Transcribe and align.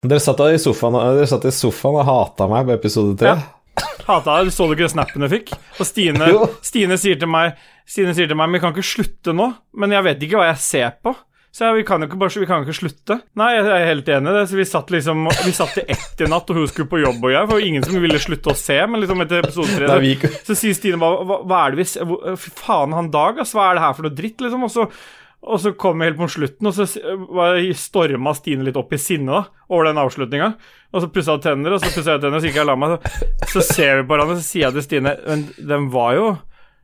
Dere 0.00 0.20
satt 0.22 0.38
i 0.48 0.56
sofaen, 0.56 0.96
dere 0.96 1.28
satt 1.28 1.44
i 1.44 1.50
sofaen 1.52 1.98
og 2.00 2.06
hata 2.08 2.46
meg 2.48 2.68
på 2.70 2.76
episode 2.78 3.18
tre. 3.20 3.34
Ja. 3.36 3.88
Hata 4.06 4.38
deg. 4.40 4.52
Så 4.54 4.64
du 4.64 4.72
ikke 4.72 4.88
snappen 4.88 5.26
jeg 5.26 5.32
fikk? 5.34 5.50
Og 5.76 5.84
Stine, 5.84 6.28
Stine, 6.70 6.96
sier 7.00 7.18
til 7.20 7.28
meg 7.30 7.58
Stine 7.88 8.14
sier 8.16 8.30
til 8.30 8.38
meg 8.38 8.54
Vi 8.54 8.60
kan 8.62 8.72
ikke 8.72 8.86
slutte 8.86 9.34
nå, 9.36 9.50
men 9.76 9.92
jeg 9.92 10.06
vet 10.06 10.24
ikke 10.24 10.40
hva 10.40 10.48
jeg 10.48 10.62
ser 10.64 10.96
på. 11.04 11.12
Så 11.52 11.66
jeg, 11.66 11.80
vi 11.80 11.84
kan 11.84 12.00
jo 12.00 12.06
ikke 12.06 12.18
bare 12.22 12.40
vi 12.40 12.48
kan 12.48 12.64
ikke 12.64 12.78
slutte. 12.78 13.18
Nei, 13.36 13.50
jeg 13.58 13.68
er 13.74 13.86
helt 13.90 14.10
enig 14.14 14.32
i 14.32 14.34
det. 14.38 14.46
Så 14.48 14.56
vi 14.56 14.66
satt 14.70 14.92
liksom 14.94 15.28
Vi 15.44 15.54
satt 15.58 15.76
til 15.76 15.92
ett 15.92 16.24
i 16.24 16.30
natt, 16.32 16.48
og 16.48 16.62
hun 16.62 16.72
skulle 16.72 16.88
på 16.88 17.02
jobb, 17.02 17.20
og 17.20 17.36
jeg. 17.36 17.52
For 17.52 17.68
ingen 17.68 17.84
som 17.84 18.00
ville 18.00 18.24
slutte 18.24 18.54
å 18.54 18.58
se, 18.58 18.80
men 18.88 19.04
liksom 19.04 19.24
etter 19.26 19.44
episode 19.44 19.76
tre 19.76 20.32
Så 20.48 20.56
sier 20.56 20.80
Stine 20.80 21.00
hva, 21.02 21.12
hva, 21.28 21.42
hva 21.44 21.62
er 21.66 21.76
det 21.76 21.82
vi 21.82 21.90
ser 21.92 22.16
faen, 22.62 22.96
han 22.96 23.12
Dag, 23.12 23.44
ass. 23.44 23.52
Hva 23.52 23.68
er 23.68 23.76
det 23.76 23.84
her 23.84 23.98
for 23.98 24.08
noe 24.08 24.16
dritt, 24.16 24.40
liksom? 24.40 24.64
Og 24.64 24.72
så 24.78 24.88
og 25.40 25.56
så 25.60 25.72
kom 25.72 25.98
vi 26.00 26.04
helt 26.04 26.18
på 26.20 26.28
slutten, 26.28 26.66
og 26.68 26.74
så 26.76 26.84
storma 27.78 28.34
Stine 28.36 28.64
litt 28.66 28.76
opp 28.76 28.92
i 28.92 28.98
sinne 29.00 29.32
da, 29.32 29.44
over 29.72 29.84
den 29.88 29.98
avslutninga. 30.02 30.48
Og 30.92 31.00
så 31.00 31.08
pussa 31.12 31.32
hun 31.36 31.42
tenner, 31.44 31.72
og 31.72 31.80
så 31.80 31.88
pussa 31.94 32.10
jeg 32.16 32.22
tenner, 32.24 32.40
så 32.42 32.46
gikk 32.50 32.58
jeg 32.60 32.66
og 32.66 32.72
la 32.72 32.76
meg. 32.76 32.88
Så, 33.48 33.60
ser 33.64 33.92
vi 34.00 34.04
på 34.04 34.12
hverandre, 34.14 34.36
så 34.36 34.44
sier 34.44 34.62
jeg 34.66 34.74
til 34.76 34.84
Stine 34.84 35.12
Men 35.24 35.38
den 35.56 35.88
var 35.94 36.10
jo 36.18 36.26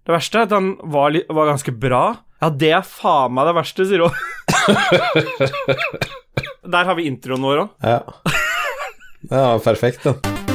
Det 0.06 0.12
verste 0.14 0.38
er 0.40 0.44
at 0.48 0.54
den 0.54 0.66
var, 0.94 1.08
var 1.28 1.50
ganske 1.52 1.72
bra. 1.84 2.04
Ja, 2.40 2.48
det 2.64 2.72
er 2.78 2.84
faen 2.86 3.32
meg 3.36 3.44
det 3.50 3.58
verste, 3.60 3.82
sier 3.88 4.00
hun. 4.06 4.14
Der 6.76 6.84
har 6.88 6.94
vi 6.98 7.08
introen 7.10 7.44
vår 7.46 7.56
òg. 7.66 7.70
Ja. 7.84 8.00
Det 9.26 9.36
var 9.36 9.58
perfekt, 9.64 10.00
den. 10.06 10.45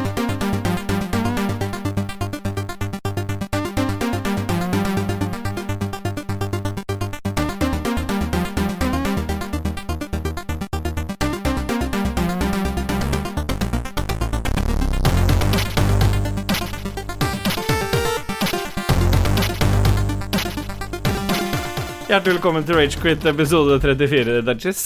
Hjertelig 22.12 22.41
velkommen 22.41 22.65
til 22.67 22.76
Ragequit 22.76 23.23
episode 23.29 23.77
34, 23.79 24.41
Dutches. 24.43 24.79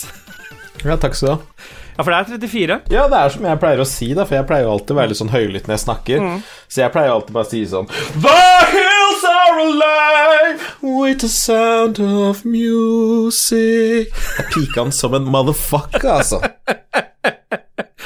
Ja, 0.86 0.94
takk 0.94 1.16
skal 1.18 1.26
du 1.26 1.32
ha. 1.32 1.64
Ja, 1.96 2.04
for 2.04 2.12
det 2.14 2.18
er 2.20 2.28
34. 2.36 2.76
Ja, 2.94 3.06
det 3.10 3.18
er 3.18 3.32
som 3.34 3.48
jeg 3.50 3.60
pleier 3.64 3.82
å 3.82 3.88
si, 3.90 4.12
da, 4.14 4.28
for 4.30 4.38
jeg 4.38 4.46
pleier 4.46 4.68
jo 4.68 4.76
alltid 4.76 4.94
å 4.94 4.98
være 5.00 5.10
litt 5.10 5.20
sånn 5.24 5.32
høylytt 5.34 5.66
når 5.66 5.74
jeg 5.74 5.84
snakker. 5.88 6.28
Så 6.70 6.84
jeg 6.84 6.94
pleier 6.94 7.16
alltid 7.16 7.34
bare 7.34 7.48
å 7.48 7.50
si 7.50 7.64
sånn 7.72 7.90
The 8.14 8.36
hills 8.76 9.26
are 9.32 9.58
alive 9.64 10.70
with 10.86 11.26
the 11.26 11.32
sound 11.34 11.98
of 11.98 12.46
music. 12.46 14.14
Jeg 14.14 14.48
pika 14.54 14.84
han 14.84 14.94
som 14.94 15.18
en 15.18 15.26
motherfucker, 15.26 16.06
altså. 16.20 16.44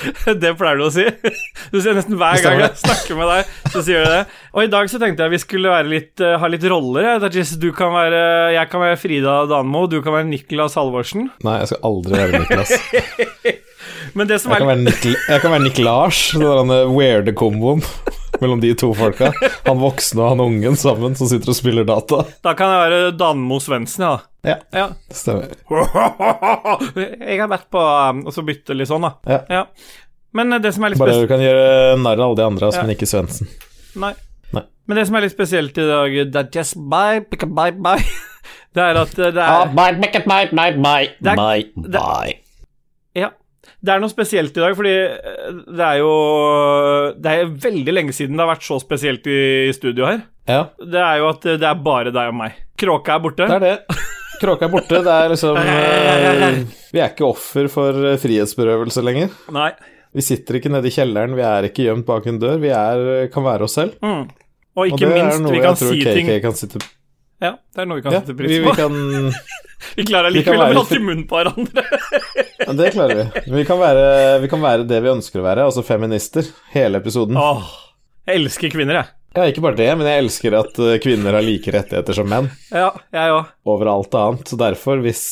Det 0.43 0.53
pleier 0.59 0.79
du 0.79 0.85
å 0.87 0.91
si. 0.93 1.05
Du 1.73 1.79
sier 1.81 1.97
nesten 1.97 2.17
hver 2.19 2.41
gang 2.43 2.61
jeg 2.63 2.77
snakker 2.81 3.19
med 3.19 3.31
deg, 3.31 3.53
så 3.73 3.83
sier 3.85 4.05
du 4.05 4.11
det. 4.13 4.21
Og 4.55 4.65
i 4.65 4.71
dag 4.71 4.91
så 4.91 5.01
tenkte 5.01 5.25
jeg 5.25 5.35
vi 5.35 5.41
skulle 5.41 5.79
litt, 5.87 6.13
eh, 6.23 6.37
ha 6.41 6.51
litt 6.51 6.65
roller. 6.71 7.09
jeg. 7.27 7.47
Du 7.61 7.69
kan 7.75 7.93
være, 7.95 8.21
jeg 8.55 8.71
kan 8.71 8.83
være 8.83 8.99
Frida 8.99 9.39
Danmo, 9.49 9.85
du 9.91 9.99
kan 10.05 10.15
være 10.19 10.29
Niklas 10.29 10.77
Halvorsen. 10.79 11.29
Nei, 11.45 11.57
jeg 11.63 11.73
skal 11.73 11.83
aldri 11.91 12.21
være 12.21 12.43
Niklas. 12.43 12.75
Men 14.17 14.29
det 14.29 14.39
som 14.41 14.51
Jeg 14.53 14.63
kan 14.63 14.71
være 14.71 14.83
Nick, 14.83 15.03
jeg 15.05 15.41
kan 15.43 15.53
være 15.53 15.65
Nick 15.67 15.81
Lars, 15.83 16.23
den 16.33 16.73
weirde 16.95 17.35
komboen 17.37 17.83
mellom 18.41 18.59
de 18.63 18.73
to 18.79 18.89
folka. 18.97 19.31
Han 19.67 19.79
voksne 19.81 20.21
og 20.23 20.29
han 20.33 20.43
ungen 20.45 20.75
sammen 20.79 21.15
som 21.19 21.27
sitter 21.31 21.51
og 21.53 21.57
spiller 21.57 21.85
data. 21.87 22.23
Da 22.45 22.53
kan 22.57 22.71
jeg 22.73 22.79
være 22.91 23.11
Danmo 23.19 23.59
Svendsen, 23.63 24.05
ja. 24.07 24.17
Ja, 24.47 24.55
ja. 24.71 24.85
stemmer. 25.11 25.51
Jeg 27.19 27.39
har 27.41 27.49
vært 27.51 27.65
på 27.73 27.81
um, 27.81 28.21
Og 28.23 28.31
så 28.31 28.39
bytte 28.47 28.71
litt 28.77 28.87
sånn, 28.87 29.03
da. 29.03 29.41
Ja. 29.51 29.65
Men 30.31 30.53
eh, 30.55 30.61
det 30.63 30.71
som 30.75 30.85
er 30.87 30.93
litt 30.93 31.01
Bare 31.01 31.11
spesielt 31.11 31.27
du 31.27 31.33
kan 31.33 31.43
gjøre 31.43 31.97
narr 31.99 32.21
av 32.21 32.25
alle 32.29 32.39
de 32.39 32.45
andre, 32.47 32.69
altså, 32.69 32.79
Ja. 32.79 32.87
men 32.87 32.95
ikke 32.95 33.09
Svendsen. 33.09 33.49
Nei. 33.99 34.13
Nei. 34.55 34.63
Men 34.87 34.97
det 35.01 35.05
som 35.09 35.17
er 35.19 35.25
litt 35.27 35.35
spesielt 35.35 35.77
i 35.77 35.87
dag, 35.91 36.15
det 36.31 36.43
er 36.43 36.51
just 36.55 36.77
bye, 36.89 37.19
pick 37.27 37.43
a 37.43 37.49
bye, 37.51 37.75
bye. 37.75 37.99
Det 38.73 38.83
er 38.85 38.99
at 39.01 39.15
det 39.17 39.31
Ah, 39.41 39.63
er 39.65 39.71
bye, 39.73 39.95
bye, 39.97 40.21
bye, 40.29 40.51
bye, 40.53 40.75
bye, 40.77 41.07
Det 41.19 41.31
er- 41.33 41.39
bye, 41.41 41.65
det- 41.89 41.99
bye. 41.99 42.37
Det 43.79 43.93
er 43.93 44.01
noe 44.03 44.11
spesielt 44.11 44.57
i 44.57 44.63
dag, 44.63 44.73
fordi 44.75 44.91
eh, 44.91 45.59
det 45.71 45.85
er 45.85 45.99
jo 46.01 46.13
Det 47.15 47.31
er 47.31 47.51
veldig 47.67 47.95
lenge 47.95 48.15
siden 48.15 48.35
det 48.35 48.43
har 48.43 48.51
vært 48.51 48.67
så 48.67 48.79
spesielt 48.83 49.27
i 49.31 49.39
studio 49.75 50.07
her. 50.09 50.23
Ja, 50.49 50.63
Det 50.81 50.99
er 51.03 51.21
jo 51.21 51.29
at 51.29 51.45
det 51.61 51.67
er 51.69 51.83
bare 51.85 52.11
deg 52.15 52.31
og 52.33 52.39
meg. 52.41 52.57
Kråka 52.79 53.15
er 53.15 53.23
borte. 53.23 53.47
det 53.47 53.59
er 53.59 53.65
det. 53.67 54.01
Kråka 54.41 54.67
er 54.67 54.73
borte. 54.73 54.99
Det 55.05 55.15
er 55.15 55.31
liksom 55.33 55.57
eh, 55.63 56.59
Vi 56.91 56.99
er 56.99 57.13
ikke 57.13 57.27
offer 57.29 57.71
for 57.71 58.11
eh, 58.11 58.19
frihetsberøvelse 58.19 59.05
lenger. 59.05 59.31
Nei. 59.55 59.71
Vi 60.15 60.25
sitter 60.25 60.57
ikke 60.57 60.71
nede 60.73 60.89
i 60.89 60.93
kjelleren, 60.93 61.35
vi 61.37 61.43
er 61.45 61.67
ikke 61.67 61.85
gjemt 61.85 62.07
bak 62.07 62.25
en 62.27 62.39
dør. 62.41 62.57
Vi 62.61 62.71
er, 62.73 63.27
kan 63.33 63.45
være 63.45 63.67
oss 63.67 63.77
selv. 63.77 63.99
Mm. 64.01 64.25
Og 64.79 64.85
Og 64.85 64.93
ikke 64.95 65.05
er 65.05 65.13
minst, 65.19 65.51
vi 65.51 65.61
kan 65.61 65.77
si 65.77 65.99
ting 66.03 66.31
kan 66.41 66.55
sitte 66.57 66.81
Ja, 67.39 67.53
det 67.75 67.81
er 67.83 67.87
noe 67.87 67.99
vi 67.99 68.03
kan 68.03 68.15
Ja, 68.15 68.19
sette 68.21 68.35
pris 68.35 68.51
pris 68.51 68.59
vi 68.59 68.67
på. 68.67 68.75
kan 68.75 69.33
Vi 69.95 70.03
klarer 70.09 70.33
likevel 70.35 70.59
å 70.59 70.83
være 70.83 70.97
i 70.97 71.03
munnen 71.05 71.27
på 71.29 71.37
hverandre. 71.39 71.83
Ja, 72.65 72.73
Det 72.75 72.89
klarer 72.93 73.21
vi. 73.21 73.43
Vi 73.55 73.61
kan, 73.65 73.79
være, 73.79 74.03
vi 74.43 74.49
kan 74.51 74.61
være 74.61 74.83
det 74.89 74.97
vi 75.05 75.09
ønsker 75.13 75.39
å 75.39 75.45
være, 75.45 75.63
altså 75.69 75.81
feminister, 75.87 76.45
hele 76.73 76.99
episoden. 76.99 77.37
Åh, 77.39 77.69
jeg 78.27 78.41
elsker 78.43 78.73
kvinner, 78.75 78.99
jeg. 78.99 79.09
Ja, 79.39 79.45
ikke 79.47 79.63
bare 79.63 79.77
det, 79.79 79.87
men 79.97 80.09
jeg 80.09 80.23
elsker 80.25 80.57
at 80.59 80.77
eh, 80.83 80.97
kvinner 81.01 81.37
har 81.37 81.45
like 81.45 81.71
rettigheter 81.71 82.17
som 82.17 82.27
menn 82.29 82.47
Ja, 82.73 82.89
jeg 83.13 83.31
også. 83.37 83.55
over 83.71 83.91
alt 83.93 84.15
annet. 84.19 84.51
Så 84.51 84.57
derfor, 84.59 84.99
hvis 85.05 85.23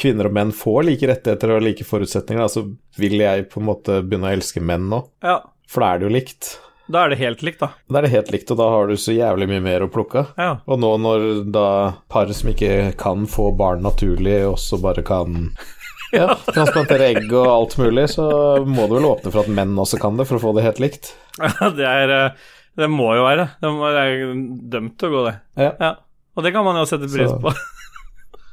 kvinner 0.00 0.28
og 0.30 0.36
menn 0.38 0.52
får 0.56 0.84
like 0.86 1.08
rettigheter 1.10 1.56
og 1.56 1.64
like 1.66 1.84
forutsetninger, 1.88 2.46
så 2.52 2.62
vil 3.00 3.18
jeg 3.24 3.48
på 3.50 3.60
en 3.60 3.66
måte 3.72 3.98
begynne 4.06 4.30
å 4.30 4.34
elske 4.38 4.62
menn 4.62 4.86
nå. 4.92 5.02
Ja, 5.26 5.40
For 5.68 5.82
da 5.84 5.90
er 5.96 6.00
det 6.04 6.08
jo 6.08 6.14
likt. 6.20 6.52
Da 6.90 7.04
er 7.06 7.12
det 7.14 7.18
helt 7.20 7.42
likt, 7.46 7.60
da. 7.62 7.68
Da 7.90 8.00
er 8.00 8.06
det 8.06 8.12
helt 8.14 8.30
likt, 8.34 8.50
og 8.54 8.58
da 8.60 8.66
har 8.72 8.88
du 8.90 8.96
så 9.00 9.14
jævlig 9.14 9.46
mye 9.50 9.62
mer 9.64 9.84
å 9.86 9.90
plukke 9.92 10.22
av. 10.24 10.32
Ja. 10.40 10.50
Og 10.66 10.80
nå 10.82 10.90
når 11.02 11.26
da 11.54 11.66
par 12.12 12.30
som 12.36 12.50
ikke 12.52 12.92
kan 13.00 13.26
få 13.30 13.50
barn 13.58 13.84
naturlig, 13.86 14.40
også 14.48 14.80
bare 14.82 15.04
kan 15.06 15.40
ja, 16.18 16.28
transplantere 16.50 17.10
egg 17.14 17.28
og 17.32 17.46
alt 17.52 17.76
mulig, 17.80 18.08
så 18.14 18.26
må 18.66 18.88
du 18.90 18.96
vel 18.98 19.08
åpne 19.10 19.30
for 19.32 19.44
at 19.44 19.52
menn 19.60 19.76
også 19.78 20.00
kan 20.02 20.18
det, 20.20 20.26
for 20.30 20.40
å 20.40 20.44
få 20.48 20.54
det 20.58 20.66
helt 20.66 20.82
likt. 20.82 21.12
Ja, 21.40 21.70
det 21.76 21.86
er 21.86 22.14
eh, 22.16 22.48
Det 22.80 22.88
må 22.90 23.10
jo 23.16 23.24
være. 23.26 23.48
Det 23.62 23.70
er 24.04 24.24
dømt 24.74 24.96
til 25.00 25.10
å 25.10 25.14
gå, 25.14 25.26
det. 25.30 25.36
Ja. 25.78 25.94
Og 26.38 26.44
det 26.46 26.52
kan 26.54 26.64
man 26.66 26.78
jo 26.80 26.86
sette 26.88 27.08
pris 27.10 27.30
Så- 27.30 27.40
på. 27.42 27.54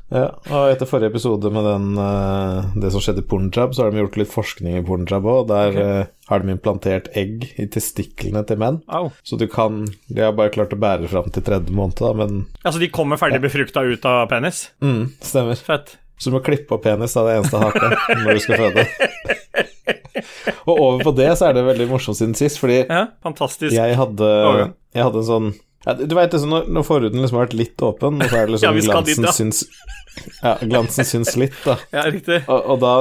Ja, 0.08 0.30
og 0.56 0.70
etter 0.72 0.88
forrige 0.88 1.12
episode 1.12 1.50
med 1.52 1.66
den, 1.68 1.88
eh, 2.00 2.68
det 2.80 2.94
som 2.94 3.04
skjedde 3.04 3.26
i 3.26 3.28
Pornjab, 3.28 3.74
så 3.76 3.84
har 3.84 3.92
de 3.92 4.00
gjort 4.00 4.16
litt 4.22 4.32
forskning 4.32 4.78
i 4.80 4.84
Pornjab 4.88 5.28
òg. 5.28 5.42
Der 5.50 5.74
okay. 5.74 6.08
har 6.30 6.40
de 6.44 6.54
implantert 6.54 7.10
egg 7.20 7.44
i 7.60 7.68
testiklene 7.68 8.46
til 8.48 8.62
menn. 8.62 8.80
Au. 8.88 9.12
Så 9.28 9.40
du 9.40 9.48
kan 9.52 9.84
De 10.08 10.24
har 10.24 10.32
bare 10.38 10.54
klart 10.56 10.72
å 10.72 10.80
bære 10.80 11.12
fram 11.12 11.28
til 11.36 11.44
tredje 11.44 11.76
måned, 11.76 12.00
da, 12.00 12.14
men 12.16 12.46
Altså, 12.64 12.80
de 12.80 12.88
kommer 12.94 13.20
ferdig 13.20 13.42
befrukta 13.44 13.84
ut 13.84 14.06
av 14.08 14.30
penis? 14.32 14.70
mm, 14.82 15.20
stemmer. 15.20 15.60
Fett. 15.60 15.98
Så 16.18 16.32
du 16.32 16.38
må 16.38 16.44
klippe 16.46 16.74
opp 16.74 16.88
penis, 16.88 17.14
da, 17.14 17.28
det 17.28 17.36
eneste 17.42 17.60
haket, 17.62 18.00
når 18.24 18.34
du 18.34 18.40
skal 18.40 18.64
føde. 18.64 18.88
Og 20.68 20.74
over 20.74 21.04
på 21.06 21.14
det 21.16 21.30
så 21.38 21.50
er 21.50 21.58
det 21.58 21.68
veldig 21.68 21.88
morsomt 21.92 22.18
siden 22.18 22.34
sist, 22.38 22.60
fordi 22.60 22.86
Ja, 22.88 23.08
fantastisk. 23.24 23.76
jeg 23.76 23.96
hadde, 24.00 24.30
jeg 24.96 25.04
hadde 25.04 25.22
en 25.22 25.28
sånn 25.28 25.52
ja, 25.88 25.96
Du 25.98 26.16
veit 26.18 26.34
det 26.34 26.42
sånn 26.44 26.52
når, 26.54 26.68
når 26.74 26.88
forhuden 26.88 27.24
liksom 27.24 27.40
har 27.40 27.48
vært 27.48 27.58
litt 27.58 27.84
åpen, 27.86 28.20
og 28.20 28.28
så 28.28 28.42
er 28.42 28.50
det 28.50 28.56
liksom 28.58 28.80
ja, 28.80 28.86
glansen 28.88 29.08
dit, 29.08 29.28
ja. 29.28 29.36
syns 29.36 29.64
Ja, 30.42 30.54
glansen 30.62 31.08
syns 31.08 31.36
litt, 31.40 31.58
da. 31.64 31.78
Ja, 31.96 32.08
riktig. 32.12 32.42
Og, 32.46 32.72
og 32.74 32.82
da 32.84 32.94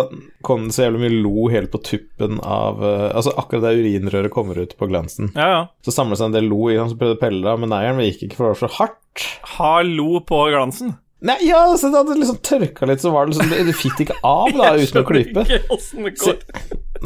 kom 0.46 0.68
det 0.68 0.76
så 0.76 0.86
jævlig 0.86 1.02
mye 1.06 1.22
lo 1.24 1.48
helt 1.52 1.72
på 1.72 1.80
tuppen 1.86 2.38
av 2.44 2.82
uh, 2.84 3.08
Altså 3.10 3.34
akkurat 3.40 3.66
der 3.68 3.80
urinrøret 3.80 4.34
kommer 4.34 4.60
ut 4.60 4.76
på 4.78 4.88
glansen. 4.90 5.32
Ja, 5.34 5.48
ja. 5.52 5.64
Så 5.84 5.94
samlet 5.96 6.20
seg 6.20 6.30
en 6.30 6.38
del 6.38 6.50
lo 6.52 6.68
i 6.70 6.78
han 6.78 6.92
som 6.92 7.00
prøvde 7.00 7.18
å 7.18 7.22
pelle 7.24 7.42
det 7.42 7.52
av, 7.54 7.62
men 7.62 7.74
eieren 7.74 8.04
gikk 8.04 8.28
ikke, 8.28 8.38
for 8.38 8.46
det 8.46 8.54
var 8.54 8.62
så 8.62 8.72
hardt. 8.78 9.26
Hallo 9.56 10.22
på 10.28 10.44
glansen. 10.52 10.94
Nei, 11.24 11.36
ja, 11.48 11.62
så 11.80 11.88
det 11.88 11.96
hadde 11.96 12.14
liksom 12.20 12.36
tørka 12.44 12.86
litt, 12.90 13.00
så 13.00 13.08
var 13.14 13.24
det 13.24 13.32
liksom 13.32 13.48
Det, 13.48 13.62
det 13.70 13.74
fikk 13.78 14.02
ikke 14.04 14.16
av, 14.20 14.50
da, 14.52 14.74
uten 14.76 15.00
å 15.00 15.04
klype. 15.08 15.44
Så, 16.20 16.34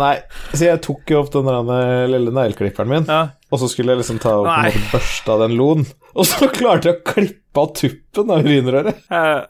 nei, 0.00 0.16
så 0.50 0.64
jeg 0.66 0.80
tok 0.82 1.12
jo 1.14 1.20
opp 1.20 1.30
den 1.36 1.46
der 1.46 1.70
eh, 1.76 2.06
lille 2.10 2.32
negleklipperen 2.34 2.90
min, 2.90 3.06
Ja. 3.06 3.20
og 3.54 3.62
så 3.62 3.68
skulle 3.70 3.94
jeg 3.94 4.02
liksom 4.02 4.18
ta 4.22 4.32
opp 4.40 4.48
nei. 4.50 4.72
en 4.74 4.88
børste 4.90 5.30
av 5.30 5.44
den 5.44 5.54
loen, 5.60 5.86
og 6.10 6.26
så 6.26 6.50
klarte 6.50 6.90
jeg 6.90 6.98
å 6.98 7.04
klippe 7.06 7.62
av 7.62 7.70
tuppen 7.78 8.34
av 8.34 8.42
urinrøret. 8.50 8.98
Uh, 9.14 9.46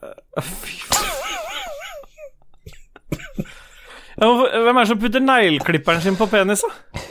Hvem 4.20 4.76
er 4.76 4.82
det 4.82 4.88
som 4.90 5.00
putter 5.00 5.24
negleklipperen 5.24 6.04
sin 6.04 6.18
på 6.20 6.28
penis, 6.28 6.60
da? 6.66 7.06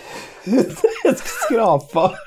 Jeg 0.50 1.18
skal 1.18 1.33
skrape 1.33 2.03
av. 2.06 2.19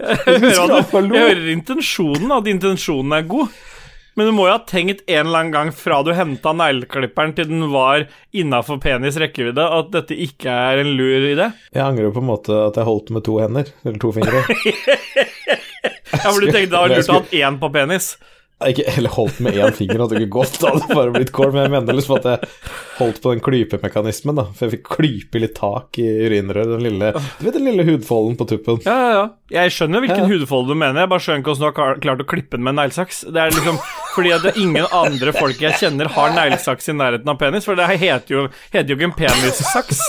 Jeg 0.00 0.40
hører, 0.42 0.82
jeg 0.84 1.08
hører 1.08 1.46
intensjonen, 1.52 2.32
at 2.34 2.48
intensjonen 2.50 3.14
er 3.16 3.26
god. 3.28 3.52
Men 4.18 4.26
du 4.26 4.32
må 4.34 4.48
jo 4.48 4.54
ha 4.56 4.62
tenkt 4.66 5.04
en 5.06 5.26
eller 5.28 5.38
annen 5.44 5.52
gang 5.54 5.70
fra 5.76 6.00
du 6.04 6.10
henta 6.16 6.52
negleklipperen 6.56 7.34
til 7.36 7.46
den 7.50 7.68
var 7.72 8.06
innafor 8.36 8.80
penis 8.82 9.16
rekkevidde, 9.22 9.62
at 9.78 9.92
dette 9.94 10.16
ikke 10.18 10.50
er 10.50 10.82
en 10.82 10.90
lur 10.98 11.28
idé. 11.30 11.46
Jeg 11.72 11.84
angrer 11.86 12.10
på 12.14 12.20
en 12.24 12.30
måte 12.32 12.56
at 12.66 12.76
jeg 12.80 12.88
holdt 12.90 13.14
med 13.14 13.24
to 13.28 13.38
hender, 13.42 13.70
eller 13.84 14.02
to 14.02 14.12
fingre. 14.18 14.42
Ja, 16.10 16.26
for 16.34 16.42
du 16.42 16.50
tenkte 16.50 16.74
da 16.74 16.80
var 16.82 16.90
det 16.90 16.96
lurt 17.00 17.08
å 17.14 17.20
ha 17.20 17.38
én 17.46 17.56
på 17.62 17.68
penis. 17.72 18.10
Ikke, 18.66 18.82
eller 18.92 19.08
holdt 19.14 19.38
med 19.40 19.54
én 19.56 19.70
finger, 19.72 20.02
hadde 20.02 20.18
ikke 20.18 20.32
gått, 20.34 20.58
da 20.60 20.74
hadde 20.74 20.82
det 20.90 20.96
bare 20.98 21.12
blitt 21.14 21.30
kål. 21.32 21.52
Men 21.54 21.62
jeg 21.64 21.72
mener 21.72 21.96
liksom 21.96 22.16
at 22.18 22.26
jeg 22.28 22.50
holdt 22.98 23.20
på 23.24 23.30
den 23.32 23.40
klypemekanismen, 23.46 24.36
da. 24.36 24.44
For 24.52 24.66
jeg 24.66 24.74
fikk 24.74 24.90
klype 24.98 25.40
litt 25.40 25.54
tak 25.56 25.96
i 26.02 26.04
urinrøret. 26.26 26.74
Den 26.74 26.84
lille 26.84 27.12
Du 27.38 27.46
vet 27.46 27.56
den 27.56 27.64
lille 27.70 27.86
hudfolden 27.88 28.36
på 28.36 28.48
tuppen? 28.50 28.82
Ja, 28.84 28.98
ja, 29.00 29.14
ja. 29.16 29.24
Jeg 29.62 29.72
skjønner 29.78 30.04
hvilken 30.04 30.26
Ja. 30.26 30.28
hudfolde 30.34 30.74
du 30.74 30.80
mener, 30.82 31.00
jeg 31.06 31.12
bare 31.14 31.24
skjønner 31.24 31.40
ikke 31.40 31.54
hvordan 31.54 31.62
du 31.62 31.80
har 31.80 32.02
klart 32.04 32.26
å 32.26 32.28
klippe 32.34 32.58
den 32.58 32.66
med 32.68 32.74
en 32.74 32.82
neglesaks. 32.82 33.22
Det 33.32 33.40
er 33.46 33.56
liksom 33.56 33.80
fordi 34.20 34.34
at 34.36 34.60
ingen 34.60 34.86
andre 34.92 35.32
folk 35.36 35.60
jeg 35.64 35.78
kjenner 35.80 36.10
har 36.14 36.34
neglesaks 36.36 36.92
i 36.92 36.96
nærheten 36.96 37.32
av 37.32 37.38
penis, 37.40 37.66
for 37.68 37.78
det 37.78 37.88
heter 38.00 38.34
jo, 38.36 38.46
heter 38.74 38.92
jo 38.92 38.98
ikke 38.98 39.08
en 39.08 39.16
penissaks. 39.18 40.02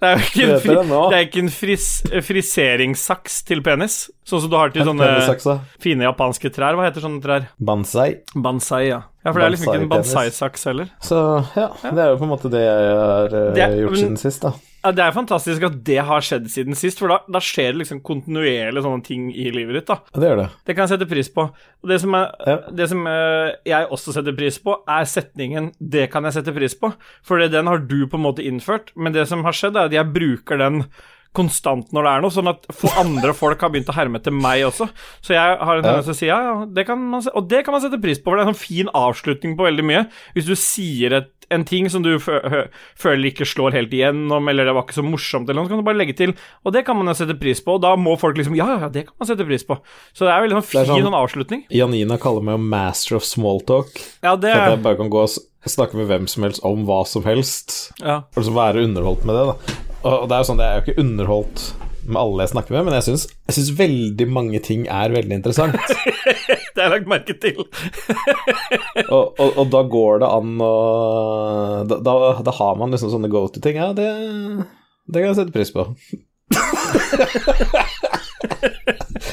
Det 0.00 0.08
er 0.08 0.14
jo 0.16 0.24
ikke 0.30 0.44
en, 0.46 0.54
fri, 0.64 0.74
det 0.80 1.16
er 1.18 1.24
ikke 1.26 1.42
en 1.42 1.52
fris, 1.52 1.86
friseringssaks 2.24 3.42
til 3.50 3.60
penis, 3.66 3.98
sånn 4.24 4.44
som 4.46 4.52
du 4.52 4.56
har 4.56 4.72
til 4.72 4.86
sånne 4.88 5.58
fine 5.82 6.06
japanske 6.06 6.52
trær. 6.54 6.78
Hva 6.78 6.86
heter 6.88 7.04
sånne 7.04 7.20
trær? 7.24 7.50
Bansai. 7.60 8.08
Bansai, 8.32 8.86
ja. 8.88 9.02
Ja, 9.20 9.34
For 9.34 9.42
det 9.42 9.44
er 9.50 9.52
liksom 9.52 9.68
ikke 9.68 9.82
en 9.82 9.90
bonsai-saks 9.90 10.64
heller. 10.70 10.88
Så 11.04 11.18
ja, 11.52 11.68
det 11.84 12.00
er 12.00 12.14
jo 12.14 12.20
på 12.22 12.24
en 12.24 12.32
måte 12.32 12.48
det 12.52 12.62
jeg 12.64 12.94
har 12.96 13.34
eh, 13.36 13.50
Det 13.58 13.66
gjort 13.82 14.00
siden 14.00 14.16
sist, 14.22 14.46
da. 14.46 14.54
Ja, 14.80 14.92
Det 14.96 15.02
er 15.04 15.12
fantastisk 15.12 15.64
at 15.66 15.74
det 15.84 15.98
har 16.08 16.24
skjedd 16.24 16.46
siden 16.48 16.76
sist, 16.78 16.98
for 17.02 17.12
da, 17.12 17.18
da 17.28 17.40
skjer 17.44 17.74
det 17.74 17.82
liksom 17.82 18.00
kontinuerlig 18.06 18.80
sånne 18.84 19.04
ting 19.04 19.26
i 19.34 19.50
livet 19.52 19.76
ditt. 19.76 19.90
da 19.90 19.98
Det 20.16 20.30
gjør 20.30 20.40
det. 20.40 20.48
Det 20.64 20.76
kan 20.76 20.86
jeg 20.86 20.94
sette 20.94 21.08
pris 21.10 21.28
på. 21.34 21.44
Og 21.82 21.92
det 21.92 22.00
som, 22.00 22.16
er, 22.16 22.30
Ja. 22.46 22.56
det 22.80 22.88
som 22.88 23.06
er, 23.06 23.56
jeg 23.68 23.90
også 23.92 24.14
setter 24.16 24.36
pris 24.36 24.58
på, 24.58 24.78
er 24.88 25.04
setningen 25.04 25.72
'det 25.80 26.10
kan 26.10 26.24
jeg 26.24 26.32
sette 26.32 26.54
pris 26.56 26.74
på'. 26.74 26.94
For 27.22 27.38
den 27.38 27.66
har 27.66 27.78
du 27.78 28.06
på 28.06 28.16
en 28.16 28.24
måte 28.24 28.44
innført, 28.44 28.92
men 28.96 29.12
det 29.12 29.28
som 29.28 29.44
har 29.44 29.52
skjedd, 29.52 29.76
er 29.76 29.84
at 29.84 29.92
jeg 29.92 30.12
bruker 30.14 30.56
den 30.58 30.84
konstant 31.36 31.92
når 31.94 32.06
det 32.06 32.10
er 32.12 32.22
noe, 32.24 32.34
sånn 32.34 32.50
at 32.50 32.64
andre 32.98 33.32
folk 33.38 33.60
har 33.62 33.70
begynt 33.70 33.90
å 33.92 33.94
herme 33.94 34.18
etter 34.18 34.34
meg 34.34 34.64
også. 34.66 34.88
Så 35.22 35.34
jeg 35.36 35.58
har 35.60 35.76
en 35.78 35.84
tendens 35.86 36.08
til 36.08 36.14
å 36.16 36.18
si 36.18 36.26
ja, 36.30 36.38
ja, 36.48 36.54
det 36.66 36.86
kan 36.88 36.98
man 37.12 37.22
se, 37.22 37.30
og 37.38 37.46
det 37.50 37.60
kan 37.66 37.76
man 37.76 37.84
sette 37.84 38.00
pris 38.02 38.18
på, 38.18 38.30
for 38.32 38.36
det 38.40 38.42
er 38.44 38.48
en 38.48 38.54
sånn 38.54 38.64
fin 38.64 38.90
avslutning 38.98 39.54
på 39.58 39.68
veldig 39.68 39.84
mye. 39.86 40.06
Hvis 40.34 40.48
du 40.50 40.56
sier 40.58 41.14
et, 41.20 41.30
en 41.50 41.64
ting 41.66 41.88
som 41.90 42.02
du 42.02 42.12
føler 42.22 43.24
ikke 43.30 43.46
slår 43.48 43.74
helt 43.74 43.94
igjennom, 43.94 44.48
eller 44.50 44.68
det 44.68 44.74
var 44.76 44.84
ikke 44.86 44.98
så 45.00 45.04
morsomt, 45.06 45.48
eller 45.50 45.58
noe, 45.60 45.66
så 45.68 45.74
kan 45.74 45.82
du 45.82 45.86
bare 45.88 45.98
legge 45.98 46.14
til, 46.18 46.34
og 46.66 46.74
det 46.74 46.84
kan 46.86 46.98
man 46.98 47.10
sette 47.18 47.34
pris 47.40 47.62
på, 47.66 47.74
og 47.78 47.82
da 47.84 47.92
må 47.98 48.14
folk 48.20 48.38
liksom 48.38 48.54
ja, 48.58 48.68
ja, 48.84 48.90
det 48.92 49.06
kan 49.08 49.16
man 49.18 49.30
sette 49.30 49.46
pris 49.48 49.66
på. 49.66 49.78
Så 50.14 50.26
det 50.26 50.34
er 50.34 50.44
veldig 50.46 50.58
sånn 50.60 50.66
er 50.66 50.90
fin 50.90 50.92
sånn- 50.94 51.10
en 51.10 51.18
avslutning. 51.20 51.64
Janina 51.74 52.18
kaller 52.22 52.46
meg 52.46 52.58
jo 52.58 52.64
master 52.74 53.18
of 53.18 53.26
smalltalk. 53.26 53.90
Ja, 54.22 54.36
det 54.38 54.54
at 54.54 54.74
jeg 54.76 54.82
bare 54.86 55.00
kan 55.02 55.10
gå 55.10 55.22
og 55.26 55.70
snakke 55.70 55.98
med 55.98 56.06
hvem 56.10 56.26
som 56.30 56.46
helst 56.46 56.62
om 56.66 56.86
hva 56.88 57.02
som 57.06 57.26
helst. 57.26 57.92
ja. 58.02 58.22
Så 58.38 58.54
være 58.54 58.86
underholdt 58.86 59.26
med 59.28 59.36
det, 59.36 59.46
da. 59.50 59.89
Og 60.00 60.28
det 60.28 60.34
er 60.34 60.40
jo 60.40 60.48
sånn, 60.48 60.60
jeg 60.62 60.70
er 60.70 60.78
jo 60.78 60.84
ikke 60.86 61.02
underholdt 61.02 61.64
med 62.10 62.16
alle 62.16 62.44
jeg 62.46 62.52
snakker 62.54 62.74
med, 62.74 62.86
men 62.86 62.94
jeg 62.96 63.04
syns, 63.06 63.24
jeg 63.48 63.56
syns 63.56 63.70
veldig 63.78 64.26
mange 64.32 64.60
ting 64.64 64.86
er 64.90 65.12
veldig 65.12 65.36
interessant. 65.36 65.76
Det 66.74 66.78
har 66.78 66.86
jeg 66.86 66.94
lagt 66.94 67.10
merke 67.10 67.34
til. 67.42 67.58
og, 69.14 69.24
og, 69.36 69.48
og 69.58 69.66
da 69.72 69.80
går 69.90 70.22
det 70.22 70.28
an 70.30 70.50
å 70.64 70.74
Da, 71.90 71.98
da, 72.06 72.14
da 72.46 72.52
har 72.56 72.78
man 72.80 72.94
liksom 72.94 73.10
sånne 73.12 73.30
go 73.32 73.44
to-ting. 73.50 73.76
Ja, 73.80 73.90
det, 73.96 74.08
det 75.10 75.20
kan 75.20 75.32
jeg 75.32 75.38
sette 75.42 75.54
pris 75.54 75.74
på. 75.74 75.82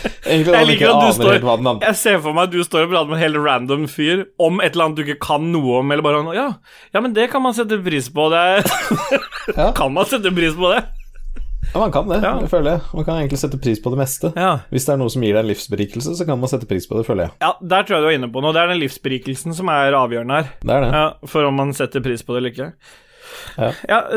Jeg 0.28 0.68
liker 0.68 0.92
at 0.92 1.02
du 1.08 1.16
står 1.18 1.82
Jeg 1.82 1.96
ser 2.00 2.20
for 2.24 2.36
meg 2.38 2.50
at 2.50 2.54
du 2.56 2.62
står 2.66 2.86
og 2.88 2.92
prater 2.94 3.10
med 3.12 3.18
en 3.18 3.24
helt 3.24 3.42
random 3.46 3.88
fyr 3.92 4.26
om 4.44 4.60
et 4.62 4.74
eller 4.76 4.86
annet 4.90 5.00
du 5.00 5.04
ikke 5.08 5.20
kan 5.28 5.50
noe 5.54 5.80
om, 5.82 5.92
eller 5.96 6.06
bare 6.06 6.22
sånn, 6.22 6.36
ja, 6.38 6.48
ja, 6.94 7.02
men 7.04 7.14
det 7.18 7.30
kan 7.32 7.42
man 7.46 7.56
sette 7.58 7.80
pris 7.86 8.10
på. 8.14 8.30
Det 8.34 8.46
Ja. 9.58 9.72
Kan 9.78 9.94
man 9.96 10.06
sette 10.10 10.32
pris 10.36 10.56
på 10.58 10.70
det? 10.76 10.84
Ja, 11.74 11.80
man 11.82 11.92
kan 11.92 12.08
det, 12.08 12.22
Ja. 12.24 12.38
det 12.40 12.48
føler 12.52 12.78
jeg. 12.78 12.82
Man 12.96 13.04
kan 13.08 13.18
egentlig 13.20 13.40
sette 13.42 13.58
pris 13.60 13.80
på 13.84 13.92
det 13.92 13.98
meste. 14.00 14.30
Ja. 14.40 14.54
Hvis 14.72 14.86
det 14.88 14.94
er 14.94 15.00
noe 15.02 15.12
som 15.12 15.24
gir 15.26 15.34
deg 15.36 15.44
en 15.44 15.50
livsberikelse, 15.52 16.14
så 16.16 16.26
kan 16.28 16.40
man 16.40 16.48
sette 16.52 16.68
pris 16.70 16.88
på 16.88 16.96
det, 17.00 17.04
føler 17.08 17.28
jeg. 17.28 17.34
ja, 17.44 17.50
der 17.62 17.84
tror 17.84 17.98
jeg 17.98 18.04
du 18.06 18.08
er 18.12 18.16
inne 18.20 18.30
på 18.32 18.44
noe. 18.44 18.54
Det 18.56 18.62
er 18.64 18.72
den 18.72 18.80
livsberikelsen 18.86 19.56
som 19.58 19.68
er 19.74 19.92
avgjørende 19.98 20.38
her. 20.40 20.54
Det 20.64 20.78
er 20.78 20.86
det. 20.86 20.92
Ja, 20.96 21.06
For 21.28 21.44
om 21.50 21.60
man 21.60 21.74
setter 21.76 22.04
pris 22.06 22.24
på 22.24 22.34
det 22.36 22.40
eller 22.44 22.56
ikke. 22.56 22.70
Ja. 23.58 23.72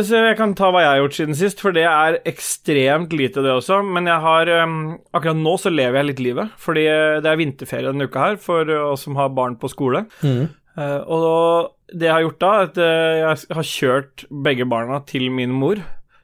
så 0.05 0.23
Jeg 0.27 0.37
kan 0.39 0.55
ta 0.59 0.71
hva 0.71 0.85
jeg 0.85 0.93
har 0.93 1.03
gjort 1.03 1.19
siden 1.19 1.39
sist, 1.39 1.63
for 1.65 1.77
det 1.77 1.87
er 1.89 2.21
ekstremt 2.29 3.15
lite, 3.17 3.45
det 3.45 3.53
også. 3.55 3.81
Men 3.87 4.09
jeg 4.11 4.21
har 4.25 4.53
um, 4.63 4.79
akkurat 5.17 5.41
nå 5.41 5.57
så 5.61 5.73
lever 5.73 6.01
jeg 6.01 6.11
litt 6.11 6.25
livet, 6.29 6.55
fordi 6.61 6.87
det 7.25 7.31
er 7.31 7.41
vinterferie 7.41 7.91
denne 7.91 8.09
uka 8.11 8.31
her 8.31 8.41
for 8.41 8.69
oss 8.91 9.07
som 9.09 9.19
har 9.21 9.33
barn 9.37 9.59
på 9.61 9.71
skole. 9.73 10.05
Mm. 10.23 10.49
Uh, 10.79 11.01
og 11.11 11.71
det 11.91 12.07
jeg 12.07 12.15
har 12.15 12.25
gjort 12.25 12.43
da, 12.43 12.51
er 12.51 12.69
at 12.69 12.79
eh, 12.81 13.21
jeg 13.21 13.57
har 13.59 13.67
kjørt 13.67 14.25
begge 14.47 14.67
barna 14.71 15.01
til 15.09 15.31
min 15.35 15.55
mor. 15.55 15.81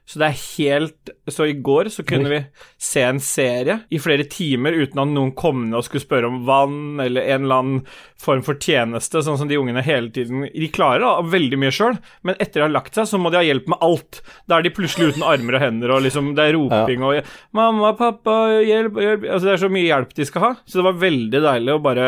Så 0.07 0.21
det 0.21 0.27
er 0.29 0.37
helt 0.39 1.09
Så 1.27 1.49
i 1.49 1.55
går 1.59 1.89
så 1.91 2.03
kunne 2.07 2.29
vi 2.31 2.39
se 2.79 3.01
en 3.03 3.19
serie 3.19 3.81
i 3.91 3.99
flere 3.99 4.23
timer 4.31 4.75
uten 4.77 5.01
at 5.03 5.09
noen 5.11 5.33
kom 5.35 5.65
ned 5.65 5.81
og 5.81 5.83
skulle 5.83 6.05
spørre 6.05 6.29
om 6.29 6.45
vann 6.47 7.01
eller 7.03 7.27
en 7.27 7.43
eller 7.43 7.59
annen 7.61 7.81
form 8.17 8.43
for 8.45 8.55
tjeneste, 8.55 9.19
sånn 9.21 9.37
som 9.41 9.49
de 9.49 9.59
ungene 9.59 9.83
hele 9.83 10.07
tiden 10.13 10.45
De 10.47 10.69
klarer 10.73 11.03
da 11.03 11.25
veldig 11.27 11.59
mye 11.59 11.73
sjøl, 11.75 11.97
men 12.25 12.37
etter 12.39 12.61
de 12.61 12.65
har 12.65 12.73
lagt 12.73 12.95
seg, 12.95 13.09
så 13.09 13.19
må 13.19 13.29
de 13.33 13.39
ha 13.41 13.43
hjelp 13.45 13.67
med 13.69 13.83
alt. 13.83 14.21
Da 14.47 14.57
er 14.57 14.65
de 14.65 14.71
plutselig 14.73 15.11
uten 15.11 15.25
armer 15.27 15.59
og 15.59 15.63
hender, 15.65 15.93
og 15.93 16.05
liksom 16.05 16.31
det 16.37 16.47
er 16.47 16.55
roping 16.55 17.03
og 17.03 17.19
'Mamma, 17.57 17.91
pappa, 17.99 18.37
hjelp, 18.63 19.01
hjelp' 19.03 19.27
Altså 19.27 19.45
det 19.45 19.53
er 19.53 19.63
så 19.65 19.71
mye 19.73 19.89
hjelp 19.89 20.15
de 20.15 20.29
skal 20.29 20.45
ha. 20.45 20.53
Så 20.65 20.79
det 20.79 20.87
var 20.87 21.03
veldig 21.03 21.43
deilig 21.43 21.75
å 21.75 21.83
bare 21.83 22.07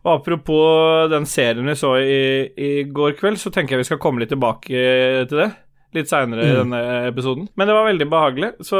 og 0.00 0.12
apropos 0.14 1.10
den 1.12 1.26
serien 1.28 1.66
vi 1.68 1.74
så 1.76 1.96
i, 2.00 2.20
i 2.56 2.70
går 2.88 3.18
kveld, 3.18 3.40
så 3.40 3.52
tenker 3.52 3.76
jeg 3.76 3.84
vi 3.84 3.90
skal 3.90 4.00
komme 4.00 4.22
litt 4.22 4.32
tilbake 4.32 5.26
til 5.28 5.42
det. 5.42 5.50
Litt 5.96 6.06
seinere 6.06 6.44
i 6.46 6.52
denne 6.54 6.80
episoden. 7.08 7.48
Men 7.58 7.66
det 7.66 7.74
var 7.74 7.88
veldig 7.88 8.06
behagelig. 8.12 8.50
Så, 8.62 8.78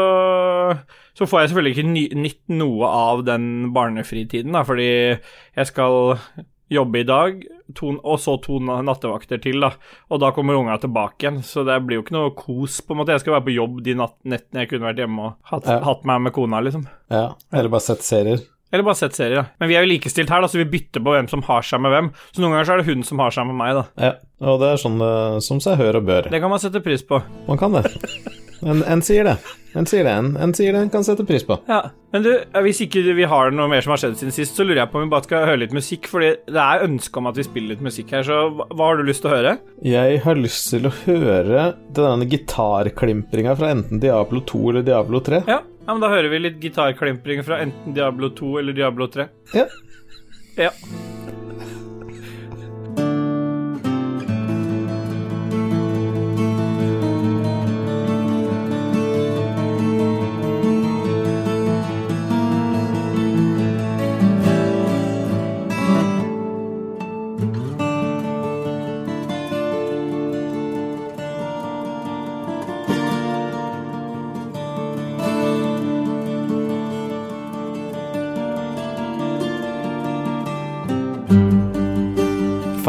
så 1.19 1.27
får 1.27 1.41
jeg 1.43 1.51
selvfølgelig 1.51 1.73
ikke 1.77 1.91
ny, 1.91 2.05
nytt 2.23 2.43
noe 2.55 2.87
av 2.87 3.25
den 3.27 3.49
barnefritiden, 3.75 4.55
da, 4.55 4.63
fordi 4.69 4.87
jeg 5.19 5.67
skal 5.71 6.15
jobbe 6.71 7.01
i 7.03 7.07
dag, 7.09 7.41
to, 7.75 7.97
og 8.07 8.21
så 8.23 8.37
to 8.45 8.61
nattevakter 8.63 9.41
til, 9.43 9.59
da. 9.65 9.73
Og 10.15 10.21
da 10.23 10.31
kommer 10.37 10.55
unga 10.55 10.77
tilbake 10.79 11.25
igjen, 11.27 11.41
så 11.43 11.65
det 11.67 11.81
blir 11.83 11.99
jo 11.99 12.05
ikke 12.05 12.15
noe 12.15 12.31
kos, 12.39 12.79
på 12.87 12.95
en 12.95 13.01
måte. 13.03 13.17
Jeg 13.17 13.25
skal 13.25 13.35
være 13.41 13.47
på 13.49 13.57
jobb 13.57 13.81
de 13.89 13.97
natt, 13.99 14.15
nettene 14.23 14.63
jeg 14.63 14.71
kunne 14.71 14.87
vært 14.93 15.03
hjemme 15.03 15.27
og 15.27 15.51
hatt, 15.51 15.67
Ja. 15.67 15.81
hatt 15.89 16.07
meg 16.07 16.23
med 16.29 16.37
kona, 16.37 16.63
liksom. 16.63 16.87
Ja, 17.11 17.25
eller 17.51 17.73
bare 17.75 17.87
sett 17.89 18.07
serier. 18.07 18.39
Eller 18.73 18.87
bare 18.87 18.99
sett 19.01 19.17
serier, 19.19 19.41
da. 19.43 19.47
Men 19.59 19.71
vi 19.71 19.79
er 19.79 19.87
jo 19.87 19.91
likestilt 19.91 20.31
her, 20.31 20.45
da, 20.45 20.51
så 20.51 20.61
vi 20.61 20.69
bytter 20.71 21.03
på 21.03 21.15
hvem 21.17 21.31
som 21.31 21.43
har 21.49 21.65
seg 21.67 21.83
med 21.83 21.95
hvem. 21.95 22.11
Så 22.31 22.43
noen 22.43 22.55
ganger 22.55 22.69
så 22.69 22.77
er 22.77 22.83
det 22.83 22.91
hun 22.91 23.07
som 23.07 23.23
har 23.23 23.35
seg 23.35 23.49
med 23.51 23.59
meg, 23.59 23.81
da. 23.81 23.87
Ja, 24.09 24.13
og 24.47 24.61
det 24.63 24.75
er 24.75 24.85
sånn 24.85 25.01
som 25.45 25.63
seg 25.65 25.81
hør 25.81 25.99
og 26.01 26.07
bør. 26.11 26.31
Det 26.31 26.43
kan 26.43 26.53
man 26.53 26.63
sette 26.63 26.83
pris 26.85 27.03
på. 27.07 27.19
Man 27.49 27.59
kan 27.61 27.75
det. 27.81 27.89
En, 28.61 28.83
en 28.85 29.01
sier 29.05 29.25
det. 29.25 29.39
En 29.79 29.87
sier 29.87 30.05
det. 30.05 30.13
En, 30.13 30.31
en 30.43 30.53
sier 30.57 30.75
det, 30.75 30.81
en 30.85 30.91
kan 30.93 31.05
sette 31.07 31.25
pris 31.27 31.45
på. 31.47 31.57
Ja. 31.71 31.81
Men 32.13 32.25
du, 32.27 32.31
hvis 32.65 32.81
ikke 32.85 33.03
vi 33.17 33.27
har 33.31 33.53
noe 33.55 33.71
mer 33.71 33.85
som 33.85 33.95
har 33.95 34.01
skjedd 34.03 34.19
siden 34.19 34.35
sist, 34.35 34.59
så 34.59 34.67
lurer 34.67 34.83
jeg 34.83 34.91
på 34.93 34.99
om 34.99 35.07
vi 35.07 35.13
bare 35.13 35.27
skal 35.29 35.47
høre 35.47 35.63
litt 35.63 35.75
musikk, 35.77 36.09
fordi 36.11 36.33
det 36.51 36.61
er 36.65 36.85
ønske 36.85 37.21
om 37.23 37.31
at 37.31 37.39
vi 37.39 37.47
spiller 37.47 37.77
litt 37.77 37.85
musikk 37.87 38.11
her, 38.17 38.27
så 38.27 38.41
hva 38.51 38.89
har 38.89 38.99
du 38.99 39.07
lyst 39.07 39.23
til 39.25 39.31
å 39.31 39.37
høre? 39.37 39.55
Jeg 39.87 40.23
har 40.27 40.41
lyst 40.41 40.73
til 40.75 40.91
å 40.91 40.95
høre 41.05 41.69
denne 41.97 42.29
gitarklimpringa 42.31 43.55
fra 43.59 43.71
enten 43.77 44.03
Diablo 44.03 44.43
2 44.51 44.63
eller 44.73 44.87
Diablo 44.91 45.23
3. 45.25 45.45
Ja, 45.49 45.61
ja 45.91 45.95
men 45.97 46.05
da 46.05 46.09
hører 46.13 46.31
vi 46.31 46.39
litt 46.39 46.59
gitarklimpring 46.63 47.41
fra 47.43 47.57
enten 47.65 47.97
Diablo 47.97 48.29
2 48.39 48.51
eller 48.61 48.77
Diablo 48.77 49.09
3. 49.11 49.25
Ja. 49.59 49.65
Ja. 50.55 50.71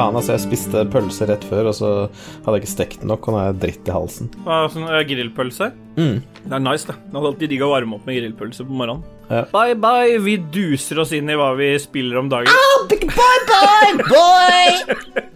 Faen, 0.02 0.16
altså, 0.18 0.34
jeg 0.34 0.42
spiste 0.48 0.82
pølse 0.90 1.28
rett 1.30 1.44
før, 1.46 1.68
og 1.70 1.76
så 1.78 1.90
hadde 2.10 2.56
jeg 2.56 2.64
ikke 2.64 2.72
stekt 2.72 3.02
den 3.04 3.12
nok, 3.12 3.28
og 3.30 3.36
nå 3.36 3.42
er 3.42 3.50
jeg 3.52 3.58
dritt 3.62 3.90
i 3.92 3.94
halsen. 3.94 4.32
Ah, 4.50 4.64
sånn 4.74 4.88
eh, 4.90 5.04
grillpølse? 5.06 5.68
Mm. 5.94 6.16
Det 6.42 6.56
er 6.58 6.64
nice, 6.66 6.88
det. 6.90 6.96
Det 7.06 7.20
er 7.20 7.28
alltid 7.30 7.52
digg 7.54 7.62
å 7.68 7.70
varme 7.70 8.00
opp 8.00 8.08
med 8.10 8.18
grillpølse 8.18 8.66
på 8.66 8.80
morgenen. 8.80 9.04
Ja. 9.30 9.44
Bye, 9.54 9.76
bye. 9.78 10.18
Vi 10.26 10.40
duser 10.56 11.04
oss 11.04 11.14
inn 11.14 11.30
i 11.30 11.38
hva 11.38 11.52
vi 11.60 11.70
spiller 11.84 12.18
om 12.24 12.32
dagen. 12.34 12.50
Bye 12.90 13.38
bye, 13.52 14.10
boy! 14.10 14.82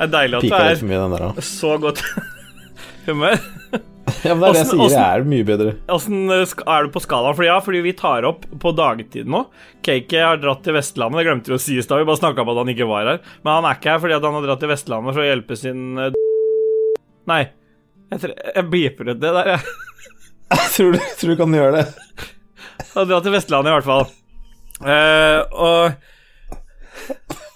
Det 0.00 0.06
er 0.06 0.12
deilig 0.14 0.36
at 0.38 0.44
Pika 0.46 0.58
du 0.64 0.70
er 0.70 0.86
mye, 0.88 0.98
der 1.12 1.22
er 1.26 1.44
så 1.44 1.74
godt 1.82 1.98
humør. 3.06 3.36
Ja, 4.26 4.34
men 4.34 4.42
det 4.42 4.48
er 4.50 4.54
det 4.54 4.60
jeg 4.60 4.68
sier, 4.70 4.90
det 4.92 5.00
er 5.04 5.24
mye 5.30 5.46
bedre. 5.48 5.72
Åssen 5.94 6.18
eh, 6.34 6.54
er 6.74 6.86
du 6.86 6.90
på 6.94 7.02
skalaen? 7.04 7.36
Fordi 7.38 7.48
ja, 7.50 7.58
fordi 7.64 7.80
vi 7.84 7.92
tar 7.98 8.26
opp 8.28 8.44
på 8.62 8.72
dagtid 8.78 9.28
nå. 9.30 9.44
Cake 9.86 10.20
har 10.24 10.40
dratt 10.42 10.62
til 10.66 10.76
Vestlandet, 10.76 11.20
det 11.20 11.26
glemte 11.28 11.52
vi 11.52 11.56
å 11.58 11.62
si 11.62 11.78
i 11.78 11.84
stad. 11.84 12.02
Vi 12.02 12.08
bare 12.10 12.20
snakka 12.20 12.44
om 12.44 12.52
at 12.54 12.60
han 12.62 12.72
ikke 12.74 12.88
var 12.90 13.08
her. 13.12 13.22
Men 13.44 13.56
han 13.58 13.68
er 13.70 13.78
ikke 13.80 13.94
her 13.94 14.02
fordi 14.04 14.18
han 14.18 14.36
har 14.38 14.46
dratt 14.48 14.62
til 14.64 14.72
Vestlandet 14.72 15.16
for 15.16 15.22
å 15.24 15.28
hjelpe 15.30 15.58
sin 15.60 15.86
eh, 16.00 16.18
Nei. 17.30 17.42
Jeg, 18.10 18.18
tre- 18.24 18.38
jeg 18.56 18.66
beeper 18.72 19.12
ut 19.12 19.20
det 19.22 19.34
der, 19.36 19.54
jeg. 19.54 19.62
Jeg 20.50 20.70
tror, 20.74 20.96
du, 20.96 21.02
tror 21.20 21.30
du 21.30 21.36
kan 21.38 21.52
gjøre 21.54 21.72
det. 21.76 21.82
Han 22.90 22.96
har 23.04 23.06
dratt 23.12 23.22
til 23.28 23.34
Vestlandet, 23.36 23.70
i 23.70 23.74
hvert 23.76 23.86
fall. 23.86 24.08
Uh, 24.82 25.40
og 25.54 25.94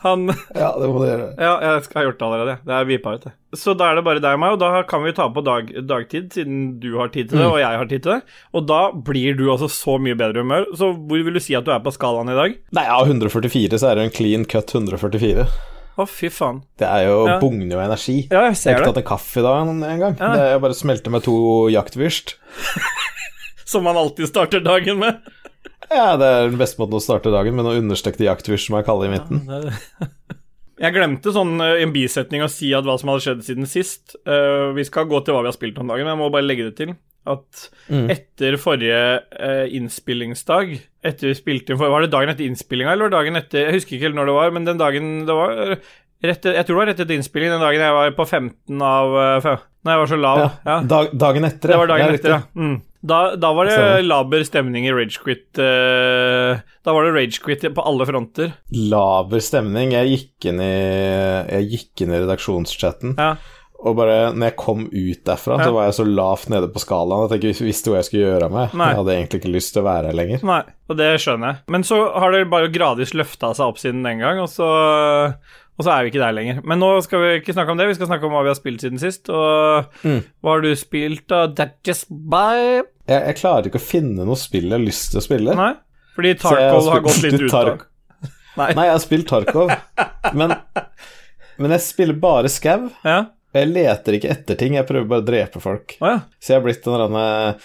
Han 0.04 0.28
Ja, 0.62 0.70
det 0.78 0.88
må 0.92 1.00
du 1.02 1.06
gjøre. 1.08 1.26
Ja, 1.40 1.52
jeg 1.64 1.88
har 1.96 2.06
gjort 2.08 2.18
det 2.20 2.26
allerede. 2.28 2.54
Det 2.68 2.76
er 2.76 2.88
vipa 2.88 3.14
ut, 3.16 3.24
det. 3.26 3.32
Så 3.56 3.74
da 3.78 3.90
er 3.90 3.98
det 3.98 4.04
bare 4.06 4.20
deg 4.22 4.36
og 4.36 4.40
meg, 4.42 4.54
og 4.56 4.60
da 4.60 4.82
kan 4.88 5.04
vi 5.04 5.12
ta 5.16 5.28
på 5.32 5.42
dag, 5.46 5.68
dagtid, 5.88 6.32
siden 6.34 6.64
du 6.82 6.88
har 6.98 7.12
tid 7.14 7.30
til 7.30 7.38
det, 7.38 7.46
og 7.46 7.60
jeg 7.62 7.78
har 7.80 7.86
tid 7.90 8.02
til 8.04 8.16
det. 8.16 8.36
Og 8.52 8.66
da 8.68 8.80
blir 9.06 9.36
du 9.38 9.44
altså 9.52 9.68
så 9.70 9.94
mye 10.02 10.16
bedre 10.18 10.42
humør. 10.42 10.66
Så 10.76 10.90
hvor 10.94 11.22
vil 11.28 11.38
du 11.38 11.42
si 11.42 11.54
at 11.56 11.64
du 11.66 11.70
er 11.74 11.82
på 11.84 11.92
skalaen 11.94 12.32
i 12.34 12.36
dag? 12.38 12.56
Nei, 12.76 12.84
av 12.90 13.06
144 13.06 13.78
så 13.80 13.92
er 13.92 14.00
det 14.00 14.08
en 14.08 14.14
clean 14.16 14.44
cut 14.50 14.74
144. 14.74 15.46
Å, 15.94 16.04
fy 16.10 16.26
faen. 16.34 16.64
Det 16.82 16.88
er 16.90 17.04
jo 17.06 17.20
Ja. 17.28 17.38
bugner 17.38 17.76
jo 17.76 17.80
energi. 17.84 18.16
Ja, 18.26 18.48
jeg 18.48 18.56
Jeg 18.56 18.56
ser 18.58 18.72
har 18.74 18.80
ikke 18.82 18.90
tatt 18.92 19.02
en 19.04 19.10
kaffe 19.12 19.38
i 19.38 19.46
dag 19.46 19.60
en 19.62 19.82
en 19.86 20.00
gang. 20.02 20.16
Ja. 20.18 20.32
Det 20.34 20.48
er 20.50 20.58
bare 20.64 20.74
smelte 20.74 21.10
med 21.14 21.22
to 21.22 21.36
jaktvyrst. 21.70 22.34
Som 23.70 23.84
man 23.86 23.96
alltid 23.96 24.28
starter 24.28 24.60
dagen 24.60 24.98
med. 24.98 25.22
Ja, 25.90 26.14
det 26.20 26.26
er 26.28 26.48
den 26.48 26.60
beste 26.60 26.80
måten 26.80 26.96
å 26.98 27.02
starte 27.02 27.32
dagen 27.34 27.56
med 27.56 27.66
noen 27.66 27.82
understekte 27.84 28.24
jaktvyrst 28.26 28.70
som 28.70 28.78
er 28.78 28.86
kalde 28.86 29.08
i 29.08 29.12
midten. 29.12 29.42
Jeg 30.80 30.90
glemte 30.96 31.30
sånn 31.30 31.52
eh, 31.62 31.76
i 31.80 31.84
en 31.86 31.92
bisetning 31.94 32.42
å 32.42 32.50
si 32.50 32.72
at 32.74 32.86
hva 32.86 32.96
som 32.98 33.12
hadde 33.12 33.22
skjedd 33.22 33.42
siden 33.46 33.68
sist. 33.70 34.16
Uh, 34.26 34.72
vi 34.74 34.82
skal 34.86 35.06
gå 35.06 35.20
til 35.22 35.36
hva 35.36 35.44
vi 35.44 35.50
har 35.52 35.54
spilt 35.56 35.76
om 35.78 35.86
dagen, 35.92 36.02
men 36.02 36.16
jeg 36.16 36.20
må 36.24 36.30
bare 36.34 36.46
legge 36.48 36.66
det 36.70 36.74
til. 36.80 36.96
At 37.24 37.68
Mm. 37.88 38.10
etter 38.12 38.56
forrige 38.60 38.96
uh, 39.32 39.64
innspillingsdag 39.72 40.74
Etter 41.04 41.30
vi 41.30 41.36
spilte 41.38 41.76
Var 41.76 42.04
det 42.04 42.10
dagen 42.12 42.28
etter 42.28 42.44
innspillinga, 42.44 42.92
eller 42.92 43.06
var 43.06 43.12
det 43.12 43.16
dagen 43.16 43.38
etter 43.40 43.62
Jeg 43.62 43.76
husker 43.78 43.96
ikke 43.96 44.06
helt 44.10 44.18
når 44.18 44.28
det 44.28 44.34
var, 44.36 44.52
men 44.52 44.66
den 44.68 44.80
dagen 44.82 45.06
det 45.24 45.36
var 45.38 45.54
rett, 45.64 46.44
Jeg 46.44 46.66
tror 46.68 46.74
det 46.74 46.80
var 46.82 46.90
rett 46.90 47.00
etter 47.00 47.16
innspilling, 47.16 47.54
den 47.54 47.64
dagen 47.64 47.80
jeg 47.86 47.96
var 47.96 48.12
på 48.18 48.26
15 48.28 48.84
av 48.90 49.16
eh, 49.22 49.48
Når 49.48 49.94
jeg 49.94 50.02
var 50.02 50.12
så 50.12 50.18
lav. 50.20 50.42
Ja. 50.42 50.50
Ja. 50.68 50.76
Dag, 50.92 51.14
dagen 51.24 51.48
etter, 51.48 51.72
Det 51.72 51.80
var 51.80 51.92
dagen 51.94 52.12
er 52.12 52.18
etter, 52.18 52.34
ja. 52.36 52.42
Mm. 52.60 52.76
Da, 53.04 53.34
da 53.36 53.50
var 53.52 53.68
det 53.68 54.04
laber 54.06 54.44
stemning 54.48 54.86
i 54.88 54.92
Ragequit. 54.96 55.50
Uh, 55.60 56.56
da 56.84 56.94
var 56.96 57.04
det 57.04 57.12
Ragequit 57.18 57.66
på 57.76 57.84
alle 57.84 58.06
fronter. 58.08 58.54
Laber 58.72 59.42
stemning. 59.44 59.92
Jeg 59.92 60.14
gikk 60.14 60.48
inn 60.52 60.62
i, 60.64 60.70
jeg 61.52 61.68
gikk 61.74 62.04
inn 62.06 62.14
i 62.16 62.22
redaksjonschatten, 62.22 63.12
Ja. 63.20 63.34
og 63.84 63.98
bare 63.98 64.30
når 64.32 64.48
jeg 64.48 64.56
kom 64.56 64.86
ut 64.88 65.24
derfra, 65.28 65.58
Ja. 65.60 65.64
så 65.68 65.72
var 65.76 65.84
jeg 65.90 65.96
så 65.98 66.06
lavt 66.08 66.48
nede 66.48 66.70
på 66.72 66.80
skalaen 66.80 67.26
at 67.26 67.34
jeg 67.36 67.52
ikke 67.52 67.66
visste 67.68 67.90
hva 67.92 68.00
jeg 68.00 68.08
skulle 68.08 68.24
gjøre 68.30 68.48
av 68.48 68.52
meg. 68.56 68.72
Nei. 68.80 68.88
Jeg 68.88 68.96
hadde 69.02 69.16
egentlig 69.18 69.40
ikke 69.42 69.52
lyst 69.58 69.72
til 69.74 69.82
å 69.82 69.88
være 69.90 70.06
her 70.08 70.18
lenger. 70.22 70.44
Nei, 70.48 70.62
og 70.88 70.96
det 70.96 71.10
skjønner 71.20 71.46
jeg. 71.52 71.56
Men 71.68 71.82
så 71.84 71.98
har 72.16 72.32
det 72.32 72.46
bare 72.50 72.72
gradvis 72.72 73.12
løfta 73.12 73.52
seg 73.54 73.66
opp 73.68 73.82
siden 73.84 74.02
den 74.08 74.24
gang, 74.24 74.40
og 74.40 74.48
så, 74.48 74.70
og 75.78 75.84
så 75.86 75.90
er 75.90 76.04
vi 76.06 76.10
ikke 76.12 76.22
der 76.22 76.34
lenger. 76.36 76.60
Men 76.64 76.78
nå 76.78 76.90
skal 77.02 77.20
vi 77.24 77.30
ikke 77.40 77.54
snakke 77.56 77.72
om 77.74 77.78
det, 77.80 77.88
vi 77.90 77.94
skal 77.98 78.06
snakke 78.10 78.28
om 78.28 78.34
hva 78.36 78.42
vi 78.46 78.52
har 78.52 78.58
spilt 78.58 78.80
siden 78.84 79.00
sist. 79.02 79.28
Og 79.28 79.88
Mm. 80.04 80.20
hva 80.42 80.52
har 80.54 80.60
du 80.62 80.70
spilt, 80.78 81.26
da? 81.28 81.46
That 81.58 81.76
just 81.86 82.06
by 82.10 82.82
Jeg, 83.08 83.20
jeg 83.26 83.36
klarer 83.40 83.66
ikke 83.68 83.80
å 83.82 83.84
finne 83.88 84.24
noe 84.24 84.36
spill 84.38 84.64
jeg 84.70 84.78
har 84.78 84.84
lyst 84.86 85.10
til 85.12 85.20
å 85.20 85.24
spille. 85.26 85.54
Nei? 85.58 85.72
Fordi 86.14 86.34
Tarkov 86.38 86.88
har 86.88 87.00
spilt- 87.00 87.08
gått 87.08 87.22
litt 87.26 87.42
ut 87.42 87.54
av 87.58 87.72
Nei. 88.56 88.68
Nei, 88.78 88.84
jeg 88.86 88.92
har 88.94 89.02
spilt 89.02 89.26
Tarkov, 89.26 89.72
men, 90.38 90.54
men 91.58 91.70
jeg 91.74 91.80
spiller 91.82 92.14
bare 92.22 92.46
skau. 92.48 92.86
Ja? 93.04 93.16
Jeg 93.54 93.68
leter 93.72 94.14
ikke 94.18 94.30
etter 94.30 94.56
ting, 94.58 94.74
jeg 94.78 94.86
prøver 94.86 95.08
bare 95.10 95.22
å 95.22 95.26
drepe 95.26 95.60
folk. 95.62 95.96
Oh, 96.00 96.06
ja. 96.12 96.20
Så 96.38 96.52
jeg 96.54 96.60
har 96.60 96.64
blitt 96.68 96.86
en 96.86 96.94
eller 96.94 97.10
derne, 97.10 97.58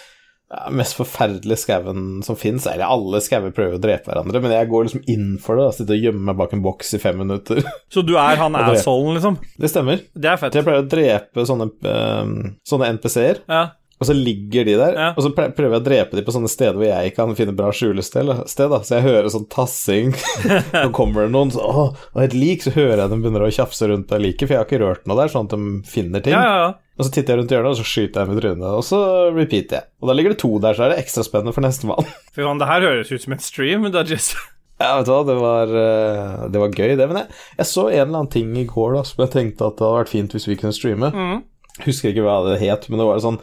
ja, 0.50 0.64
mest 0.74 0.96
forferdelige 0.98 1.60
skauen 1.62 2.22
som 2.26 2.36
fins. 2.38 2.66
Eller 2.66 2.90
alle 2.90 3.20
skauer 3.22 3.52
prøver 3.54 3.78
å 3.78 3.82
drepe 3.82 4.10
hverandre, 4.10 4.42
men 4.42 4.54
jeg 4.56 4.70
går 4.72 4.88
liksom 4.88 5.04
inn 5.14 5.28
for 5.42 5.56
det. 5.60 5.68
da, 5.70 5.76
Sitter 5.78 5.98
og 5.98 6.06
gjemmer 6.08 6.26
meg 6.32 6.40
bak 6.42 6.54
en 6.56 6.62
boks 6.64 6.94
i 6.98 7.02
fem 7.02 7.18
minutter. 7.22 7.62
Så 7.94 8.02
du 8.06 8.16
er 8.18 8.40
han 8.40 8.56
assholen, 8.64 9.14
liksom? 9.18 9.38
Det 9.60 9.70
stemmer. 9.70 10.02
Det 10.14 10.32
er 10.34 10.40
fett. 10.42 10.58
jeg 10.58 10.66
pleier 10.66 10.82
å 10.82 10.88
drepe 10.90 11.46
sånne, 11.46 11.70
eh, 11.86 12.32
sånne 12.66 12.90
NPC-er, 12.98 13.44
Ja. 13.50 13.62
og 14.00 14.06
så 14.08 14.14
ligger 14.16 14.64
de 14.64 14.74
der. 14.80 14.94
Ja. 14.96 15.08
Og 15.12 15.22
så 15.26 15.30
prøver 15.36 15.74
jeg 15.76 15.80
å 15.82 15.84
drepe 15.84 16.16
de 16.16 16.22
på 16.24 16.32
sånne 16.32 16.48
steder 16.48 16.78
hvor 16.80 16.86
jeg 16.88 17.10
kan 17.14 17.34
finne 17.36 17.52
bra 17.54 17.68
skjulested. 17.76 18.30
sted, 18.48 18.70
da. 18.72 18.78
Så 18.80 18.96
jeg 18.96 19.04
hører 19.06 19.28
sånn 19.30 19.44
tassing. 19.52 20.14
Nå 20.72 20.86
kommer 20.96 21.26
det 21.28 21.34
noen, 21.34 21.52
så 21.52 21.60
Å, 21.60 21.84
og 22.14 22.22
et 22.24 22.32
lik, 22.34 22.64
så 22.64 22.72
hører 22.74 23.04
jeg 23.04 23.12
dem 23.12 23.20
begynner 23.22 23.44
å 23.44 23.52
tjafse 23.52 23.86
rundt 23.92 24.08
det 24.08 24.22
liket, 24.24 24.46
for 24.48 24.56
jeg 24.56 24.62
har 24.64 24.70
ikke 24.70 24.80
rørt 24.86 25.04
noe 25.10 25.20
der, 25.20 25.30
sånn 25.34 25.50
at 25.50 25.54
de 25.58 25.90
finner 25.92 26.24
ting. 26.24 26.32
ja, 26.34 26.42
ja, 26.48 26.62
ja. 26.64 26.70
Og 27.00 27.06
så 27.08 27.12
titter 27.16 27.32
jeg 27.32 27.40
rundt 27.40 27.52
hjørnet, 27.56 27.72
og 27.72 27.78
så 27.80 27.86
skyter 27.88 28.20
jeg 28.20 28.28
med 28.30 28.40
trynet, 28.44 28.70
og 28.76 28.84
så 28.84 29.00
repeater 29.32 29.78
jeg. 29.80 29.88
Og 30.04 30.10
da 30.10 30.16
ligger 30.18 30.34
det 30.34 30.40
to 30.44 30.50
der, 30.60 30.76
så 30.76 30.84
er 30.86 30.92
det 30.92 31.00
ekstra 31.00 31.24
spennende 31.24 31.54
for 31.56 31.64
nestemann. 31.64 32.08
Fy 32.36 32.44
faen, 32.44 32.60
det 32.60 32.68
her 32.68 32.84
høres 32.90 33.12
ut 33.14 33.24
som 33.24 33.34
en 33.38 33.40
stream. 33.44 33.88
da, 33.94 34.04
Jess. 34.04 34.34
just 34.34 34.36
Ja, 34.80 34.94
vet 34.96 35.08
du 35.08 35.12
hva, 35.12 35.22
det 35.28 35.34
var, 35.36 35.72
eh, 35.76 36.44
det 36.52 36.60
var 36.62 36.70
gøy, 36.76 36.92
det. 36.96 37.06
Men 37.10 37.18
jeg, 37.22 37.38
jeg 37.58 37.68
så 37.68 37.86
en 37.90 37.96
eller 38.04 38.20
annen 38.22 38.30
ting 38.32 38.52
i 38.56 38.66
går 38.68 38.94
da, 38.96 39.02
som 39.08 39.24
jeg 39.24 39.32
tenkte 39.34 39.66
at 39.66 39.76
det 39.80 39.84
hadde 39.88 39.98
vært 40.02 40.12
fint 40.12 40.36
hvis 40.36 40.48
vi 40.48 40.56
kunne 40.60 40.76
streame. 40.76 41.10
mm. 41.16 41.40
Husker 41.86 42.10
ikke 42.12 42.24
hva 42.26 42.38
det 42.48 42.58
het, 42.60 42.86
men 42.90 43.00
det 43.00 43.06
var 43.08 43.16
et 43.20 43.24
sånn 43.24 43.40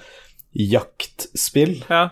jaktspill 0.57 1.75
Ja. 1.89 2.09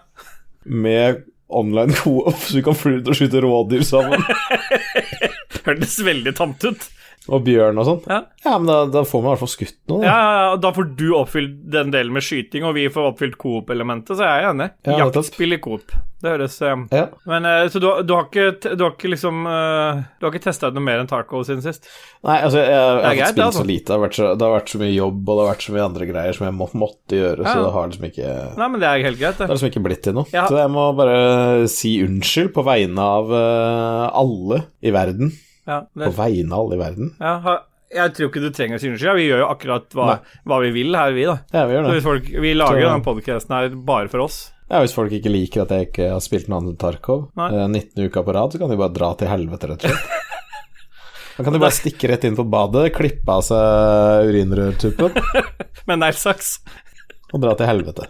med 0.66 1.24
online 1.50 1.94
co-op, 1.94 2.38
så 2.42 2.56
vi 2.58 2.64
kan 2.66 2.78
fly 2.78 3.00
ut 3.02 3.10
og 3.12 3.18
skyte 3.18 3.42
rådyr 3.44 3.84
sammen. 3.86 4.22
Hørtes 5.66 5.98
veldig 6.06 6.34
tamt 6.38 6.64
ut. 6.66 6.88
Og 7.28 7.42
bjørn 7.46 7.80
og 7.82 7.86
sånn. 7.88 8.02
Ja. 8.12 8.20
men 8.60 8.68
da, 8.70 8.86
da 8.94 9.02
får 9.08 9.22
vi 9.22 9.26
i 9.26 9.30
hvert 9.32 9.40
fall 9.42 9.50
skutt 9.50 9.78
noe. 9.90 10.04
Ja, 10.06 10.12
Da. 10.16 10.26
ja, 10.26 10.42
ja, 10.52 10.56
da 10.62 10.72
får 10.76 10.90
du 11.00 11.08
oppfylt 11.18 11.56
den 11.74 11.90
delen 11.94 12.14
med 12.14 12.22
skyting, 12.22 12.64
og 12.70 12.76
vi 12.78 12.84
får 12.94 13.08
oppfylt 13.14 13.38
coop-elementet, 13.42 14.14
så 14.20 14.28
jeg 14.28 14.44
er 14.44 14.50
enig. 14.52 14.68
Ja. 14.86 15.00
Jaktspill 15.08 15.56
i 15.58 15.58
coop. 15.64 15.96
Det 16.26 16.32
høres 16.32 16.56
um, 16.66 16.88
Ja. 16.94 17.08
Men 17.30 17.46
uh, 17.46 17.68
Så 17.70 17.78
du, 17.82 17.86
har- 17.90 18.02
du 18.08 18.14
har 18.16 18.24
ikke, 18.30 18.76
du 18.78 18.84
har 18.86 18.94
ikke 18.96 19.10
liksom 19.12 19.44
uh, 19.46 20.00
Du 20.18 20.26
har 20.26 20.32
ikke 20.34 20.46
testa 20.48 20.72
ut 20.72 20.74
noe 20.78 20.82
mer 20.82 21.02
enn 21.04 21.10
Tarkov 21.12 21.44
siden 21.46 21.62
sist? 21.62 21.86
Nei, 22.26 22.40
altså, 22.42 22.64
jeg, 22.64 22.72
jeg, 22.72 23.04
har 23.04 23.14
ikke 23.20 23.28
spilt 23.34 23.46
altså. 23.46 23.62
så 23.62 23.68
lite. 23.70 23.86
Det 23.92 24.00
har, 24.06 24.16
så, 24.18 24.30
det 24.40 24.48
har 24.48 24.54
vært 24.56 24.72
så 24.74 24.80
mye 24.82 24.94
jobb, 24.96 25.20
og 25.22 25.36
det 25.38 25.44
har 25.46 25.52
vært 25.52 25.66
så 25.68 25.76
mye 25.76 25.86
andre 25.86 26.08
greier 26.10 26.38
som 26.40 26.48
jeg 26.48 26.56
må, 26.58 26.70
måtte 26.82 27.20
gjøre, 27.20 27.44
Ja. 27.46 27.52
så 27.54 27.66
det 27.68 27.74
har 27.76 27.90
liksom 27.92 28.08
ikke 28.10 28.32
Nei, 28.58 28.70
men 28.74 28.80
det 28.82 28.90
er 28.90 29.06
helt 29.06 29.20
greit, 29.22 29.36
Det 29.38 29.44
det. 29.44 29.50
har 29.52 29.58
liksom 29.60 29.72
ikke 29.74 29.86
blitt 29.86 30.04
til 30.08 30.18
noe. 30.18 30.26
Ja. 30.34 30.46
Så 30.50 30.58
jeg 30.62 30.72
må 30.74 30.86
bare 30.98 31.20
si 31.76 31.92
unnskyld 32.08 32.54
på 32.56 32.66
vegne 32.70 33.10
av 33.20 33.30
uh, 33.36 34.06
alle 34.18 34.64
i 34.82 34.94
verden. 34.96 35.34
Ja, 35.68 35.80
På 35.98 36.12
vegne 36.14 36.54
av 36.54 36.66
alle 36.66 36.76
i 36.76 36.82
verden. 36.84 37.14
ja, 37.20 37.58
jeg 37.96 38.14
tror 38.18 38.30
ikke 38.30 38.42
du 38.44 38.50
trenger 38.52 38.78
å 38.78 38.82
si 38.82 38.90
unnskyld. 38.90 39.16
Vi 39.18 39.28
gjør 39.30 39.40
jo 39.44 39.48
akkurat 39.54 39.90
hva, 39.96 40.20
hva 40.46 40.58
vi 40.62 40.72
vil 40.76 40.94
her, 40.98 41.14
vi, 41.16 41.24
da. 41.30 41.38
Ja, 41.54 41.66
vi 41.70 41.74
gjør 41.78 41.88
det. 41.94 42.04
folk, 42.04 42.26
vi 42.44 42.54
lager 42.54 42.82
Så- 42.82 42.92
den 42.94 43.04
podkasten 43.06 43.56
her 43.56 43.70
bare 43.76 44.08
for 44.10 44.20
oss. 44.26 44.52
Ja, 44.70 44.80
Hvis 44.82 44.94
folk 44.98 45.12
ikke 45.14 45.30
liker 45.30 45.62
at 45.62 45.70
jeg 45.70 45.92
ikke 45.92 46.10
har 46.12 46.20
spilt 46.26 46.48
noe 46.50 46.58
annet 46.60 46.80
Tarkov 46.82 47.28
Nei. 47.38 47.50
eh, 47.54 47.68
19 47.68 48.08
uker 48.10 48.24
på 48.26 48.34
rad, 48.34 48.52
så 48.52 48.58
kan 48.60 48.70
de 48.70 48.76
bare 48.78 48.94
dra 48.94 49.14
til 49.14 49.28
helvete, 49.30 49.70
rett 49.70 49.86
og 49.86 49.92
slett. 49.92 50.22
Da 51.38 51.44
kan 51.44 51.54
de 51.54 51.60
bare 51.60 51.76
stikke 51.76 52.08
rett 52.10 52.24
inn 52.24 52.36
på 52.38 52.46
badet, 52.50 52.94
klippe 52.96 53.28
av 53.30 53.42
seg 53.44 54.30
urinrørtuppen 54.32 55.12
Med 55.88 56.00
neglesaks. 56.00 56.60
og 57.34 57.42
dra 57.44 57.54
til 57.60 57.68
helvete. 57.68 58.08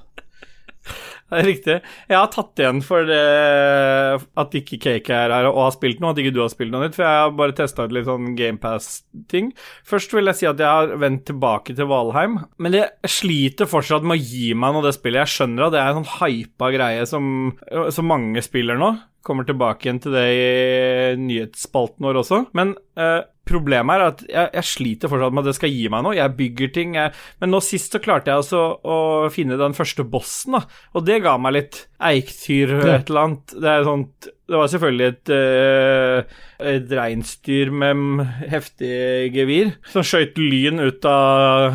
Det 1.36 1.42
er 1.42 1.50
riktig. 1.50 1.74
Jeg 2.08 2.16
har 2.16 2.30
tatt 2.32 2.62
igjen 2.62 2.78
for 2.86 3.08
det, 3.10 3.24
at 4.40 4.54
ikke 4.56 4.78
Cake 4.80 5.12
er 5.12 5.34
her 5.36 5.48
og 5.50 5.58
har 5.66 5.74
spilt 5.76 6.00
noe, 6.00 6.14
at 6.14 6.22
ikke 6.22 6.32
du 6.36 6.40
har 6.40 6.52
spilt 6.54 6.72
noe 6.72 6.86
nytt, 6.86 6.96
for 6.96 7.04
jeg 7.04 7.24
har 7.26 7.34
bare 7.36 7.56
testa 7.58 7.84
ut 7.84 7.96
litt 7.96 8.08
sånn 8.08 8.38
GamePass-ting. 8.38 9.50
Først 9.88 10.16
vil 10.16 10.32
jeg 10.32 10.40
si 10.40 10.48
at 10.48 10.64
jeg 10.64 10.70
har 10.70 10.96
vendt 11.02 11.26
tilbake 11.28 11.76
til 11.76 11.90
Valheim, 11.92 12.38
men 12.56 12.78
jeg 12.80 13.12
sliter 13.12 13.68
fortsatt 13.68 14.08
med 14.08 14.16
å 14.16 14.24
gi 14.24 14.54
meg 14.56 14.78
noe 14.78 14.86
det 14.88 14.96
spillet. 14.96 15.26
Jeg 15.26 15.34
skjønner 15.34 15.68
at 15.68 15.76
det 15.76 15.82
er 15.84 15.92
en 15.92 16.00
sånn 16.00 16.16
hypa 16.22 16.72
greie 16.78 17.04
som, 17.10 17.28
som 17.92 18.10
mange 18.10 18.46
spiller 18.46 18.80
nå. 18.80 18.94
Kommer 19.26 19.48
tilbake 19.48 19.88
igjen 19.88 20.02
til 20.04 20.14
det 20.14 20.26
i 20.38 20.50
nyhetsspalten 21.18 22.06
vår 22.06 22.20
også. 22.22 22.44
Men 22.58 22.76
eh, 23.02 23.24
problemet 23.46 23.96
er 23.96 24.06
at 24.06 24.24
jeg, 24.28 24.52
jeg 24.58 24.70
sliter 24.70 25.12
fortsatt 25.12 25.34
med 25.34 25.46
at 25.46 25.50
det 25.50 25.58
skal 25.58 25.74
gi 25.74 25.88
meg 25.94 26.06
noe. 26.06 26.18
Jeg 26.18 26.36
bygger 26.38 26.72
ting. 26.76 26.96
Jeg, 27.00 27.14
men 27.42 27.54
nå 27.54 27.62
sist 27.66 27.96
så 27.96 28.02
klarte 28.04 28.32
jeg 28.32 28.44
altså 28.44 28.64
å 28.86 28.98
finne 29.34 29.58
den 29.62 29.78
første 29.78 30.06
bossen, 30.06 30.60
da. 30.60 30.64
Og 30.94 31.06
det 31.08 31.22
ga 31.26 31.36
meg 31.42 31.58
litt 31.58 31.82
eiktyr 31.98 32.78
eller 32.78 32.96
et 33.00 33.12
eller 33.12 33.28
annet. 33.28 33.58
Det 33.58 33.72
er 33.74 33.90
sånt 33.90 34.30
Det 34.46 34.54
var 34.60 34.68
selvfølgelig 34.70 35.06
et, 35.10 35.30
eh, 35.34 36.36
et 36.70 36.92
reinsdyr 36.94 37.72
med 37.74 38.20
heftig 38.52 39.32
gevir 39.34 39.72
som 39.90 40.06
skjøt 40.06 40.38
lyn 40.38 40.78
ut 40.86 41.06
av 41.10 41.74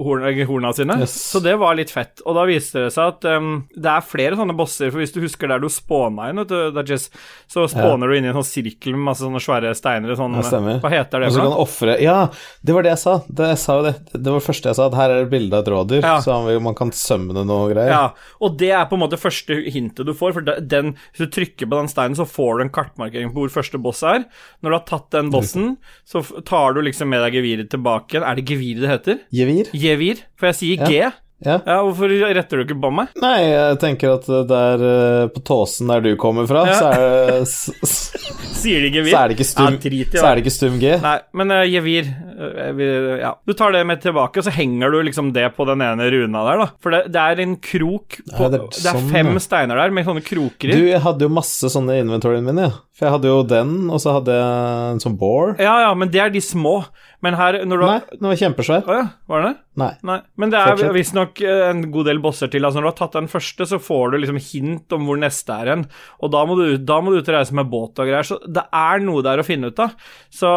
horna, 0.00 0.30
horna 0.48 0.72
sine. 0.76 0.96
Yes. 1.02 1.12
Så 1.30 1.42
det 1.44 1.52
var 1.60 1.76
litt 1.76 1.92
fett. 1.92 2.22
Og 2.24 2.38
da 2.38 2.46
viste 2.48 2.86
det 2.86 2.94
seg 2.94 3.12
at 3.12 3.26
em, 3.28 3.50
det 3.76 3.90
er 3.92 4.06
flere 4.08 4.38
sånne 4.38 4.56
bosser, 4.56 4.88
for 4.94 5.02
hvis 5.02 5.12
du 5.12 5.20
husker 5.20 5.52
der 5.52 5.60
du 5.60 5.68
spåna 5.72 6.30
inn, 6.32 6.40
vet 6.40 6.54
du, 6.54 6.56
Dajess, 6.78 7.10
så 7.52 7.66
spåner 7.68 8.08
du 8.08 8.16
inn 8.16 8.24
i 8.24 8.32
en 8.32 8.38
sånn 8.40 8.48
sirkel 8.48 8.96
med 8.96 9.10
masse 9.10 9.20
sånne 9.26 9.42
svære 9.44 9.74
steiner. 9.76 10.16
Sånn, 10.16 10.38
Ja, 10.40 10.78
hva 10.80 10.92
heter 10.92 11.20
det 11.20 11.28
Og 11.28 11.36
så 11.36 11.44
kan 11.44 11.52
du 11.52 11.60
offre 11.66 11.98
Ja, 12.00 12.16
det 12.64 12.74
var 12.74 12.82
det 12.86 12.94
jeg 12.94 13.02
sa. 13.04 13.18
Det, 13.28 13.50
jeg 13.52 13.60
sa 13.62 13.78
det. 13.84 13.94
det 14.12 14.24
var 14.32 14.40
det 14.40 14.46
første 14.48 14.72
jeg 14.72 14.80
sa, 14.80 14.88
at 14.88 14.98
her 15.02 15.10
er 15.10 15.24
det 15.24 15.30
bilde 15.36 15.52
av 15.52 15.66
et 15.66 15.72
rådyr, 15.74 16.02
Ja. 16.02 16.16
så 16.24 16.40
man 16.62 16.74
kan 16.74 16.90
sømme 16.96 17.34
det 17.36 17.44
noe 17.46 17.68
greier. 17.74 17.92
Ja, 17.92 18.04
og 18.40 18.56
det 18.56 18.72
er 18.72 18.88
på 18.88 18.96
en 18.96 19.04
måte 19.04 19.20
første 19.20 19.60
hintet 19.70 20.06
du 20.06 20.14
får, 20.16 20.32
for 20.32 20.40
den, 20.40 20.94
hvis 21.12 21.26
du 21.26 21.32
trykker 21.36 21.68
på 21.68 21.76
den 21.76 21.88
steinen, 21.92 22.05
så 22.14 22.28
får 22.28 22.58
du 22.58 22.64
en 22.66 22.70
kartmarkering 22.70 23.32
på 23.34 23.42
hvor 23.42 23.54
første 23.56 23.80
boss 23.82 24.04
er. 24.06 24.28
Når 24.62 24.70
du 24.70 24.76
har 24.76 24.86
tatt 24.86 25.10
den 25.16 25.32
bossen, 25.34 25.76
så 26.06 26.22
tar 26.46 26.76
du 26.76 26.82
liksom 26.86 27.10
med 27.10 27.24
deg 27.26 27.40
geviret 27.40 27.70
tilbake 27.72 28.14
igjen. 28.14 28.26
Er 28.28 28.38
det 28.38 28.46
gevir 28.46 28.82
det 28.84 28.92
heter? 28.92 29.22
Gevir? 29.34 29.72
Gevir, 29.74 30.22
for 30.36 30.52
jeg 30.52 30.60
sier 30.60 30.86
G. 30.86 31.00
Ja. 31.44 31.58
Ja, 31.66 31.82
Hvorfor 31.84 32.08
retter 32.08 32.56
du 32.56 32.64
ikke 32.64 32.78
på 32.80 32.88
meg? 32.96 33.10
Nei, 33.20 33.34
jeg 33.44 33.76
tenker 33.82 34.14
at 34.14 34.28
der 34.48 34.84
eh, 34.88 35.26
på 35.34 35.42
Tåsen 35.44 35.90
der 35.92 36.00
du 36.00 36.14
kommer 36.20 36.46
fra, 36.48 36.62
Ja. 36.64 36.76
så, 36.80 36.92
er 36.94 37.02
det, 37.28 37.48
Sier 38.56 38.86
de 38.86 38.88
gevir? 38.94 39.12
så 39.12 39.20
er 39.20 39.28
det 39.28 39.36
ikke 39.36 39.48
stum, 39.50 39.76
Ja, 39.76 39.82
drit 39.84 40.16
så 40.16 40.24
er 40.24 40.38
det 40.38 40.44
ikke 40.46 40.54
stum 40.54 40.78
G. 40.80 40.94
Nei, 41.02 41.16
men 41.36 41.52
uh, 41.52 41.60
gevir 41.68 42.08
uh, 42.08 42.80
Ja. 43.20 43.34
Du 43.44 43.52
tar 43.52 43.76
det 43.76 43.84
med 43.88 44.00
tilbake, 44.00 44.40
og 44.40 44.48
så 44.48 44.54
henger 44.56 44.96
du 44.96 45.02
liksom 45.10 45.34
det 45.36 45.50
på 45.58 45.68
den 45.68 45.84
ene 45.84 46.08
runa 46.14 46.46
der, 46.48 46.64
da. 46.64 46.68
For 46.80 46.96
det, 46.96 47.02
det 47.12 47.26
er 47.28 47.44
en 47.44 47.56
krok 47.60 48.18
på, 48.22 48.40
Nei, 48.40 48.50
det, 48.56 48.62
det 48.72 48.80
er 48.80 48.90
er 48.94 48.98
sånn, 49.02 49.12
fem 49.12 49.42
steiner 49.44 49.82
der 49.82 49.92
med 49.92 50.08
sånne 50.08 50.24
kroker 50.24 50.72
i. 50.72 50.80
Du, 50.80 50.88
jeg 50.88 51.04
hadde 51.04 51.28
jo 51.28 51.36
masse 51.36 51.72
sånne 51.72 51.98
i 51.98 52.04
inventoryen 52.06 52.48
min, 52.48 52.64
ja. 52.64 52.72
For 52.96 53.10
jeg 53.10 53.12
hadde 53.18 53.28
jo 53.28 53.40
den, 53.44 53.74
og 53.92 54.00
så 54.00 54.16
hadde 54.16 54.32
jeg 54.32 54.92
en 54.94 55.02
sånn 55.04 55.18
bore. 55.20 55.58
Ja, 55.60 55.82
ja, 55.84 55.92
men 55.92 56.08
det 56.08 56.22
er 56.22 56.32
de 56.32 56.40
små. 56.40 56.78
Men 57.24 57.38
her 57.38 57.60
når 57.64 57.80
du 57.80 57.86
Nei, 57.86 57.94
har 57.94 58.18
den 58.18 58.28
var 58.28 58.42
kjempesvær. 58.42 58.84
Å 58.86 58.98
ja, 58.98 59.06
var 59.30 59.42
det 59.42 59.52
det? 59.52 59.62
Nei. 59.76 59.90
Nei. 60.08 60.16
Men 60.40 60.52
det 60.52 60.60
er 60.60 60.92
visstnok 60.94 61.40
eh, 61.44 61.66
en 61.68 61.82
god 61.92 62.08
del 62.08 62.20
bosser 62.24 62.48
til. 62.52 62.64
Altså 62.64 62.80
Når 62.80 62.86
du 62.86 62.90
har 62.90 62.98
tatt 63.00 63.16
den 63.18 63.28
første, 63.28 63.66
så 63.68 63.78
får 63.82 64.12
du 64.12 64.18
liksom 64.22 64.38
hint 64.40 64.94
om 64.96 65.08
hvor 65.08 65.20
neste 65.20 65.52
er 65.52 65.70
hen. 65.72 65.84
Og 66.24 66.32
da 66.32 66.44
må, 66.48 66.56
du, 66.56 66.78
da 66.80 66.96
må 67.04 67.12
du 67.12 67.18
ut 67.20 67.28
og 67.28 67.36
reise 67.36 67.56
med 67.56 67.68
båt 67.72 68.00
og 68.00 68.08
greier. 68.08 68.26
Så 68.26 68.38
det 68.44 68.64
er 68.64 69.04
noe 69.04 69.24
der 69.26 69.42
å 69.42 69.46
finne 69.46 69.68
ut 69.68 69.82
av. 69.84 69.92
Så 70.32 70.48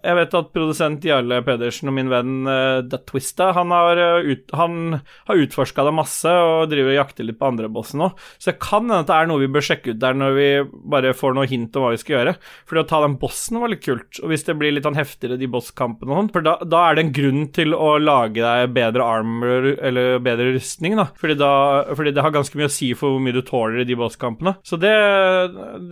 jeg 0.00 0.18
vet 0.18 0.38
at 0.40 0.52
produsent 0.56 1.04
Jarle 1.04 1.42
Pedersen 1.44 1.92
og 1.92 1.96
min 1.98 2.12
venn 2.12 2.48
uh, 2.48 2.80
The 2.88 3.02
Twista, 3.08 3.50
han 3.58 3.74
har, 3.76 4.00
uh, 4.00 4.24
ut, 4.24 4.56
han 4.56 4.98
har 5.28 5.44
utforska 5.44 5.84
det 5.88 5.94
masse 5.96 6.32
og 6.32 6.72
driver 6.72 6.94
og 6.94 7.00
jakter 7.02 7.28
litt 7.28 7.40
på 7.40 7.52
andre 7.52 7.68
bosser 7.72 8.00
nå. 8.00 8.12
Så 8.38 8.52
det 8.52 8.58
kan 8.62 8.86
hende 8.86 9.02
at 9.04 9.10
det 9.10 9.18
er 9.18 9.28
noe 9.28 9.42
vi 9.44 9.52
bør 9.52 9.68
sjekke 9.68 9.92
ut 9.92 10.00
der 10.00 10.16
når 10.16 10.38
vi 10.38 10.48
bare 10.96 11.12
får 11.16 11.36
noe 11.36 11.48
hint 11.50 11.76
om 11.76 11.84
hva 11.84 11.92
vi 11.92 12.00
skal 12.00 12.18
gjøre. 12.18 12.36
Fordi 12.68 12.84
å 12.84 12.88
ta 12.88 13.02
den 13.04 13.20
bossen 13.20 13.60
var 13.60 13.72
litt 13.72 13.84
kult. 13.84 14.22
Og 14.22 14.32
hvis 14.32 14.48
det 14.48 14.56
blir 14.60 14.72
litt 14.72 14.88
sånn 14.88 14.96
heftigere, 14.96 15.36
de 15.40 15.50
bosskampene 15.52 16.01
og 16.10 16.16
sånn, 16.18 16.30
for 16.34 16.42
da, 16.46 16.56
da 16.66 16.80
er 16.88 16.96
det 16.98 17.04
en 17.06 17.12
grunn 17.14 17.44
til 17.54 17.74
å 17.76 17.92
lage 18.02 18.42
deg 18.42 18.72
bedre 18.74 19.04
armor 19.06 19.68
eller 19.78 20.18
bedre 20.24 20.52
rustning, 20.56 20.96
da. 20.98 21.06
Fordi, 21.20 21.36
da. 21.38 21.52
fordi 21.94 22.14
det 22.16 22.24
har 22.26 22.34
ganske 22.34 22.58
mye 22.58 22.70
å 22.70 22.74
si 22.74 22.92
for 22.98 23.14
hvor 23.14 23.22
mye 23.22 23.36
du 23.36 23.42
tåler 23.46 23.82
i 23.84 23.88
de 23.88 23.98
bosskampene. 23.98 24.56
Så 24.66 24.78
det, 24.82 24.94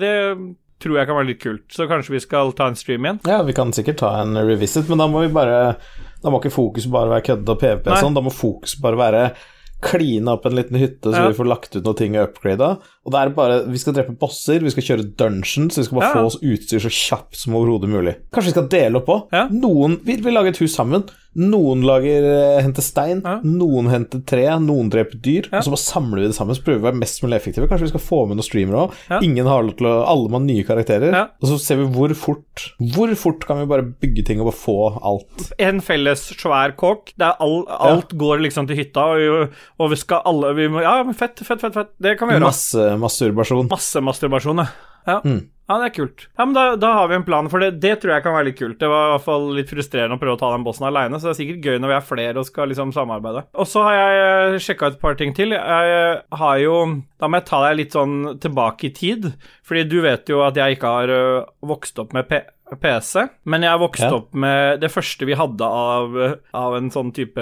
det 0.00 0.14
tror 0.80 0.96
jeg 0.98 1.08
kan 1.10 1.18
være 1.18 1.30
litt 1.30 1.42
kult. 1.42 1.66
Så 1.72 1.86
kanskje 1.90 2.16
vi 2.16 2.24
skal 2.24 2.54
ta 2.56 2.70
en 2.70 2.78
stream 2.78 3.04
igjen? 3.06 3.22
Ja, 3.28 3.42
vi 3.46 3.54
kan 3.56 3.72
sikkert 3.76 4.00
ta 4.00 4.14
en 4.22 4.34
revisit, 4.48 4.88
men 4.88 5.02
da 5.02 5.06
må 5.10 5.24
vi 5.26 5.32
bare 5.32 5.76
Da 6.20 6.28
må 6.32 6.40
ikke 6.40 6.52
fokus 6.52 6.84
bare 6.92 7.08
være 7.14 7.24
kødde 7.30 7.54
og 7.54 7.60
PVP 7.62 7.88
og 7.88 8.02
sånn, 8.02 8.16
da 8.16 8.20
må 8.24 8.32
fokus 8.34 8.74
bare 8.80 8.98
være 9.00 9.22
kline 9.80 10.28
opp 10.28 10.44
en 10.44 10.58
liten 10.58 10.76
hytte 10.76 11.08
så 11.08 11.16
Ja. 11.16 11.28
vi 11.30 11.38
får 11.38 11.48
lagt 11.48 11.76
ut 11.76 11.84
noen 11.84 11.96
ting 11.96 12.16
og 12.18 12.26
upgrada. 12.28 12.66
Og 13.06 13.12
det 13.14 13.20
er 13.20 13.30
bare 13.32 13.54
Vi 13.72 13.78
skal 13.80 13.94
drepe 13.96 14.12
bosser, 14.20 14.60
vi 14.60 14.70
skal 14.74 14.84
kjøre 14.84 15.06
dungeons, 15.16 15.78
vi 15.78 15.84
skal 15.86 15.98
bare 16.00 16.10
Ja. 16.10 16.14
få 16.20 16.26
oss 16.26 16.36
utstyr 16.42 16.80
så 16.84 16.90
kjapt 16.92 17.34
som 17.36 17.54
overhodet 17.56 17.88
mulig. 17.88 18.16
Kanskje 18.30 18.50
vi 18.52 18.56
skal 18.58 18.68
dele 18.68 18.96
opp 19.00 19.06
òg? 19.08 19.26
Ja. 19.32 19.46
Noen 19.48 20.00
vi, 20.04 20.16
vi 20.20 20.30
lager 20.30 20.48
et 20.52 20.58
hus 20.60 20.74
sammen. 20.76 21.08
Noen 21.38 21.84
lager 21.86 22.24
eh, 22.26 22.60
henter 22.60 22.82
stein, 22.82 23.20
Ja. 23.24 23.36
noen 23.46 23.86
henter 23.88 24.18
tre, 24.26 24.48
noen 24.58 24.90
dreper 24.90 25.14
dyr. 25.22 25.46
Og 25.52 25.62
så 25.62 25.70
bare 25.70 25.78
samler 25.78 26.20
vi 26.20 26.26
det 26.26 26.34
sammen, 26.34 26.56
så 26.58 26.64
prøver 26.66 26.80
vi 26.80 26.82
å 26.82 26.88
være 26.90 26.98
mest 26.98 27.22
mulig 27.22 27.36
effektive. 27.38 27.68
Kanskje 27.70 27.86
vi 27.86 27.92
skal 27.92 28.02
få 28.02 28.26
med 28.26 28.36
noen 28.36 28.48
streamere 28.48 28.82
òg. 28.90 29.22
Ingen 29.22 29.46
har 29.46 29.62
lov 29.62 29.76
til 29.78 29.86
å 29.86 30.04
Alle 30.10 30.28
må 30.28 30.40
ha 30.40 30.44
nye 30.44 30.64
karakterer. 30.66 31.14
Og 31.40 31.48
så 31.48 31.58
ser 31.62 31.76
vi 31.76 31.86
hvor 31.86 32.12
fort 32.18 32.66
Hvor 32.82 33.14
fort 33.16 33.46
kan 33.46 33.58
vi 33.62 33.66
bare 33.70 33.86
bygge 34.02 34.24
ting 34.26 34.40
og 34.40 34.50
bare 34.50 34.58
få 34.58 34.76
alt. 35.06 35.52
En 35.58 35.80
felles 35.80 36.18
svær 36.34 36.74
kåk. 36.76 37.14
Der 37.16 37.36
all, 37.40 37.64
alt 37.68 38.10
går 38.18 38.42
liksom 38.42 38.66
til 38.66 38.76
hytta, 38.76 39.00
og, 39.14 39.54
og 39.78 39.90
vi 39.90 39.96
skal 40.02 40.22
alle 40.26 40.52
vi 40.58 40.66
må, 40.68 40.82
Ja, 40.82 41.04
fett, 41.14 41.38
fett, 41.38 41.60
fett. 41.62 41.72
fett. 41.72 41.88
Det 42.02 42.18
kan 42.18 42.28
vi 42.28 42.34
gjøre. 42.34 42.50
Masse 42.50 42.89
masturbasjon. 42.98 43.68
Masse 43.70 44.02
masturbasjon, 44.04 44.64
ja. 44.64 44.70
Ja. 45.06 45.20
Mm. 45.24 45.48
ja, 45.68 45.76
det 45.80 45.86
er 45.86 45.92
kult. 45.94 46.26
Ja, 46.36 46.44
men 46.44 46.52
da, 46.52 46.64
da 46.76 46.90
har 46.98 47.08
vi 47.08 47.16
en 47.16 47.24
plan, 47.24 47.48
for 47.48 47.62
det, 47.62 47.70
det 47.80 47.94
tror 48.02 48.12
jeg 48.12 48.24
kan 48.24 48.34
være 48.36 48.50
litt 48.50 48.58
kult. 48.58 48.76
Det 48.80 48.90
var 48.90 49.06
i 49.06 49.12
hvert 49.14 49.24
fall 49.24 49.46
litt 49.56 49.72
frustrerende 49.72 50.18
å 50.18 50.20
prøve 50.20 50.36
å 50.36 50.40
ta 50.42 50.50
den 50.52 50.66
bossen 50.66 50.88
aleine, 50.90 51.16
så 51.16 51.30
det 51.30 51.32
er 51.32 51.38
sikkert 51.40 51.68
gøy 51.70 51.80
når 51.80 51.92
vi 51.92 51.96
er 51.96 52.06
flere 52.10 52.42
og 52.42 52.48
skal 52.48 52.70
liksom 52.72 52.92
samarbeide. 52.96 53.46
Og 53.56 53.70
så 53.70 53.84
har 53.86 53.96
jeg 53.96 54.62
sjekka 54.66 54.92
et 54.92 55.00
par 55.00 55.16
ting 55.20 55.32
til. 55.36 55.56
Jeg 55.56 56.20
har 56.42 56.60
jo 56.60 56.76
Da 57.20 57.28
må 57.28 57.40
jeg 57.40 57.48
ta 57.48 57.62
deg 57.66 57.78
litt 57.80 57.96
sånn 57.96 58.16
tilbake 58.40 58.88
i 58.88 58.94
tid, 58.96 59.32
fordi 59.66 59.86
du 59.88 60.00
vet 60.04 60.30
jo 60.32 60.44
at 60.44 60.56
jeg 60.56 60.76
ikke 60.76 60.94
har 60.96 61.14
vokst 61.64 62.00
opp 62.00 62.14
med 62.16 62.28
P 62.28 62.44
PC, 62.78 63.24
men 63.50 63.62
jeg 63.66 63.80
vokste 63.82 64.06
Ja. 64.10 64.14
opp 64.20 64.34
med 64.34 64.80
det 64.80 64.90
første 64.92 65.26
vi 65.26 65.34
hadde 65.34 65.62
av, 65.66 66.14
av 66.54 66.76
en 66.76 66.90
sånn 66.90 67.12
type 67.12 67.40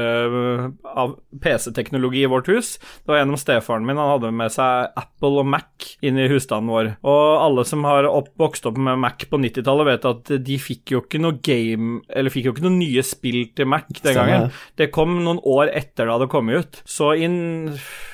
av 0.88 1.16
PC-teknologi 1.42 2.23
i 2.25 2.30
vårt 2.30 2.49
hus. 2.49 2.78
Det 2.78 3.11
var 3.12 3.20
gjennom 3.20 3.38
stefaren 3.40 3.85
min. 3.87 3.97
Han 4.00 4.14
hadde 4.20 4.32
med 4.35 4.52
seg 4.54 4.88
Apple 4.97 5.42
og 5.42 5.47
Mac 5.47 5.90
inn 6.02 6.18
i 6.18 6.28
husstanden 6.30 6.70
vår. 6.73 6.90
Og 7.04 7.25
alle 7.44 7.64
som 7.68 7.85
har 7.88 8.08
opp, 8.08 8.30
vokst 8.40 8.66
opp 8.70 8.78
med 8.80 8.99
Mac 9.02 9.26
på 9.28 9.38
90-tallet, 9.40 9.90
vet 9.92 10.08
at 10.08 10.32
de 10.44 10.58
fikk 10.62 10.94
jo 10.94 11.02
ikke 11.04 11.20
noe 11.23 11.37
game 11.44 12.00
Eller 12.08 12.30
fikk 12.32 12.49
jo 12.49 12.52
ikke 12.54 12.64
noen 12.66 12.78
nye 12.80 13.02
spill 13.06 13.44
til 13.56 13.68
Mac 13.70 13.87
den 14.02 14.14
gangen. 14.16 14.50
Det 14.76 14.90
kom 14.94 15.18
noen 15.25 15.40
år 15.44 15.68
etter 15.75 16.06
det 16.08 16.14
hadde 16.16 16.30
kommet 16.32 16.58
ut. 16.64 16.82
Så 16.88 17.12
inn 17.18 17.38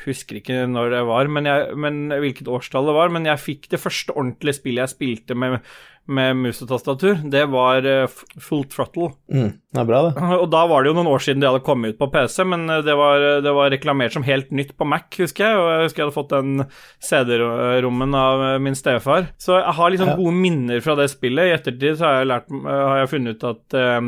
Husker 0.04 0.36
ikke 0.36 0.66
når 0.68 0.90
det 0.92 0.98
var, 1.08 1.28
men, 1.32 1.46
jeg, 1.48 1.76
men 1.80 2.10
hvilket 2.12 2.48
årstall 2.52 2.90
det 2.90 2.94
var. 2.96 3.08
Men 3.14 3.24
jeg 3.24 3.40
fikk 3.40 3.68
det 3.72 3.80
første 3.80 4.12
ordentlige 4.12 4.58
spillet 4.58 4.82
jeg 4.84 4.92
spilte 4.92 5.36
med, 5.38 5.62
med 6.06 6.36
mus 6.36 6.58
og 6.60 6.68
tastatur. 6.68 7.16
Det 7.32 7.46
var 7.48 7.86
eh, 7.88 8.06
Full 8.44 8.64
Throttle. 8.68 9.10
Mm, 9.32 9.54
det 9.72 9.80
er 9.80 9.86
bra, 9.88 10.00
det. 10.10 10.24
Og 10.42 10.48
da 10.52 10.64
var 10.68 10.82
det 10.84 10.90
jo 10.92 10.96
noen 10.98 11.08
år 11.14 11.22
siden 11.24 11.40
det 11.40 11.48
hadde 11.48 11.62
kommet 11.64 11.94
ut 11.94 12.00
på 12.02 12.10
PC, 12.12 12.44
men 12.50 12.66
eh, 12.68 12.82
det 12.84 12.96
var, 13.00 13.24
det 13.44 13.54
var 13.56 13.72
reklamert 13.72 14.12
som 14.12 14.26
helt 14.26 14.50
nytt 14.52 14.74
på 14.76 14.84
Mac, 14.88 15.08
husker 15.16 15.46
jeg. 15.48 15.60
Og 15.62 15.70
jeg 15.72 15.86
husker 15.88 16.02
jeg 16.02 16.08
hadde 16.10 16.18
fått 16.18 16.34
den 16.34 16.66
CD-rommen 17.08 18.14
av 18.18 18.44
eh, 18.50 18.58
min 18.62 18.76
stefar. 18.78 19.30
Så 19.40 19.56
jeg 19.60 19.76
har 19.78 19.90
liksom 19.94 20.12
Ja. 20.12 20.16
gode 20.20 20.34
minner 20.36 20.80
fra 20.84 20.94
det 20.98 21.08
spillet. 21.12 21.48
I 21.48 21.54
ettertid 21.56 21.96
så 21.98 22.04
har 22.10 22.18
jeg, 22.20 22.30
lært, 22.32 22.50
eh, 22.52 22.82
har 22.88 22.98
jeg 23.04 23.12
funnet 23.14 23.38
ut 23.38 23.48
at 23.54 23.78
eh, 23.80 24.00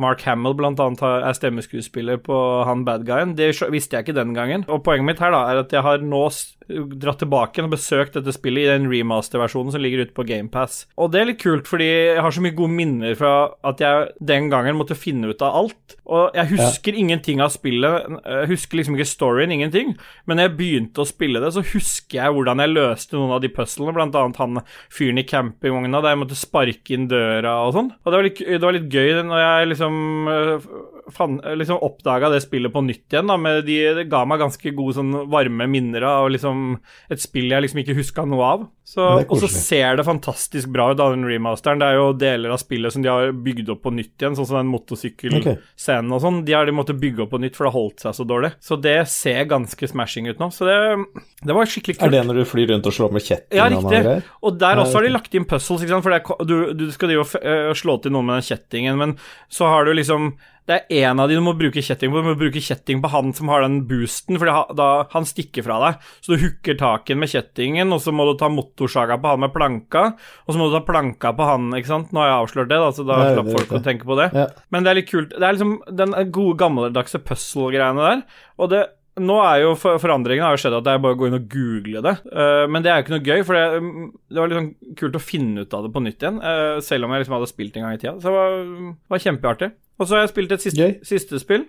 Mark 0.00 0.22
Hamill 0.24 0.54
blant 0.56 0.80
annet 0.80 1.02
er 1.04 1.36
stemmeskuespiller 1.36 2.20
på 2.24 2.36
han 2.68 2.84
badguyen. 2.86 3.34
Det 3.36 3.50
visste 3.72 3.98
jeg 3.98 4.06
ikke 4.06 4.16
den 4.16 4.32
gangen. 4.36 4.64
Og 4.72 4.84
poenget 4.86 5.08
mitt 5.10 5.22
her 5.22 5.34
da 5.34 5.44
er 5.50 5.62
at 5.62 5.72
jeg 5.74 5.84
har 5.84 6.04
nå 6.04 6.22
dratt 7.02 7.18
tilbake 7.20 7.60
og 7.64 7.72
besøkt 7.74 8.14
dette 8.16 8.32
spillet 8.32 8.64
i 8.64 8.70
den 8.70 8.86
remaster-versjonen 8.88 9.74
som 9.74 9.82
ligger 9.82 10.06
ute 10.06 10.14
på 10.16 10.24
GamePass. 10.24 10.86
Og 10.96 11.10
det 11.12 11.20
er 11.20 11.28
litt 11.28 11.42
kult, 11.42 11.68
fordi 11.68 11.88
jeg 11.88 12.22
har 12.24 12.32
så 12.32 12.44
mye 12.44 12.56
gode 12.56 12.72
minner 12.72 13.16
fra 13.18 13.32
at 13.68 13.82
jeg 13.82 14.12
den 14.32 14.48
gangen 14.52 14.78
måtte 14.78 14.96
finne 14.96 15.32
ut 15.32 15.42
av 15.44 15.58
alt. 15.62 15.96
Og 16.12 16.38
jeg 16.38 16.52
husker 16.54 16.96
ingenting 16.98 17.42
av 17.44 17.52
spillet. 17.52 18.08
Jeg 18.24 18.50
husker 18.54 18.80
liksom 18.80 18.96
ikke 18.96 19.08
storyen, 19.10 19.52
ingenting. 19.54 19.94
Men 20.24 20.38
når 20.38 20.48
jeg 20.48 20.56
begynte 20.60 21.04
å 21.04 21.08
spille 21.08 21.42
det, 21.42 21.52
så 21.54 21.64
husker 21.66 22.18
jeg 22.18 22.36
hvordan 22.36 22.62
jeg 22.62 22.72
løste 22.72 23.18
noen 23.18 23.36
av 23.36 23.42
de 23.44 23.52
puzzlene, 23.52 23.94
blant 23.96 24.16
annet 24.18 24.40
han 24.40 24.62
fyren 24.92 25.20
i 25.20 25.26
campingvogna 25.28 26.00
der 26.02 26.14
jeg 26.14 26.22
måtte 26.22 26.38
sparke 26.38 26.96
inn 26.96 27.08
døra 27.10 27.58
og 27.66 27.76
sånn. 27.76 27.92
Og 28.02 28.08
det 28.08 28.18
var 28.18 28.28
litt, 28.28 28.42
det 28.46 28.64
var 28.64 28.78
litt 28.78 28.88
gøy 28.92 29.22
når 29.28 29.42
jeg 29.42 29.70
liksom 29.72 29.81
øh, 30.28 30.60
fan, 30.60 31.01
liksom 31.12 31.80
oppdaga 31.82 32.30
det 32.32 32.42
spillet 32.44 32.72
på 32.72 32.82
nytt 32.84 33.12
igjen. 33.12 33.30
da, 33.30 33.36
med 33.36 33.64
de, 33.66 33.78
Det 33.98 34.08
ga 34.10 34.24
meg 34.28 34.42
ganske 34.42 34.74
gode 34.76 34.96
sånn 34.98 35.12
varme 35.32 35.68
minner 35.70 36.02
av 36.08 36.30
liksom 36.32 36.78
et 37.12 37.22
spill 37.22 37.50
jeg 37.52 37.64
liksom 37.64 37.82
ikke 37.82 37.98
huska 37.98 38.24
noe 38.28 38.52
av. 38.54 38.68
Så, 38.84 39.04
og 39.22 39.38
så 39.38 39.46
ser 39.46 39.96
det 39.96 40.04
fantastisk 40.04 40.68
bra 40.74 40.88
ut, 40.90 40.98
den 40.98 41.22
remasteren. 41.24 41.78
Det 41.80 41.86
er 41.86 41.98
jo 42.00 42.08
deler 42.18 42.52
av 42.52 42.58
spillet 42.60 42.92
som 42.92 43.04
de 43.04 43.08
har 43.08 43.30
bygd 43.32 43.70
opp 43.72 43.84
på 43.86 43.92
nytt 43.94 44.20
igjen, 44.20 44.34
sånn 44.36 44.48
som 44.48 44.58
den 44.58 44.72
motorsykkelscenen 44.72 46.12
og 46.12 46.22
sånn. 46.24 46.40
De 46.46 46.56
har 46.56 46.66
de 46.66 46.74
måttet 46.74 46.98
bygge 47.00 47.24
opp 47.24 47.32
på 47.32 47.40
nytt, 47.42 47.56
for 47.56 47.68
det 47.68 47.72
har 47.72 47.78
holdt 47.78 48.04
seg 48.04 48.16
så 48.18 48.26
dårlig. 48.28 48.52
Så 48.60 48.76
det 48.82 48.96
ser 49.12 49.46
ganske 49.50 49.88
smashing 49.94 50.28
ut 50.32 50.42
nå. 50.42 50.50
Så 50.52 50.66
det, 50.68 50.78
det 51.46 51.56
var 51.56 51.70
skikkelig 51.70 51.98
kult. 52.00 52.08
Er 52.08 52.16
det 52.16 52.24
når 52.28 52.42
du 52.42 52.44
flyr 52.52 52.72
rundt 52.74 52.90
og 52.90 52.96
slår 52.98 53.14
med 53.16 53.26
kjetting? 53.26 53.58
Ja, 53.60 53.70
riktig. 53.72 54.02
Og 54.42 54.58
der 54.60 54.82
også 54.82 54.98
har 54.98 55.06
de 55.06 55.14
lagt 55.14 55.38
inn 55.38 55.48
puzzles, 55.48 55.86
ikke 55.86 55.94
sant. 55.94 56.06
For 56.06 56.16
det 56.18 56.48
du, 56.50 56.56
du 56.82 56.88
skal 56.94 57.12
drive 57.12 57.26
og 57.26 57.36
øh, 57.38 57.74
slå 57.78 57.98
til 58.02 58.14
noen 58.14 58.28
med 58.28 58.40
den 58.40 58.48
kjettingen, 58.50 58.98
men 58.98 59.14
så 59.52 59.70
har 59.70 59.86
du 59.86 59.94
liksom 59.94 60.34
Det 60.68 60.76
er 60.78 61.08
en 61.08 61.18
av 61.22 61.30
de 61.30 61.34
du 61.38 61.42
må 61.42 61.54
bruke 61.58 61.82
kjetting 61.82 62.12
på. 62.12 62.20
Du 62.22 62.28
må 62.30 62.36
bruke 62.38 62.62
kjetting 62.62 63.00
på 63.02 63.10
han 63.10 63.32
som 63.34 63.50
har 63.50 63.64
den 63.64 63.80
boosten, 63.88 64.38
for 64.38 64.46
da 64.78 64.88
han 65.10 65.26
stikker 65.26 65.66
fra 65.66 65.80
deg. 65.82 66.06
Så 66.22 66.34
du 66.36 66.44
hooker 66.44 66.78
taken 66.78 67.18
med 67.22 67.32
kjettingen, 67.32 67.90
og 67.94 68.02
så 68.04 68.14
må 68.14 68.28
du 68.28 68.36
ta 68.38 68.50
motorsaga 68.52 69.18
på 69.18 69.34
han 69.34 69.42
med 69.42 69.54
planka, 69.56 70.04
og 70.46 70.54
så 70.54 70.60
må 70.60 70.70
du 70.70 70.76
ta 70.78 70.84
planka 70.86 71.34
på 71.34 71.50
han, 71.50 71.68
ikke 71.78 71.90
sant. 71.90 72.14
Nå 72.14 72.22
har 72.22 72.30
jeg 72.30 72.40
avslørt 72.44 72.70
det, 72.70 72.80
da, 72.84 72.94
så 72.94 73.06
da 73.08 73.20
slapp 73.34 73.52
folk 73.58 73.76
å 73.78 73.84
tenke 73.84 74.08
på 74.08 74.18
det. 74.22 74.30
Ja. 74.38 74.48
Men 74.70 74.86
det 74.86 74.92
er 74.92 75.00
litt 75.02 75.10
kult. 75.10 75.34
Det 75.34 75.42
er 75.42 75.58
liksom 75.58 75.78
den 76.02 76.18
gode, 76.30 76.58
gammeldagse 76.62 77.22
puzzle-greiene 77.26 78.10
der. 78.12 78.26
Og 78.62 78.70
det 78.72 78.84
nå 79.20 79.34
er 79.44 79.58
jo 79.60 79.72
for, 79.76 79.98
Forandringen 80.00 80.44
har 80.46 80.54
jo 80.56 80.60
skjedd 80.62 80.78
at 80.78 80.86
det 80.86 80.92
er 80.94 81.00
bare 81.04 81.12
å 81.12 81.18
gå 81.20 81.26
inn 81.28 81.36
og 81.36 81.48
google 81.52 82.00
det. 82.06 82.14
Eh, 82.32 82.64
men 82.72 82.84
det 82.84 82.88
er 82.88 83.00
jo 83.00 83.04
ikke 83.04 83.12
noe 83.12 83.26
gøy, 83.26 83.42
for 83.44 83.58
det, 83.58 83.90
det 84.32 84.40
var 84.40 84.48
litt 84.48 84.60
sånn 84.60 84.96
kult 85.02 85.18
å 85.18 85.20
finne 85.20 85.64
ut 85.66 85.76
av 85.76 85.84
det 85.84 85.90
på 85.92 86.02
nytt 86.06 86.24
igjen. 86.24 86.38
eh, 86.40 86.76
selv 86.86 87.04
om 87.04 87.12
jeg 87.12 87.24
liksom 87.24 87.36
hadde 87.36 87.50
spilt 87.50 87.76
en 87.76 87.84
gang 87.84 87.98
i 87.98 88.00
tida. 88.00 88.14
Så 88.22 88.30
det 88.30 88.36
var, 88.38 88.56
var 89.12 89.24
kjempeartig. 89.26 89.68
Og 90.02 90.08
så 90.10 90.16
har 90.16 90.24
jeg 90.24 90.32
spilt 90.32 90.52
et 90.56 90.64
siste, 90.64 90.86
siste 91.06 91.38
spill. 91.38 91.66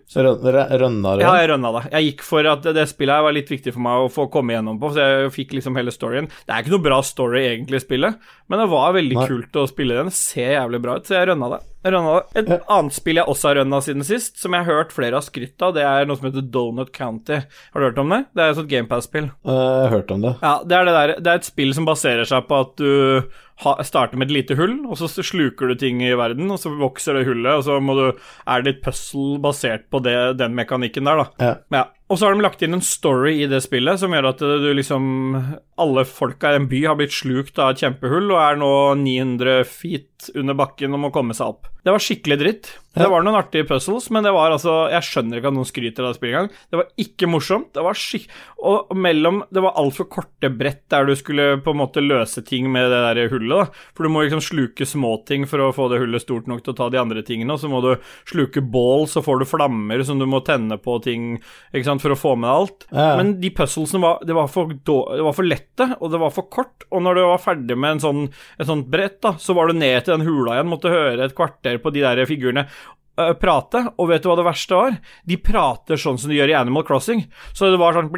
Rønna 0.81 1.15
det? 1.19 1.25
Ja, 1.25 1.33
jeg 1.37 1.51
rønna 1.53 1.71
det. 1.75 1.83
Jeg 1.93 2.07
gikk 2.09 2.23
for 2.25 2.49
at 2.49 2.65
det, 2.65 2.87
spillet 2.89 3.19
her 3.19 3.27
var 3.27 3.35
litt 3.37 3.51
viktig 3.53 3.75
for 3.75 3.85
meg 3.85 4.05
å 4.07 4.09
få 4.13 4.25
komme 4.33 4.55
gjennom 4.55 4.79
på, 4.81 4.89
så 4.95 5.05
jeg 5.05 5.33
fikk 5.35 5.53
liksom 5.59 5.77
hele 5.77 5.93
storyen. 5.93 6.31
Det 6.47 6.55
er 6.55 6.65
ikke 6.65 6.73
noe 6.73 6.87
bra 6.87 6.97
story 7.05 7.43
egentlig 7.45 7.83
spillet, 7.85 8.17
men 8.49 8.63
det 8.63 8.71
var 8.73 8.97
veldig 8.97 9.19
Nei. 9.19 9.27
kult 9.29 9.61
å 9.61 9.67
spille 9.69 10.01
den. 10.01 10.09
Ser 10.17 10.55
jævlig 10.57 10.81
bra 10.83 10.97
ut, 10.97 11.05
så 11.07 11.19
jeg 11.19 11.29
rønna 11.29 11.53
det. 11.55 11.61
Rønna. 11.83 12.23
Et 12.35 12.47
Ja. 12.47 12.57
annet 12.69 12.93
spill 12.95 13.15
jeg 13.19 13.25
også 13.27 13.49
har 13.49 13.55
rønna 13.61 13.81
siden 13.83 14.03
sist, 14.07 14.37
som 14.39 14.53
jeg 14.53 14.63
har 14.65 14.73
hørt 14.83 14.91
flere 14.95 15.13
har 15.19 15.21
skrytt 15.25 15.61
av, 15.61 15.73
det 15.75 15.83
er 15.83 16.05
noe 16.05 16.15
som 16.17 16.29
heter 16.31 16.45
Donut 16.49 16.91
County. 16.95 17.41
Har 17.73 17.79
du 17.81 17.87
hørt 17.89 17.97
om 17.99 18.09
det? 18.09 18.25
Det 18.33 18.43
er 18.43 18.49
et 18.49 18.55
sånt 18.61 18.69
GamePass-spill. 18.69 19.25
Eh, 19.45 19.51
Jeg 19.53 19.89
har 19.89 19.89
hørt 19.97 20.11
om 20.11 20.21
det. 20.21 20.35
Ja, 20.41 20.53
det 20.63 20.71
er, 20.77 20.85
det, 20.85 20.93
der, 20.93 21.15
det 21.19 21.27
er 21.27 21.35
et 21.41 21.49
spill 21.49 21.73
som 21.73 21.85
baserer 21.85 22.25
seg 22.25 22.47
på 22.47 22.59
at 22.61 22.75
du 22.77 23.23
ha, 23.63 23.75
starter 23.83 24.17
med 24.17 24.29
et 24.31 24.33
lite 24.37 24.55
hull, 24.57 24.79
og 24.89 24.97
så 24.97 25.07
sluker 25.23 25.67
du 25.69 25.75
ting 25.75 26.01
i 26.01 26.13
verden, 26.17 26.49
og 26.51 26.57
så 26.59 26.71
vokser 26.77 27.13
det 27.19 27.27
hullet, 27.27 27.59
og 27.59 27.63
så 27.63 27.77
du, 27.83 28.19
er 28.47 28.61
det 28.63 28.65
litt 28.73 28.81
puzzle 28.83 29.37
basert 29.43 29.89
på 29.91 30.01
det, 30.03 30.37
den 30.39 30.55
mekanikken 30.55 31.05
der, 31.05 31.23
da. 31.23 31.27
Ja. 31.39 31.55
Ja. 31.71 31.83
Og 32.09 32.17
så 32.19 32.27
har 32.27 32.35
de 32.35 32.41
lagt 32.45 32.61
inn 32.61 32.73
en 32.75 32.81
story 32.85 33.41
i 33.41 33.47
det 33.49 33.61
spillet 33.63 33.97
som 34.01 34.11
gjør 34.13 34.27
at 34.29 34.37
du 34.43 34.67
liksom 34.75 35.57
Alle 35.81 36.03
folka 36.05 36.51
i 36.53 36.59
en 36.59 36.67
by 36.69 36.83
har 36.85 36.97
blitt 36.99 37.15
slukt 37.15 37.57
av 37.57 37.71
et 37.73 37.81
kjempehull 37.81 38.29
og 38.35 38.37
er 38.37 38.59
nå 38.61 38.69
900 39.01 39.63
feet 39.65 40.27
under 40.35 40.53
bakken 40.53 40.93
og 40.93 40.99
må 41.07 41.11
komme 41.15 41.33
seg 41.33 41.47
opp. 41.55 41.71
Det 41.83 41.91
var 41.91 41.99
skikkelig 41.99 42.39
dritt. 42.39 42.69
Det 42.93 43.07
var 43.09 43.23
noen 43.25 43.39
artige 43.39 43.65
puzzles, 43.65 44.05
men 44.13 44.21
det 44.21 44.29
var 44.35 44.53
altså 44.53 44.85
Jeg 44.93 45.01
skjønner 45.07 45.39
ikke 45.39 45.49
at 45.49 45.55
noen 45.55 45.65
skryter 45.65 46.05
av 46.05 46.11
det 46.13 46.17
spillet 46.19 46.35
engang. 46.37 46.49
Det 46.69 46.77
var 46.77 46.91
ikke 47.01 47.29
morsomt. 47.31 47.71
Det 47.73 47.81
var 47.83 47.97
skikk... 47.97 48.27
Og 48.63 48.91
mellom 48.95 49.39
Det 49.51 49.63
var 49.65 49.73
altfor 49.81 50.05
korte 50.13 50.51
brett 50.53 50.83
der 50.93 51.07
du 51.09 51.15
skulle 51.17 51.47
på 51.65 51.73
en 51.73 51.79
måte 51.81 52.03
løse 52.05 52.43
ting 52.45 52.67
med 52.71 52.85
det 52.93 52.99
der 53.17 53.31
hullet, 53.33 53.63
da. 53.73 53.81
For 53.97 54.05
du 54.05 54.11
må 54.13 54.21
liksom 54.23 54.43
sluke 54.45 54.85
småting 54.87 55.47
for 55.49 55.59
å 55.65 55.71
få 55.73 55.87
det 55.91 55.99
hullet 56.03 56.21
stort 56.23 56.45
nok 56.47 56.61
til 56.63 56.75
å 56.75 56.77
ta 56.77 56.87
de 56.93 57.01
andre 57.01 57.23
tingene, 57.25 57.57
og 57.57 57.59
så 57.63 57.71
må 57.71 57.81
du 57.83 57.89
sluke 58.29 58.61
bål, 58.61 59.07
så 59.11 59.23
får 59.25 59.41
du 59.41 59.47
flammer 59.49 60.05
som 60.05 60.21
du 60.21 60.27
må 60.29 60.39
tenne 60.45 60.77
på 60.79 60.99
ting, 61.03 61.33
ikke 61.73 61.89
sant, 61.89 62.03
for 62.05 62.13
å 62.13 62.19
få 62.19 62.35
med 62.37 62.45
deg 62.47 62.61
alt. 62.61 62.87
Ja. 62.93 63.09
Men 63.19 63.33
de 63.41 63.51
puzzlesene 63.57 64.03
var, 64.05 64.21
det 64.29 64.37
var, 64.37 64.47
for, 64.53 64.69
då- 64.85 65.17
det 65.17 65.25
var 65.25 65.35
for 65.41 65.49
lette, 65.49 65.89
og 65.99 66.13
det 66.13 66.21
var 66.21 66.31
for 66.37 66.47
kort. 66.53 66.85
Og 66.93 67.03
når 67.03 67.17
du 67.19 67.23
var 67.25 67.41
ferdig 67.49 67.75
med 67.79 67.97
en 67.97 68.03
sånn, 68.05 68.23
et 68.61 68.69
sånt 68.69 68.87
brett, 68.93 69.17
da, 69.25 69.33
så 69.41 69.57
var 69.57 69.73
du 69.73 69.79
ned 69.81 70.05
til 70.05 70.13
den 70.19 70.27
hula 70.29 70.59
igjen, 70.59 70.71
måtte 70.71 70.93
høre 70.93 71.25
et 71.25 71.35
kvarter 71.35 71.72
på 71.81 71.93
de 71.93 72.03
der 72.05 72.25
figurene 72.29 72.65
øh, 72.67 73.33
prate. 73.41 73.85
Og 73.97 74.09
vet 74.11 74.23
du 74.23 74.29
hva 74.29 74.37
det 74.39 74.47
verste 74.47 74.79
var? 74.79 74.97
De 75.25 75.37
prater 75.37 75.99
sånn 75.99 76.19
som 76.21 76.29
de 76.31 76.37
gjør 76.39 76.53
i 76.53 76.57
Animal 76.61 76.85
Crossing. 76.87 77.25
Så 77.53 77.71
det 77.71 77.79
var 77.81 77.95
sånn 77.97 78.11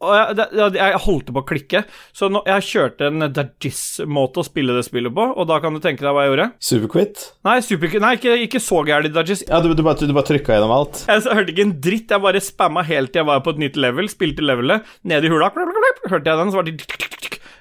og 0.00 0.12
jeg, 0.14 0.36
det, 0.38 0.46
det- 0.54 0.78
jeg 0.78 1.00
holdt 1.04 1.30
på 1.34 1.40
å 1.42 1.46
klikke, 1.48 1.80
så 2.14 2.28
nå, 2.30 2.42
jeg 2.46 2.66
kjørte 2.68 3.08
en 3.08 3.26
Dajis-måte 3.34 4.42
å 4.42 4.46
spille 4.46 4.76
det 4.76 4.84
spillet 4.86 5.14
på, 5.14 5.24
og 5.34 5.48
da 5.50 5.58
kan 5.64 5.74
du 5.74 5.80
tenke 5.82 6.04
deg 6.06 6.14
hva 6.14 6.24
jeg 6.26 6.32
gjorde. 6.34 6.48
Superquit? 6.70 7.24
Nei, 7.48 7.56
super, 7.66 7.96
nei 8.04 8.12
ikke, 8.18 8.36
ikke 8.46 8.60
så 8.62 8.84
gærent 8.86 9.14
Dajis. 9.16 9.42
Ja, 9.48 9.58
du, 9.64 9.72
du, 9.74 9.82
bare, 9.82 9.98
du 10.06 10.14
bare 10.14 10.28
trykka 10.30 10.54
gjennom 10.58 10.74
alt? 10.76 11.02
Jeg 11.08 11.24
så 11.26 11.34
hørte 11.34 11.54
ikke 11.54 11.66
en 11.66 11.76
dritt, 11.88 12.14
jeg 12.14 12.24
bare 12.28 12.40
spamma 12.44 12.86
helt 12.86 13.12
til 13.12 13.24
jeg 13.24 13.30
var 13.32 13.42
på 13.46 13.56
et 13.56 13.62
nytt 13.66 13.76
level, 13.80 14.08
spilte 14.12 14.44
levelet, 14.46 14.86
ned 15.02 15.24
i 15.26 15.32
hula, 15.32 15.50
hørte 15.56 16.22
jeg 16.30 16.38
den, 16.44 16.52
så 16.54 16.60
var 16.62 16.68
de 16.70 16.76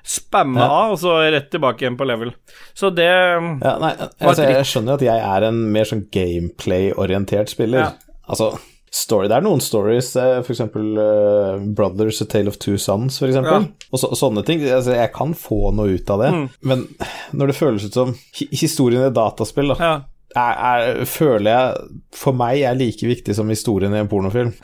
spamma 0.08 0.62
Ja. 0.62 0.68
av, 0.72 0.92
og 0.94 1.00
så 1.02 1.18
rett 1.34 1.50
tilbake 1.52 1.84
igjen 1.84 1.98
på 2.00 2.06
level. 2.08 2.30
Så 2.78 2.94
det 2.96 3.04
Ja, 3.10 3.74
nei, 3.82 3.90
altså, 4.22 4.46
jeg 4.48 4.64
skjønner 4.70 4.94
at 4.96 5.02
jeg 5.04 5.20
er 5.20 5.48
en 5.50 5.58
mer 5.74 5.84
sånn 5.90 6.06
gameplay-orientert 6.16 7.50
spiller. 7.52 7.80
Ja. 7.90 7.92
Altså, 8.30 8.54
story, 8.92 9.28
det 9.28 9.36
er 9.38 9.42
noen 9.46 9.62
stories, 9.62 10.14
f.eks. 10.16 10.46
for 10.48 10.54
eksempel 10.56 10.98
eh, 11.04 11.66
Brothers 11.76 12.22
A 12.24 12.26
Tale 12.32 12.48
of 12.52 12.58
Two 12.62 12.78
Sons, 12.82 13.20
eksempel. 13.22 13.68
Ja. 13.68 13.88
Og 13.92 14.00
så, 14.02 14.12
sånne 14.18 14.44
ting. 14.48 14.64
Altså, 14.68 14.96
jeg 14.96 15.12
kan 15.16 15.34
få 15.38 15.72
noe 15.76 15.96
ut 15.98 16.10
av 16.14 16.20
det, 16.24 16.32
Mm. 16.34 16.46
men 16.62 16.88
når 17.34 17.48
det 17.52 17.56
føles 17.60 17.86
ut 17.86 17.94
som 17.94 18.14
historien 18.52 19.04
i 19.08 19.14
dataspill, 19.14 19.74
da, 19.74 19.78
Ja. 19.80 19.96
er, 20.36 20.54
er, 21.00 21.06
føler 21.06 21.50
jeg 21.52 21.90
for 22.14 22.34
meg 22.34 22.62
er 22.62 22.76
like 22.76 23.02
viktig 23.08 23.36
som 23.36 23.48
historien 23.50 23.94
i 23.96 24.00
en 24.04 24.08
pornofilm. 24.12 24.54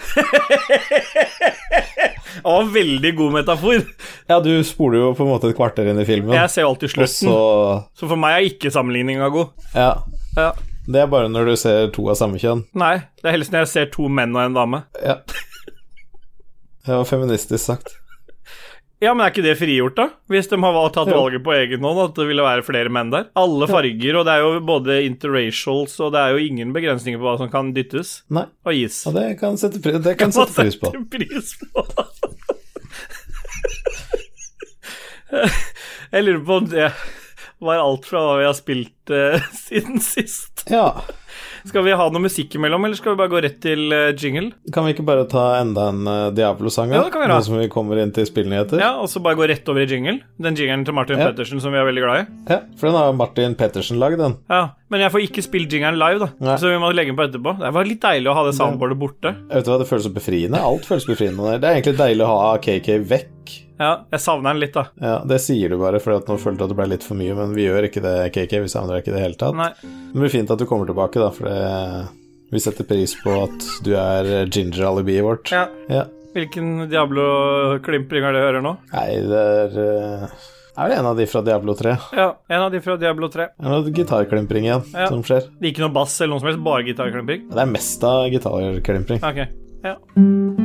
Å, 2.44 2.54
veldig 2.74 3.12
god 3.16 3.32
metafor. 3.38 3.84
Ja, 4.28 4.40
du 4.44 4.50
spoler 4.68 4.98
jo 5.00 5.12
på 5.16 5.24
en 5.24 5.30
måte 5.32 5.52
et 5.52 5.56
kvarter 5.58 5.88
inn 5.92 6.00
i 6.02 6.06
filmen, 6.08 6.34
Jeg 6.36 6.50
ser 6.52 6.66
jo 6.66 6.72
alltid 6.74 6.90
slutten, 6.96 7.30
så 7.30 7.38
så 8.00 8.10
for 8.10 8.20
meg 8.20 8.36
er 8.40 8.48
ikke 8.50 8.72
sammenligninga 8.74 9.30
god. 9.32 9.54
Ja. 9.78 9.92
Ja. 10.36 10.50
Det 10.84 11.00
er 11.00 11.08
bare 11.08 11.30
når 11.32 11.48
du 11.48 11.54
ser 11.60 11.92
to 11.96 12.04
av 12.12 12.18
samme 12.20 12.36
kjønn. 12.42 12.66
Nei, 12.76 12.98
det 13.22 13.28
er 13.30 13.36
helst 13.38 13.54
når 13.54 13.60
jeg 13.64 13.70
ser 13.72 13.86
to 13.94 14.10
menn 14.12 14.34
og 14.36 14.42
en 14.44 14.56
dame. 14.58 14.80
Ja. 15.00 15.16
Det 16.84 16.92
var 16.92 17.06
feministisk 17.08 17.64
sagt. 17.64 17.94
Ja, 19.04 19.12
men 19.12 19.20
er 19.26 19.32
ikke 19.34 19.44
det 19.44 19.58
frigjort, 19.60 19.98
da? 19.98 20.06
Hvis 20.32 20.48
de 20.48 20.56
har 20.64 20.74
valgt, 20.76 20.94
tatt 20.96 21.10
valget 21.12 21.44
på 21.44 21.52
egen 21.56 21.82
hånd, 21.84 22.00
at 22.06 22.16
det 22.16 22.26
ville 22.30 22.44
være 22.46 22.64
flere 22.64 22.90
menn 22.94 23.10
der? 23.12 23.26
Alle 23.40 23.68
farger, 23.68 24.16
og 24.20 24.26
det 24.28 24.34
er 24.36 24.42
jo 24.46 24.52
både 24.64 25.00
interracials, 25.08 25.96
og 26.04 26.14
det 26.16 26.22
er 26.22 26.30
jo 26.36 26.40
ingen 26.46 26.72
begrensninger 26.76 27.20
på 27.20 27.26
hva 27.28 27.36
som 27.42 27.50
kan 27.52 27.74
dyttes 27.76 28.10
Nei, 28.32 28.46
og 28.64 28.72
gis. 28.78 29.02
og 29.10 29.14
det 29.18 29.26
kan 29.42 29.58
sette, 29.60 29.80
pri 29.84 29.92
det 30.04 30.16
kan 30.20 30.32
sette 30.36 30.54
pris 30.56 30.76
på. 30.80 30.88
Sette 30.94 31.06
pris 31.12 31.48
på. 31.68 31.80
Jeg 36.14 36.22
lurer 36.28 36.44
på 36.46 36.54
om 36.62 36.66
det 36.72 36.88
var 37.66 37.82
alt 37.82 38.08
fra 38.08 38.22
hva 38.26 38.40
vi 38.42 38.48
har 38.48 38.56
spilt 38.58 39.14
uh, 39.14 39.38
siden 39.66 40.02
sist. 40.04 40.66
Ja. 40.72 40.90
Skal 41.64 41.86
vi 41.86 41.94
ha 41.96 42.06
noe 42.12 42.24
musikk 42.26 42.58
imellom, 42.60 42.84
eller 42.86 43.00
skal 43.00 43.14
vi 43.14 43.22
bare 43.22 43.32
gå 43.32 43.42
rett 43.46 43.60
til 43.64 43.88
uh, 43.96 44.12
jingle? 44.20 44.52
Kan 44.76 44.88
vi 44.88 44.94
ikke 44.96 45.06
bare 45.08 45.24
ta 45.32 45.46
enda 45.62 45.88
en 45.94 46.02
uh, 46.08 46.28
Diablo-sang. 46.36 46.92
Ja. 46.92 47.06
Nå 47.08 47.40
som 47.46 47.58
vi 47.62 47.70
kommer 47.72 48.02
inn 48.04 48.12
til 48.16 48.28
spillnyheter? 48.28 48.82
Ja, 48.84 48.94
og 49.00 49.08
så 49.12 49.24
bare 49.24 49.40
gå 49.40 49.48
rett 49.50 49.68
over 49.72 49.86
i 49.86 49.88
jingle. 49.90 50.20
Den 50.44 50.60
jingelen 50.60 50.84
til 50.88 50.98
Martin 50.98 51.22
Ja. 51.22 51.32
Pettersen 51.32 51.64
som 51.64 51.76
vi 51.76 51.80
er 51.80 51.88
veldig 51.88 52.04
glad 52.04 52.24
i. 52.24 52.26
Ja, 52.52 52.60
for 52.80 52.90
den 52.90 53.00
har 53.00 53.16
Martin 53.16 53.56
Pettersen 53.60 54.02
lagd, 54.02 54.20
den. 54.20 54.36
Ja, 54.52 54.64
Men 54.94 55.02
jeg 55.02 55.10
får 55.16 55.24
ikke 55.26 55.42
spilt 55.42 55.74
jingeren 55.74 55.98
live, 55.98 56.20
da. 56.22 56.28
Nei. 56.46 56.56
Så 56.62 56.70
vi 56.70 56.78
må 56.78 56.92
legge 56.94 57.10
den 57.10 57.18
på 57.18 57.26
etterpå. 57.26 57.56
Det 57.58 57.72
var 57.74 57.88
litt 57.90 58.02
deilig 58.04 58.30
å 58.30 58.36
ha 58.38 58.44
det 58.46 58.52
soundboardet 58.60 58.98
borte. 59.02 59.32
Vet 59.50 59.66
du 59.66 59.72
hva, 59.74 59.78
det 59.82 59.88
føles 59.90 60.06
så 60.06 60.12
befriende. 60.14 60.60
Alt 60.62 60.86
føles 60.86 61.08
befriende. 61.10 61.56
Det 61.58 61.66
er 61.70 61.80
egentlig 61.80 61.96
deilig 61.98 62.28
å 62.28 62.30
ha 62.30 62.52
KK 62.62 62.90
vekk. 63.10 63.56
Ja, 63.82 63.92
jeg 64.14 64.22
savner 64.22 64.54
den 64.54 64.62
litt, 64.62 64.76
da. 64.78 64.84
Ja, 65.02 65.16
Det 65.28 65.40
sier 65.42 65.74
du 65.74 65.80
bare, 65.82 65.98
fordi 66.04 66.22
at 66.22 66.30
nå 66.30 66.38
følte 66.40 66.62
du 66.62 66.66
at 66.68 66.74
det 66.76 66.78
ble 66.78 66.90
litt 66.94 67.06
for 67.08 67.18
mye, 67.20 67.34
men 67.42 67.56
vi 67.58 67.66
gjør 67.66 67.90
ikke 67.90 68.04
det, 68.06 68.14
KK. 68.38 68.60
Vi 68.68 68.72
savner 68.72 68.94
deg 69.00 69.02
ikke 69.04 69.16
i 69.16 69.18
det 69.18 69.24
hele 69.26 69.40
tatt. 69.42 69.58
Nei. 69.58 69.72
Det 70.14 70.22
blir 70.22 70.34
fint 70.38 70.54
at 70.54 70.62
du 70.62 70.68
kommer 70.70 70.90
tilbake, 70.90 71.18
da, 71.24 71.32
for 71.34 71.50
det, 71.50 72.14
vi 72.54 72.62
setter 72.62 72.86
pris 72.88 73.18
på 73.24 73.34
at 73.48 73.70
du 73.84 73.96
er 73.98 74.30
ginger-alibiet 74.46 75.26
vårt. 75.26 75.50
Ja. 75.58 75.66
Ja. 75.90 76.06
Hvilken 76.38 76.86
Diablo-klimpring 76.90 78.26
er 78.26 78.34
det 78.38 78.42
jeg 78.42 78.50
hører 78.52 78.64
nå? 78.66 78.78
Nei, 78.94 79.10
det 79.26 79.42
er 79.58 79.76
eh, 79.84 80.30
Er 80.76 80.90
det 80.90 80.96
en 80.98 81.06
av 81.06 81.18
de 81.18 81.26
fra 81.30 81.42
Diablo 81.46 81.76
3? 81.78 81.92
Ja, 82.18 82.28
en 82.50 82.62
av 82.66 82.72
de 82.74 82.80
fra 82.82 82.96
Diablo 82.98 83.30
3. 83.30 83.46
Det 83.60 83.68
er 83.68 83.70
noe 83.76 83.94
gitarklimpring 83.94 84.66
igjen 84.66 84.84
Ja. 84.94 85.06
som 85.12 85.22
skjer. 85.22 85.46
Det 85.60 85.70
er 85.70 85.74
ikke 85.76 85.86
noe 85.86 85.94
bass 85.94 86.20
eller 86.22 86.34
noe 86.34 86.40
som 86.42 86.50
helst, 86.50 86.64
bare 86.66 86.84
gitarklimpring? 86.88 87.48
Det 87.54 87.62
er 87.62 87.72
mest 87.78 88.04
av 88.04 88.26
gitarklimpring. 88.34 89.22
Ok. 89.22 89.48
Ja. 89.84 90.63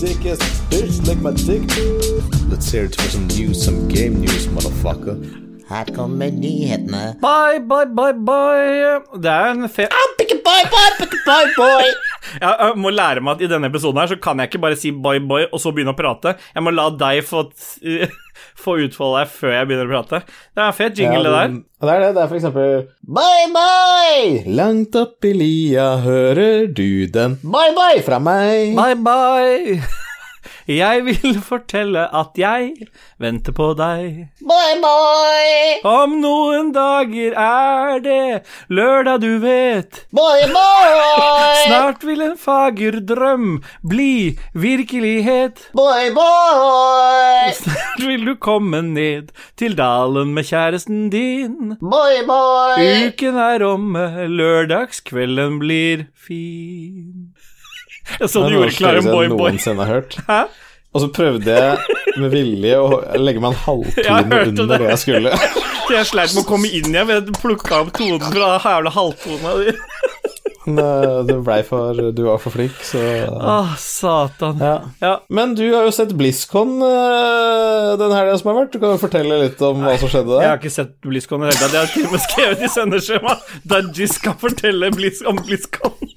Dick 0.00 0.24
ass 0.24 0.40
bitch, 0.70 0.96
lick 1.06 1.20
my 1.20 1.32
dick. 1.32 1.62
Let's 2.48 2.72
hear 2.72 2.84
it 2.86 2.96
for 2.96 3.08
some 3.10 3.26
news, 3.28 3.62
some 3.62 3.86
game 3.88 4.20
news, 4.20 4.46
motherfucker. 4.48 5.16
Her 5.68 5.84
kommer 5.84 6.30
nyhetene. 6.30 7.20
Bye, 7.20 7.58
bye, 7.60 7.84
bye, 7.84 8.12
bye. 8.12 9.00
Det 9.20 9.30
er 9.30 9.50
en 9.52 9.68
fe... 9.68 9.86
Bye, 10.44 10.64
bye, 10.72 11.04
a 11.04 11.06
bye, 11.26 11.52
boy. 11.56 11.90
Jeg, 12.40 12.56
jeg 12.60 12.74
må 12.78 12.90
lære 12.94 13.20
meg 13.24 13.36
at 13.36 13.42
i 13.44 13.48
denne 13.50 13.68
episoden 13.70 13.98
her 13.98 14.10
så 14.10 14.16
kan 14.22 14.38
jeg 14.38 14.50
ikke 14.50 14.60
bare 14.62 14.76
si 14.78 14.90
bye, 14.92 15.18
bye, 15.30 15.48
og 15.50 15.58
så 15.62 15.72
begynne 15.74 15.94
å 15.94 15.98
prate. 15.98 16.36
Jeg 16.54 16.62
må 16.62 16.70
la 16.70 16.84
deg 16.94 17.24
få, 17.26 17.40
få 18.58 18.78
utfolde 18.86 19.22
deg 19.22 19.32
før 19.36 19.54
jeg 19.56 19.70
begynner 19.70 19.88
å 19.88 19.94
prate. 19.94 20.22
Det 20.54 20.62
er 20.62 20.66
en 20.66 20.76
fet 20.80 20.98
jingle, 20.98 21.22
det 21.24 21.32
der. 21.36 21.56
Det 21.80 21.94
er 21.94 22.04
det. 22.04 22.10
Det 22.16 22.22
er 22.24 22.28
for 22.28 22.40
eksempel 22.40 22.76
Bye, 23.20 23.48
bye. 23.54 24.44
Langt 24.60 24.96
opp 25.00 25.24
i 25.24 25.32
lia 25.36 25.88
hører 26.04 26.66
du 26.68 27.06
den 27.12 27.38
Bye, 27.42 27.72
bye. 27.76 28.02
fra 28.04 28.18
meg. 28.22 28.76
Bye, 28.76 29.00
bye. 29.00 30.06
Jeg 30.70 31.02
vil 31.06 31.38
fortelle 31.42 32.04
at 32.14 32.38
jeg 32.38 32.86
venter 33.18 33.54
på 33.56 33.72
deg. 33.78 34.28
Boy, 34.46 34.74
boy. 34.82 35.48
Om 35.90 36.14
noen 36.22 36.70
dager 36.74 37.34
er 37.34 37.98
det 38.04 38.42
lørdag, 38.70 39.18
du 39.24 39.40
vet. 39.42 40.04
Boy, 40.14 40.44
boy. 40.52 40.94
Snart 41.64 42.06
vil 42.06 42.22
en 42.22 42.36
fager 42.38 43.00
drøm 43.02 43.58
bli 43.82 44.36
virkelighet. 44.54 45.66
Boy, 45.74 46.12
boy. 46.14 47.50
Snart 47.62 48.06
vil 48.06 48.30
du 48.30 48.36
komme 48.38 48.84
ned 48.86 49.34
til 49.58 49.74
dalen 49.78 50.36
med 50.36 50.46
kjæresten 50.52 51.08
din. 51.10 51.74
Boy, 51.82 52.22
boy. 52.30 52.78
Uken 53.10 53.42
er 53.42 53.66
omme, 53.66 54.06
lørdagskvelden 54.30 55.58
blir 55.58 56.06
fin. 56.14 57.32
Jeg 58.20 58.32
så 58.32 58.42
du 58.46 58.56
gjorde 58.56 58.74
klar 58.76 58.98
en 58.98 59.06
større 59.06 59.16
boy 59.16 59.28
enn 59.28 59.36
boy. 59.36 59.50
noensinne 59.50 59.86
har 59.86 60.00
hørt. 60.00 60.18
Hæ? 60.28 60.42
Og 60.90 61.04
så 61.04 61.08
prøvde 61.14 61.54
jeg 61.54 61.98
med 62.18 62.32
vilje 62.34 62.78
å 62.82 62.86
legge 63.22 63.42
meg 63.42 63.52
en 63.52 63.60
halvtone 63.62 64.40
under 64.48 64.72
det. 64.72 64.78
det 64.82 64.88
jeg 64.88 65.02
skulle. 65.04 65.34
Jeg 65.90 66.06
sleit 66.06 66.34
med 66.36 66.44
å 66.44 66.46
komme 66.46 66.68
inn 66.70 66.86
igjen. 66.92 67.08
Jeg 67.10 67.32
plukka 67.34 67.80
opp 67.82 67.88
tonen 67.96 68.22
fra 68.22 68.52
jævla 68.62 68.92
halvtona 68.94 69.54
di. 69.58 69.72
Men 70.68 70.78
eh, 70.78 71.20
det 71.24 71.36
blei 71.42 71.62
for 71.64 71.98
Du 72.14 72.20
var 72.26 72.38
for 72.42 72.52
flink, 72.54 72.76
så 72.84 73.00
Åh, 73.26 73.72
satan. 73.80 74.60
ja. 74.60 74.74
Ja. 75.00 75.14
Men 75.32 75.54
du 75.58 75.64
har 75.72 75.86
jo 75.88 75.94
sett 75.94 76.12
BlizzCon 76.14 76.76
uh, 76.82 77.96
den 77.98 78.12
helga 78.14 78.36
som 78.38 78.52
har 78.52 78.60
vært. 78.60 78.74
Du 78.74 78.78
kan 78.82 78.94
jo 78.94 79.00
fortelle 79.00 79.40
litt 79.44 79.62
om 79.66 79.82
hva 79.86 79.96
som 79.98 80.12
skjedde 80.12 80.42
Jeg 80.42 80.52
har 80.52 80.60
ikke 80.60 80.74
sett 80.74 80.92
BlizzCon 81.06 81.46
i 81.46 81.50
det 81.50 81.56
tatt. 81.58 81.74
Jeg 81.74 81.86
har 81.86 81.94
til 81.94 82.06
og 82.06 82.14
med 82.14 82.24
skrevet 82.26 82.62
i 82.66 82.70
sendeskjemaet 82.76 83.50
Dajis 83.72 84.18
skal 84.20 84.36
fortelle 84.42 84.92
om 84.92 85.42
BlizzCon. 85.46 86.14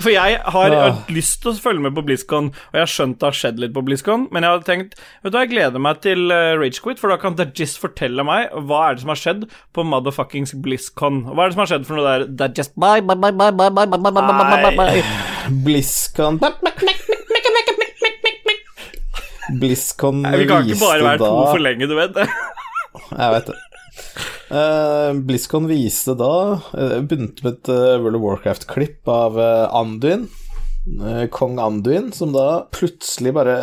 For 0.00 0.08
jeg 0.12 0.38
har 0.54 0.72
ja. 0.72 0.84
lyst 1.12 1.42
til 1.42 1.52
å 1.52 1.60
følge 1.60 1.84
med 1.84 1.92
på 1.96 2.02
BlizzCon, 2.06 2.46
og 2.54 2.76
jeg 2.76 2.82
har 2.82 2.90
skjønt 2.90 3.18
det 3.20 3.26
har 3.28 3.36
skjedd 3.36 3.58
litt 3.60 3.74
på 3.76 3.82
BlizzCon, 3.84 4.22
men 4.32 4.46
jeg 4.46 4.54
hadde 4.54 4.68
tenkt 4.68 4.94
Vet 4.96 5.28
du 5.28 5.36
hva, 5.36 5.42
jeg 5.44 5.52
gleder 5.52 5.84
meg 5.84 6.00
til 6.06 6.32
Ragequit, 6.32 7.00
for 7.02 7.12
da 7.12 7.18
kan 7.20 7.36
Dajis 7.36 7.76
fortelle 7.80 8.24
meg 8.26 8.48
hva 8.68 8.80
er 8.86 8.96
det 8.96 9.04
som 9.04 9.12
har 9.12 9.20
skjedd 9.20 9.44
på 9.76 9.84
motherfuckings 9.84 10.56
BlizzCon. 10.64 11.22
Hva 11.28 11.44
er 11.44 11.52
det 11.52 11.58
som 11.58 11.64
har 11.66 11.72
skjedd 11.74 11.88
for 11.88 12.00
noe 12.00 12.06
der 12.08 12.26
Dajis 12.46 12.72
BlizzCon 15.66 16.40
BlizzCon 19.60 20.22
Vi 20.22 20.44
kan 20.48 20.64
ikke 20.64 20.80
bare 20.80 21.02
være 21.04 21.18
to 21.18 21.32
for 21.50 21.62
lenge, 21.62 21.88
du 21.90 21.96
vet. 21.98 22.20
jeg 23.18 23.32
vet 23.36 23.50
det. 23.50 23.58
Uh, 24.50 25.14
BlizzCon 25.14 25.68
viste 25.70 26.16
da 26.18 26.58
uh, 26.58 26.98
Begynte 27.06 27.44
med 27.46 27.60
et 27.60 27.68
uh, 27.70 28.00
World 28.02 28.18
of 28.18 28.24
Warcraft-klipp 28.24 29.10
av 29.10 29.38
Anduin. 29.78 30.28
Kong 31.30 31.58
Anduin, 31.60 32.06
som 32.16 32.32
da 32.32 32.64
plutselig 32.72 33.34
bare 33.36 33.56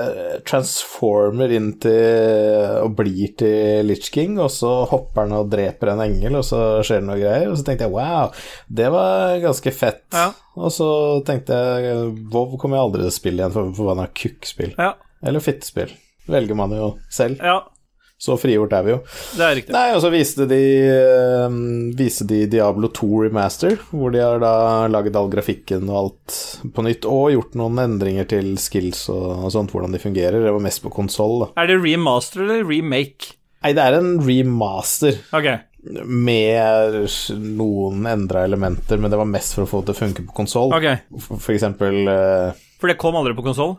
transformer 0.45 1.49
inn 1.57 1.71
til 1.81 2.83
Og 2.85 2.93
blir 2.99 3.33
til 3.41 3.89
Litch 3.89 4.11
King, 4.13 4.37
og 4.37 4.51
så 4.53 4.69
hopper 4.87 5.25
han 5.25 5.33
og 5.35 5.49
dreper 5.51 5.91
en 5.91 6.03
engel, 6.05 6.37
og 6.39 6.45
så 6.45 6.59
skjer 6.85 7.01
det 7.01 7.07
noe 7.09 7.17
greier. 7.19 7.49
Og 7.49 7.57
så 7.57 7.65
tenkte 7.67 7.87
jeg 7.87 7.95
wow, 7.97 8.29
det 8.69 8.91
var 8.93 9.33
ganske 9.43 9.73
fett. 9.75 10.03
Ja. 10.13 10.29
Og 10.61 10.71
så 10.77 10.89
tenkte 11.27 11.57
jeg 11.57 12.13
WoW 12.29 12.53
kommer 12.61 12.77
jeg 12.77 12.85
aldri 12.85 13.07
til 13.07 13.11
å 13.11 13.17
spille 13.17 13.43
igjen, 13.43 13.55
for, 13.57 13.73
hva 13.89 13.97
er 14.05 14.13
kukkspill? 14.21 14.77
Ja, 14.77 14.93
Eller 15.25 15.43
fittespill. 15.43 15.97
Velger 16.29 16.59
man 16.59 16.77
jo 16.77 16.93
selv. 17.09 17.41
ja, 17.41 17.63
Så 18.17 18.33
frigjort 18.41 18.71
er 18.73 18.81
vi 18.87 18.91
jo. 18.95 18.97
det 19.37 19.43
er 19.45 19.55
riktig. 19.59 19.73
Nei, 19.75 19.91
og 19.93 20.01
så 20.01 20.09
viste 20.09 20.47
de, 20.49 20.57
eh, 20.89 21.57
viste 21.99 22.25
de 22.25 22.39
Diablo 22.49 22.89
2 22.89 23.09
Remaster, 23.27 23.75
hvor 23.91 24.09
de 24.15 24.23
har 24.23 24.39
da 24.41 24.53
laget 24.89 25.15
all 25.19 25.29
grafikken 25.29 25.85
og 25.91 25.99
alt 25.99 26.37
på 26.73 26.85
nytt, 26.87 27.05
og 27.05 27.29
gjort 27.35 27.53
noen 27.61 27.77
endringer 27.83 28.25
til 28.31 28.55
skills 28.57 29.03
og, 29.13 29.45
og 29.45 29.53
sånt, 29.53 29.69
hvordan 29.75 29.93
de 29.93 30.01
fungerer. 30.01 30.41
Det 30.41 30.55
var 30.55 30.65
mest 30.65 30.81
på 30.81 30.89
konsoll. 30.97 31.45
Er 31.53 31.69
det 31.69 31.77
remaster 31.83 32.41
eller 32.47 32.65
remake? 32.65 33.35
Nei, 33.61 33.75
det 33.77 33.85
er 33.85 33.97
en 33.99 34.15
remaster 34.25 35.17
Ok. 35.37 35.47
med 36.05 37.05
noen 37.57 38.05
endra 38.09 38.43
elementer, 38.49 38.97
men 39.01 39.13
det 39.13 39.17
var 39.21 39.29
mest 39.29 39.53
for 39.57 39.65
å 39.65 39.69
få 39.69 39.81
det 39.83 39.91
til 39.91 39.95
å 39.95 40.01
funke 40.07 40.25
på 40.27 40.35
konsoll. 40.41 40.73
Okay. 40.77 40.99
For, 41.21 41.37
for 41.41 41.53
eksempel 41.55 42.01
eh, 42.11 42.57
For 42.81 42.89
det 42.91 42.97
kom 43.01 43.17
aldri 43.19 43.33
på 43.37 43.45
konsoll? 43.45 43.77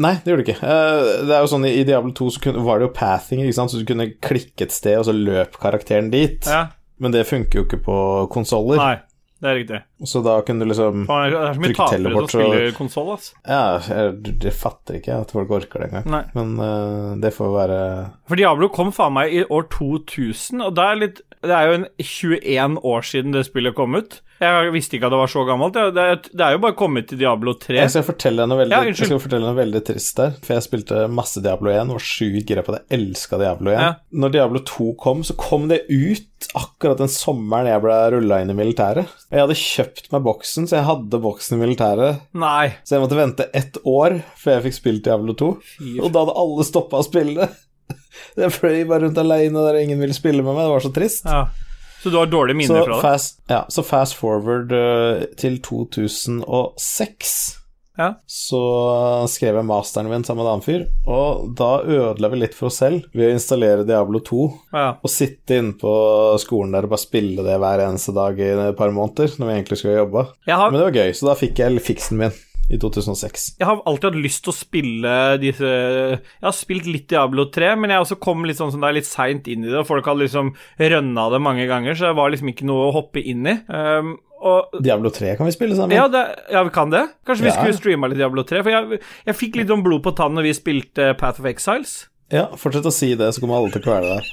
Nei, 0.00 0.14
det 0.24 0.32
gjorde 0.32 0.44
det 0.44 0.54
ikke. 0.54 0.66
Eh, 0.72 1.08
det 1.28 1.36
er 1.36 1.44
jo 1.44 1.50
sånn 1.52 1.66
I 1.68 1.84
Diablo 1.84 2.12
2 2.16 2.28
så 2.32 2.52
var 2.64 2.80
det 2.80 2.88
jo 2.88 2.94
pathing, 2.96 3.42
ikke 3.44 3.56
sant? 3.58 3.72
så 3.72 3.80
du 3.80 3.86
kunne 3.88 4.12
klikke 4.24 4.66
et 4.66 4.74
sted, 4.74 4.96
og 4.98 5.08
så 5.08 5.14
løp 5.16 5.58
karakteren 5.62 6.10
dit. 6.12 6.48
Ja. 6.48 6.68
Men 7.02 7.14
det 7.14 7.26
funker 7.28 7.60
jo 7.60 7.66
ikke 7.66 7.80
på 7.84 7.96
konsoller. 8.32 8.78
Nei, 8.80 8.94
det 9.42 9.50
er 9.50 9.56
riktig. 9.58 9.80
Så 10.06 10.22
da 10.24 10.36
kunne 10.46 10.64
du 10.64 10.70
liksom 10.70 11.04
trykke 11.08 11.88
teleport, 11.90 12.30
så- 12.30 12.38
spiller 12.38 13.10
altså. 13.16 13.34
Ja, 13.42 13.62
jeg, 13.88 14.38
det 14.46 14.54
fatter 14.54 14.98
ikke 15.00 15.12
jeg 15.12 15.26
at 15.26 15.34
folk 15.34 15.50
orker 15.58 15.82
det 15.82 15.90
engang. 15.90 16.08
Nei. 16.14 16.22
Men 16.38 16.54
uh, 16.62 17.20
det 17.20 17.34
får 17.34 17.52
være 17.56 17.80
For 18.30 18.38
Diablo 18.38 18.70
kom 18.72 18.92
faen 18.94 19.16
meg 19.18 19.34
i 19.34 19.44
år 19.44 19.68
2000, 19.74 20.62
og 20.62 20.76
det 20.78 20.88
er 20.88 21.00
litt 21.02 21.22
Det 21.42 21.54
er 21.56 21.68
jo 21.68 21.78
en 21.80 21.86
21 21.98 22.76
år 22.86 23.06
siden 23.08 23.34
det 23.34 23.46
spillet 23.48 23.74
kom 23.74 23.96
ut. 23.98 24.20
Jeg 24.42 24.72
visste 24.74 24.96
ikke 24.96 25.06
at 25.06 25.14
det 25.14 25.18
var 25.20 25.30
så 25.30 25.42
gammelt. 25.46 25.76
Det 25.76 26.02
er, 26.02 26.16
det 26.32 26.44
er 26.44 26.54
jo 26.56 26.60
bare 26.64 26.74
kommet 26.78 27.06
til 27.10 27.20
Diablo 27.20 27.54
3. 27.62 27.76
Jeg 27.78 27.92
skal 27.94 28.04
fortelle 28.06 28.42
deg 28.42 28.50
noe 28.50 28.58
veldig, 28.58 28.74
Ja, 28.74 28.88
jeg 28.88 28.98
skal 28.98 29.20
fortelle 29.22 29.46
noe 29.46 29.58
veldig 29.58 29.82
trist 29.86 30.18
der. 30.18 30.34
For 30.42 30.56
jeg 30.56 30.64
spilte 30.66 31.02
masse 31.14 31.42
Diablo 31.44 31.70
1 31.70 31.92
og 31.92 31.98
var 32.00 32.06
sjukt 32.08 32.50
gira 32.50 32.64
på 32.66 32.74
det. 32.74 32.82
Elska 32.96 33.38
Diablo 33.42 33.70
1. 33.70 33.78
Ja. 33.78 33.92
Når 34.24 34.34
Diablo 34.34 34.62
2 34.66 34.88
kom, 35.02 35.22
så 35.26 35.36
kom 35.38 35.68
det 35.70 35.84
ut 35.90 36.48
akkurat 36.58 36.98
den 36.98 37.12
sommeren 37.12 37.70
jeg 37.70 37.82
ble 37.84 37.98
rulla 38.16 38.40
inn 38.42 38.50
i 38.50 38.58
militæret. 38.58 39.10
Jeg 39.30 39.44
hadde 39.44 39.58
kjøpt 39.62 40.10
meg 40.14 40.24
boksen, 40.26 40.66
så 40.66 40.80
jeg 40.80 40.88
hadde 40.90 41.22
boksen 41.22 41.58
i 41.58 41.62
militæret. 41.62 42.24
Nei. 42.34 42.72
Så 42.82 42.96
jeg 42.96 43.04
måtte 43.04 43.18
vente 43.20 43.46
ett 43.54 43.78
år 43.86 44.18
før 44.42 44.56
jeg 44.58 44.66
fikk 44.66 44.78
spilt 44.80 45.04
Diablo 45.06 45.38
2. 45.38 45.52
Og 46.02 46.08
da 46.10 46.24
hadde 46.24 46.40
alle 46.42 46.66
stoppa 46.66 46.98
å 47.02 47.06
spille. 47.06 47.46
Jeg 48.42 48.52
fløy 48.54 48.82
bare 48.88 49.06
rundt 49.06 49.18
aleine 49.22 49.66
der 49.68 49.80
ingen 49.82 50.00
ville 50.02 50.16
spille 50.16 50.42
med 50.44 50.54
meg. 50.56 50.66
Det 50.66 50.74
var 50.76 50.86
så 50.86 50.92
trist. 50.94 51.24
Ja. 51.28 51.46
Så 52.02 52.10
du 52.10 52.16
har 52.18 52.26
dårlige 52.26 52.66
Så 52.66 52.82
fra 52.82 52.94
det? 52.96 53.00
fast, 53.02 53.40
ja, 53.48 53.64
så 53.70 53.82
fast 53.86 54.16
forward 54.18 54.72
uh, 54.74 55.22
til 55.38 55.60
2006 55.62 57.58
Ja. 57.98 58.08
så 58.26 58.58
skrev 59.28 59.58
jeg 59.60 59.66
masteren 59.68 60.08
min 60.10 60.24
sammen 60.24 60.40
med 60.42 60.48
en 60.48 60.52
annen 60.56 60.64
fyr, 60.64 60.86
og 61.06 61.50
da 61.54 61.82
ødela 61.84 62.30
vi 62.32 62.40
litt 62.40 62.54
for 62.56 62.70
oss 62.70 62.80
selv 62.80 63.04
ved 63.12 63.28
å 63.28 63.34
installere 63.36 63.84
Diablo 63.86 64.18
2 64.24 64.46
ja. 64.72 64.86
og 64.96 65.12
sitte 65.12 65.58
inne 65.60 65.76
på 65.78 65.92
skolen 66.42 66.72
der 66.74 66.88
og 66.88 66.94
bare 66.94 67.04
spille 67.04 67.44
det 67.46 67.58
hver 67.60 67.84
eneste 67.84 68.14
dag 68.16 68.40
i 68.40 68.48
et 68.54 68.78
par 68.80 68.90
måneder, 68.96 69.36
når 69.38 69.46
vi 69.50 69.58
egentlig 69.58 69.78
skulle 69.82 70.00
jobbe. 70.00 70.24
Har, 70.48 70.70
Men 70.72 70.80
det 70.80 70.88
var 70.88 70.98
gøy, 71.04 71.12
så 71.20 71.28
da 71.28 71.36
fikk 71.38 71.62
jeg 71.62 71.84
fiksen 71.84 72.18
min 72.24 72.34
i 72.72 72.78
2006. 72.80 73.46
jeg 73.60 73.68
har 73.68 73.82
alltid 73.84 74.08
hatt 74.10 74.18
lyst 74.24 74.42
til 74.46 74.52
å 74.52 74.56
spille 74.56 75.14
disse 75.42 75.68
Jeg 75.68 76.46
har 76.46 76.56
spilt 76.56 76.86
litt 76.88 77.06
Diablo 77.12 77.44
3, 77.52 77.74
men 77.76 77.92
jeg 77.92 78.00
også 78.06 78.16
kom 78.22 78.46
litt 78.48 78.56
sånn 78.58 78.72
som 78.72 78.80
det 78.80 78.88
er 78.90 78.96
litt 79.00 79.08
seint 79.08 79.48
inn 79.52 79.66
i 79.66 79.72
det, 79.72 79.84
folk 79.88 80.06
hadde 80.08 80.24
liksom 80.24 80.54
rønna 80.80 81.26
det 81.34 81.40
mange 81.44 81.66
ganger, 81.70 81.94
så 81.98 82.08
det 82.10 82.16
var 82.18 82.32
liksom 82.32 82.48
ikke 82.52 82.68
noe 82.68 82.88
å 82.88 82.94
hoppe 82.96 83.20
inn 83.20 83.44
i. 83.46 83.56
Um, 83.68 84.14
og 84.42 84.72
Diablo 84.82 85.12
3 85.14 85.36
kan 85.38 85.46
vi 85.46 85.52
spille 85.54 85.76
sammen. 85.78 85.94
Ja, 85.94 86.08
det, 86.10 86.22
ja, 86.50 86.64
vi 86.66 86.72
kan 86.74 86.90
det. 86.90 87.04
Kanskje 87.28 87.44
vi 87.46 87.50
Ja. 87.52 87.58
skulle 87.60 87.76
streama 87.78 88.08
litt 88.10 88.18
Diablo 88.18 88.42
3. 88.42 88.62
For 88.66 88.72
jeg, 88.74 88.98
jeg 89.28 89.36
fikk 89.38 89.60
litt 89.60 89.70
om 89.70 89.84
blod 89.84 90.02
på 90.02 90.10
tann 90.18 90.34
når 90.34 90.48
vi 90.48 90.54
spilte 90.58 91.12
Path 91.20 91.38
of 91.38 91.46
Exiles. 91.46 92.08
Ja, 92.32 92.48
fortsett 92.58 92.88
å 92.88 92.90
si 92.90 93.12
det, 93.14 93.28
så 93.36 93.38
kommer 93.44 93.60
alle 93.60 93.70
til 93.70 93.82
å 93.82 93.86
kvele 93.86 94.16
deg. 94.16 94.32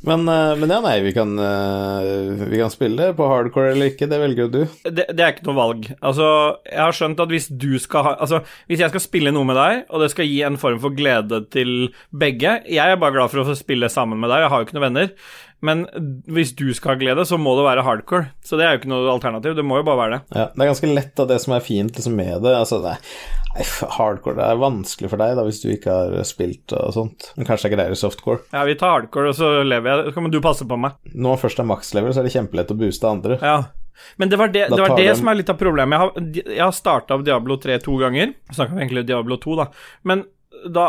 Men, 0.00 0.24
eh, 0.28 0.54
men 0.56 0.70
ja, 0.72 0.78
nei, 0.80 0.94
vi 1.04 1.12
kan, 1.12 1.34
eh, 1.38 2.46
vi 2.48 2.60
kan 2.60 2.72
spille 2.72 3.10
på 3.16 3.26
hardcore 3.28 3.74
eller 3.74 3.90
ikke, 3.92 4.08
det 4.08 4.20
velger 4.22 4.46
jo 4.46 4.52
du. 4.54 4.60
Det, 4.88 5.04
det 5.12 5.24
er 5.24 5.34
ikke 5.34 5.44
noe 5.50 5.58
valg. 5.58 5.90
Altså, 5.98 6.28
jeg 6.64 6.80
har 6.80 6.96
skjønt 6.96 7.20
at 7.20 7.34
hvis 7.34 7.50
du 7.52 7.74
skal 7.82 8.06
ha 8.06 8.14
Altså, 8.20 8.40
hvis 8.68 8.80
jeg 8.80 8.92
skal 8.92 9.04
spille 9.04 9.32
noe 9.34 9.48
med 9.48 9.58
deg, 9.60 9.84
og 9.92 10.04
det 10.04 10.10
skal 10.14 10.28
gi 10.28 10.40
en 10.46 10.58
form 10.60 10.80
for 10.82 10.96
glede 10.96 11.42
til 11.52 11.92
begge 12.10 12.58
Jeg 12.68 12.80
er 12.80 12.98
bare 13.00 13.14
glad 13.14 13.32
for 13.32 13.42
å 13.42 13.46
få 13.50 13.56
spille 13.58 13.88
sammen 13.92 14.20
med 14.20 14.32
deg, 14.32 14.44
jeg 14.44 14.52
har 14.52 14.62
jo 14.62 14.68
ikke 14.68 14.78
noen 14.78 14.88
venner. 14.88 15.12
Men 15.64 15.84
hvis 16.30 16.54
du 16.56 16.70
skal 16.76 16.94
ha 16.94 17.00
glede, 17.00 17.26
så 17.28 17.36
må 17.40 17.52
det 17.58 17.66
være 17.66 17.84
hardcore. 17.84 18.30
Så 18.44 18.56
det 18.56 18.64
er 18.64 18.74
jo 18.74 18.80
ikke 18.80 18.92
noe 18.92 19.10
alternativ. 19.12 19.56
Det 19.58 19.64
må 19.66 19.80
jo 19.80 19.86
bare 19.88 20.00
være 20.00 20.14
det. 20.16 20.20
Ja, 20.38 20.46
det 20.54 20.64
er 20.64 20.70
ganske 20.72 20.92
lett 20.94 21.20
av 21.20 21.28
det 21.30 21.36
som 21.44 21.54
er 21.56 21.64
fint 21.64 21.98
liksom, 21.98 22.16
med 22.16 22.40
det. 22.46 22.54
Altså, 22.56 22.80
det 22.84 22.96
hardcore 23.96 24.38
det 24.38 24.46
er 24.46 24.60
vanskelig 24.62 25.10
for 25.10 25.20
deg 25.20 25.34
da, 25.34 25.44
hvis 25.46 25.60
du 25.64 25.68
ikke 25.72 25.96
har 25.96 26.28
spilt 26.28 26.74
og 26.76 26.94
sånt. 26.96 27.30
Men 27.36 27.48
kanskje 27.48 27.68
jeg 27.68 27.76
greier 27.76 27.98
softcore. 27.98 28.44
Ja, 28.54 28.64
vi 28.68 28.78
tar 28.78 28.94
hardcore, 28.94 29.34
og 29.34 29.38
så 29.38 29.52
lever 29.66 29.92
jeg. 29.92 30.08
Så 30.08 30.16
kan 30.16 30.32
du 30.32 30.40
passe 30.44 30.68
på 30.70 30.80
meg. 30.80 30.96
Når 31.12 31.34
man 31.34 31.44
først 31.44 31.62
er 31.62 31.68
max-level, 31.68 32.14
så 32.14 32.22
er 32.22 32.28
det 32.30 32.34
kjempelett 32.36 32.72
å 32.72 32.80
booste 32.80 33.10
andre. 33.10 33.40
Ja. 33.42 33.60
Men 34.16 34.30
det 34.32 34.38
var 34.40 34.48
det, 34.48 34.68
det, 34.72 34.80
var 34.80 34.96
det 34.96 35.10
de... 35.10 35.16
som 35.18 35.28
er 35.28 35.40
litt 35.42 35.50
av 35.52 35.58
problemet. 35.60 35.92
Jeg 35.92 36.00
har, 36.00 36.44
jeg 36.54 36.62
har 36.64 36.76
starta 36.76 37.18
Diablo 37.26 37.58
3 37.60 37.80
to 37.84 37.98
ganger. 38.00 38.36
Snakka 38.54 38.78
egentlig 38.78 39.04
Diablo 39.10 39.36
2, 39.42 39.58
da. 39.60 39.66
Men 40.08 40.24
da 40.68 40.86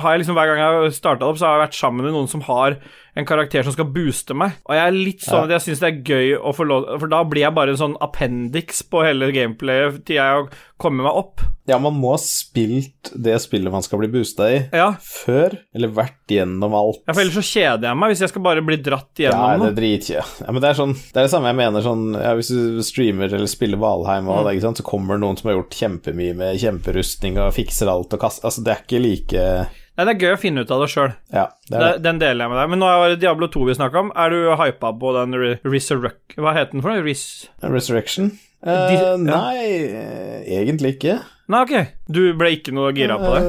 har 0.00 0.14
jeg 0.14 0.22
liksom 0.22 0.36
hver 0.38 0.50
gang 0.50 0.60
jeg 0.60 0.76
har 0.76 0.94
starta 0.94 1.26
opp, 1.28 1.38
så 1.38 1.46
har 1.46 1.58
jeg 1.58 1.66
vært 1.68 1.78
sammen 1.78 2.06
med 2.06 2.14
noen 2.16 2.30
som 2.30 2.42
har 2.48 2.78
en 3.16 3.24
karakter 3.28 3.62
som 3.62 3.72
skal 3.76 3.86
booste 3.94 4.34
meg. 4.34 4.56
Og 4.66 4.74
jeg 4.74 4.86
er 4.88 4.96
litt 4.96 5.20
sånn 5.22 5.44
at 5.46 5.50
jeg 5.54 5.62
syns 5.68 5.80
det 5.84 5.90
er 5.90 6.02
gøy 6.02 6.32
å 6.40 6.52
få 6.56 6.64
lov 6.66 6.86
For 6.98 7.06
da 7.12 7.20
blir 7.24 7.44
jeg 7.44 7.54
bare 7.54 7.70
en 7.70 7.78
sånn 7.78 7.96
appendix 8.02 8.82
på 8.90 9.04
hele 9.06 9.28
gameplayet 9.34 10.00
til 10.08 10.16
jeg 10.16 10.48
kommer 10.82 11.04
meg 11.06 11.14
opp. 11.20 11.44
Ja, 11.70 11.78
man 11.80 11.94
må 11.96 12.10
ha 12.12 12.18
spilt 12.20 13.12
det 13.16 13.38
spillet 13.40 13.72
man 13.72 13.80
skal 13.86 14.00
bli 14.02 14.08
boosta 14.12 14.48
i, 14.52 14.58
Ja. 14.74 14.90
før, 15.00 15.54
eller 15.74 15.88
vært 15.88 16.26
gjennom 16.28 16.74
alt. 16.76 16.98
Ja, 17.06 17.14
for 17.14 17.22
ellers 17.22 17.38
så 17.38 17.46
kjeder 17.46 17.86
jeg 17.88 17.96
meg 17.96 18.10
hvis 18.12 18.20
jeg 18.20 18.28
skal 18.34 18.42
bare 18.42 18.60
bli 18.66 18.76
dratt 18.84 19.22
Ja, 19.22 19.30
gjennom 19.30 19.52
det 19.52 19.58
noe. 19.62 19.68
er 19.70 19.78
dritkjø. 19.78 20.24
Ja, 20.44 20.52
men 20.52 20.60
det 20.60 20.70
er 20.70 20.74
sånn 20.82 20.94
Det 20.94 21.16
er 21.16 21.22
det 21.22 21.30
samme 21.30 21.46
jeg 21.52 21.56
mener 21.62 21.80
sånn 21.86 22.04
ja, 22.20 22.34
Hvis 22.34 22.48
du 22.50 22.82
streamer 22.82 23.32
eller 23.32 23.46
spiller 23.46 23.78
Valheim 23.78 24.28
og 24.28 24.42
Mm. 24.42 24.44
det, 24.44 24.56
ikke 24.58 24.66
sant, 24.66 24.76
så 24.82 24.84
kommer 24.84 25.14
det 25.14 25.20
noen 25.22 25.38
som 25.38 25.48
har 25.50 25.56
gjort 25.62 25.78
kjempemye 25.78 26.34
med 26.36 26.58
kjemperustning 26.60 27.38
og 27.38 27.54
fikser 27.54 27.88
alt 27.88 28.12
og 28.12 28.20
kaster 28.20 28.44
Altså, 28.50 28.64
det 28.64 28.74
er 28.74 28.82
ikke 28.84 29.02
like 29.02 29.68
Nei, 29.94 30.06
det 30.08 30.12
er 30.16 30.22
gøy 30.24 30.32
å 30.34 30.38
finne 30.42 30.64
ut 30.64 30.72
av 30.74 30.80
det 30.82 30.88
sjøl. 30.90 31.12
Ja. 31.30 31.44
Den 31.70 32.18
deler 32.18 32.44
jeg 32.44 32.50
med 32.50 32.58
deg. 32.58 32.70
Men 32.72 32.80
nå 32.82 32.88
er 32.90 33.12
det 33.12 33.20
Diablo 33.22 33.46
2 33.52 33.68
vi 33.68 33.76
snakker 33.78 34.00
om. 34.00 34.10
Er 34.18 34.34
du 34.34 34.50
hypa 34.58 34.90
på 34.98 35.12
den 35.14 35.36
re 35.38 35.52
Resurrect... 35.62 36.34
Hva 36.34 36.54
heter 36.56 36.74
den 36.74 36.82
for 36.82 36.90
noe? 36.90 37.04
Res... 37.06 37.22
Resurrection? 37.62 38.32
Eh, 38.64 39.14
Nei, 39.20 39.62
eh, 39.86 40.42
egentlig 40.58 40.96
ikke. 40.96 41.20
Nei, 41.52 41.62
ok. 41.62 41.94
Du 42.10 42.22
ble 42.40 42.56
ikke 42.56 42.74
noe 42.74 42.90
gira 42.96 43.20
på 43.20 43.30
det? 43.36 43.42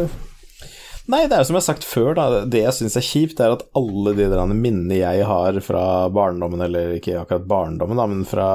Nei, 1.12 1.26
det 1.30 1.36
er 1.36 1.44
jo 1.44 1.48
som 1.50 1.58
jeg 1.58 1.62
har 1.62 1.68
sagt 1.68 1.86
før, 1.86 2.13
da. 2.18 2.26
Det 2.50 2.63
jeg 2.63 2.76
syns 2.80 2.96
er 2.98 3.06
kjipt, 3.06 3.41
er 3.44 3.54
at 3.54 3.65
alle 3.78 4.15
de 4.18 4.26
der 4.32 4.54
minnene 4.54 4.98
jeg 4.98 5.26
har 5.30 5.60
fra 5.65 5.84
barndommen, 6.13 6.63
eller 6.65 6.96
ikke 6.98 7.20
akkurat 7.22 7.46
barndommen, 7.50 8.00
da, 8.00 8.08
men 8.10 8.24
fra 8.30 8.48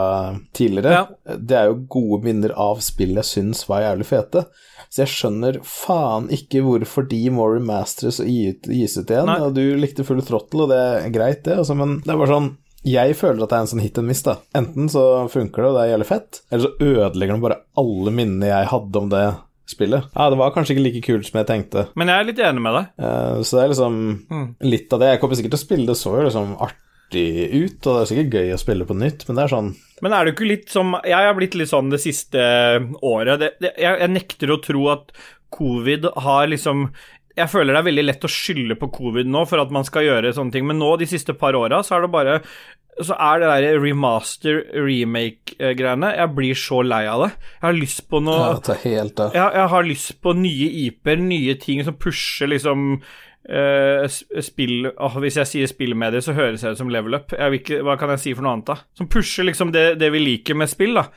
tidligere, 0.56 1.04
det 1.38 1.58
er 1.58 1.70
jo 1.70 1.84
gode 1.94 2.24
minner 2.26 2.54
av 2.58 2.82
spill 2.84 3.14
jeg 3.20 3.28
syns 3.28 3.62
var 3.70 3.84
jævlig 3.86 4.08
fete. 4.08 4.44
Så 4.90 5.04
jeg 5.04 5.12
skjønner 5.12 5.60
faen 5.66 6.26
ikke 6.34 6.64
hvorfor 6.66 7.06
de 7.10 7.20
må 7.34 7.46
remasteres 7.52 8.18
og 8.24 8.30
gis 8.30 8.98
ut 8.98 9.12
igjen. 9.12 9.30
Nei. 9.30 9.38
Og 9.46 9.54
du 9.54 9.62
likte 9.78 10.06
Full 10.06 10.24
Throttle, 10.26 10.66
og 10.66 10.74
det 10.74 10.80
er 10.80 11.14
greit, 11.14 11.44
det, 11.46 11.60
altså, 11.62 11.78
men 11.78 12.00
det 12.02 12.14
er 12.14 12.20
bare 12.24 12.34
sånn 12.34 12.50
jeg 12.80 13.12
føler 13.12 13.44
at 13.44 13.50
det 13.50 13.56
er 13.58 13.64
en 13.66 13.68
sånn 13.68 13.82
hit 13.84 13.98
and 14.00 14.08
miss, 14.08 14.22
da. 14.24 14.38
Enten 14.56 14.86
så 14.88 15.02
funker 15.28 15.62
det, 15.62 15.68
og 15.68 15.74
det 15.76 15.82
er 15.82 15.90
jævlig 15.92 16.06
fett, 16.08 16.38
eller 16.48 16.64
så 16.64 16.70
ødelegger 16.80 17.36
den 17.36 17.42
bare 17.44 17.58
alle 17.82 18.14
minnene 18.16 18.48
jeg 18.48 18.70
hadde 18.70 19.02
om 19.02 19.10
det 19.12 19.24
spillet. 19.70 20.11
Ja, 20.14 20.28
det 20.33 20.38
var 20.40 20.52
kanskje 20.54 20.76
ikke 20.76 20.87
like 20.87 21.02
kult 21.06 21.28
som 21.28 21.40
jeg 21.40 21.48
tenkte. 21.48 21.87
Men 21.98 22.12
jeg 22.12 22.22
er 22.22 22.28
litt 22.28 22.42
enig 22.50 22.64
med 22.64 22.76
deg. 22.78 22.92
Uh, 23.00 23.40
så 23.42 23.56
det 23.56 23.64
er 23.64 23.72
liksom 23.74 23.98
litt 24.66 24.96
av 24.96 25.02
det. 25.02 25.12
Jeg 25.14 25.22
kommer 25.22 25.40
sikkert 25.40 25.56
til 25.56 25.61
å 25.61 25.66
spille 25.66 25.90
det 25.90 25.98
så 26.00 26.14
jo 26.16 26.26
liksom 26.26 26.56
artig 26.66 27.26
ut, 27.50 27.78
og 27.80 27.88
det 27.90 28.00
er 28.00 28.11
sikkert 28.12 28.37
gøy 28.38 28.52
å 28.54 28.61
spille 28.61 28.87
på 28.87 28.96
nytt, 28.98 29.24
men 29.26 29.38
det 29.38 29.44
er 29.44 29.54
sånn 29.54 29.70
Men 30.04 30.14
er 30.14 30.26
det 30.26 30.35
ikke 30.37 30.46
litt 30.46 30.68
som 30.70 30.92
Jeg 31.02 31.26
har 31.26 31.35
blitt 31.35 31.56
litt 31.59 31.70
sånn 31.72 31.90
det 31.90 31.98
siste 32.02 32.42
året. 33.02 33.40
Det, 33.40 33.54
det, 33.62 33.72
jeg, 33.74 33.96
jeg 34.04 34.14
nekter 34.14 34.54
å 34.54 34.61
tro 34.62 34.85
at 34.94 35.11
covid 35.50 36.12
har 36.22 36.46
liksom 36.52 36.90
jeg 37.38 37.50
føler 37.50 37.74
det 37.74 37.80
er 37.80 37.87
veldig 37.87 38.04
lett 38.04 38.26
å 38.26 38.30
skylde 38.30 38.76
på 38.78 38.90
covid 38.92 39.28
nå 39.30 39.44
for 39.48 39.62
at 39.62 39.70
man 39.74 39.87
skal 39.87 40.04
gjøre 40.06 40.33
sånne 40.37 40.54
ting, 40.54 40.66
men 40.66 40.80
nå 40.83 40.92
de 41.00 41.09
siste 41.09 41.35
par 41.38 41.56
åra 41.59 41.80
så 41.87 41.96
er 41.96 42.04
det 42.04 42.12
bare 42.12 42.40
så 43.06 43.16
er 43.16 43.40
det 43.42 43.48
der 43.50 43.80
remaster, 43.82 44.60
remake-greiene 44.74 46.12
Jeg 46.16 46.34
blir 46.36 46.58
så 46.58 46.82
lei 46.84 47.02
av 47.10 47.24
det. 47.24 47.30
Jeg 47.56 47.66
har 47.66 47.78
lyst 47.78 48.04
på 48.10 48.20
noe 48.24 48.38
Ja, 48.38 48.52
jeg, 49.38 49.56
jeg 49.60 49.72
har 49.74 49.88
lyst 49.88 50.14
på 50.24 50.34
nye 50.36 50.70
IP-er, 50.86 51.22
nye 51.24 51.56
ting 51.60 51.84
som 51.86 51.96
pusher 52.00 52.50
liksom 52.52 53.00
eh, 53.50 54.06
spill 54.44 54.88
oh, 54.90 55.16
Hvis 55.22 55.38
jeg 55.40 55.50
sier 55.50 55.70
spillmedier, 55.70 56.22
så 56.24 56.34
høres 56.36 56.64
jeg 56.64 56.76
ut 56.76 56.80
som 56.80 56.92
level 56.92 57.18
up. 57.18 57.34
Jeg 57.34 57.60
ikke, 57.60 57.80
hva 57.86 57.96
kan 58.00 58.12
jeg 58.14 58.22
si 58.22 58.34
for 58.36 58.46
noe 58.46 58.54
annet, 58.56 58.70
da? 58.70 58.78
Som 58.98 59.10
pusher 59.10 59.46
liksom 59.48 59.72
det, 59.74 59.84
det 60.00 60.10
vi 60.14 60.22
liker 60.22 60.58
med 60.58 60.70
spill, 60.70 60.96
da. 60.98 61.08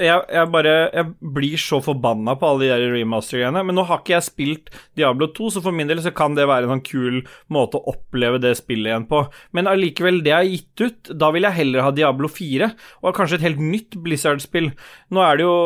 Jeg, 0.00 0.22
jeg 0.32 0.48
bare 0.54 0.74
Jeg 0.88 1.10
blir 1.36 1.60
så 1.60 1.82
forbanna 1.84 2.36
på 2.40 2.48
alle 2.48 2.64
de 2.64 2.70
der 2.72 2.94
remaster-greiene. 2.94 3.62
Men 3.66 3.78
nå 3.78 3.86
har 3.88 4.02
ikke 4.02 4.16
jeg 4.16 4.28
spilt 4.28 4.72
Diablo 4.98 5.30
2, 5.36 5.50
så 5.56 5.64
for 5.64 5.76
min 5.76 5.90
del 5.90 6.02
så 6.04 6.14
kan 6.16 6.36
det 6.36 6.48
være 6.48 6.66
en 6.66 6.76
sånn 6.76 6.86
kul 6.86 7.20
måte 7.52 7.80
å 7.80 7.94
oppleve 7.94 8.40
det 8.42 8.56
spillet 8.58 8.90
igjen 8.90 9.08
på. 9.10 9.22
Men 9.56 9.70
allikevel, 9.70 10.22
det 10.26 10.34
er 10.34 10.48
gitt 10.48 10.84
ut. 10.84 11.14
Da 11.14 11.30
vil 11.34 11.46
jeg 11.46 11.58
heller 11.60 11.86
ha 11.86 11.94
Diablo 11.94 12.30
4, 12.32 12.70
og 13.02 13.16
kanskje 13.16 13.40
et 13.40 13.46
helt 13.48 13.62
nytt 13.62 13.98
Blizzard-spill. 14.02 14.72
Nå 15.14 15.22
er 15.24 15.38
det 15.38 15.46
jo 15.46 15.56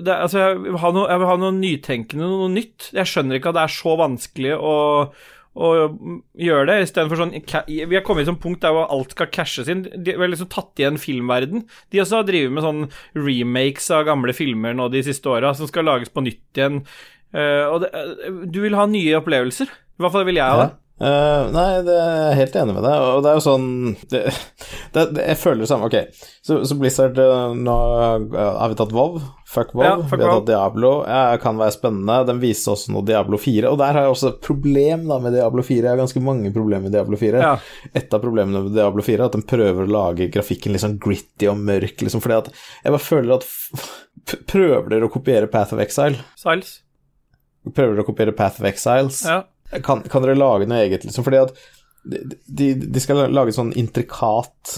det, 0.00 0.14
Altså, 0.24 0.40
jeg 0.40 0.58
vil, 0.62 0.78
noe, 0.94 1.08
jeg 1.10 1.20
vil 1.20 1.28
ha 1.28 1.38
noe 1.40 1.54
nytenkende, 1.58 2.28
noe 2.30 2.50
nytt. 2.52 2.90
Jeg 2.94 3.10
skjønner 3.10 3.38
ikke 3.38 3.52
at 3.52 3.58
det 3.58 3.64
er 3.66 3.74
så 3.74 3.96
vanskelig 4.00 4.54
å 4.56 4.74
å 5.54 5.70
gjør 6.34 6.66
det, 6.66 6.76
istedenfor 6.82 7.20
sånn 7.20 7.32
Vi 7.68 7.94
har 7.94 8.02
kommet 8.06 8.26
til 8.26 8.34
et 8.34 8.42
punkt 8.42 8.62
der 8.64 8.74
hvor 8.74 8.90
alt 8.90 9.14
skal 9.14 9.30
cashes 9.30 9.70
inn. 9.70 9.84
De 9.86 10.16
har 10.18 10.30
liksom 10.30 10.50
tatt 10.50 10.82
igjen 10.82 10.98
filmverden. 10.98 11.66
De 11.94 12.02
også 12.02 12.20
har 12.20 12.28
drevet 12.28 12.54
med 12.54 12.66
sånn 12.66 12.86
remakes 13.14 13.86
av 13.94 14.06
gamle 14.08 14.34
filmer 14.34 14.74
nå 14.74 14.88
de 14.90 15.04
siste 15.06 15.30
åra, 15.30 15.54
som 15.54 15.70
skal 15.70 15.86
lages 15.86 16.10
på 16.10 16.24
nytt 16.26 16.58
igjen. 16.58 16.82
Uh, 17.34 17.66
og 17.70 17.80
det, 17.82 17.90
eh, 17.94 18.40
du 18.50 18.60
vil 18.62 18.76
ha 18.78 18.86
nye 18.90 19.18
opplevelser. 19.18 19.70
I 19.70 20.02
hvert 20.02 20.14
fall 20.14 20.26
vil 20.26 20.38
jeg 20.38 20.50
ha 20.50 20.64
det. 20.64 20.72
Eh, 20.94 21.44
nei, 21.50 21.70
det 21.82 21.94
er 21.98 22.12
jeg 22.14 22.36
helt 22.38 22.56
enig 22.60 22.74
med 22.76 22.84
deg, 22.86 23.00
og 23.02 23.24
det 23.24 23.30
er 23.32 23.38
jo 23.40 23.42
sånn 23.42 23.64
det, 24.12 24.20
det, 24.94 25.02
det, 25.16 25.24
Jeg 25.24 25.38
føler 25.40 25.64
det 25.64 25.70
samme. 25.72 25.88
Ok, 25.90 26.20
så, 26.38 26.60
så 26.62 26.76
Blizzard 26.78 27.18
eh, 27.18 27.54
Nå 27.58 27.74
har 28.30 28.70
vi 28.70 28.76
tatt 28.78 28.94
WoW. 28.94 29.16
Fuck 29.50 29.72
WoW. 29.74 29.84
Ja, 29.88 29.96
fuck 30.06 30.20
vi 30.20 30.28
har 30.28 30.36
tatt 30.38 30.46
Diablo. 30.52 30.92
Ja, 31.08 31.34
kan 31.42 31.58
være 31.58 31.74
spennende. 31.74 32.20
Den 32.30 32.38
viste 32.42 32.76
også 32.76 32.94
noe 32.94 33.06
Diablo 33.06 33.40
4, 33.42 33.72
og 33.72 33.80
der 33.82 33.98
har 33.98 34.06
jeg 34.06 34.14
også 34.14 34.30
et 34.30 34.38
problem 34.46 35.08
da 35.10 35.18
med 35.24 35.34
Diablo 35.34 35.64
4. 35.66 35.80
Jeg 35.82 35.90
har 35.90 36.02
ganske 36.04 36.22
mange 36.22 36.54
problemer 36.54 36.86
med 36.86 36.94
Diablo 36.94 37.18
4. 37.18 37.42
Ja. 37.42 37.56
Et 37.90 38.14
av 38.14 38.22
problemene 38.22 38.62
med 38.68 38.78
Diablo 38.78 39.02
4 39.06 39.18
er 39.18 39.26
at 39.26 39.38
den 39.38 39.46
prøver 39.50 39.88
å 39.88 39.94
lage 39.98 40.30
grafikken 40.34 40.74
litt 40.74 40.84
sånn 40.84 41.00
gritty 41.02 41.50
og 41.50 41.58
mørk, 41.58 42.06
liksom, 42.06 42.22
fordi 42.22 42.38
at 42.38 42.52
jeg 42.54 42.94
bare 42.94 43.06
føler 43.10 43.38
at 43.40 43.50
Prøver 44.48 44.86
dere 44.88 45.04
å 45.04 45.12
kopiere 45.12 45.50
Path 45.52 45.74
of 45.74 45.80
Exile? 45.82 46.22
Siles. 46.40 46.78
Prøver 47.66 47.92
dere 47.92 48.04
å 48.06 48.08
kopiere 48.08 48.32
Path 48.36 48.62
of 48.62 48.68
Exiles? 48.70 49.18
Ja. 49.26 49.42
Kan, 49.82 50.04
kan 50.10 50.22
dere 50.22 50.36
lage 50.38 50.68
noe 50.70 50.84
eget, 50.84 51.06
liksom? 51.06 51.26
Fordi 51.26 51.40
at 51.42 51.56
de, 52.04 52.74
de, 52.76 53.00
skal 53.00 53.24
lage 53.32 53.54
sånn 53.56 53.72
intrikat 53.80 54.76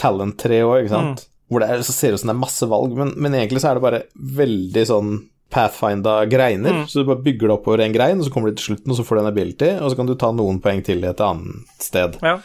talent-tre 0.00 0.62
òg, 0.64 0.80
ikke 0.82 0.94
sant? 0.94 1.26
Hvor 1.52 1.60
det 1.60 1.68
er, 1.70 1.84
så 1.86 1.94
ser 1.94 2.16
ut 2.16 2.22
som 2.22 2.32
det 2.32 2.34
er 2.34 2.40
masse 2.40 2.66
valg, 2.70 2.96
men, 2.98 3.12
men 3.20 3.36
egentlig 3.36 3.62
så 3.62 3.70
er 3.70 3.78
det 3.78 3.84
bare 3.84 4.02
veldig 4.40 4.84
sånn 4.88 5.14
pathfinda 5.54 6.16
greiner. 6.26 6.80
Så 6.90 7.02
du 7.02 7.10
bare 7.10 7.22
bygger 7.22 7.50
det 7.50 7.56
opp 7.58 7.68
over 7.68 7.84
en 7.84 7.94
grein, 7.94 8.18
og 8.18 8.26
så 8.26 8.32
kommer 8.34 8.50
du 8.50 8.58
til 8.58 8.72
slutten, 8.72 8.90
og 8.90 8.98
så 8.98 9.06
får 9.06 9.20
du 9.20 9.22
en 9.22 9.30
ability, 9.30 9.70
og 9.78 9.92
så 9.92 10.00
kan 10.00 10.08
du 10.08 10.16
ta 10.18 10.32
noen 10.34 10.58
poeng 10.64 10.82
til 10.86 11.04
i 11.04 11.10
et 11.10 11.24
annet 11.24 11.84
sted. 11.90 12.18
ja. 12.24 12.38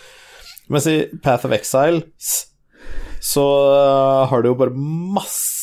Mens 0.70 0.86
i 0.86 1.00
Path 1.26 1.48
of 1.48 1.54
Exile 1.56 2.04
så 3.20 3.46
har 4.30 4.44
du 4.44 4.52
jo 4.52 4.58
bare 4.60 4.76
masse 4.78 5.59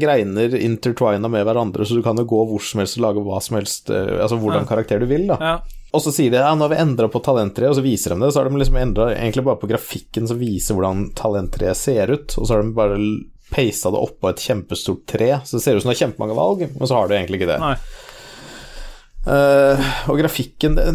greiner 0.00 0.56
intertwina 0.58 1.30
med 1.30 1.46
hverandre, 1.46 1.86
så 1.86 1.98
du 1.98 2.02
kan 2.04 2.18
jo 2.18 2.26
gå 2.28 2.42
hvor 2.50 2.64
som 2.64 2.82
helst 2.82 2.98
og 2.98 3.06
lage 3.06 3.24
hva 3.26 3.38
som 3.44 3.58
helst, 3.60 3.92
uh, 3.92 4.18
altså 4.24 4.40
hvordan 4.42 4.68
karakter 4.68 5.02
du 5.02 5.08
vil, 5.10 5.28
da. 5.30 5.38
ja. 5.40 5.54
Og 5.92 6.00
så 6.00 6.08
sier 6.14 6.32
de 6.32 6.40
ja, 6.40 6.54
nå 6.56 6.64
har 6.64 6.72
vi 6.72 6.80
endra 6.80 7.04
på 7.12 7.20
talenttreet, 7.20 7.68
og 7.68 7.76
så 7.76 7.84
viser 7.84 8.14
de 8.14 8.22
det. 8.22 8.30
Så 8.32 8.40
har 8.40 8.48
de 8.48 8.60
liksom 8.62 8.78
endra 8.80 9.10
egentlig 9.12 9.44
bare 9.44 9.60
på 9.60 9.68
grafikken 9.68 10.24
som 10.30 10.38
viser 10.40 10.78
hvordan 10.78 11.10
talenttreet 11.18 11.76
ser 11.76 12.14
ut, 12.14 12.32
og 12.38 12.46
så 12.48 12.54
har 12.54 12.64
de 12.64 12.72
bare 12.78 12.96
peisa 13.52 13.92
det 13.92 14.00
oppå 14.00 14.30
et 14.30 14.40
kjempestort 14.40 15.04
tre, 15.12 15.28
så 15.44 15.58
det 15.58 15.62
ser 15.66 15.76
ut 15.76 15.84
som 15.84 15.92
det 15.92 15.98
er 15.98 16.04
kjempemange 16.06 16.38
valg, 16.38 16.64
men 16.72 16.88
så 16.88 16.96
har 16.96 17.10
du 17.10 17.16
egentlig 17.18 17.42
ikke 17.42 17.50
det. 17.52 17.58
Nei. 17.60 17.74
Eh, 19.22 19.90
og 20.10 20.18
grafikken 20.18 20.74
det, 20.74 20.86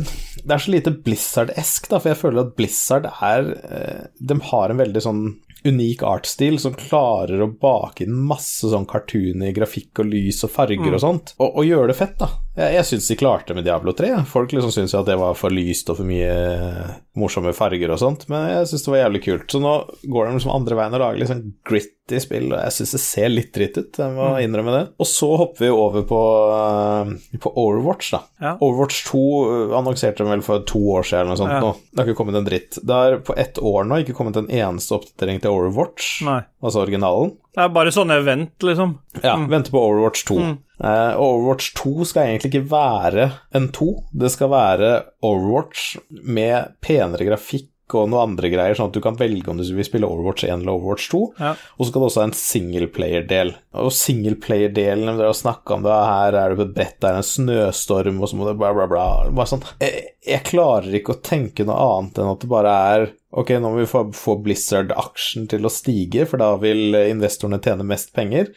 det 0.43 0.51
er 0.51 0.63
så 0.63 0.71
lite 0.73 0.91
Blizzard-esk, 1.03 1.87
da, 1.91 1.99
for 2.01 2.11
jeg 2.11 2.19
føler 2.19 2.43
at 2.43 2.55
Blizzard 2.57 3.07
er 3.07 3.51
uh, 3.55 4.01
De 4.19 4.35
har 4.49 4.73
en 4.73 4.81
veldig 4.81 5.03
sånn 5.03 5.21
unik 5.67 6.03
artstil 6.05 6.59
som 6.61 6.75
klarer 6.77 7.41
å 7.43 7.49
bake 7.49 8.05
inn 8.05 8.17
masse 8.27 8.67
sånn 8.71 8.85
cartoony 8.87 9.53
grafikk 9.55 10.03
og 10.03 10.11
lys 10.11 10.43
og 10.45 10.53
farger 10.53 10.93
og 10.93 11.01
sånt, 11.03 11.33
og, 11.39 11.49
og 11.49 11.67
gjøre 11.67 11.91
det 11.91 11.97
fett, 11.97 12.17
da. 12.19 12.29
Jeg, 12.57 12.73
jeg 12.73 12.85
syns 12.89 13.07
de 13.11 13.17
klarte 13.19 13.53
med 13.53 13.67
Diablo 13.67 13.93
3. 13.93 14.09
Folk 14.29 14.53
liksom 14.55 14.71
syns 14.73 14.95
at 14.97 15.05
det 15.05 15.17
var 15.19 15.35
for 15.37 15.53
lyst 15.53 15.91
og 15.93 15.99
for 15.99 16.09
mye 16.09 16.31
eh, 16.31 16.95
morsomme 17.17 17.53
farger 17.57 17.91
og 17.93 17.99
sånt, 18.01 18.25
men 18.31 18.47
jeg 18.49 18.69
syns 18.71 18.85
det 18.85 18.93
var 18.93 19.03
jævlig 19.03 19.21
kult. 19.27 19.45
Så 19.53 19.61
nå 19.61 19.73
går 20.09 20.25
de 20.29 20.39
liksom 20.39 20.53
andre 20.55 20.79
veien 20.79 20.97
og 20.97 21.03
lager 21.03 21.21
litt 21.21 21.31
sånn 21.31 21.45
gritty 21.69 22.21
spill, 22.23 22.49
og 22.49 22.57
jeg 22.63 22.75
syns 22.79 22.95
det 22.95 23.01
ser 23.03 23.29
litt 23.29 23.51
dritt 23.53 23.77
ut, 23.77 24.01
jeg 24.01 24.15
må 24.15 24.31
innrømme 24.41 24.73
det. 24.73 24.83
Og 24.97 25.09
så 25.09 25.29
hopper 25.43 25.67
vi 25.67 25.71
over 25.73 26.07
på, 26.09 26.21
eh, 26.57 27.39
på 27.45 27.53
Overwatch, 27.53 28.11
da. 28.15 28.23
Ja. 28.41 28.55
Overwatch 28.57 29.03
2 29.11 29.21
uh, 29.21 29.77
annonserte 29.77 30.25
de 30.25 30.33
vel 30.33 30.45
for 30.45 30.65
to 30.65 30.81
år 30.97 31.05
siden 31.05 31.27
eller 31.27 31.35
noe 31.35 31.41
sånt 31.43 31.57
Ja. 31.57 31.61
nå. 31.61 31.73
Det 31.91 32.01
har 32.01 32.09
ikke 32.09 32.21
kommet 32.23 32.41
en 32.41 32.49
dritt. 32.49 32.81
Det 32.81 33.01
har 33.01 33.19
på 33.27 33.37
ett 33.37 33.61
år 33.61 33.85
nå 33.85 34.01
ikke 34.01 34.17
kommet 34.17 34.41
en 34.41 34.49
eneste 34.49 34.97
oppdatering 34.97 35.41
til 35.43 35.53
Overwatch, 35.53 36.23
Nei. 36.25 36.41
altså 36.63 36.81
originalen. 36.85 37.37
Det 37.57 37.63
er 37.65 37.71
bare 37.73 37.89
sånne 37.89 38.19
event, 38.21 38.53
liksom. 38.61 38.91
Ja, 39.23 39.33
venter 39.49 39.73
på 39.73 39.81
Overwatch 39.81 40.27
2. 40.29 40.35
Eh, 40.77 41.13
Overwatch 41.17 41.71
2 41.79 42.05
skal 42.05 42.27
egentlig 42.29 42.51
ikke 42.51 42.67
være 42.69 43.31
en 43.57 43.65
2, 43.73 43.87
det 44.13 44.29
skal 44.29 44.51
være 44.53 44.91
Overwatch 45.25 45.95
med 46.37 46.75
penere 46.85 47.25
grafikk 47.25 47.71
og 47.95 48.10
noen 48.12 48.34
andre 48.34 48.50
greier, 48.52 48.76
sånn 48.76 48.89
at 48.91 48.97
du 48.97 49.02
kan 49.04 49.17
velge 49.19 49.52
om 49.52 49.60
du 49.60 49.63
vil 49.63 49.88
spille 49.88 50.08
Overwatch 50.10 50.43
1 50.47 50.63
eller 50.63 50.76
Overwatch 50.76 51.08
2. 51.13 51.21
Ja. 51.39 51.54
Og 51.78 51.86
så 51.86 51.89
skal 51.91 52.04
det 52.04 52.10
også 52.10 52.21
ha 52.21 52.28
en 52.28 52.36
singleplayer-del. 52.41 53.54
Og 53.84 53.93
singleplayer-delen, 53.95 55.13
dere 55.13 55.32
har 55.32 55.38
snakka 55.38 55.78
om 55.78 55.86
det, 55.88 56.00
her 56.12 56.39
er 56.41 56.52
du 56.52 56.60
på 56.60 56.67
et 56.67 56.76
brett, 56.76 56.97
det 57.04 57.12
er 57.12 57.21
en 57.21 57.30
snøstorm, 57.32 58.19
og 58.21 58.32
så 58.32 58.39
må 58.39 58.50
det 58.50 58.58
bla, 58.60 58.73
bla, 58.76 58.89
bla. 58.91 59.08
Bare 59.32 59.52
sånn. 59.54 59.63
Jeg, 59.84 60.12
jeg 60.28 60.47
klarer 60.50 61.00
ikke 61.00 61.15
å 61.15 61.21
tenke 61.23 61.67
noe 61.67 61.80
annet 61.97 62.19
enn 62.19 62.34
at 62.34 62.43
det 62.43 62.52
bare 62.52 62.76
er 62.89 63.10
Ok, 63.38 63.52
nå 63.60 63.69
må 63.69 63.82
vi 63.82 63.89
få, 63.91 64.06
få 64.15 64.38
Blizzard-aksjen 64.41 65.50
til 65.52 65.67
å 65.67 65.69
stige, 65.69 66.23
for 66.26 66.39
da 66.41 66.54
vil 66.62 66.95
investorene 66.95 67.60
tjene 67.62 67.86
mest 67.86 68.13
penger. 68.15 68.47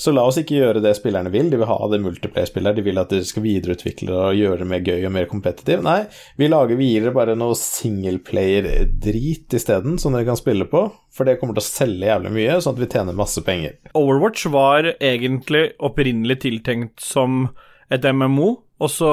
Så 0.00 0.12
la 0.14 0.22
oss 0.24 0.38
ikke 0.40 0.56
gjøre 0.56 0.80
det 0.82 0.94
spillerne 0.96 1.30
vil. 1.32 1.50
De 1.52 1.58
vil 1.60 1.68
ha 1.68 1.76
det 1.92 2.00
multiplayer-spillet. 2.02 2.78
De 2.78 2.84
vil 2.86 3.00
at 3.00 3.10
dere 3.12 3.26
skal 3.28 3.44
videreutvikle 3.44 4.14
og 4.16 4.38
gjøre 4.38 4.62
det 4.62 4.68
mer 4.70 4.86
gøy 4.86 5.04
og 5.06 5.12
mer 5.14 5.28
kompetitiv. 5.30 5.82
Nei, 5.84 5.98
vi 6.40 6.48
lager 6.48 6.80
videre 6.80 7.12
bare 7.14 7.36
noe 7.38 7.56
singleplayer-drit 7.58 9.58
isteden, 9.58 9.98
som 10.00 10.16
dere 10.16 10.30
kan 10.30 10.40
spille 10.40 10.66
på. 10.70 10.86
For 11.12 11.28
det 11.28 11.36
kommer 11.40 11.58
til 11.58 11.64
å 11.64 11.68
selge 11.68 12.08
jævlig 12.08 12.32
mye, 12.38 12.56
sånn 12.64 12.76
at 12.76 12.82
vi 12.82 12.90
tjener 12.94 13.18
masse 13.18 13.44
penger. 13.44 13.76
Overwatch 13.98 14.48
var 14.54 14.94
egentlig 14.96 15.64
opprinnelig 15.84 16.40
tiltenkt 16.46 17.04
som 17.04 17.50
et 17.92 18.06
MMO, 18.08 18.54
så, 18.90 19.08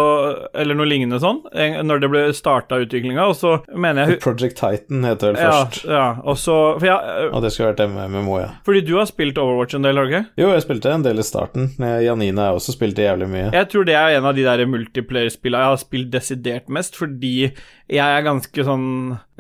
eller 0.58 0.78
noe 0.80 0.88
lignende 0.90 1.20
sånn, 1.22 1.42
når 1.86 2.02
det 2.02 2.10
ble 2.10 2.22
starta 2.34 2.80
utviklinga, 2.82 3.28
og 3.30 3.36
så 3.38 3.52
mener 3.70 4.08
jeg 4.14 4.22
Project 4.24 4.58
Titan 4.58 5.04
heter 5.06 5.36
det 5.36 5.44
vel 5.44 5.46
ja, 5.46 5.60
først. 5.60 5.86
ja, 5.86 6.08
og 6.24 6.40
så 6.42 6.56
For 6.80 6.88
jeg, 6.90 7.30
Og 7.36 7.44
det 7.46 7.52
skulle 7.54 7.70
vært 7.74 7.84
MMO, 8.10 8.40
ja. 8.40 8.50
fordi 8.66 8.82
du 8.88 8.96
har 8.98 9.06
spilt 9.12 9.38
Overwatch 9.38 9.78
en 9.78 9.86
del, 9.86 10.00
har 10.00 10.10
du 10.10 10.16
ikke? 10.16 10.24
Jo, 10.42 10.50
jeg 10.56 10.66
spilte 10.66 10.96
en 10.96 11.06
del 11.06 11.22
i 11.22 11.28
starten. 11.28 11.70
Janine 11.80 12.50
har 12.50 12.58
også 12.58 12.74
spilt 12.76 12.98
jævlig 12.98 13.30
mye. 13.30 13.48
Jeg 13.54 13.70
tror 13.72 13.86
det 13.86 13.96
er 14.00 14.18
en 14.18 14.30
av 14.32 14.36
de 14.38 14.48
der 14.48 14.66
multiplayer-spillene 14.70 15.66
jeg 15.68 15.76
har 15.76 15.82
spilt 15.86 16.12
desidert 16.14 16.70
mest, 16.74 16.98
fordi 17.00 17.36
jeg 17.90 18.06
er 18.06 18.26
ganske 18.26 18.64
sånn 18.66 18.88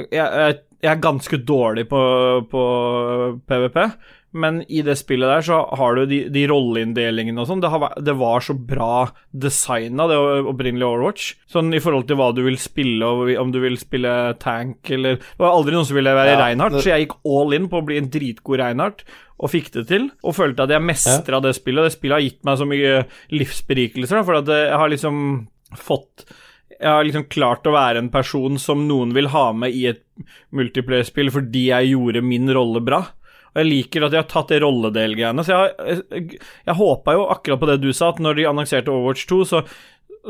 Jeg, 0.09 0.25
jeg 0.25 0.59
Jeg 0.79 0.93
er 0.93 1.01
ganske 1.03 1.37
dårlig 1.43 1.83
på, 1.91 1.99
på 2.47 2.61
PVP, 3.49 3.79
men 4.31 4.59
i 4.69 4.81
det 4.85 4.93
spillet 4.99 5.25
der 5.31 5.41
så 5.41 5.59
har 5.79 5.95
du 5.97 6.03
de, 6.05 6.19
de 6.29 6.43
rolleinndelingene 6.51 7.41
og 7.41 7.47
sånn. 7.49 7.61
Det, 7.63 7.69
det 8.05 8.13
var 8.19 8.43
så 8.45 8.53
bra 8.53 9.09
designa, 9.33 10.05
det 10.11 10.17
opprinnelige 10.51 10.85
Overwatch. 10.89 11.29
Sånn 11.49 11.71
i 11.73 11.79
forhold 11.81 12.05
til 12.09 12.19
hva 12.19 12.27
du 12.37 12.43
vil 12.45 12.57
spille, 12.61 13.05
og 13.09 13.31
om 13.41 13.49
du 13.55 13.57
vil 13.63 13.77
spille 13.81 14.11
tank 14.41 14.91
eller 14.93 15.17
Det 15.17 15.41
var 15.41 15.55
aldri 15.55 15.73
noen 15.73 15.87
som 15.89 15.97
ville 15.97 16.13
være 16.13 16.35
Ja, 16.35 16.43
Reinhardt, 16.43 16.77
det- 16.77 16.83
så 16.85 16.91
jeg 16.93 17.07
gikk 17.07 17.17
all 17.25 17.53
in 17.57 17.67
på 17.71 17.81
å 17.81 17.85
bli 17.85 17.97
en 17.97 18.09
dritgod 18.13 18.59
Reinhardt. 18.61 19.03
Og 19.39 19.49
fikk 19.53 19.71
det 19.71 19.87
til, 19.87 20.09
og 20.21 20.35
følte 20.35 20.65
at 20.65 20.69
jeg 20.75 20.83
mestra 20.83 21.39
det 21.41 21.55
spillet. 21.55 21.79
Og 21.79 21.87
det 21.87 21.95
spillet 21.95 22.17
har 22.17 22.25
gitt 22.25 22.43
meg 22.43 22.57
så 22.59 22.67
mye 22.67 23.05
livsberikelser, 23.31 24.23
for 24.27 24.35
at 24.41 24.45
jeg 24.51 24.75
har 24.77 24.89
liksom 24.91 25.47
fått 25.79 26.25
jeg 26.79 26.87
har 26.87 27.03
liksom 27.03 27.25
klart 27.27 27.65
å 27.67 27.73
være 27.75 27.97
en 27.99 28.09
person 28.09 28.57
som 28.61 28.85
noen 28.87 29.11
vil 29.13 29.27
ha 29.33 29.49
med 29.51 29.73
i 29.75 29.87
et 29.89 30.03
multiplayer-spill 30.55 31.27
fordi 31.33 31.65
jeg 31.73 31.89
gjorde 31.91 32.21
min 32.23 32.47
rolle 32.55 32.79
bra. 32.85 33.01
Og 33.53 33.61
jeg 33.61 33.69
liker 33.69 34.05
at 34.05 34.13
de 34.13 34.21
har 34.21 34.27
tatt 34.29 34.51
det 34.53 34.61
rolledelgreiene. 34.63 35.45
Så 35.45 35.55
jeg, 35.55 36.01
jeg, 36.11 36.41
jeg 36.69 36.79
håpa 36.79 37.15
jo 37.17 37.29
akkurat 37.33 37.61
på 37.61 37.69
det 37.71 37.79
du 37.83 37.91
sa, 37.93 38.11
at 38.13 38.21
når 38.23 38.39
de 38.39 38.49
annonserte 38.49 38.93
Overwatch 38.93 39.25
2, 39.29 39.39
så, 39.49 39.63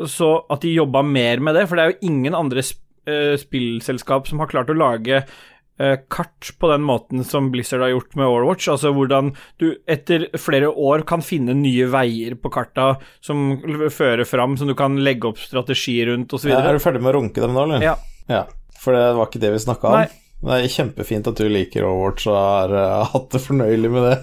så 0.08 0.34
at 0.52 0.64
de 0.64 0.76
jobba 0.78 1.04
mer 1.06 1.44
med 1.44 1.60
det. 1.60 1.68
For 1.70 1.80
det 1.80 1.86
er 1.86 1.94
jo 1.94 2.14
ingen 2.14 2.38
andre 2.38 2.66
sp 2.66 2.86
eh, 3.10 3.36
spillselskap 3.40 4.28
som 4.28 4.42
har 4.44 4.52
klart 4.52 4.70
å 4.70 4.78
lage 4.78 5.22
eh, 5.22 5.98
kart 6.12 6.52
på 6.60 6.70
den 6.72 6.86
måten 6.86 7.24
som 7.28 7.50
Blizzard 7.54 7.84
har 7.86 7.94
gjort 7.94 8.16
med 8.20 8.28
Overwatch. 8.28 8.70
Altså 8.72 8.94
hvordan 8.96 9.34
du 9.62 9.72
etter 9.90 10.28
flere 10.40 10.72
år 10.72 11.06
kan 11.10 11.24
finne 11.26 11.56
nye 11.58 11.90
veier 11.92 12.38
på 12.40 12.52
karta 12.54 12.94
som 13.26 13.60
fører 13.94 14.26
fram, 14.30 14.58
som 14.60 14.70
du 14.70 14.76
kan 14.78 15.00
legge 15.04 15.32
opp 15.32 15.42
strategi 15.42 16.00
rundt 16.10 16.34
osv. 16.36 16.54
Er 16.54 16.74
du 16.76 16.84
ferdig 16.84 17.04
med 17.04 17.14
å 17.14 17.20
runke 17.20 17.44
dem 17.44 17.56
nå, 17.58 17.68
eller? 17.68 17.86
Ja. 17.92 17.98
ja. 18.32 18.46
For 18.80 18.96
det 18.96 19.06
var 19.18 19.30
ikke 19.30 19.44
det 19.44 19.56
vi 19.56 19.64
snakka 19.68 19.92
om. 19.92 20.02
Nei. 20.02 20.26
Det 20.40 20.56
er 20.56 20.72
kjempefint 20.72 21.28
at 21.28 21.40
du 21.40 21.48
liker 21.52 21.86
Overwatch 21.86 22.30
og 22.32 22.38
har 22.38 22.74
uh, 22.76 23.10
hatt 23.14 23.30
det 23.34 23.44
fornøyelig 23.44 23.92
med 23.92 24.06
det. 24.08 24.18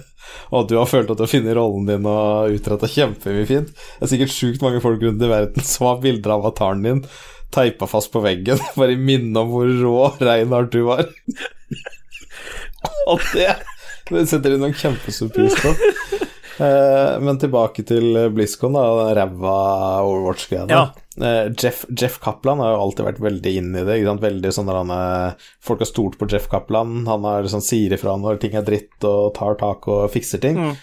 Og 0.49 0.63
at 0.63 0.71
du 0.71 0.75
har 0.79 0.89
følt 0.89 1.11
at 1.11 1.19
du 1.19 1.23
har 1.23 1.31
funnet 1.31 1.55
rollen 1.55 1.87
din 1.87 2.09
og 2.09 2.57
utretta 2.57 2.89
kjempemye 2.91 3.47
fint. 3.47 3.71
Det 3.71 4.07
er 4.07 4.13
sikkert 4.13 4.33
sjukt 4.33 4.65
mange 4.65 4.81
folk 4.83 5.03
rundt 5.03 5.23
i 5.23 5.31
verden 5.31 5.67
som 5.71 5.91
har 5.91 6.03
bilder 6.03 6.33
av 6.33 6.45
avataren 6.45 6.85
din 6.85 7.03
teipa 7.53 7.87
fast 7.87 8.11
på 8.11 8.23
veggen. 8.25 8.59
Bare 8.79 8.97
i 8.97 8.99
minne 8.99 9.43
om 9.43 9.53
hvor 9.53 9.69
rå 9.69 9.97
Reinhardt 10.19 10.73
du 10.73 10.81
var. 10.89 11.05
og 13.07 13.23
det, 13.33 13.53
det 14.09 14.27
setter 14.27 14.55
de 14.55 14.61
noen 14.61 14.75
kjempestor 14.77 15.31
på. 15.31 15.75
Uh, 16.57 17.21
men 17.21 17.37
tilbake 17.37 17.85
til 17.85 18.17
BlizzCon, 18.33 18.73
da, 18.73 18.87
og 18.89 19.11
ræva 19.15 19.57
Overwatch-greia. 20.01 20.65
Ja. 20.73 20.87
Eh, 21.17 21.51
Jeff, 21.57 21.85
Jeff 21.89 22.19
Kaplan 22.21 22.61
har 22.61 22.75
jo 22.75 22.83
alltid 22.85 23.07
vært 23.07 23.23
veldig 23.25 23.55
inn 23.61 23.73
i 23.75 23.85
det. 23.87 23.99
Veldig 24.21 24.53
sånn 24.53 24.69
der 24.69 24.81
han 24.81 24.93
er, 24.93 25.49
Folk 25.63 25.81
har 25.81 25.89
stolt 25.89 26.19
på 26.19 26.29
Jeff 26.31 26.49
Kaplan. 26.51 27.03
Han 27.09 27.25
er 27.25 27.49
sånn 27.51 27.65
sier 27.65 27.97
ifra 27.97 28.17
når 28.19 28.41
ting 28.43 28.57
er 28.57 28.65
dritt, 28.67 28.95
og 29.07 29.33
tar 29.37 29.59
tak 29.59 29.89
og 29.91 30.09
fikser 30.13 30.43
ting. 30.43 30.61
Mm. 30.61 30.75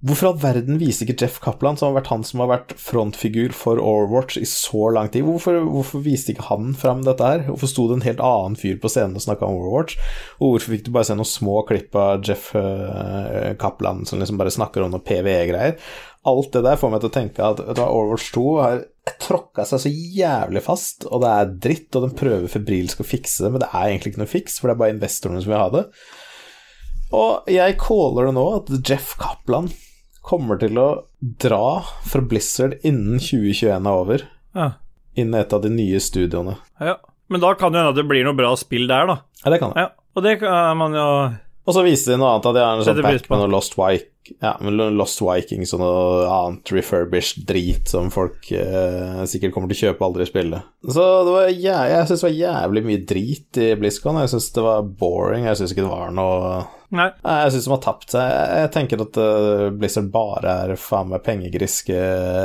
Hvorfor 0.00 0.30
all 0.30 0.38
verden 0.40 0.78
viser 0.80 1.04
ikke 1.04 1.26
Jeff 1.26 1.34
Kaplan, 1.44 1.76
som 1.76 1.90
har 1.90 1.98
vært 1.98 2.08
han 2.08 2.22
som 2.24 2.40
har 2.40 2.48
vært 2.48 2.70
frontfigur 2.80 3.52
for 3.52 3.76
Overwatch 3.76 4.38
i 4.40 4.46
så 4.48 4.86
lang 4.96 5.10
tid, 5.12 5.26
hvorfor, 5.26 5.58
hvorfor 5.60 6.00
viste 6.00 6.32
ikke 6.32 6.46
han 6.46 6.70
fram 6.72 7.02
dette 7.04 7.26
her? 7.26 7.42
Hvorfor 7.50 7.68
sto 7.68 7.84
det 7.90 7.98
en 7.98 8.06
helt 8.06 8.22
annen 8.24 8.56
fyr 8.56 8.78
på 8.80 8.88
scenen 8.88 9.18
og 9.20 9.26
snakka 9.26 9.44
om 9.44 9.58
Overwatch? 9.58 9.98
Og 10.38 10.54
hvorfor 10.54 10.72
fikk 10.72 10.86
du 10.86 10.94
bare 10.94 11.10
se 11.10 11.18
noen 11.18 11.28
små 11.28 11.58
klipp 11.68 11.98
av 12.00 12.24
Jeff 12.24 12.48
uh, 12.56 13.52
Kaplan 13.60 14.06
som 14.08 14.22
liksom 14.22 14.40
bare 14.40 14.54
snakker 14.56 14.86
om 14.86 14.94
noe 14.94 15.04
PVE-greier? 15.04 15.76
Alt 16.32 16.48
det 16.56 16.64
der 16.64 16.80
får 16.80 16.94
meg 16.94 17.04
til 17.04 17.12
å 17.12 17.16
tenke 17.18 17.52
at 17.52 17.60
Overwatch 17.76 18.32
2 18.32 18.46
har 18.56 18.82
tråkka 19.18 19.64
seg 19.68 19.80
så 19.82 19.90
jævlig 19.92 20.62
fast, 20.62 21.06
og 21.10 21.22
det 21.24 21.30
er 21.34 21.52
dritt, 21.68 21.96
og 21.96 22.06
den 22.08 22.16
prøver 22.18 22.48
febrilsk 22.52 23.00
å 23.02 23.06
fikse 23.06 23.44
det, 23.44 23.50
men 23.54 23.60
det 23.64 23.68
er 23.72 23.86
egentlig 23.90 24.12
ikke 24.14 24.22
noe 24.24 24.30
fiks, 24.34 24.58
for 24.60 24.68
det 24.70 24.74
er 24.76 24.82
bare 24.84 24.94
investorene 24.96 25.42
som 25.42 25.52
vil 25.52 25.60
ha 25.62 25.68
det. 25.74 25.84
Og 27.16 27.48
jeg 27.50 27.78
caller 27.82 28.28
det 28.30 28.34
nå 28.36 28.44
at 28.60 28.70
Jeff 28.86 29.16
Kaplan 29.18 29.70
kommer 30.22 30.60
til 30.60 30.78
å 30.78 30.88
dra 31.20 31.80
fra 32.06 32.22
Blizzard 32.22 32.76
innen 32.86 33.18
2021 33.18 33.86
er 33.86 33.90
over, 34.04 34.26
Ja. 34.54 34.72
inn 35.16 35.34
i 35.34 35.38
et 35.40 35.52
av 35.52 35.62
de 35.62 35.70
nye 35.70 35.98
studioene. 36.00 36.58
ja. 36.80 36.96
Men 37.30 37.40
da 37.40 37.54
kan 37.54 37.70
det 37.70 37.78
hende 37.78 37.90
at 37.90 37.94
det 37.96 38.08
blir 38.08 38.24
noe 38.26 38.34
bra 38.34 38.56
spill 38.58 38.88
der, 38.88 39.06
da. 39.06 39.20
Ja, 39.44 39.50
det 39.52 39.60
kan 39.60 39.70
det. 39.70 39.76
Ja. 39.78 39.88
Og 40.16 40.22
det 40.24 40.40
kan 40.40 40.76
man 40.76 40.92
jo 40.92 41.36
Og 41.68 41.76
så 41.76 41.84
viste 41.84 42.14
de 42.14 42.20
noe 42.20 42.34
annet, 42.34 42.48
at 42.48 42.56
de 42.56 42.64
har 42.64 42.78
en 42.78 42.86
sånn 42.86 43.02
med 43.04 43.42
noe 43.42 43.52
Lost, 43.52 43.76
Vik 43.78 44.08
ja, 44.38 44.56
Lost 44.60 45.22
Vikings 45.24 45.74
og 45.74 45.82
noe 45.82 46.24
annet 46.30 46.72
refurbished 46.74 47.46
drit 47.48 47.90
som 47.90 48.10
folk 48.14 48.50
eh, 48.54 49.22
sikkert 49.28 49.54
kommer 49.54 49.70
til 49.70 49.78
å 49.78 49.88
kjøpe 49.88 50.04
og 50.04 50.10
aldri 50.10 50.28
spille. 50.28 50.62
Så 50.86 51.06
det 51.26 51.34
var 51.34 51.48
ja, 51.52 51.78
jeg 51.90 52.10
syns 52.10 52.22
det 52.22 52.28
var 52.28 52.36
jævlig 52.40 52.84
mye 52.86 53.06
drit 53.14 53.60
i 53.60 53.70
BlizzCon. 53.80 54.20
Jeg 54.22 54.34
syns 54.34 54.50
det 54.56 54.66
var 54.66 54.92
boring. 55.00 55.48
Jeg 55.48 55.60
syns 55.60 55.74
ikke 55.74 55.86
det 55.86 55.94
var 55.94 56.14
noe 56.14 56.60
Nei. 56.90 57.06
Jeg 57.22 57.52
syns 57.54 57.66
de 57.68 57.70
har 57.70 57.82
tapt 57.84 58.14
seg. 58.16 58.30
Jeg, 58.34 58.70
tenker 58.74 59.02
at 59.04 59.18
eh, 59.22 59.66
Blizzard 59.78 60.08
bare 60.10 60.54
er 60.64 60.72
faen 60.74 61.12
meg 61.12 61.22
pengegriske 61.22 61.98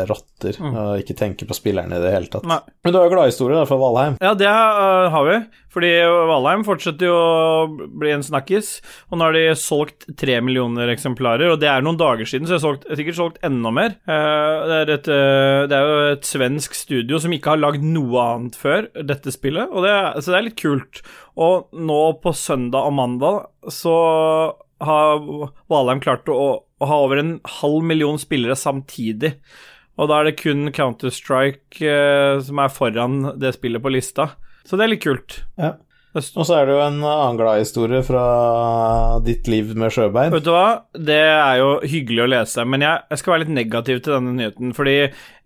rotter, 0.05 0.59
og 0.61 1.01
ikke 1.01 1.15
tenker 1.17 1.49
på 1.49 1.57
spillerne 1.57 1.97
i 1.97 2.03
det 2.03 2.11
hele 2.13 2.29
tatt. 2.29 2.45
Nei. 2.45 2.59
Men 2.85 2.93
du 2.93 2.99
har 2.99 3.07
jo 3.07 3.15
gladhistorie 3.15 3.63
fra 3.65 3.79
Valheim. 3.81 4.19
Ja, 4.21 4.35
det 4.37 4.51
har 4.51 5.25
vi. 5.25 5.39
Fordi 5.75 5.89
Valheim 6.29 6.61
fortsetter 6.63 7.09
jo 7.09 7.15
å 7.19 7.87
bli 7.99 8.13
en 8.15 8.23
snakkis. 8.23 8.77
Og 9.11 9.19
nå 9.19 9.27
har 9.27 9.35
de 9.35 9.43
solgt 9.59 10.05
tre 10.15 10.37
millioner 10.39 10.87
eksemplarer, 10.93 11.51
og 11.51 11.59
det 11.59 11.67
er 11.67 11.83
noen 11.83 11.99
dager 11.99 12.29
siden, 12.29 12.47
så 12.47 12.55
jeg 12.55 12.61
har 12.61 12.65
solgt, 12.65 12.87
sikkert 12.95 13.17
solgt 13.19 13.41
enda 13.43 13.73
mer. 13.75 13.97
Eh, 14.07 14.55
Det 14.65 14.77
er, 14.79 14.91
et, 14.95 15.07
øh, 15.11 15.67
det 15.67 15.75
er 15.75 15.83
jo 15.89 15.97
et 16.13 16.27
svensk 16.29 16.77
studio 16.79 17.19
som 17.19 17.35
ikke 17.35 17.51
har 17.53 17.59
lagd 17.61 17.83
noe 17.83 18.23
annet 18.23 18.55
før 18.55 18.87
dette 19.03 19.33
spillet, 19.35 19.67
det, 19.85 19.95
så 20.23 20.31
det 20.31 20.37
er 20.39 20.47
litt 20.47 20.61
kult. 20.61 21.01
Og 21.35 21.67
nå 21.75 21.99
på 22.23 22.31
søndag 22.31 22.87
og 22.87 22.95
mandag 22.95 23.43
så 23.67 23.95
har 24.85 25.19
Valheim 25.71 26.01
klart 26.03 26.27
å, 26.31 26.63
å 26.63 26.87
ha 26.89 26.97
over 27.03 27.19
en 27.19 27.35
halv 27.59 27.83
million 27.83 28.17
spillere 28.21 28.55
samtidig. 28.59 29.35
Og 29.99 30.09
da 30.11 30.17
er 30.19 30.29
det 30.29 30.39
kun 30.41 30.71
Counter-Strike 30.75 31.83
eh, 31.83 32.39
som 32.43 32.59
er 32.59 32.73
foran 32.73 33.21
det 33.39 33.53
spillet 33.55 33.83
på 33.83 33.91
lista. 33.93 34.31
Så 34.65 34.77
det 34.77 34.85
er 34.87 34.93
litt 34.95 35.03
kult. 35.05 35.43
Ja. 35.61 35.75
Og 36.15 36.45
så 36.47 36.53
er 36.55 36.69
det 36.69 36.75
jo 36.77 36.79
en 36.79 37.01
annen 37.03 37.35
gladhistorie 37.35 37.99
fra 38.07 38.21
ditt 39.25 39.49
liv 39.51 39.73
med 39.75 39.91
sjøbein. 39.91 40.31
Vet 40.31 40.45
du 40.45 40.51
hva, 40.53 40.85
det 40.95 41.17
er 41.19 41.57
jo 41.59 41.73
hyggelig 41.83 42.23
å 42.23 42.27
lese, 42.31 42.63
men 42.71 42.85
jeg, 42.85 43.01
jeg 43.11 43.19
skal 43.19 43.33
være 43.33 43.43
litt 43.43 43.51
negativ 43.57 43.99
til 44.05 44.15
denne 44.15 44.31
nyheten. 44.37 44.71
Fordi 44.77 44.93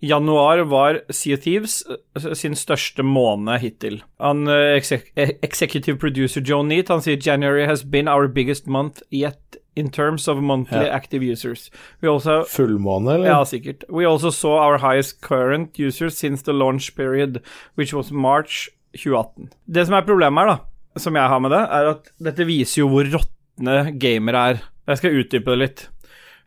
januar 0.05 0.61
var 0.69 0.99
Sea 1.09 1.39
of 1.39 1.41
Thieves 1.47 1.79
eh, 1.89 2.29
sin 2.37 2.53
største 2.53 3.01
måned 3.01 3.63
hittil. 3.65 3.97
Han, 4.21 4.45
eh, 4.45 4.75
exec 4.77 5.09
executive 5.17 5.97
producer 5.97 6.45
Joe 6.45 6.61
Neat 6.69 6.93
han 6.93 7.01
sier 7.01 7.17
January 7.17 7.65
has 7.65 7.81
been 7.81 8.07
our 8.07 8.29
biggest 8.29 8.67
month 8.69 9.01
yet 9.09 9.57
in 9.75 9.89
terms 9.89 10.27
of 10.27 10.37
monthly 10.37 10.85
Ja. 10.85 10.93
active 10.93 11.23
users. 11.25 11.71
Also 12.05 12.43
Fullmåne, 12.45 13.15
eller? 13.15 13.25
Ja, 13.33 13.43
sikkert. 13.45 13.85
We 13.89 14.05
also 14.05 14.29
saw 14.29 14.59
our 14.67 14.77
highest 14.77 15.21
current 15.21 15.79
users 15.79 16.13
since 16.17 16.43
the 16.43 16.53
launch 16.53 16.93
period, 16.95 17.41
which 17.75 17.91
was 17.93 18.11
March 18.11 18.69
2018. 18.95 19.49
Det 19.65 19.85
som 19.87 19.97
er 19.97 20.07
problemet 20.07 20.43
her, 20.43 20.55
da, 20.55 21.01
som 21.01 21.17
jeg 21.19 21.31
har 21.33 21.43
med 21.43 21.53
det, 21.55 21.63
er 21.79 21.91
at 21.93 22.11
dette 22.29 22.47
viser 22.49 22.83
jo 22.83 22.91
hvor 22.93 23.09
råtne 23.13 23.79
gamere 24.01 24.45
er. 24.53 24.63
Jeg 24.89 25.01
skal 25.01 25.19
utdype 25.21 25.53
det 25.53 25.61
litt. 25.63 25.85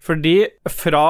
Fordi 0.03 0.37
fra 0.71 1.07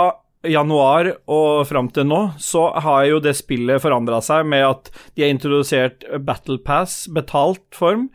januar 0.48 1.08
og 1.30 1.62
fram 1.68 1.88
til 1.94 2.08
nå, 2.08 2.20
så 2.42 2.66
har 2.82 3.06
jo 3.08 3.20
det 3.22 3.34
spillet 3.38 3.82
forandra 3.82 4.18
seg 4.24 4.46
med 4.50 4.64
at 4.66 4.90
de 5.14 5.24
har 5.24 5.32
introdusert 5.32 6.06
Battle 6.26 6.58
Pass, 6.64 7.04
betalt 7.12 7.64
form. 7.76 8.08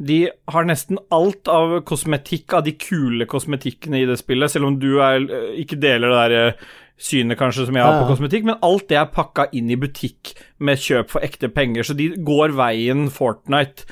De 0.00 0.24
har 0.50 0.66
nesten 0.66 0.98
alt 1.14 1.48
av 1.50 1.76
kosmetikk, 1.86 2.56
av 2.56 2.64
de 2.66 2.74
kule 2.80 3.28
kosmetikkene 3.30 4.00
i 4.00 4.08
det 4.08 4.18
spillet, 4.18 4.50
selv 4.50 4.70
om 4.70 4.78
du 4.80 4.96
er, 5.04 5.28
ikke 5.60 5.78
deler 5.80 6.10
det 6.10 6.22
der 6.22 6.38
eh, 6.40 6.64
synet 7.00 7.38
kanskje 7.38 7.66
som 7.68 7.76
jeg 7.76 7.84
har 7.84 8.00
på 8.00 8.10
kosmetikk, 8.12 8.46
men 8.48 8.60
alt 8.64 8.88
det 8.90 8.98
er 9.00 9.12
pakka 9.12 9.48
inn 9.56 9.70
i 9.72 9.78
butikk 9.80 10.34
med 10.62 10.80
kjøp 10.80 11.14
for 11.14 11.26
ekte 11.26 11.50
penger, 11.52 11.86
så 11.86 11.96
de 11.98 12.12
går 12.26 12.54
veien 12.58 13.08
Fortnite. 13.12 13.88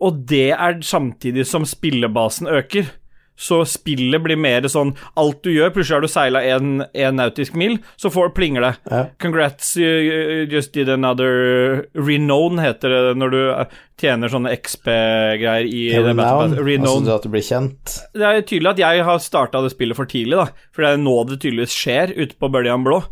Og 0.00 0.24
det 0.30 0.50
er 0.56 0.80
samtidig 0.86 1.44
som 1.46 1.66
spillebasen 1.68 2.48
øker. 2.48 2.88
Så 3.40 3.62
spillet 3.68 4.20
blir 4.22 4.36
mer 4.40 4.66
sånn 4.68 4.92
Alt 5.20 5.40
du 5.46 5.50
gjør, 5.52 5.72
plutselig 5.72 5.96
har 5.96 6.04
du 6.04 6.12
seila 6.12 6.42
en, 6.44 6.82
en 6.84 7.16
nautisk 7.16 7.56
mil, 7.58 7.78
så 8.00 8.12
får 8.12 8.34
plinger 8.36 8.66
det. 8.66 8.72
Ja. 8.90 9.02
Congrats, 9.22 9.72
you, 9.80 10.44
just 10.50 10.74
did 10.76 10.90
another 10.92 11.86
Renown, 11.96 12.60
heter 12.60 12.92
det 12.92 13.16
når 13.20 13.34
du 13.34 13.40
eh, 13.48 13.78
tjener 14.00 14.32
sånne 14.32 14.52
XP-greier 14.58 15.66
i 15.68 15.88
Renown. 15.96 16.56
Altså 16.58 17.16
at 17.16 17.26
du 17.26 17.32
blir 17.32 17.44
kjent. 17.44 17.96
Det 18.16 18.28
er 18.28 18.44
tydelig 18.44 18.74
at 18.74 18.84
jeg 18.84 19.04
har 19.08 19.20
starta 19.24 19.64
det 19.64 19.72
spillet 19.74 19.98
for 19.98 20.10
tidlig, 20.10 20.36
da. 20.40 20.48
For 20.74 20.84
det 20.84 20.94
er 20.94 21.04
nå 21.04 21.16
det 21.28 21.40
tydeligvis 21.42 21.76
skjer 21.76 22.14
ute 22.16 22.36
på 22.40 22.50
Bøljan 22.52 22.84
Blå. 22.86 23.02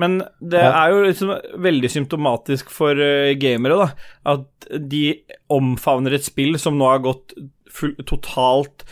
Men 0.00 0.22
det 0.40 0.62
er 0.62 0.92
jo 0.94 1.02
liksom 1.04 1.34
veldig 1.62 1.90
symptomatisk 1.92 2.70
for 2.72 2.96
eh, 3.02 3.34
gamere, 3.40 3.82
da. 3.82 4.12
At 4.36 4.70
de 4.78 5.04
omfavner 5.52 6.16
et 6.16 6.24
spill 6.24 6.56
som 6.60 6.78
nå 6.78 6.88
har 6.88 7.02
gått 7.04 7.34
full, 7.72 7.94
totalt 8.08 8.86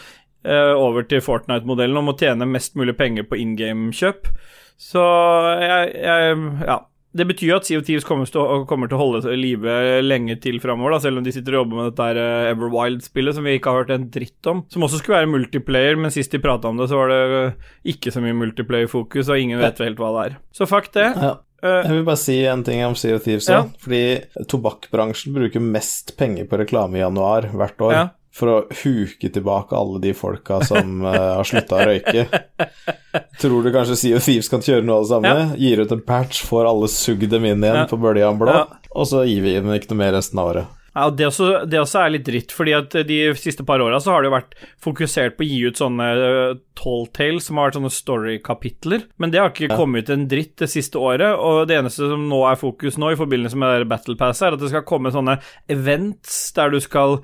over 0.46 1.02
til 1.08 1.20
Fortnite-modellen 1.20 1.98
om 2.00 2.08
å 2.12 2.16
tjene 2.18 2.46
mest 2.48 2.74
mulig 2.80 2.96
penger 2.96 3.26
på 3.28 3.36
in 3.40 3.56
game-kjøp. 3.58 4.30
Så 4.80 5.02
jeg, 5.60 5.92
jeg 6.00 6.38
Ja. 6.66 6.78
Det 7.10 7.24
betyr 7.26 7.48
jo 7.48 7.56
at 7.58 7.64
CO2 7.66 8.04
kommer 8.06 8.28
kommer 8.70 8.86
til 8.86 8.94
å 8.94 9.00
holde 9.00 9.32
live 9.34 9.72
lenge 10.06 10.36
til 10.40 10.60
framover, 10.62 10.94
selv 11.02 11.18
om 11.18 11.24
de 11.26 11.32
sitter 11.34 11.56
og 11.56 11.64
jobber 11.64 11.80
med 11.80 11.88
dette 11.90 12.22
eh, 12.22 12.50
Everwild-spillet, 12.52 13.34
som 13.34 13.42
vi 13.48 13.56
ikke 13.58 13.72
har 13.72 13.80
hørt 13.82 13.90
en 13.96 14.04
dritt 14.14 14.46
om. 14.46 14.60
Som 14.70 14.84
også 14.86 15.00
skulle 15.00 15.18
være 15.18 15.32
multiplayer, 15.32 15.98
men 15.98 16.14
sist 16.14 16.30
de 16.30 16.38
prata 16.38 16.70
om 16.70 16.78
det, 16.78 16.86
så 16.86 17.00
var 17.00 17.10
det 17.10 17.18
eh, 17.40 17.66
ikke 17.90 18.12
så 18.14 18.22
mye 18.22 18.38
multiplayer-fokus, 18.38 19.26
og 19.26 19.42
ingen 19.42 19.58
vet 19.58 19.82
helt 19.82 19.98
hva 19.98 20.12
det 20.14 20.22
er. 20.28 20.36
Så 20.54 20.70
fuck 20.70 20.86
det. 20.94 21.08
Ja. 21.18 21.32
Eh, 21.64 21.80
Jeg 21.88 21.96
vil 21.98 22.06
bare 22.12 22.22
si 22.22 22.38
en 22.46 22.62
ting 22.70 22.84
om 22.86 22.94
CO2, 22.94 23.40
Ja. 23.50 23.64
Fordi 23.82 24.46
tobakkbransjen 24.54 25.34
bruker 25.34 25.66
mest 25.66 26.14
penger 26.16 26.46
på 26.46 26.62
reklame 26.62 27.00
i 27.00 27.02
januar 27.02 27.50
hvert 27.50 27.86
år. 27.90 27.96
Ja. 27.98 28.06
For 28.32 28.46
å 28.46 28.56
huke 28.84 29.26
tilbake 29.34 29.74
alle 29.74 29.98
de 30.04 30.12
folka 30.14 30.60
som 30.62 31.00
uh, 31.02 31.10
har 31.40 31.48
slutta 31.48 31.80
å 31.80 31.86
røyke. 31.90 32.26
Tror 33.42 33.64
du 33.66 33.72
kanskje 33.74 33.96
Sea 33.98 34.16
of 34.20 34.26
Thieves 34.26 34.50
kan 34.52 34.62
kjøre 34.62 34.86
noe 34.86 35.00
av 35.00 35.06
det 35.06 35.12
samme? 35.14 35.46
Gir 35.58 35.82
ut 35.82 35.94
en 35.96 36.04
patch, 36.06 36.44
får 36.46 36.68
alle 36.70 36.90
sugd 36.92 37.26
dem 37.32 37.48
inn 37.48 37.64
igjen 37.64 37.82
Ja. 37.82 37.86
på 37.90 37.98
bølja 37.98 38.30
blå, 38.38 38.52
Ja. 38.54 38.66
og 38.94 39.08
så 39.10 39.24
gir 39.26 39.42
vi 39.42 39.56
dem 39.58 39.72
ikke 39.74 39.90
noe 39.90 40.04
mer 40.04 40.14
resten 40.18 40.38
av 40.38 40.52
året. 40.52 40.76
Ja, 40.90 41.04
det 41.14 41.22
også, 41.28 41.48
det 41.70 41.78
også 41.78 42.00
er 42.02 42.10
litt 42.10 42.24
dritt, 42.26 42.50
fordi 42.50 42.72
at 42.74 42.94
de 43.06 43.18
siste 43.38 43.62
par 43.66 43.78
åra 43.82 44.00
så 44.02 44.10
har 44.10 44.22
det 44.24 44.26
jo 44.30 44.34
vært 44.34 44.56
fokusert 44.82 45.36
på 45.38 45.44
å 45.46 45.50
gi 45.50 45.60
ut 45.70 45.78
sånne 45.78 46.08
uh, 46.18 46.54
tall 46.74 47.04
tales, 47.14 47.46
som 47.46 47.60
har 47.60 47.68
vært 47.68 47.78
sånne 47.78 47.92
story-kapitler, 47.94 49.04
men 49.22 49.30
det 49.30 49.38
har 49.38 49.52
ikke 49.54 49.76
kommet 49.78 50.08
ut 50.08 50.14
en 50.16 50.26
dritt 50.30 50.56
det 50.58 50.70
siste 50.72 50.98
året, 50.98 51.30
og 51.38 51.68
det 51.70 51.78
eneste 51.78 52.10
som 52.10 52.26
nå 52.30 52.40
er 52.50 52.58
fokus 52.58 52.98
nå, 52.98 53.12
i 53.14 53.18
forbindelse 53.20 53.58
med 53.62 53.86
Battle 53.90 54.18
Pass, 54.18 54.42
er 54.42 54.54
at 54.58 54.62
det 54.62 54.72
skal 54.72 54.86
komme 54.88 55.14
sånne 55.14 55.38
events 55.70 56.50
der 56.58 56.74
du 56.74 56.80
skal 56.82 57.20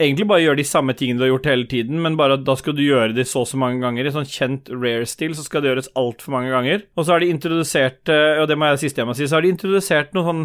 egentlig 0.00 0.26
bare 0.30 0.42
gjøre 0.42 0.58
de 0.60 0.66
samme 0.66 0.94
tingene 0.96 1.20
du 1.20 1.24
har 1.26 1.32
gjort 1.34 1.48
hele 1.50 1.66
tiden, 1.70 2.00
men 2.04 2.16
bare 2.18 2.38
at 2.38 2.44
da 2.46 2.54
skal 2.58 2.74
du 2.76 2.82
gjøre 2.82 3.14
de 3.16 3.24
så 3.28 3.42
og 3.44 3.48
så 3.50 3.60
mange 3.60 3.82
ganger. 3.82 4.08
I 4.08 4.12
sånn 4.14 4.28
kjent 4.28 4.70
rare-stil 4.72 5.34
så 5.36 5.44
skal 5.44 5.62
det 5.62 5.70
gjøres 5.70 5.90
altfor 6.00 6.34
mange 6.34 6.52
ganger. 6.54 6.86
Og 6.96 7.04
så 7.04 7.14
har 7.14 7.22
de 7.22 7.30
introdusert, 7.32 8.00
eh, 8.12 8.40
og 8.40 8.48
det 8.50 8.56
må 8.58 8.70
jeg 8.70 8.82
siste 8.86 9.02
jeg 9.02 9.10
må 9.10 9.16
si, 9.18 9.28
så 9.28 9.38
har 9.38 9.46
de 9.46 9.52
introdusert 9.54 10.16
noe 10.16 10.26
sånn 10.26 10.42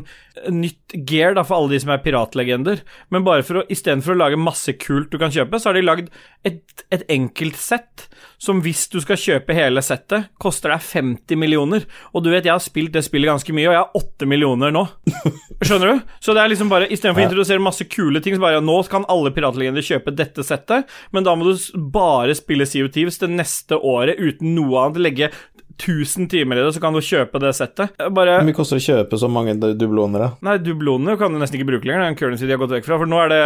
nytt 0.56 0.98
gear 1.08 1.38
da 1.38 1.46
for 1.48 1.60
alle 1.60 1.76
de 1.76 1.82
som 1.86 1.96
er 1.96 2.04
piratlegender. 2.04 2.84
Men 3.16 3.28
bare 3.28 3.46
for 3.48 3.62
å, 3.62 3.66
istedenfor 3.72 4.16
å 4.16 4.22
lage 4.26 4.42
masse 4.42 4.76
kult 4.82 5.12
du 5.14 5.20
kan 5.22 5.34
kjøpe, 5.34 5.62
så 5.62 5.72
har 5.72 5.80
de 5.80 5.86
lagd 5.86 6.12
et, 6.48 6.62
et 6.92 7.08
enkelt 7.16 7.60
sett 7.60 8.10
som 8.42 8.62
hvis 8.64 8.86
du 8.92 9.00
skal 9.04 9.20
kjøpe 9.20 9.56
hele 9.56 9.82
settet, 9.86 10.30
koster 10.42 10.74
deg 10.74 10.84
50 10.84 11.40
millioner. 11.40 11.86
Og 12.14 12.26
du 12.26 12.32
vet, 12.32 12.46
jeg 12.46 12.54
har 12.54 12.64
spilt 12.64 12.94
det 12.96 13.06
spillet 13.06 13.32
ganske 13.32 13.56
mye, 13.56 13.70
og 13.70 13.76
jeg 13.76 13.84
har 13.84 14.02
8 14.02 14.30
millioner 14.30 14.74
nå. 14.76 14.86
Skjønner 15.66 15.94
du? 15.94 16.14
Så 16.24 16.36
det 16.36 16.44
er 16.44 16.52
liksom 16.52 16.72
bare 16.72 16.90
Istedenfor 16.92 17.24
å 17.24 17.28
introdusere 17.30 17.64
masse 17.64 17.88
kule 17.90 18.22
ting, 18.24 18.36
så 18.36 18.44
bare 18.44 18.64
Nå 18.64 18.78
kan 18.92 19.08
alle 19.12 19.32
piratlegender 19.36 19.86
kjøpe 19.86 20.14
dette 20.16 20.44
settet, 20.46 20.90
men 21.16 21.26
da 21.26 21.34
må 21.38 21.48
du 21.48 21.82
bare 21.94 22.36
spille 22.38 22.68
Sea 22.70 22.86
of 22.86 22.94
Thieves 22.96 23.20
det 23.22 23.32
neste 23.32 23.80
året 23.80 24.20
uten 24.20 24.54
noe 24.58 24.84
annet. 24.84 25.02
Legge 25.06 25.32
1000 25.78 26.30
timer 26.32 26.56
i 26.58 26.64
det, 26.64 26.74
så 26.76 26.82
kan 26.82 26.94
du 26.96 27.00
kjøpe 27.04 27.40
det 27.44 27.52
settet. 27.58 27.96
Bare 28.16 28.38
Hvor 28.40 28.46
mye 28.48 28.56
koster 28.56 28.78
det 28.80 28.84
å 28.84 28.88
kjøpe 28.94 29.18
så 29.20 29.28
mange 29.32 29.56
dubloner, 29.60 30.20
da? 30.24 30.30
Nei, 30.48 30.58
dubloner 30.64 31.18
kan 31.20 31.34
du 31.34 31.40
nesten 31.42 31.60
ikke 31.60 31.68
bruke 31.74 31.86
lenger. 31.90 32.00
Det 32.00 32.08
er 32.08 32.14
en 32.14 32.20
currency 32.22 32.46
de 32.48 32.56
har 32.56 32.62
gått 32.62 32.72
vekk 32.78 32.86
fra. 32.88 32.98
For 33.02 33.06
nå 33.12 33.20
er 33.26 33.30
det, 33.34 33.40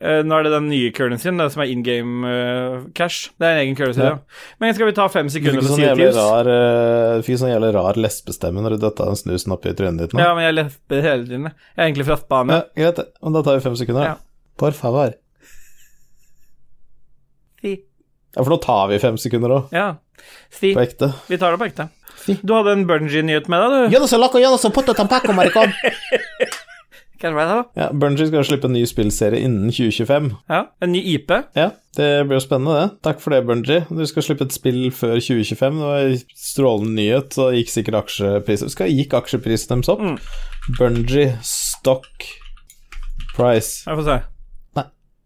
eh, 0.00 0.22
nå 0.24 0.38
er 0.38 0.42
det 0.48 0.52
den 0.54 0.68
nye 0.70 0.90
currencyen, 0.96 1.36
det 1.38 1.50
som 1.52 1.62
er 1.62 1.68
in 1.74 1.82
game 1.84 2.24
eh, 2.24 2.86
cash. 2.94 3.28
Det 3.38 3.44
er 3.46 3.58
en 3.58 3.62
egen 3.66 3.76
currency, 3.76 4.00
Ja. 4.00 4.14
ja. 4.16 4.18
Men 4.60 4.74
skal 4.74 4.86
vi 4.90 4.96
ta 4.96 5.08
fem 5.12 5.28
sekunder 5.28 5.60
på 5.60 5.66
for 5.68 5.76
sånn 5.76 6.16
rar, 6.16 6.48
eh, 6.54 7.16
du 7.20 7.22
fikk 7.28 7.38
sånn 7.44 7.52
jævlig 7.52 7.72
rar 7.76 8.00
lesbestemme 8.00 8.64
når 8.64 8.76
du 8.78 8.86
døtta 8.86 9.04
den 9.10 9.20
snusen 9.20 9.52
oppi 9.52 9.74
trynet 9.76 9.98
ditt 10.06 10.16
nå. 10.16 10.24
Ja, 10.24 10.32
men 10.34 10.44
jeg 10.48 10.54
lesber 10.62 11.02
hele 11.04 11.24
tiden. 11.28 11.44
jeg. 11.50 11.54
Jeg 11.76 11.84
er 11.84 11.88
egentlig 11.92 12.06
fra 12.08 12.16
Spania. 12.16 12.54
Ja, 12.56 12.82
greit, 12.84 12.96
det. 12.96 13.08
Men 13.22 13.32
da 13.36 13.42
tar 13.42 13.58
vi 13.60 13.66
fem 13.68 13.76
sekunder, 13.76 14.04
Ja. 14.04 14.16
Por 14.58 14.72
favor. 14.72 15.12
Fy. 17.62 17.76
Ja, 18.36 18.42
for 18.44 18.50
nå 18.54 18.60
tar 18.62 18.88
vi 18.90 18.98
fem 19.02 19.16
sekunder 19.20 19.50
òg, 19.60 19.72
Ja. 19.72 19.96
Si. 20.50 20.72
på 20.74 20.82
ekte. 20.84 21.12
Vi 21.28 21.38
tar 21.40 21.54
det 21.54 21.60
på 21.62 21.68
ekte. 21.68 21.88
Si. 22.24 22.38
Du 22.42 22.54
hadde 22.56 22.74
en 22.74 22.86
Bungie-nyhet 22.88 23.48
med 23.48 23.62
deg, 23.62 23.74
du. 23.74 23.92
Er 27.18 27.34
det 27.34 27.44
da? 27.50 27.62
Ja, 27.74 27.86
Bungie 27.90 28.28
skal 28.28 28.44
slippe 28.46 28.68
en 28.68 28.76
ny 28.76 28.84
spillserie 28.86 29.40
innen 29.42 29.72
2025. 29.74 30.28
Ja, 30.52 30.60
En 30.80 30.92
ny 30.94 31.00
IP. 31.16 31.32
Ja, 31.58 31.72
det 31.96 32.06
blir 32.28 32.38
jo 32.38 32.44
spennende, 32.44 32.76
det. 32.78 33.02
Takk 33.02 33.22
for 33.24 33.34
det, 33.34 33.40
Bungie. 33.48 33.80
Du 33.90 34.04
skal 34.06 34.22
slippe 34.22 34.46
et 34.46 34.54
spill 34.54 34.92
før 34.94 35.18
2025. 35.18 35.80
Det 35.80 35.88
var 35.88 36.06
en 36.06 36.22
strålende 36.38 36.94
nyhet, 36.94 37.34
så 37.34 37.48
gikk 37.56 37.72
sikkert 37.74 37.98
aksjeprisen 38.04 38.70
Skal 38.70 38.94
Gikk 38.94 39.18
aksjeprisen 39.18 39.74
deres 39.74 39.90
opp? 39.90 40.04
Mm. 40.04 40.16
Bungie 40.78 41.32
stock 41.42 42.28
price 43.34 43.82
Jeg 43.86 43.98
får 43.98 44.06
se. 44.06 44.18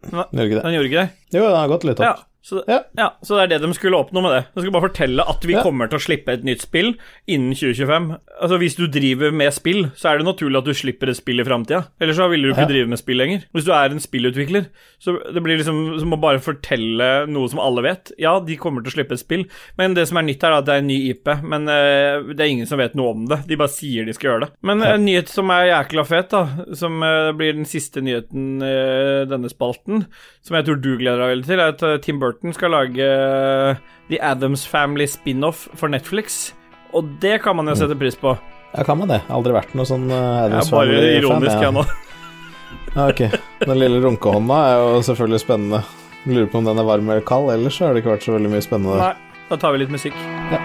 Gjør 0.03 0.49
ikke 0.49 0.57
det? 0.57 0.65
Den 0.65 0.75
gjorde 0.75 0.89
ikke 0.89 1.03
det? 1.05 1.09
Jo, 1.37 1.45
den 1.45 1.59
har 1.61 1.69
gått 1.71 1.85
litt 1.87 2.01
Ja. 2.03 2.15
Så, 2.43 2.65
Ja. 2.67 2.81
ja, 2.99 3.13
så 3.23 3.37
det 3.39 3.43
er 3.45 3.59
det 3.59 3.69
de 3.69 3.75
skulle 3.75 3.95
oppnå 3.95 4.21
med 4.21 4.33
det. 4.35 4.41
De 4.55 4.61
skulle 4.65 4.73
bare 4.75 4.89
fortelle 4.91 5.23
at 5.31 5.45
vi 5.47 5.53
Ja. 5.55 5.63
kommer 5.63 5.87
til 5.89 5.99
å 5.99 6.03
slippe 6.03 6.33
et 6.33 6.43
nytt 6.43 6.61
spill 6.65 6.97
innen 7.29 7.55
2025. 7.55 8.19
Altså 8.43 8.59
Hvis 8.59 8.75
du 8.77 8.89
driver 8.89 9.31
med 9.33 9.53
spill, 9.55 9.85
så 9.95 10.11
er 10.11 10.19
det 10.19 10.27
naturlig 10.27 10.59
at 10.59 10.65
du 10.65 10.75
slipper 10.75 11.09
et 11.09 11.17
spill 11.17 11.39
i 11.39 11.45
framtida. 11.47 11.87
Ellers 12.01 12.17
så 12.19 12.29
vil 12.29 12.43
du 12.43 12.51
ikke 12.51 12.67
Ja. 12.67 12.73
drive 12.73 12.89
med 12.89 12.99
spill 12.99 13.17
lenger. 13.19 13.45
Hvis 13.55 13.65
du 13.65 13.71
er 13.71 13.91
en 13.91 14.01
spillutvikler, 14.01 14.67
så 15.01 15.19
det 15.33 15.41
blir 15.43 15.57
liksom 15.59 16.01
som 16.01 16.11
å 16.13 16.21
bare 16.21 16.41
fortelle 16.43 17.29
noe 17.29 17.49
som 17.49 17.61
alle 17.61 17.83
vet. 17.83 18.11
Ja, 18.19 18.41
de 18.41 18.57
kommer 18.57 18.83
til 18.83 18.91
å 18.91 18.97
slippe 19.05 19.13
et 19.13 19.21
spill, 19.21 19.47
men 19.79 19.95
det 19.95 20.09
som 20.09 20.17
er 20.19 20.23
nytt, 20.23 20.43
er 20.43 20.53
at 20.59 20.65
det 20.67 20.75
er 20.75 20.79
en 20.79 20.87
ny 20.89 21.11
IP. 21.11 21.25
Men 21.45 21.69
uh, 21.69 22.27
det 22.35 22.41
er 22.41 22.51
ingen 22.51 22.67
som 22.67 22.79
vet 22.79 22.95
noe 22.97 23.11
om 23.15 23.27
det. 23.29 23.47
De 23.47 23.55
bare 23.57 23.69
sier 23.69 24.05
de 24.05 24.13
skal 24.13 24.31
gjøre 24.33 24.41
det. 24.47 24.51
Men 24.65 24.83
en 24.83 25.05
nyhet 25.07 25.29
som 25.29 25.49
er 25.51 25.71
jækla 25.71 26.05
fet, 26.07 26.31
da, 26.31 26.43
som 26.75 27.01
uh, 27.03 27.31
blir 27.33 27.53
den 27.55 27.65
siste 27.65 28.03
nyheten 28.03 28.61
i 28.63 29.25
denne 29.31 29.49
spalten, 29.49 30.07
som 30.43 30.57
jeg 30.57 30.65
tror 30.67 30.81
du 30.83 30.97
gleder 30.99 31.19
deg 31.23 31.31
veldig 31.37 31.47
til, 31.47 31.61
er 31.61 31.69
at 31.69 31.83
eh, 31.87 31.99
Tim 32.03 32.19
Burton 32.19 32.32
skal 32.57 32.75
lage 32.75 33.07
eh, 33.07 33.83
The 34.11 34.21
Adams 34.23 34.67
Family 34.69 35.07
spin-off 35.11 35.69
for 35.79 35.93
Netflix. 35.93 36.53
Og 36.93 37.09
det 37.23 37.39
kan 37.45 37.57
man 37.57 37.71
jo 37.71 37.77
sette 37.79 37.97
pris 37.99 38.19
på. 38.19 38.35
Ja, 38.73 38.85
kan 38.85 38.99
man 39.01 39.13
det? 39.13 39.21
Aldri 39.33 39.55
vært 39.57 39.75
noe 39.77 39.85
sånn 39.89 40.07
uh, 40.09 40.17
Jeg 40.17 40.47
Addams 40.49 40.71
er 40.71 40.77
bare 40.77 40.89
Family-fan, 40.89 41.21
ironisk, 41.21 41.67
jeg 41.67 41.77
nå. 41.77 41.85
Ja, 42.93 43.07
ok. 43.09 43.23
Den 43.65 43.79
lille 43.81 44.01
runkehånda 44.05 44.59
er 44.69 44.81
jo 44.81 44.99
selvfølgelig 45.09 45.41
spennende. 45.41 45.81
Lurer 46.29 46.51
på 46.53 46.61
om 46.61 46.69
den 46.69 46.81
er 46.81 46.89
varm 46.89 47.09
eller 47.09 47.25
kald, 47.25 47.49
ellers 47.55 47.81
så 47.81 47.89
har 47.89 47.97
det 47.97 48.05
ikke 48.05 48.15
vært 48.17 48.29
så 48.29 48.37
veldig 48.37 48.53
mye 48.53 48.65
spennende. 48.65 49.01
Nei, 49.01 49.41
da 49.49 49.61
tar 49.65 49.75
vi 49.75 49.85
litt 49.85 49.97
musikk. 49.97 50.21
Ja, 50.53 50.61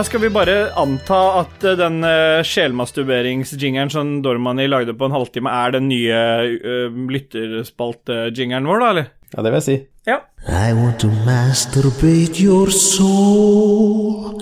skal 0.00 0.22
vi 0.22 0.30
bare 0.32 0.70
anta 0.80 1.18
at 1.42 1.64
eh, 1.68 1.76
den 1.76 2.00
uh, 2.00 2.40
sjelmasturberingsjingeren 2.48 3.92
som 3.92 4.14
Dormani 4.24 4.64
lagde 4.64 4.94
på 4.96 5.04
en 5.04 5.12
halvtime, 5.12 5.52
er 5.52 5.74
den 5.76 5.90
nye 5.90 6.22
uh, 6.64 6.96
lytterspalt-jingeren 7.12 8.68
vår, 8.70 8.80
da, 8.80 8.90
eller? 8.94 9.10
Ja, 9.34 9.44
det 9.44 9.52
vil 9.52 9.58
jeg 9.60 9.66
si. 9.68 9.76
Ja. 10.08 10.18
I 10.48 10.72
want 10.72 10.98
to 11.04 11.12
masturbate 11.28 12.40
your 12.40 12.72
soul. 12.72 14.40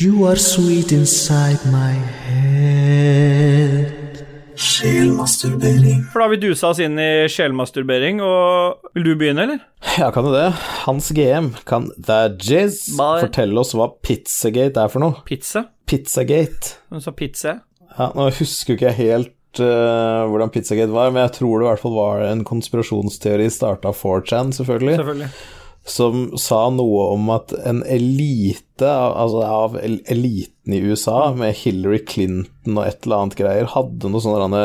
You 0.00 0.24
are 0.26 0.36
sweet 0.40 0.92
inside 0.92 1.60
my 1.68 1.92
head. 2.24 3.99
Sjelmasturbering. 4.60 6.02
For 6.12 6.20
da 6.20 6.26
har 6.26 6.32
vi 6.34 6.40
dusa 6.42 6.68
oss 6.70 6.80
inn 6.84 6.98
i 7.00 7.26
sjelmasturbering, 7.32 8.20
og 8.24 8.90
vil 8.96 9.06
du 9.08 9.12
begynne, 9.16 9.46
eller? 9.46 9.62
Ja, 9.96 10.10
kan 10.12 10.26
du 10.26 10.32
det? 10.34 10.50
Hans 10.84 11.08
GM, 11.16 11.52
kan 11.68 11.88
The 11.96 12.34
Jizz 12.36 12.92
Bye. 12.98 13.24
fortelle 13.24 13.62
oss 13.62 13.72
hva 13.76 13.88
Pizzagate 14.04 14.84
er 14.84 14.92
for 14.92 15.00
noe? 15.02 15.22
Pizza? 15.28 15.64
Pizzagate. 15.88 16.76
Hun 16.92 17.00
sa 17.04 17.14
pizza. 17.16 17.56
Ja, 17.96 18.10
nå 18.14 18.28
husker 18.36 18.76
ikke 18.76 18.90
jeg 18.92 19.00
helt 19.02 19.36
Uh, 19.58 20.28
hvordan 20.30 20.52
Pizzagate 20.54 20.92
var, 20.94 21.08
men 21.10 21.24
jeg 21.24 21.32
tror 21.40 21.58
det 21.58 21.64
i 21.64 21.68
hvert 21.72 21.80
fall 21.82 21.94
var 21.96 22.20
en 22.22 22.44
konspirasjonsteori 22.46 23.48
starta 23.50 23.90
av 23.90 23.96
4chan, 23.98 24.52
selvfølgelig, 24.54 24.92
Selvfølgelig. 25.00 25.30
Som 25.86 26.36
sa 26.38 26.66
noe 26.72 27.06
om 27.14 27.30
at 27.34 27.52
en 27.66 27.80
elite, 27.88 28.86
altså 28.86 29.42
av 29.46 29.78
eliten 29.80 30.76
i 30.76 30.82
USA, 30.84 31.32
med 31.36 31.56
Hillary 31.62 32.02
Clinton 32.06 32.78
og 32.78 32.84
et 32.86 33.06
eller 33.06 33.24
annet 33.24 33.38
greier, 33.40 33.70
hadde 33.72 34.12
noen 34.12 34.24
sånne 34.24 34.62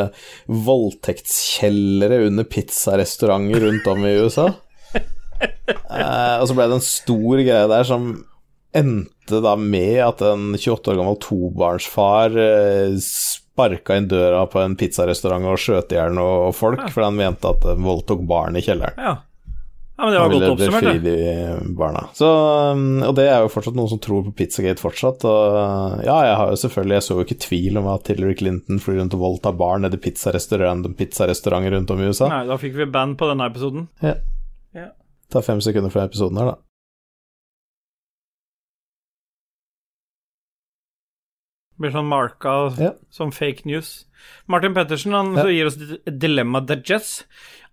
voldtektskjellere 0.68 2.26
under 2.28 2.48
pizzarestauranter 2.52 3.68
rundt 3.68 3.92
om 3.92 4.06
i 4.06 4.16
USA. 4.22 4.52
Eh, 5.66 6.36
og 6.40 6.46
så 6.48 6.56
ble 6.56 6.66
det 6.72 6.78
en 6.78 6.84
stor 6.84 7.40
greie 7.44 7.68
der 7.68 7.84
som 7.84 8.06
endte 8.76 9.42
da 9.44 9.56
med 9.60 9.98
at 10.06 10.22
en 10.24 10.54
28 10.56 10.94
år 10.94 11.00
gammel 11.02 11.18
tobarnsfar 11.20 12.38
eh, 12.40 12.96
sparka 13.04 13.98
inn 14.00 14.08
døra 14.12 14.46
på 14.52 14.62
en 14.64 14.78
pizzarestaurant 14.80 15.52
og 15.52 15.60
skjøt 15.60 15.92
i 15.92 16.00
hjel 16.00 16.16
noen 16.16 16.56
folk 16.56 16.86
fordi 16.88 17.08
han 17.10 17.20
mente 17.20 17.52
at 17.52 17.68
de 17.68 17.76
voldtok 17.84 18.24
barn 18.28 18.56
i 18.56 18.64
kjelleren. 18.64 18.96
Ja. 19.00 19.18
Ja, 19.98 20.04
men 20.04 20.12
det 20.12 20.20
var 20.20 20.30
godt 20.34 20.50
oppsummert, 20.60 21.04
det. 21.06 21.12
de 21.16 21.76
barna. 21.80 22.02
Så, 22.14 22.28
um, 22.76 22.98
og 23.08 23.14
det 23.16 23.30
er 23.32 23.46
jo 23.46 23.52
fortsatt 23.54 23.78
noen 23.78 23.88
som 23.94 24.02
tror 24.04 24.26
på 24.26 24.34
Pizzagate 24.36 24.84
fortsatt. 24.84 25.24
Og 25.24 26.04
ja, 26.04 26.18
jeg 26.28 26.36
har 26.42 26.52
jo 26.52 26.58
selvfølgelig 26.60 26.98
Jeg 26.98 27.06
så 27.06 27.16
jo 27.16 27.24
ikke 27.24 27.38
tvil 27.46 27.80
om 27.80 27.88
at 27.94 28.12
Hillary 28.12 28.36
Clinton 28.36 28.82
flyr 28.84 29.00
rundt 29.00 29.16
og 29.16 29.24
voldtar 29.24 29.56
barn 29.56 29.86
nede 29.88 29.96
i 29.96 30.04
pizzarestauranter 30.04 30.92
pizza 31.00 31.30
rundt 31.32 31.92
om 31.96 32.02
i 32.04 32.10
USA. 32.12 32.28
Nei, 32.28 32.44
da 32.52 32.58
fikk 32.60 32.76
vi 32.76 32.86
band 32.92 33.16
på 33.18 33.30
denne 33.32 33.48
episoden. 33.48 33.88
Ja. 34.04 34.18
Ja. 34.76 34.90
Ta 35.32 35.40
fem 35.42 35.62
sekunder 35.64 35.90
fra 35.90 36.04
episoden 36.10 36.38
her, 36.44 36.52
da. 36.52 36.58
Blir 41.80 41.92
sånn 41.92 42.08
marka 42.08 42.52
Ja. 42.80 42.92
som 43.12 43.32
fake 43.36 43.66
news. 43.68 44.06
Martin 44.48 44.74
Pettersen 44.74 45.12
han 45.12 45.34
Ja. 45.36 45.44
så 45.44 45.50
gir 45.52 45.66
oss 45.68 45.78
et 46.08 46.20
dilemma 46.20 46.62
digest. 46.66 47.26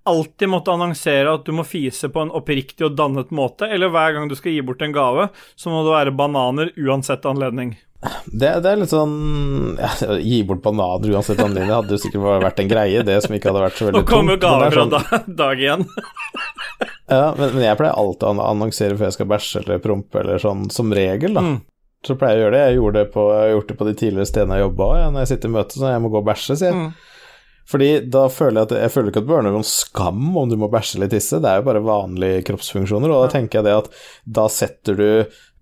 Alltid 0.08 0.50
måtte 0.50 0.72
annonsere 0.74 1.30
at 1.36 1.44
du 1.46 1.52
må 1.54 1.62
fise 1.66 2.08
på 2.10 2.24
en 2.24 2.32
oppriktig 2.34 2.88
og 2.88 2.96
dannet 2.98 3.30
måte, 3.30 3.68
eller 3.70 3.92
hver 3.92 4.16
gang 4.16 4.28
du 4.30 4.34
skal 4.34 4.50
gi 4.56 4.62
bort 4.66 4.82
en 4.82 4.94
gave, 4.94 5.28
så 5.54 5.70
må 5.70 5.84
det 5.86 5.94
være 5.94 6.14
bananer 6.18 6.72
uansett 6.74 7.26
anledning. 7.30 7.76
Det, 8.26 8.48
det 8.64 8.66
er 8.66 8.80
litt 8.80 8.90
sånn 8.90 9.76
ja, 9.78 9.90
Gi 10.18 10.40
bort 10.42 10.58
bananer 10.64 11.12
uansett 11.14 11.38
anledning. 11.38 11.70
Hadde 11.70 11.94
jo 11.94 12.00
sikkert 12.02 12.42
vært 12.42 12.58
en 12.58 12.70
greie, 12.72 13.04
det 13.06 13.20
som 13.22 13.36
ikke 13.36 13.52
hadde 13.52 13.62
vært 13.62 13.78
så 13.78 13.86
veldig 13.86 14.00
Nå 14.02 14.08
kommer 14.10 14.40
tungt, 14.40 14.46
gaver 14.48 14.66
er 14.66 14.74
fra 14.74 14.86
sånn- 14.88 14.96
da, 14.96 15.20
dag 15.44 15.62
igjen. 15.62 15.86
Ja, 17.12 17.28
men, 17.38 17.52
men 17.54 17.66
jeg 17.66 17.78
pleier 17.78 17.98
alltid 18.02 18.26
å 18.26 18.46
annonsere 18.48 18.96
før 18.98 19.06
jeg 19.10 19.16
skal 19.18 19.30
bæsje 19.30 19.62
eller 19.62 19.84
prompe 19.84 20.22
eller 20.22 20.42
sånn, 20.42 20.66
som 20.74 20.90
regel, 20.96 21.38
da. 21.38 21.46
Mm. 21.46 21.56
Så 22.02 22.16
pleier 22.18 22.40
jeg 22.40 22.42
å 22.42 22.46
gjøre 22.48 22.56
det. 22.58 22.62
Jeg, 22.72 22.92
det 22.96 23.06
på, 23.14 23.28
jeg 23.30 23.42
har 23.44 23.54
gjort 23.54 23.68
det 23.70 23.78
på 23.78 23.86
de 23.86 23.94
tidligere 24.02 24.30
stedene 24.32 24.58
jeg 24.58 24.66
jobba 24.66 24.90
òg, 24.90 25.02
når 25.14 25.22
jeg 25.22 25.30
sitter 25.36 25.52
i 25.52 25.56
møte, 25.60 25.78
så 25.78 25.92
jeg 25.92 26.02
må 26.02 26.10
gå 26.10 26.22
og 26.22 26.26
bæsje, 26.32 26.58
sier 26.58 26.72
jeg. 26.72 26.78
Mm. 26.80 27.11
Fordi 27.70 27.90
da 28.10 28.26
føler 28.32 28.60
jeg 28.62 28.68
at 28.70 28.74
jeg 28.82 28.92
føler 28.94 29.08
ikke 29.12 29.20
at 29.22 29.26
det 29.26 29.30
bør 29.30 29.40
være 29.42 29.52
noen 29.54 29.68
skam 29.68 30.36
om 30.36 30.50
du 30.50 30.56
må 30.60 30.68
bæsje 30.72 30.98
eller 30.98 31.12
tisse, 31.12 31.38
det 31.40 31.48
er 31.52 31.60
jo 31.62 31.68
bare 31.70 31.84
vanlige 31.86 32.42
kroppsfunksjoner, 32.50 33.12
og 33.14 33.24
da 33.26 33.32
tenker 33.38 33.60
jeg 33.60 33.68
det 33.68 33.76
at 33.84 33.90
da 34.40 34.48
setter 34.50 34.98
du 34.98 35.08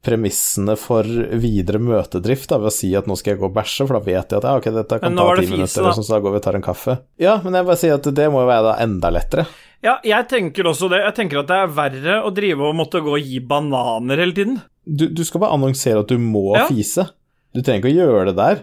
premissene 0.00 0.76
for 0.80 1.04
videre 1.04 1.76
møtedrift 1.82 2.48
da, 2.48 2.56
ved 2.62 2.70
å 2.70 2.72
si 2.72 2.88
at 2.96 3.08
nå 3.10 3.16
skal 3.20 3.34
jeg 3.34 3.40
gå 3.42 3.48
og 3.50 3.56
bæsje, 3.58 3.84
for 3.84 3.98
da 3.98 4.04
vet 4.06 4.32
jeg 4.32 4.40
at 4.40 4.46
ja, 4.48 4.54
ok, 4.56 4.68
dette 4.78 4.98
kan 5.02 5.18
ta 5.18 5.26
ti 5.36 5.50
minutter, 5.50 5.84
da. 5.84 5.92
sånn, 5.92 6.06
så 6.08 6.14
da 6.16 6.20
går 6.24 6.32
vi 6.34 6.40
og 6.40 6.46
tar 6.46 6.56
en 6.56 6.64
kaffe. 6.64 6.94
Ja, 7.20 7.34
men 7.44 7.58
jeg 7.58 7.68
bare 7.68 7.80
sier 7.82 7.98
at 7.98 8.08
det 8.16 8.28
må 8.32 8.40
jo 8.46 8.48
være 8.48 8.64
da 8.70 8.76
enda 8.86 9.10
lettere. 9.12 9.44
Ja, 9.84 9.98
jeg 10.04 10.26
tenker 10.28 10.66
også 10.72 10.88
det. 10.92 11.02
Jeg 11.06 11.16
tenker 11.16 11.40
at 11.42 11.48
det 11.52 11.58
er 11.66 11.70
verre 11.76 12.16
å 12.28 12.32
drive 12.36 12.66
og 12.68 12.74
måtte 12.76 13.00
gå 13.04 13.14
og 13.16 13.28
gi 13.28 13.38
bananer 13.44 14.20
hele 14.24 14.36
tiden. 14.36 14.58
Du, 14.84 15.06
du 15.08 15.22
skal 15.24 15.40
bare 15.44 15.56
annonsere 15.56 16.02
at 16.02 16.08
du 16.12 16.16
må 16.20 16.50
Ja. 16.56 16.66
fise. 16.68 17.06
Du 17.56 17.60
trenger 17.62 17.88
ikke 17.88 17.92
å 17.92 18.08
gjøre 18.08 18.26
det 18.30 18.36
der. 18.40 18.60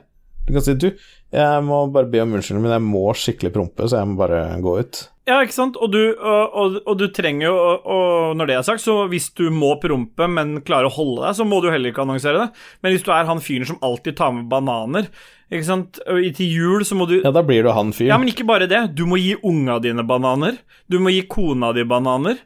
Du 0.47 0.55
kan 0.55 0.63
si 0.63 0.77
du, 0.79 0.89
jeg 1.35 1.63
må 1.67 1.81
bare 1.91 2.07
be 2.07 2.21
om 2.23 2.37
unnskyldning, 2.37 2.63
men 2.63 2.77
jeg 2.77 2.85
må 2.87 3.03
skikkelig 3.19 3.51
prompe, 3.51 3.87
så 3.87 3.99
jeg 3.99 4.07
må 4.07 4.15
bare 4.21 4.41
gå 4.63 4.77
ut. 4.79 4.99
Ja, 5.27 5.41
ikke 5.43 5.57
sant? 5.57 5.75
Og 5.83 5.91
du, 5.91 5.99
og, 6.15 6.77
og, 6.85 6.93
du 6.95 7.09
trenger 7.11 7.49
jo 7.49 7.55
og, 7.59 7.87
og 7.91 8.37
når 8.39 8.47
det 8.47 8.55
er 8.55 8.63
sagt, 8.63 8.79
så 8.79 9.01
hvis 9.11 9.27
du 9.35 9.49
må 9.51 9.73
prompe, 9.81 10.29
men 10.31 10.61
klarer 10.67 10.87
å 10.87 10.95
holde 10.95 11.25
deg, 11.25 11.35
så 11.35 11.47
må 11.47 11.59
du 11.59 11.67
heller 11.67 11.91
ikke 11.91 12.05
annonsere 12.05 12.45
det. 12.45 12.63
Men 12.79 12.95
hvis 12.95 13.03
du 13.03 13.11
er 13.11 13.27
han 13.27 13.43
fyren 13.43 13.67
som 13.67 13.81
alltid 13.83 14.15
tar 14.21 14.31
med 14.37 14.47
bananer, 14.51 15.11
ikke 15.51 15.67
sant, 15.67 15.99
til 16.35 16.47
jul 16.47 16.87
så 16.87 16.95
må 16.95 17.09
du 17.11 17.17
Ja, 17.17 17.31
da 17.35 17.43
blir 17.43 17.67
du 17.67 17.73
han 17.75 17.91
fyren. 17.95 18.13
Ja, 18.13 18.19
men 18.19 18.31
ikke 18.31 18.47
bare 18.47 18.71
det. 18.71 18.85
Du 18.95 19.03
må 19.07 19.19
gi 19.19 19.35
unga 19.43 19.81
dine 19.83 20.07
bananer. 20.07 20.61
Du 20.87 20.99
må 21.03 21.11
gi 21.11 21.25
kona 21.27 21.73
di 21.75 21.83
bananer. 21.87 22.39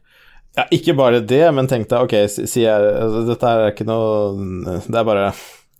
Ja, 0.57 0.65
ikke 0.73 0.97
bare 0.97 1.21
det, 1.23 1.45
men 1.55 1.69
tenk 1.69 1.85
deg, 1.89 2.01
ok, 2.01 2.17
sier 2.33 2.65
jeg 2.65 2.93
altså, 3.05 3.21
Dette 3.29 3.51
er 3.55 3.69
ikke 3.71 3.85
noe 3.87 4.73
Det 4.83 4.97
er 4.99 5.05
bare 5.07 5.29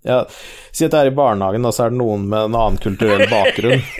ja, 0.08 0.26
Si 0.72 0.86
at 0.88 0.93
det 0.93 0.99
er 1.02 1.12
i 1.12 1.16
barnehagen, 1.16 1.66
og 1.68 1.76
så 1.76 1.86
er 1.86 1.93
det 1.93 1.99
noen 2.02 2.28
med 2.32 2.49
en 2.49 2.58
annen 2.58 2.80
kulturell 2.82 3.28
bakgrunn. 3.32 3.84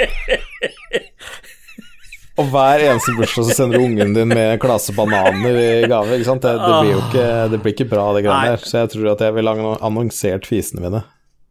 Og 2.40 2.48
hver 2.50 2.82
eneste 2.88 3.14
bursdag 3.18 3.46
så 3.50 3.54
sender 3.54 3.78
du 3.78 3.86
ungen 3.86 4.14
din 4.16 4.32
med 4.32 4.54
en 4.56 4.62
klase 4.62 4.94
bananer 4.98 5.58
i 5.60 5.66
gave. 5.90 6.16
ikke 6.16 6.26
sant? 6.30 6.46
Det, 6.46 6.54
det 6.58 6.78
blir 6.80 6.94
jo 6.94 7.02
ikke, 7.04 7.26
det 7.52 7.60
blir 7.62 7.76
ikke 7.76 7.90
bra, 7.92 8.06
det 8.16 8.24
greiene 8.26 8.54
der. 8.56 8.64
Så 8.66 8.80
jeg 8.80 8.92
tror 8.94 9.10
at 9.12 9.24
jeg 9.26 9.36
ville 9.36 9.54
annonsert 9.84 10.48
fisene 10.50 10.86
mine. 10.86 11.02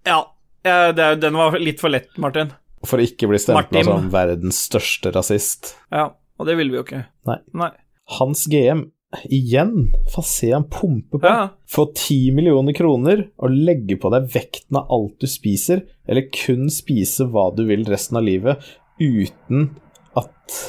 Ja, 0.09 0.23
det, 0.65 1.11
den 1.23 1.39
var 1.39 1.59
litt 1.61 1.83
for 1.85 1.93
lett, 1.93 2.11
Martin. 2.21 2.51
For 2.89 2.97
å 2.99 3.05
ikke 3.05 3.29
bli 3.31 3.39
stempla 3.43 3.85
som 3.87 4.09
verdens 4.13 4.63
største 4.71 5.13
rasist. 5.15 5.75
Ja, 5.93 6.09
og 6.41 6.49
det 6.49 6.57
ville 6.59 6.73
vi 6.73 6.81
jo 6.81 6.87
ikke. 6.87 7.05
Nei. 7.29 7.39
Nei. 7.61 7.71
Hans 8.17 8.47
GM, 8.51 8.87
igjen, 9.27 9.91
få 10.15 10.23
se 10.25 10.53
han 10.55 10.65
pumpe 10.71 11.19
på. 11.19 11.27
Ja. 11.27 11.49
Få 11.71 11.89
ti 11.99 12.31
millioner 12.35 12.73
kroner 12.77 13.25
og 13.43 13.51
legge 13.55 13.97
på 14.01 14.11
deg 14.15 14.29
vekten 14.35 14.79
av 14.79 14.91
alt 14.95 15.17
du 15.23 15.27
spiser, 15.31 15.83
eller 16.09 16.29
kun 16.35 16.69
spise 16.71 17.27
hva 17.31 17.49
du 17.57 17.65
vil 17.69 17.83
resten 17.91 18.21
av 18.21 18.27
livet, 18.27 18.63
uten 19.01 19.71
at 20.19 20.61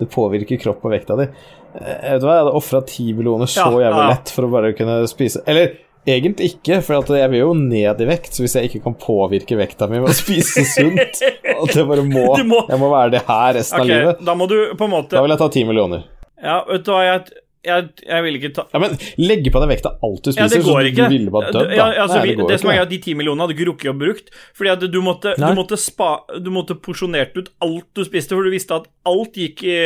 det 0.00 0.10
påvirker 0.12 0.60
kropp 0.60 0.84
og 0.84 0.92
vekta 0.92 1.16
di. 1.22 1.30
Jeg 1.76 2.12
Vet 2.16 2.22
du 2.22 2.26
hva, 2.28 2.34
jeg 2.38 2.44
hadde 2.46 2.54
ofra 2.56 2.78
ti 2.88 3.04
millioner 3.12 3.48
så 3.52 3.66
Ja, 3.68 3.82
jævlig 3.90 4.04
lett 4.14 4.30
for 4.32 4.46
å 4.46 4.48
bare 4.48 4.70
kunne 4.72 4.94
spise 5.10 5.42
Eller 5.44 5.74
egentlig 6.08 6.46
ikke, 6.54 6.78
for 6.86 7.02
at 7.02 7.10
jeg 7.18 7.28
vil 7.34 7.42
jo 7.42 7.50
ned 7.58 8.00
i 8.00 8.06
vekt, 8.08 8.30
så 8.32 8.40
hvis 8.46 8.54
jeg 8.56 8.70
ikke 8.70 8.80
kan 8.86 8.94
påvirke 9.02 9.58
vekta 9.60 9.84
mi 9.90 9.98
med 10.00 10.08
å 10.08 10.16
spise 10.16 10.64
sunt 10.70 11.20
At 11.52 11.76
jeg 11.76 11.84
bare 11.90 12.04
må, 12.08 12.22
må- 12.48 12.62
Jeg 12.70 12.80
må 12.80 12.88
være 12.94 13.12
det 13.18 13.22
her 13.28 13.52
resten 13.58 13.82
av 13.84 13.90
livet. 13.90 14.24
da 14.24 14.36
må 14.40 14.48
du 14.48 14.56
på 14.72 14.88
en 14.88 14.94
måte 14.94 15.18
Da 15.18 15.24
vil 15.26 15.34
jeg 15.36 15.42
ta 15.44 15.50
ti 15.52 15.64
millioner. 15.68 16.06
Ja, 16.40 16.62
vet 16.70 16.84
du 16.88 16.90
hva, 16.94 17.02
jeg, 17.10 17.36
jeg, 17.66 17.88
jeg 18.06 18.24
vil 18.26 18.38
ikke 18.38 18.50
ta 18.56 18.64
Ja, 18.72 18.80
men 18.82 18.94
legge 19.18 19.52
på 19.54 19.62
deg 19.62 19.72
vekta 19.74 19.92
alt 20.06 20.22
du 20.22 20.30
Ja, 20.30 20.36
spiser, 20.36 20.54
det 20.54 20.62
går 20.66 20.78
så 20.78 20.90
ikke. 20.92 21.08
du 21.10 21.14
ville 21.16 21.34
bare 21.34 21.50
dødd, 21.52 21.68
da. 21.72 21.76
Ja, 21.78 21.86
altså, 22.04 22.20
Nei, 22.20 22.28
det, 22.30 22.36
går 22.40 22.52
det 22.52 22.60
som 22.62 22.70
er 22.72 22.80
at 22.84 22.92
De 22.92 23.00
ti 23.02 23.16
millionene 23.18 23.46
hadde 23.46 23.56
ikke 23.58 23.68
rukket 23.72 23.92
å 23.92 23.96
brukt. 23.98 24.32
Fordi 24.56 24.72
at 24.76 24.86
du 24.94 25.00
måtte, 25.04 25.34
du 25.40 25.48
måtte, 25.58 25.78
spa, 25.80 26.10
du 26.38 26.50
måtte 26.54 26.78
porsjonert 26.78 27.36
ut 27.36 27.50
alt 27.66 27.88
du 27.98 28.04
spiste, 28.06 28.36
for 28.38 28.46
du 28.46 28.54
visste 28.54 28.78
at 28.78 28.88
alt 29.10 29.36
gikk 29.36 29.64
i 29.66 29.76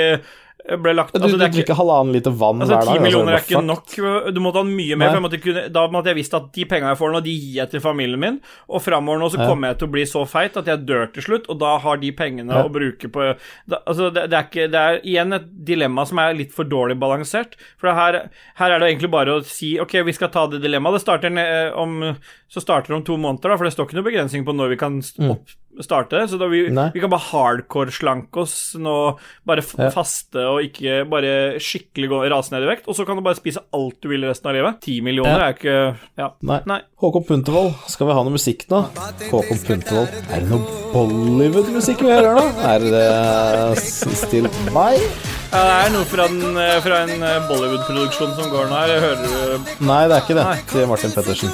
ble 0.79 0.93
lagt 0.95 1.15
Du, 1.15 1.19
altså, 1.23 1.37
du 1.37 1.45
er 1.45 1.53
drikker 1.55 1.75
halvannen 1.79 2.15
liter 2.15 2.31
vann 2.31 2.61
altså, 2.63 2.77
hver 2.77 2.87
dag. 2.87 2.95
Ti 2.95 3.03
millioner 3.05 3.33
er 3.33 3.39
altså, 3.41 3.59
ikke 3.59 3.67
nok. 3.67 4.35
Du 4.35 4.41
måtte 4.45 4.63
ha 4.63 4.69
mye 4.69 4.99
mer. 5.01 5.17
Måtte 5.25 5.41
kunne, 5.43 5.65
da 5.75 5.83
måtte 5.91 6.13
jeg 6.13 6.19
visst 6.21 6.37
at 6.39 6.47
de 6.55 6.67
pengene 6.71 6.93
jeg 6.95 7.01
får 7.01 7.15
nå, 7.17 7.21
de 7.27 7.35
gir 7.35 7.57
jeg 7.61 7.73
til 7.75 7.83
familien 7.85 8.21
min. 8.23 8.39
Og 8.71 8.83
framover 8.85 9.19
nå 9.23 9.31
så 9.35 9.41
kommer 9.43 9.73
jeg 9.73 9.81
til 9.81 9.89
å 9.91 9.95
bli 9.97 10.05
så 10.07 10.25
feit 10.31 10.57
at 10.61 10.71
jeg 10.71 10.85
dør 10.87 11.11
til 11.15 11.27
slutt, 11.27 11.49
og 11.51 11.59
da 11.63 11.75
har 11.83 12.01
de 12.03 12.13
pengene 12.17 12.55
Ja. 12.55 12.65
å 12.67 12.73
bruke 12.73 13.09
på 13.11 13.27
da, 13.67 13.81
Altså, 13.87 14.11
det, 14.15 14.29
det, 14.31 14.39
er 14.39 14.47
ikke, 14.49 14.69
det 14.71 14.81
er 14.81 15.01
igjen 15.03 15.33
et 15.37 15.49
dilemma 15.73 16.07
som 16.07 16.19
er 16.23 16.35
litt 16.39 16.53
for 16.55 16.65
dårlig 16.69 16.99
balansert. 17.01 17.57
For 17.81 17.91
her, 17.97 18.21
her 18.61 18.71
er 18.77 18.79
det 18.79 18.93
egentlig 18.93 19.11
bare 19.13 19.39
å 19.41 19.45
si 19.47 19.75
Ok, 19.81 19.97
vi 20.07 20.13
skal 20.17 20.31
ta 20.31 20.47
det 20.51 20.63
dilemmaet. 20.63 20.99
Det 20.99 21.05
starter 21.05 21.75
om 21.79 22.01
Så 22.51 22.61
starter 22.63 22.93
det 22.93 22.97
om 23.01 23.05
to 23.07 23.17
måneder, 23.21 23.53
da, 23.53 23.57
for 23.57 23.65
det 23.69 23.75
står 23.75 23.87
ikke 23.89 23.99
noe 24.01 24.07
begrensning 24.11 24.45
på 24.47 24.55
når 24.57 24.73
vi 24.75 24.79
kan 24.81 25.01
opp, 25.31 25.53
starte. 25.81 26.25
Så 26.29 26.39
vi. 26.51 26.65
Vi 26.69 27.01
kan 27.01 27.11
bare 27.13 27.27
hardcore-slanke 27.31 28.43
oss 28.43 28.75
nå, 28.79 29.19
bare 29.47 29.63
Ja. 29.79 29.91
faste 29.95 30.43
og 30.51 30.61
ikke 30.65 31.05
bare 31.09 31.59
skikkelig 31.63 32.09
gå 32.11 32.21
rase 32.31 32.53
ned 32.53 32.63
i 32.67 32.71
vekt. 32.75 32.89
Og 32.89 32.95
så 32.97 33.07
kan 33.07 33.17
du 33.17 33.23
bare 33.23 33.39
spise 33.39 33.63
alt 33.73 34.01
du 34.03 34.09
vil 34.09 34.25
resten 34.29 34.51
av 34.51 34.55
livet. 34.59 34.81
Ti 34.83 35.01
millioner 35.01 35.39
Ja. 35.39 35.49
er 35.49 35.55
ikke 35.55 35.97
Ja. 36.19 36.31
Nei. 36.43 36.61
Nei. 36.67 36.81
Håkon 37.01 37.25
Puntervold, 37.27 37.75
skal 37.89 38.07
vi 38.09 38.13
ha 38.13 38.23
noe 38.23 38.33
musikk 38.33 38.67
nå? 38.69 38.83
Håkon 39.31 39.59
Puntervold, 39.65 40.09
er 40.31 40.41
det 40.41 40.51
noe 40.51 40.67
Bollywood-musikk 40.93 42.01
vi 42.01 42.11
hører 42.13 42.35
nå? 42.37 42.45
Er 42.65 42.79
det 42.79 43.79
Still 43.79 44.49
By? 44.75 44.99
Ja, 45.51 45.63
det 45.67 45.73
er 45.87 45.91
noe 45.97 46.05
fra, 46.07 46.29
den, 46.29 46.57
eh, 46.57 46.81
fra 46.85 47.01
en 47.03 47.23
eh, 47.23 47.41
Bollywood-produksjon 47.49 48.35
som 48.37 48.51
går 48.53 48.69
nå 48.71 48.77
her. 48.77 49.01
Hører 49.01 49.25
du 49.25 49.85
Nei, 49.85 50.07
det 50.07 50.17
er 50.17 50.21
ikke 50.23 50.37
det, 50.39 50.47
sier 50.71 50.87
Martin 50.87 51.11
Pettersen. 51.11 51.51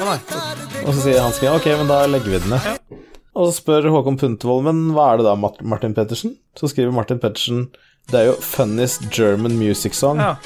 Og 0.86 0.92
så 0.94 1.00
sier 1.00 1.20
han 1.22 1.32
skal, 1.32 1.56
ok, 1.56 1.66
men 1.78 1.86
da 1.88 2.02
legger 2.06 2.34
vi 2.34 2.38
den 2.44 2.50
ned. 2.50 2.60
Ja. 2.66 2.96
Og 3.36 3.50
så 3.50 3.60
spør 3.60 3.90
Håkon 3.92 4.16
Puntervold, 4.16 4.64
men 4.64 4.78
hva 4.96 5.10
er 5.12 5.20
det 5.20 5.26
da, 5.28 5.34
Martin 5.36 5.94
Pettersen? 5.96 6.38
Så 6.56 6.70
skriver 6.72 6.94
Martin 6.96 7.20
Pettersen 7.20 7.66
det 8.06 8.20
er 8.20 8.28
jo 8.28 8.36
funniest 8.38 9.08
German 9.10 9.56
music 9.58 9.96
song. 9.98 10.20
Ja. 10.22 10.36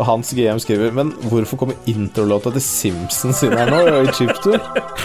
Og 0.00 0.06
Hans 0.08 0.32
GM 0.34 0.58
skriver 0.58 0.90
Men 0.96 1.12
hvorfor 1.30 1.60
kommer 1.60 1.76
introlåta 1.86 2.50
til 2.50 2.64
Simpsons 2.64 3.42
inn 3.46 3.54
her 3.54 3.70
nå, 3.70 3.82
i 4.00 4.14
chiptour? 4.16 4.58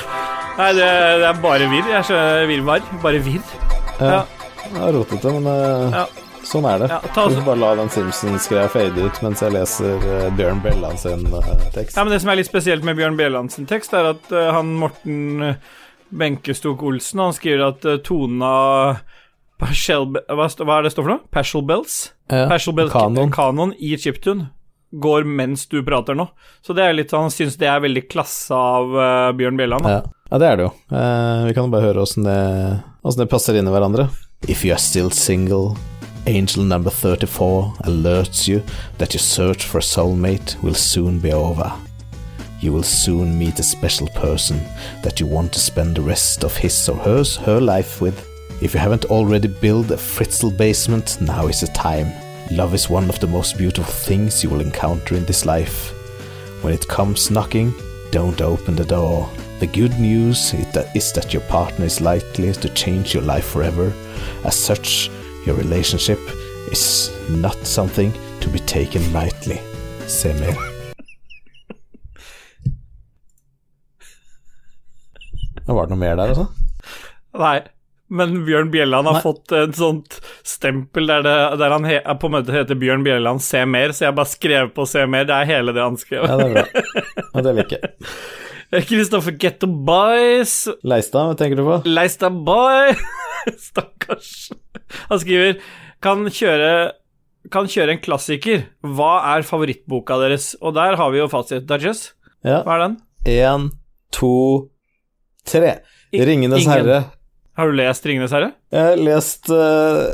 Nei, 0.57 0.71
det, 0.73 0.87
det 1.21 1.27
er 1.29 1.41
bare 1.43 1.67
virr. 1.69 1.91
Jeg 1.91 1.99
er 1.99 2.07
så 2.07 2.21
virvar. 2.49 2.81
Bare 3.03 3.21
virr. 3.21 3.43
Ja. 3.99 4.07
Ja. 4.07 4.21
Det 4.71 4.87
er 4.87 4.95
rotete, 4.97 5.33
men 5.35 5.45
eh, 5.51 5.99
Ja. 5.99 6.07
sånn 6.47 6.65
er 6.65 6.81
det. 6.81 6.87
Ja, 6.95 6.97
ta 7.13 7.27
bare 7.45 7.61
la 7.61 7.75
den 7.77 7.93
Simpsons-greia 7.93 8.71
fade 8.73 9.05
ut 9.05 9.21
mens 9.21 9.43
jeg 9.45 9.53
leser 9.53 10.01
eh, 10.01 10.31
Bjørn 10.39 10.63
Bjelland 10.65 10.97
sin 11.03 11.27
eh, 11.29 11.51
tekst. 11.75 11.93
Ja, 11.93 12.01
men 12.07 12.15
Det 12.15 12.23
som 12.25 12.33
er 12.33 12.41
litt 12.41 12.49
spesielt 12.49 12.87
med 12.87 12.97
Bjørn 12.97 13.19
Bjelland 13.21 13.53
sin 13.53 13.69
tekst, 13.69 13.93
er 13.93 14.15
at 14.15 14.33
han 14.33 14.73
Morten 14.81 15.45
uh, 15.53 15.77
Benkestok 16.09 16.83
Olsen 16.87 17.19
han 17.23 17.35
skriver 17.35 17.69
at 17.71 17.87
uh, 17.87 17.97
tona 18.05 18.51
Partial, 19.57 20.05
hva, 20.13 20.45
hva 20.45 20.75
er 20.77 20.85
det 20.85 20.91
står 20.93 21.05
for 21.07 21.13
noe? 21.15 21.23
Partial 21.33 21.63
bells? 21.65 21.95
Ja, 22.29 22.45
Partial 22.51 22.75
Bells 22.77 22.93
kanon. 22.93 23.31
kanon 23.33 23.73
i 23.81 23.95
chiptune 23.97 24.51
går 24.91 25.25
mens 25.27 25.65
du 25.67 25.81
prater 25.83 26.15
nå. 26.15 26.27
Så 26.61 26.75
det 26.77 26.85
er 26.85 26.95
litt 26.95 27.11
sånn, 27.11 27.27
Han 27.27 27.33
syns 27.33 27.57
det 27.59 27.67
er 27.67 27.81
veldig 27.83 28.05
klasse 28.11 28.55
av 28.55 28.93
uh, 28.93 29.31
Bjørn 29.35 29.57
Bjelland. 29.59 29.89
Ja. 29.89 30.03
ja, 30.29 30.39
det 30.39 30.51
er 30.51 30.59
det 30.59 30.67
jo. 30.67 30.71
Uh, 30.93 31.47
vi 31.49 31.57
kan 31.57 31.67
jo 31.67 31.73
bare 31.73 31.89
høre 31.89 32.05
åssen 32.05 32.27
det, 32.27 32.39
det 33.17 33.29
passer 33.31 33.57
inn 33.57 33.67
i 33.67 33.73
hverandre. 33.73 34.07
If 34.47 34.63
you 34.63 34.75
are 34.75 34.81
still 34.81 35.09
single, 35.11 35.75
angel 36.27 36.63
number 36.63 36.93
34 36.93 37.89
alerts 37.89 38.47
you 38.47 38.61
that 38.99 39.17
your 39.17 39.23
search 39.23 39.65
for 39.65 39.79
a 39.79 39.85
soulmate 39.85 40.55
will 40.61 40.75
soon 40.75 41.19
be 41.19 41.33
over. 41.33 41.73
You 42.59 42.73
will 42.73 42.83
soon 42.83 43.37
meet 43.37 43.59
a 43.59 43.63
special 43.63 44.07
person 44.07 44.59
that 45.03 45.19
you 45.19 45.27
want 45.27 45.53
to 45.53 45.59
spend 45.59 45.95
the 45.95 46.01
rest 46.01 46.43
of 46.43 46.57
his 46.57 46.89
or 46.89 46.97
hers, 46.97 47.35
her 47.37 47.61
life 47.61 48.01
with. 48.01 48.27
If 48.61 48.73
you 48.73 48.79
haven't 48.79 49.05
already 49.05 49.47
built 49.47 49.91
a 49.91 49.95
Fritzl 49.95 50.57
basement, 50.57 51.21
now 51.21 51.47
is 51.47 51.61
the 51.61 51.67
time. 51.67 52.11
Love 52.49 52.73
is 52.73 52.89
one 52.89 53.09
of 53.09 53.19
the 53.19 53.27
most 53.27 53.57
beautiful 53.57 53.93
things 53.93 54.43
you 54.43 54.49
will 54.49 54.61
encounter 54.61 55.15
in 55.15 55.25
this 55.25 55.45
life. 55.45 55.93
When 56.63 56.73
it 56.73 56.87
comes 56.87 57.29
knocking, 57.29 57.73
don't 58.09 58.41
open 58.41 58.75
the 58.75 58.85
door. 58.85 59.29
The 59.59 59.67
good 59.67 59.99
news 59.99 60.53
is 60.95 61.11
that 61.13 61.33
your 61.33 61.43
partner 61.43 61.85
is 61.85 62.01
likely 62.01 62.53
to 62.53 62.69
change 62.69 63.13
your 63.13 63.23
life 63.23 63.45
forever. 63.45 63.93
As 64.43 64.55
such, 64.55 65.11
your 65.45 65.55
relationship 65.55 66.19
is 66.71 67.11
not 67.29 67.57
something 67.65 68.11
to 68.41 68.49
be 68.49 68.59
taken 68.59 69.13
lightly. 69.13 69.59
Se 70.07 70.33
Var 75.67 75.87
det 75.87 75.91
noe 75.95 75.99
mer 76.01 76.15
der, 76.19 76.31
altså? 76.33 76.47
Nei. 77.37 77.57
Men 78.07 78.37
Bjørn 78.47 78.69
Bjelland 78.71 79.03
har 79.09 79.17
Nei. 79.17 79.21
fått 79.25 79.51
et 79.51 79.75
sånt 79.75 80.13
stempel 80.47 81.09
der, 81.09 81.25
det, 81.25 81.33
der 81.59 81.73
han 81.75 81.83
he, 81.89 81.97
på 82.21 82.29
en 82.29 82.35
måte 82.37 82.53
heter 82.55 82.77
Bjørn 82.79 83.01
Bjelland 83.03 83.41
Se 83.43 83.65
mer, 83.67 83.91
så 83.91 84.05
jeg 84.07 84.15
bare 84.15 84.31
skrev 84.31 84.69
på 84.77 84.85
Se 84.87 85.03
mer. 85.11 85.25
Det 85.27 85.35
er 85.35 85.49
hele 85.49 85.73
det 85.75 85.83
han 85.83 85.97
skrev. 85.99 86.23
Ja, 86.23 86.37
det 86.39 86.45
er 86.47 86.53
bra. 86.55 86.93
Og 87.35 87.43
det 87.43 87.53
liker 87.57 87.83
jeg. 87.83 88.83
Kristoffer 88.87 89.35
Getto 89.39 89.67
Boys 89.67 90.53
Leistad, 90.87 91.29
hva 91.29 91.35
tenker 91.39 91.59
du 91.59 91.63
på? 91.67 91.75
Leistad 91.87 92.39
Boy 92.47 92.95
Stakkars. 93.67 94.31
Han 95.11 95.19
skriver 95.23 95.59
kan 96.03 96.27
kjøre, 96.31 96.71
kan 97.51 97.67
kjøre 97.71 97.95
en 97.95 98.01
klassiker. 98.03 98.65
Hva 98.85 99.13
er 99.33 99.45
favorittboka 99.47 100.15
deres? 100.21 100.51
Og 100.61 100.75
der 100.77 100.95
har 100.99 101.11
vi 101.11 101.19
jo 101.23 101.27
fasit. 101.31 101.63
Dudges, 101.67 102.09
Ja. 102.45 102.59
hva 102.63 102.75
er 102.77 102.83
den? 102.85 102.97
Én, 103.27 103.69
to, 104.15 104.33
tre. 104.63 104.76
I- 106.13 106.25
Ringenes 106.25 106.63
ingen. 106.63 106.71
herre. 106.71 107.03
Har 107.57 107.67
du 107.67 107.73
lest 107.73 108.05
'Ringenes 108.05 108.31
herre'? 108.31 108.51
Jeg 108.71 108.81
har 108.85 108.95
lest 109.01 109.49
uh, 109.49 110.13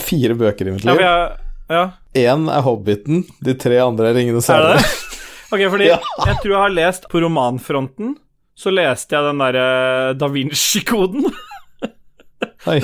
fire 0.00 0.34
bøker 0.34 0.68
i 0.68 0.70
mitt 0.72 0.84
liv. 0.84 0.94
for 0.94 1.02
jeg, 1.04 1.36
ja. 1.68 1.82
Er 2.14 2.62
Hobbiten, 2.64 3.24
de 3.44 3.54
tre 3.54 3.76
andre 3.84 4.08
er 4.10 4.14
Ringenes 4.14 4.48
Er 4.48 4.62
det 4.62 4.68
herre. 4.68 4.78
det? 4.78 5.04
Ok, 5.52 5.60
fordi 5.72 5.84
Ja. 5.92 5.98
jeg 6.26 6.36
tror 6.42 6.50
jeg 6.52 6.60
har 6.62 6.74
lest 6.74 7.08
på 7.08 7.20
romanfronten, 7.24 8.16
så 8.56 8.70
leste 8.74 9.14
jeg 9.16 9.24
den 9.24 9.38
derre 9.38 10.14
Da 10.18 10.26
Vinci-koden. 10.28 11.24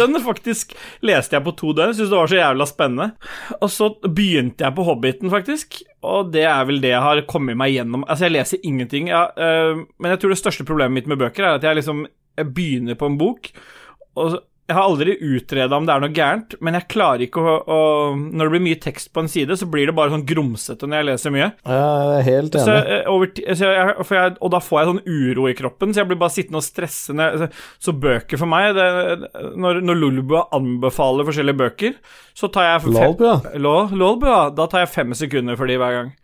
Den 0.01 0.19
faktisk 0.25 0.73
leste 1.05 1.37
jeg 1.37 1.45
på 1.45 1.53
to 1.59 1.73
døgn, 1.77 1.95
Syns 1.95 2.11
det 2.13 2.19
var 2.19 2.31
så 2.31 2.39
jævla 2.41 2.67
spennende. 2.71 3.11
Og 3.61 3.71
så 3.71 3.91
begynte 4.07 4.65
jeg 4.65 4.75
på 4.77 4.87
Hobbiten, 4.87 5.31
faktisk, 5.33 5.83
og 6.03 6.33
det 6.35 6.45
er 6.49 6.65
vel 6.69 6.81
det 6.83 6.95
jeg 6.95 7.03
har 7.05 7.23
kommet 7.31 7.57
meg 7.61 7.75
gjennom. 7.77 8.05
Altså, 8.09 8.25
jeg 8.29 8.37
leser 8.39 8.65
ingenting, 8.65 9.09
ja, 9.13 9.27
øh, 9.37 9.85
men 9.99 10.11
jeg 10.15 10.21
tror 10.21 10.35
det 10.35 10.41
største 10.41 10.65
problemet 10.69 10.95
mitt 10.99 11.07
med 11.11 11.21
bøker 11.21 11.45
er 11.45 11.55
at 11.59 11.65
jeg 11.65 11.81
liksom 11.83 12.07
jeg 12.37 12.49
begynner 12.55 12.97
på 12.99 13.07
en 13.07 13.19
bok, 13.19 13.49
og 14.17 14.31
så- 14.31 14.43
jeg 14.65 14.77
har 14.79 14.87
aldri 14.89 15.13
utreda 15.21 15.77
om 15.77 15.85
det 15.85 15.93
er 15.93 16.01
noe 16.01 16.15
gærent, 16.17 16.55
men 16.65 16.77
jeg 16.79 16.87
klarer 16.89 17.21
ikke 17.27 17.43
å, 17.43 17.55
å 17.69 17.79
Når 18.17 18.47
det 18.47 18.53
blir 18.55 18.63
mye 18.65 18.79
tekst 18.81 19.11
på 19.13 19.21
en 19.21 19.29
side, 19.29 19.59
så 19.61 19.67
blir 19.69 19.91
det 19.91 19.95
bare 19.99 20.15
sånn 20.15 20.25
grumsete 20.25 20.89
når 20.89 20.97
jeg 21.03 21.09
leser 21.11 21.35
mye. 21.35 21.49
Ja, 21.69 21.81
jeg 22.09 22.15
er 22.23 22.27
helt 22.31 22.57
enig. 22.57 22.65
Så, 22.65 22.99
over, 23.13 23.33
så 23.61 23.73
jeg, 23.75 23.95
jeg, 24.17 24.35
og 24.41 24.55
da 24.55 24.63
får 24.65 24.81
jeg 24.81 24.89
sånn 24.91 25.03
uro 25.19 25.47
i 25.51 25.57
kroppen, 25.59 25.93
så 25.93 26.01
jeg 26.01 26.11
blir 26.15 26.21
bare 26.25 26.37
sittende 26.39 26.63
og 26.63 26.67
stressende. 26.69 27.29
Så, 27.43 27.51
så 27.91 27.97
bøker 28.07 28.41
for 28.41 28.49
meg 28.55 28.71
det, 28.79 28.89
Når, 29.61 29.83
når 29.85 30.01
Lolbua 30.01 30.47
anbefaler 30.57 31.29
forskjellige 31.29 31.61
bøker, 31.61 31.99
så 32.33 32.49
tar 32.55 32.71
jeg 32.71 32.85
fem- 32.87 32.99
Lolbua. 33.61 33.93
Lolbua, 34.05 34.41
da 34.57 34.67
tar 34.73 34.87
jeg 34.87 34.95
fem 34.97 35.13
sekunder 35.19 35.61
for 35.61 35.69
de 35.69 35.77
hver 35.83 35.99
gang. 36.01 36.15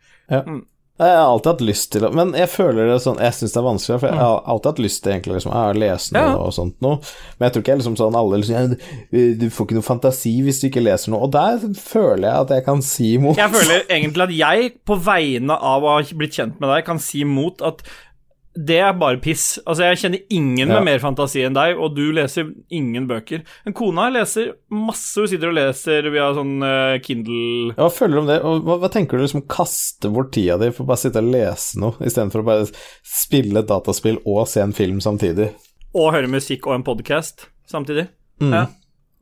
Jeg 1.01 1.17
har 1.17 1.31
alltid 1.31 1.49
hatt 1.55 1.63
lyst 1.65 1.87
til 1.95 2.05
å 2.05 2.11
Men 2.13 2.35
jeg 2.37 2.51
føler 2.53 2.91
det 2.91 2.99
sånn 3.01 3.21
Jeg 3.23 3.33
syns 3.39 3.55
det 3.55 3.61
er 3.61 3.65
vanskelig, 3.65 4.01
for 4.03 4.11
jeg 4.13 4.21
har 4.21 4.43
alltid 4.53 4.69
hatt 4.71 4.83
lyst 4.85 5.01
til 5.05 5.13
egentlig 5.15 5.37
liksom, 5.39 5.55
å 5.57 5.63
lese 5.81 6.13
noe 6.17 6.27
Ja. 6.27 6.35
og 6.45 6.53
sånt 6.53 6.77
noe. 6.85 6.99
Men 7.39 7.47
jeg 7.47 7.55
tror 7.55 7.65
ikke 7.65 7.73
jeg 7.73 7.81
liksom 7.81 7.97
sånn 8.03 8.19
alle 8.21 8.41
liksom, 8.43 8.75
Du 9.41 9.47
får 9.49 9.67
ikke 9.69 9.79
noe 9.79 9.87
fantasi 9.87 10.35
hvis 10.45 10.61
du 10.61 10.69
ikke 10.69 10.85
leser 10.85 11.15
noe. 11.15 11.25
Og 11.25 11.33
der 11.33 11.65
føler 11.81 12.27
jeg 12.29 12.37
at 12.45 12.55
jeg 12.59 12.67
kan 12.69 12.85
si 12.85 13.15
imot. 13.17 13.41
Jeg 13.41 13.55
føler 13.57 13.83
egentlig 13.89 14.27
at 14.29 14.37
jeg, 14.37 14.71
på 14.85 14.99
vegne 15.09 15.57
av 15.57 15.83
å 15.89 15.97
ha 15.97 16.05
blitt 16.21 16.37
kjent 16.37 16.61
med 16.61 16.69
deg, 16.75 16.85
kan 16.85 17.01
si 17.01 17.25
imot 17.25 17.65
at 17.65 17.81
det 18.55 18.81
er 18.83 18.97
bare 18.99 19.21
piss. 19.23 19.61
Altså, 19.63 19.85
jeg 19.87 19.99
kjenner 20.01 20.23
ingen 20.35 20.69
Ja. 20.69 20.81
med 20.81 20.85
mer 20.89 20.99
fantasi 20.99 21.45
enn 21.47 21.55
deg, 21.55 21.79
og 21.79 21.95
du 21.95 22.11
leser 22.13 22.51
ingen 22.69 23.07
bøker. 23.07 23.45
Men 23.65 23.75
kona 23.79 24.09
leser 24.11 24.57
masse, 24.75 25.15
hun 25.21 25.29
sitter 25.31 25.53
og 25.53 25.55
leser 25.55 26.11
via 26.11 26.33
sånn 26.35 26.57
uh, 26.63 26.99
Kindle 26.99 27.75
Ja, 27.79 27.89
du 27.89 28.19
om 28.19 28.27
det? 28.27 28.41
Og 28.43 28.65
hva, 28.67 28.81
hva 28.83 28.91
tenker 28.91 29.17
du 29.17 29.23
liksom 29.25 29.47
kaste 29.47 30.11
bort 30.11 30.33
tida 30.35 30.59
di 30.59 30.73
for 30.75 30.83
å 30.85 30.91
bare 30.91 31.05
sitte 31.05 31.23
og 31.23 31.31
lese 31.31 31.79
noe, 31.79 31.95
istedenfor 32.03 32.43
å 32.43 32.49
bare 32.51 32.69
spille 33.07 33.63
et 33.63 33.71
dataspill 33.71 34.19
og 34.27 34.49
se 34.51 34.61
en 34.65 34.75
film 34.77 35.01
samtidig? 35.01 35.53
og 35.91 36.13
høre 36.15 36.31
musikk 36.31 36.69
og 36.69 36.77
en 36.77 36.85
podkast 36.87 37.49
samtidig. 37.71 38.07
Mm. 38.41 38.53
Ja. 38.55 38.67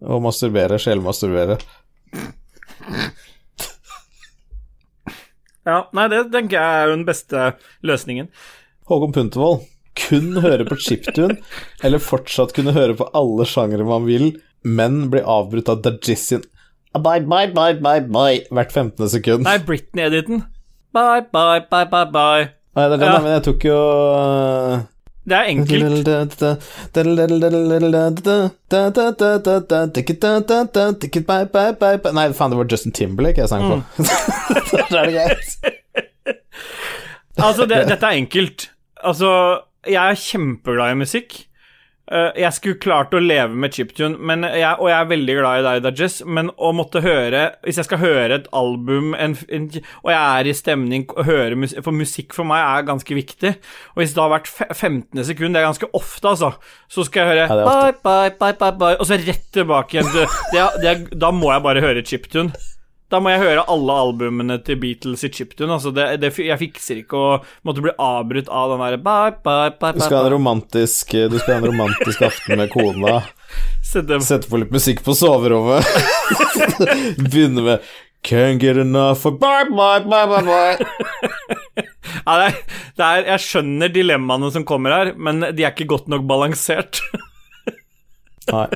Og 0.05 0.21
masturbere, 0.23 0.77
sjelmasturbere. 0.81 1.57
Ja, 5.69 5.83
nei, 5.93 6.07
det 6.09 6.23
tenker 6.33 6.57
jeg 6.57 6.83
er 6.83 6.87
jo 6.89 6.95
den 6.97 7.09
beste 7.09 7.49
løsningen. 7.85 8.31
Håkon 8.89 9.15
Puntervold. 9.17 9.67
Kun 9.99 10.37
høre 10.45 10.63
på 10.69 10.77
chiptune, 10.79 11.41
eller 11.83 11.99
fortsatt 11.99 12.53
kunne 12.55 12.75
høre 12.77 12.95
på 12.99 13.09
alle 13.19 13.47
sjangere 13.51 13.87
man 13.89 14.05
vil, 14.07 14.31
men 14.63 15.09
bli 15.11 15.25
avbrutt 15.27 15.69
av 15.73 15.83
Dajissin 15.83 16.45
bye, 17.03 17.21
bye, 17.21 17.47
bye, 17.47 17.75
bye, 17.75 18.01
bye 18.01 18.47
hvert 18.51 18.73
15. 18.73 19.09
sekund. 19.09 19.45
Nei, 19.45 19.59
Britney-editen. 19.59 20.45
Bye, 20.95 21.27
bye, 21.33 21.61
bye, 21.71 21.87
bye, 21.91 22.07
bye. 22.13 22.49
Nei, 22.77 22.89
det 22.89 22.95
er 22.95 22.99
den, 22.99 23.13
Ja. 23.13 23.19
men 23.21 23.33
jeg 23.33 23.43
tok 23.43 23.65
jo 23.65 23.79
Det 25.29 25.37
er 25.37 25.45
enkelt. 25.53 26.09
Nei, 32.15 32.33
faen, 32.33 32.51
det 32.51 32.59
var 32.59 32.71
Justin 32.71 32.93
Timberlake 32.93 33.43
jeg 33.43 33.49
sang 33.49 33.63
på. 33.69 34.05
Så 34.71 34.97
er 34.97 35.05
det 35.05 35.15
greit. 35.15 35.49
Altså, 37.39 37.67
det, 37.69 37.85
dette 37.91 38.07
er 38.07 38.17
enkelt. 38.19 38.71
Altså, 39.07 39.31
jeg 39.87 40.01
er 40.03 40.25
kjempeglad 40.25 40.95
i 40.95 40.99
musikk. 41.05 41.45
Eh, 42.09 42.31
jeg 42.41 42.57
skulle 42.57 42.81
klart 42.81 43.13
å 43.13 43.21
leve 43.21 43.53
med 43.53 43.75
chiptune, 43.77 44.17
men 44.17 44.47
jeg, 44.47 44.69
og 44.81 44.89
jeg 44.89 44.97
er 44.97 45.11
veldig 45.11 45.35
glad 45.37 45.59
i 45.61 45.65
deg, 45.67 45.83
Dajess, 45.85 46.23
men 46.25 46.49
å 46.57 46.71
måtte 46.73 47.03
høre 47.05 47.43
Hvis 47.67 47.77
jeg 47.83 47.85
skal 47.85 48.01
høre 48.01 48.39
et 48.39 48.47
album 48.57 49.11
en, 49.13 49.35
en, 49.53 49.67
og 50.01 50.09
jeg 50.15 50.23
er 50.39 50.49
i 50.49 50.55
stemning 50.57 51.05
å 51.13 51.27
høre 51.29 51.59
mus, 51.61 51.75
For 51.85 51.93
musikk 51.93 52.33
for 52.33 52.49
meg 52.49 52.65
er 52.65 52.89
ganske 52.89 53.19
viktig. 53.19 53.53
Og 53.93 54.01
hvis 54.01 54.17
det 54.17 54.25
har 54.25 54.33
vært 54.33 54.49
15. 54.49 55.21
sekund, 55.29 55.53
det 55.53 55.61
er 55.61 55.69
ganske 55.69 55.91
ofte, 55.93 56.33
altså, 56.33 56.55
så 56.89 57.05
skal 57.05 57.27
jeg 57.27 57.35
høre 57.35 57.45
Ja, 57.45 57.61
bye, 57.69 57.93
bye, 58.01 58.33
bye, 58.41 58.57
bye, 58.57 58.73
bye, 58.81 58.97
og 58.97 59.05
så 59.11 59.21
rett 59.21 59.45
tilbake 59.53 59.99
igjen. 59.99 60.11
Det, 60.17 60.27
Det, 60.55 60.67
det, 60.81 60.97
da 61.21 61.35
må 61.35 61.53
jeg 61.53 61.67
bare 61.69 61.85
høre 61.85 62.07
chiptune. 62.09 62.57
Da 63.09 63.21
må 63.25 63.31
jeg 63.33 63.41
høre 63.41 63.65
alle 63.73 63.95
albumene 64.03 64.59
til 64.65 64.77
Beatles 64.83 65.23
i 65.25 65.31
chiptune. 65.33 65.71
Altså 65.79 65.93
det, 65.97 66.09
det, 66.21 66.29
jeg 66.45 66.61
fikser 66.61 67.01
ikke 67.01 67.17
å 67.17 67.31
måtte 67.65 67.85
bli 67.85 67.95
avbrutt 67.97 68.51
av 68.53 68.75
den 68.75 68.83
derre 68.85 69.95
Du 69.97 70.03
skal 70.05 70.19
ha 70.19 70.27
en 70.27 70.35
romantisk, 70.35 71.15
du 71.17 71.39
skal 71.39 71.55
ha 71.55 71.61
en 71.63 71.71
romantisk 71.71 72.27
aften 72.29 72.61
med 72.61 72.69
kona. 72.75 73.23
Sette 73.89 74.45
på 74.51 74.61
litt 74.61 74.75
musikk 74.75 75.01
på 75.07 75.17
soverommet. 75.17 75.89
Begynne 77.31 77.65
med 77.65 77.89
Can't 78.23 78.61
get 78.61 78.77
enough 78.77 79.25
of 79.27 79.39
bye, 79.41 79.65
bye, 79.71 80.01
bye, 80.01 80.27
bye, 80.27 80.43
bye. 80.43 81.85
Ja, 82.27 82.35
det 82.35 82.47
er, 82.49 82.57
det 82.99 83.05
er, 83.07 83.27
jeg 83.33 83.45
skjønner 83.45 83.93
dilemmaene 83.95 84.51
som 84.53 84.67
kommer 84.69 84.93
her, 84.93 85.13
men 85.17 85.41
de 85.41 85.65
er 85.65 85.73
ikke 85.73 85.89
godt 85.89 86.11
nok 86.13 86.27
balansert. 86.29 87.01
Nei. 88.53 88.67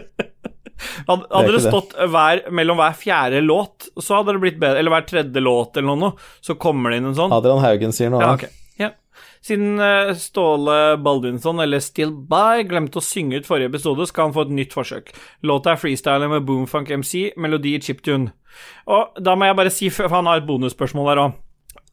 Hadde, 1.08 1.26
det 1.48 1.58
det. 1.58 1.62
stått 1.68 1.94
hver, 2.12 2.42
mellom 2.54 2.80
hver 2.80 2.96
fjerde 2.98 3.42
låt, 3.44 3.90
så 3.96 4.18
hadde 4.20 4.36
det 4.36 4.42
blitt 4.44 4.58
bedre. 4.62 4.80
Eller 4.82 4.94
hver 4.94 5.06
tredje 5.08 5.44
låt 5.44 5.76
eller 5.76 6.00
noe, 6.00 6.16
så 6.40 6.56
kommer 6.60 6.92
det 6.92 7.02
inn 7.02 7.12
en 7.12 7.18
sånn. 7.18 7.34
Adrian 7.34 7.62
Haugen 7.64 7.94
sier 7.96 8.12
noe. 8.12 8.24
Ja, 8.24 8.34
okay. 8.38 8.52
Ja. 8.80 8.90
Siden 9.42 9.80
eh, 9.82 10.12
Ståle 10.18 10.96
Baldinsson, 11.02 11.62
eller 11.64 11.82
Still 11.82 12.14
By, 12.14 12.64
glemte 12.68 13.00
å 13.00 13.04
synge 13.04 13.40
ut 13.40 13.48
forrige 13.48 13.72
episode, 13.72 14.06
skal 14.10 14.28
han 14.28 14.36
få 14.36 14.46
et 14.46 14.56
nytt 14.58 14.76
forsøk. 14.76 15.10
Låta 15.48 15.74
er 15.74 15.80
freestyler 15.82 16.30
med 16.30 16.46
Boomfunk 16.48 16.92
MC, 17.02 17.32
melodi 17.42 17.76
i 17.78 17.82
chiptune. 17.82 18.34
Og 18.92 19.16
da 19.22 19.34
må 19.38 19.48
jeg 19.48 19.58
bare 19.58 19.72
si, 19.74 19.90
for 19.94 20.12
han 20.12 20.28
har 20.30 20.42
et 20.42 20.48
bonusspørsmål 20.48 21.10
her 21.12 21.24
òg. 21.26 21.40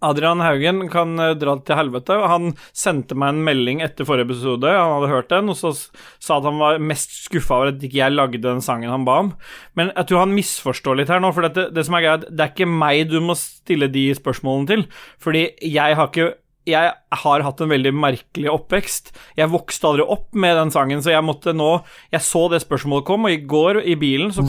Adrian 0.05 0.39
Haugen 0.43 0.85
kan 0.91 1.19
eh, 1.19 1.35
dra 1.39 1.55
til 1.65 1.79
helvete. 1.79 2.17
Han 2.31 2.53
sendte 2.71 3.17
meg 3.19 3.33
en 3.33 3.43
melding 3.47 3.83
etter 3.83 4.07
forrige 4.07 4.29
episode, 4.29 4.71
han 4.71 4.95
hadde 4.95 5.11
hørt 5.11 5.31
den, 5.33 5.51
og 5.51 5.59
så 5.59 5.73
sa 5.75 6.39
at 6.39 6.47
han 6.47 6.59
var 6.61 6.81
mest 6.81 7.15
skuffa 7.25 7.57
over 7.57 7.73
at 7.73 7.83
ikke 7.83 7.99
jeg 7.99 8.15
lagde 8.15 8.43
den 8.43 8.63
sangen 8.65 8.93
han 8.93 9.07
ba 9.07 9.19
om. 9.25 9.33
Men 9.79 9.93
jeg 9.95 10.09
tror 10.09 10.23
han 10.25 10.35
misforstår 10.37 11.01
litt 11.01 11.11
her 11.13 11.23
nå, 11.23 11.33
for 11.35 11.47
dette, 11.47 11.69
det 11.75 11.85
som 11.87 11.97
er 11.99 12.05
greit, 12.05 12.27
det 12.29 12.45
er 12.45 12.53
ikke 12.53 12.69
meg 12.69 13.09
du 13.11 13.19
må 13.23 13.35
stille 13.39 13.91
de 13.91 14.09
spørsmålene 14.17 14.71
til, 14.71 14.85
fordi 15.21 15.49
jeg 15.67 15.99
har 15.99 16.11
ikke 16.11 16.31
jeg 16.69 16.93
har 17.23 17.45
hatt 17.45 17.61
en 17.63 17.71
veldig 17.71 17.93
merkelig 17.97 18.49
oppvekst. 18.53 19.11
Jeg 19.39 19.51
vokste 19.51 19.89
aldri 19.89 20.05
opp 20.05 20.27
med 20.37 20.57
den 20.59 20.73
sangen, 20.73 21.03
så 21.03 21.13
jeg 21.13 21.25
måtte 21.25 21.53
nå 21.55 21.69
Jeg 22.13 22.21
så 22.25 22.45
det 22.51 22.61
spørsmålet 22.63 23.07
kom, 23.07 23.27
og 23.27 23.33
i 23.33 23.41
går 23.49 23.81
i 23.83 23.95
bilen 23.99 24.33
så 24.33 24.45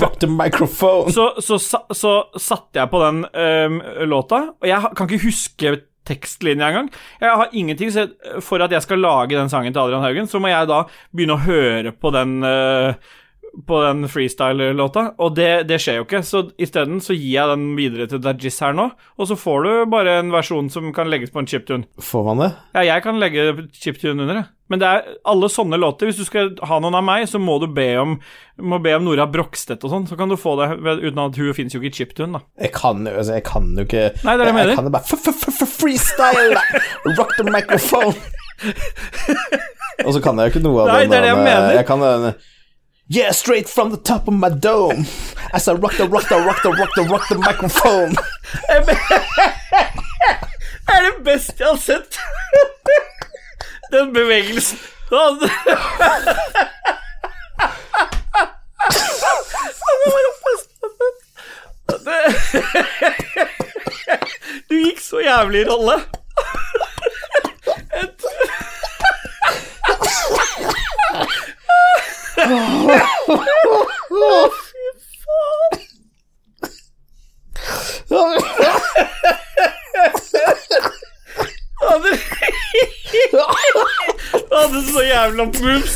så, 1.13 1.29
så, 1.43 1.61
så, 1.61 1.85
så 1.97 2.17
satte 2.41 2.81
jeg 2.81 2.91
på 2.93 3.01
den 3.03 3.23
um, 3.27 3.79
låta, 4.11 4.45
og 4.61 4.69
jeg 4.69 4.93
kan 4.97 5.09
ikke 5.09 5.25
huske 5.27 5.77
tekstlinja 6.09 6.71
engang. 6.71 6.91
Jeg 7.21 7.37
har 7.43 7.57
ingenting, 7.57 7.93
så 7.93 8.07
for 8.45 8.63
at 8.65 8.73
jeg 8.73 8.83
skal 8.83 9.03
lage 9.03 9.37
den 9.37 9.51
sangen 9.53 9.75
til 9.75 9.83
Adrian 9.83 10.05
Haugen, 10.05 10.29
så 10.31 10.41
må 10.43 10.51
jeg 10.51 10.69
da 10.71 10.83
begynne 11.13 11.37
å 11.37 11.45
høre 11.45 11.93
på 11.93 12.13
den 12.15 12.41
øh, 12.47 12.95
på 13.67 13.81
den 13.85 14.07
freestyle-låta, 14.11 15.07
og 15.19 15.35
det, 15.39 15.51
det 15.71 15.81
skjer 15.83 16.01
jo 16.01 16.07
ikke. 16.07 16.23
Så 16.27 16.45
isteden 16.61 17.03
så 17.05 17.17
gir 17.17 17.35
jeg 17.35 17.51
den 17.53 17.67
videre 17.79 18.07
til 18.11 18.23
Dajis 18.23 18.61
her 18.65 18.77
nå, 18.77 18.91
og 19.19 19.29
så 19.31 19.39
får 19.39 19.67
du 19.67 19.73
bare 19.93 20.21
en 20.21 20.33
versjon 20.35 20.71
som 20.73 20.93
kan 20.97 21.11
legges 21.11 21.35
på 21.35 21.43
en 21.43 21.51
chiptune. 21.51 21.89
Får 22.03 22.25
man 22.31 22.45
det? 22.45 22.51
Ja, 22.79 22.87
jeg 22.95 23.07
kan 23.07 23.21
legge 23.23 23.53
chiptune 23.77 24.23
under, 24.23 24.43
jeg. 24.43 24.51
Men 24.71 24.79
det 24.79 24.87
er 24.87 25.07
alle 25.27 25.49
sånne 25.51 25.81
låter. 25.83 26.07
Hvis 26.07 26.21
du 26.21 26.27
skal 26.29 26.53
ha 26.71 26.77
noen 26.79 26.95
av 26.95 27.03
meg, 27.03 27.25
så 27.27 27.41
må 27.43 27.57
du 27.59 27.67
be 27.75 27.89
om, 27.99 28.13
må 28.63 28.79
be 28.83 28.93
om 28.95 29.03
Nora 29.03 29.27
Brokstedt 29.27 29.83
og 29.83 29.91
sånn. 29.91 30.07
Så 30.07 30.15
kan 30.19 30.31
du 30.31 30.37
få 30.39 30.53
det 30.61 30.69
uten 30.79 31.19
at 31.25 31.39
hun 31.43 31.57
fins 31.57 31.75
jo 31.75 31.81
ikke 31.83 31.91
i 31.91 31.97
chiptune, 31.99 32.39
da. 32.39 32.47
Jeg 32.63 32.71
kan 32.77 33.03
altså, 33.11 33.35
jeg 33.41 33.45
kan 33.49 33.67
jo 33.75 33.89
ikke 33.89 34.05
Nei, 34.23 34.37
det 34.37 34.37
er 34.37 34.45
det 34.45 34.47
jeg 34.53 34.59
mener. 34.61 34.71
Jeg 34.71 34.79
kan 34.79 34.87
jo 34.87 34.95
bare 34.95 35.67
freestyle! 35.81 36.63
Rock 37.19 37.35
the 37.41 37.49
microphone! 37.51 38.15
Og 40.07 40.15
så 40.15 40.23
kan 40.23 40.39
jeg 40.39 40.49
jo 40.49 40.55
ikke 40.55 40.65
noe 40.65 40.85
av 40.85 40.95
Nei, 40.95 41.03
det 41.11 41.19
er 41.19 41.27
det 41.27 41.33
jeg 41.33 41.43
mener. 41.43 41.75
Jeg 41.75 41.87
kan 41.89 42.07
Yeah, 43.13 43.33
straight 43.33 43.69
from 43.69 43.91
the 43.91 43.97
top 43.97 44.29
of 44.29 44.35
my 44.35 44.51
dome 44.51 45.05
As 45.53 45.67
I 45.67 45.73
rock 45.73 45.97
the, 45.97 46.09
rock 46.09 46.29
the, 46.29 46.37
rock 46.37 46.63
the, 46.63 46.71
rock 46.71 46.91
the, 46.95 47.03
rock 47.03 47.29
the 47.29 47.39
microphone 47.39 48.15
Det 50.87 50.89
er 50.97 51.01
det 51.03 51.25
beste 51.25 51.55
jeg 51.59 51.69
har 51.69 51.77
sett! 51.77 52.19
Den 53.93 54.15
bevegelsen. 54.15 54.79
Du 64.69 64.79
gikk 64.79 65.01
så 65.01 65.21
jævlig 65.21 65.61
i 65.61 65.65
rolle. 65.65 66.01
Hadde 81.81 82.13
Hadde 84.51 84.81
så 84.87 85.03
jævla 85.05 85.45
moves. 85.45 85.95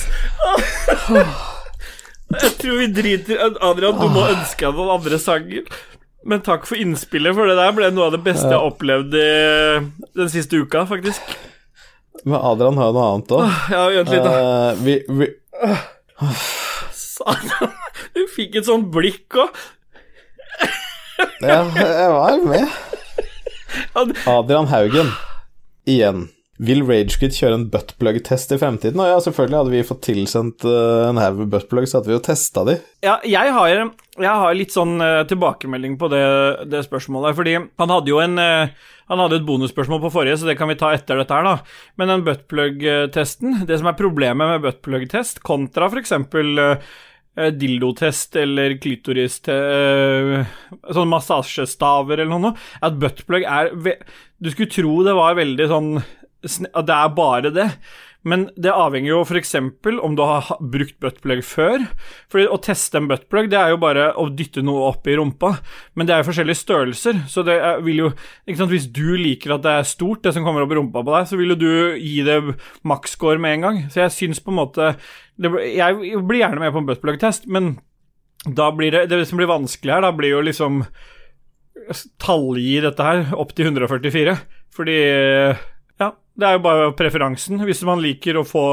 Jeg 2.34 2.52
tror 2.58 2.78
vi 2.78 2.86
driter 2.92 3.42
Adrian, 3.62 3.96
du 3.98 4.08
må 4.10 4.26
ønske 4.32 4.66
deg 4.66 4.74
noen 4.74 4.94
andre 4.98 5.18
sanger. 5.22 5.64
Men 6.24 6.40
takk 6.44 6.64
for 6.68 6.80
innspillet, 6.80 7.34
for 7.36 7.48
det 7.48 7.56
der 7.58 7.74
ble 7.76 7.90
noe 7.92 8.08
av 8.08 8.14
det 8.16 8.22
beste 8.24 8.48
jeg 8.48 8.60
opplevde 8.72 9.24
den 10.16 10.30
siste 10.32 10.56
uka, 10.60 10.86
faktisk. 10.88 11.20
Men 12.24 12.40
Adrian 12.40 12.78
har 12.80 12.88
jo 12.90 12.96
noe 12.96 13.08
annet 13.12 13.34
òg. 13.36 13.42
Ja, 13.74 13.82
vent 13.92 14.12
litt, 14.14 14.24
da. 14.24 14.32
vi, 14.80 14.94
vi, 15.08 15.26
Satan. 16.94 17.72
Du 18.14 18.24
fikk 18.30 18.60
et 18.60 18.68
sånt 18.68 18.90
blikk 18.94 19.38
òg. 19.40 19.56
ja, 21.42 21.60
jeg 21.74 22.10
var 22.14 22.38
med. 22.46 22.68
Adrian 24.26 24.68
Haugen, 24.70 25.10
igjen. 25.86 26.28
Vil 26.62 26.84
Ragequit 26.86 27.34
kjøre 27.34 27.56
en 27.58 27.66
buttplug-test 27.66 28.52
i 28.54 28.58
fremtiden? 28.60 29.00
Og 29.02 29.08
ja, 29.10 29.16
selvfølgelig 29.22 29.58
hadde 29.58 29.72
vi 29.72 29.86
fått 29.86 30.04
tilsendt 30.06 30.66
eh, 30.68 31.06
en 31.08 31.18
haug 31.18 31.40
med 31.40 31.50
buttplugs, 31.50 31.90
så 31.90 31.98
hadde 31.98 32.12
vi 32.12 32.14
jo 32.14 32.22
testa 32.22 32.62
de. 32.68 32.76
Ja, 33.02 33.16
jeg 33.26 33.54
har, 33.56 33.72
jeg 34.22 34.42
har 34.44 34.54
litt 34.54 34.74
sånn 34.74 35.02
eh, 35.02 35.24
tilbakemelding 35.30 35.96
på 35.98 36.10
det, 36.12 36.22
det 36.70 36.84
spørsmålet. 36.86 37.34
Fordi 37.40 37.56
han 37.58 37.94
hadde 37.96 38.12
jo 38.12 38.22
en 38.22 38.38
eh, 38.38 38.90
Han 39.10 39.20
hadde 39.20 39.42
et 39.42 39.48
bonusspørsmål 39.48 40.00
på 40.06 40.12
forrige, 40.14 40.38
så 40.40 40.46
det 40.48 40.54
kan 40.56 40.70
vi 40.70 40.78
ta 40.80 40.94
etter 40.94 41.18
dette 41.18 41.34
her, 41.34 41.44
da. 41.44 41.56
Men 42.00 42.12
den 42.12 42.22
buttplug-testen 42.24 43.66
Det 43.68 43.76
som 43.80 43.90
er 43.90 43.98
problemet 43.98 44.54
med 44.54 44.62
buttplug-test, 44.64 45.42
kontra 45.44 45.90
f.eks. 45.90 46.14
Uh, 47.34 47.50
dildotest 47.50 48.36
eller 48.38 48.76
klitoris 48.78 49.40
uh, 49.50 50.46
Sånn 50.94 51.10
massasjestaver 51.10 52.22
eller 52.22 52.38
noe, 52.38 52.54
at 52.78 52.94
buttplug 52.94 53.42
er 53.42 53.72
Du 53.74 54.52
skulle 54.54 54.70
tro 54.70 55.00
det 55.02 55.16
var 55.18 55.34
veldig 55.40 55.66
sånn 55.72 55.90
At 56.44 56.88
det 56.88 56.96
er 56.96 57.14
bare 57.16 57.54
det. 57.54 57.70
Men 58.24 58.46
det 58.56 58.72
avhenger 58.72 59.10
jo 59.10 59.20
f.eks. 59.20 59.52
om 60.00 60.14
du 60.16 60.22
har 60.24 60.48
brukt 60.72 60.96
buttplug 61.02 61.42
før. 61.44 61.84
For 62.32 62.40
å 62.48 62.56
teste 62.64 62.96
en 62.96 63.08
buttplug, 63.10 63.50
det 63.52 63.58
er 63.60 63.74
jo 63.74 63.80
bare 63.82 64.06
å 64.16 64.30
dytte 64.32 64.64
noe 64.64 64.86
opp 64.88 65.08
i 65.12 65.16
rumpa. 65.18 65.50
Men 65.92 66.08
det 66.08 66.14
er 66.14 66.22
jo 66.22 66.30
forskjellige 66.30 66.62
størrelser, 66.62 67.20
så 67.28 67.44
det 67.44 67.58
vil 67.84 68.06
jo 68.06 68.12
ikke 68.48 68.62
sant, 68.62 68.72
Hvis 68.72 68.88
du 68.88 69.18
liker 69.20 69.58
at 69.58 69.66
det 69.66 69.74
er 69.76 69.88
stort, 69.88 70.22
det 70.24 70.32
som 70.32 70.46
kommer 70.46 70.64
opp 70.64 70.72
i 70.72 70.78
rumpa 70.80 71.04
på 71.04 71.16
deg, 71.18 71.28
så 71.28 71.40
vil 71.40 71.52
jo 71.52 71.60
du 71.60 71.72
gi 72.00 72.22
det 72.24 72.38
maksscore 72.88 73.42
med 73.44 73.58
en 73.58 73.66
gang. 73.68 73.82
Så 73.92 74.00
jeg 74.06 74.16
syns 74.16 74.40
på 74.40 74.54
en 74.54 74.60
måte 74.62 74.94
det, 75.36 75.52
Jeg 75.76 76.24
blir 76.24 76.40
gjerne 76.40 76.64
med 76.64 76.72
på 76.72 76.80
en 76.80 76.88
buttplug-test, 76.88 77.44
men 77.46 77.76
da 78.44 78.70
blir 78.72 78.92
det 78.92 79.08
Det 79.08 79.20
som 79.28 79.36
blir 79.40 79.52
vanskelig 79.52 79.92
her, 79.92 80.04
da 80.04 80.12
blir 80.16 80.32
jo 80.32 80.40
liksom 80.44 80.82
tallgi 82.22 82.80
dette 82.80 83.04
her 83.04 83.34
opp 83.36 83.52
til 83.52 83.68
144. 83.68 84.38
Fordi 84.72 84.98
det 86.34 86.48
er 86.48 86.56
jo 86.56 86.64
bare 86.64 86.90
preferansen. 86.98 87.62
Hvis 87.62 87.84
man 87.86 88.02
liker 88.02 88.40
å 88.40 88.46
få 88.46 88.64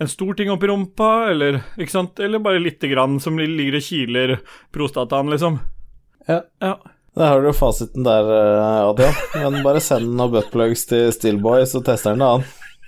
en 0.00 0.08
stor 0.10 0.32
ting 0.38 0.50
opp 0.52 0.64
i 0.64 0.70
rumpa, 0.70 1.10
eller, 1.32 1.60
eller 1.76 2.42
bare 2.42 2.62
lite 2.62 2.88
grann 2.88 3.18
som 3.20 3.36
ligger 3.40 3.76
og 3.78 3.84
kiler 3.84 4.34
prostataen, 4.72 5.30
liksom. 5.32 5.60
Ja. 6.28 6.40
Ja. 6.62 6.76
Der 7.12 7.28
har 7.28 7.42
du 7.42 7.50
jo 7.50 7.52
fasiten 7.52 8.06
der, 8.06 8.28
eh, 8.32 8.88
Adrian. 8.88 9.18
Men 9.36 9.64
bare 9.66 9.82
send 9.84 10.14
noen 10.16 10.32
buttplugs 10.32 10.86
til 10.88 11.10
Steelboy, 11.12 11.66
så 11.68 11.82
tester 11.84 12.14
han 12.14 12.22
det 12.24 12.30
an. 12.38 12.46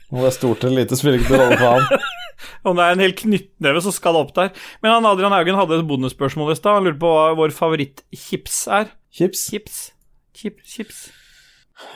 Om 0.08 0.22
det 0.22 0.30
er 0.30 0.36
stort 0.38 0.64
eller 0.64 0.80
lite, 0.84 0.96
spiller 0.96 1.20
ikke 1.20 1.34
noen 1.34 1.42
rolle 1.42 1.58
for 1.60 1.74
han. 1.74 2.06
Om 2.68 2.78
det 2.78 2.84
er 2.86 2.94
en 2.94 3.02
hel 3.04 3.16
knyttneve, 3.18 3.82
så 3.84 3.92
skal 3.92 4.16
det 4.16 4.22
opp 4.24 4.32
der. 4.36 4.64
Men 4.84 4.96
han 4.96 5.08
Adrian 5.08 5.34
Haugen 5.34 5.58
hadde 5.58 5.78
et 5.80 5.88
bondespørsmål 5.88 6.54
i 6.54 6.56
stad. 6.58 6.78
Han 6.78 6.88
lurte 6.88 7.02
på 7.04 7.12
hva 7.12 7.26
vår 7.36 7.52
favorittchips 7.56 8.62
er. 8.80 8.88
Chips. 9.14 9.44
Chips. 9.52 9.76
Chip, 10.34 10.64
chips. 10.64 11.04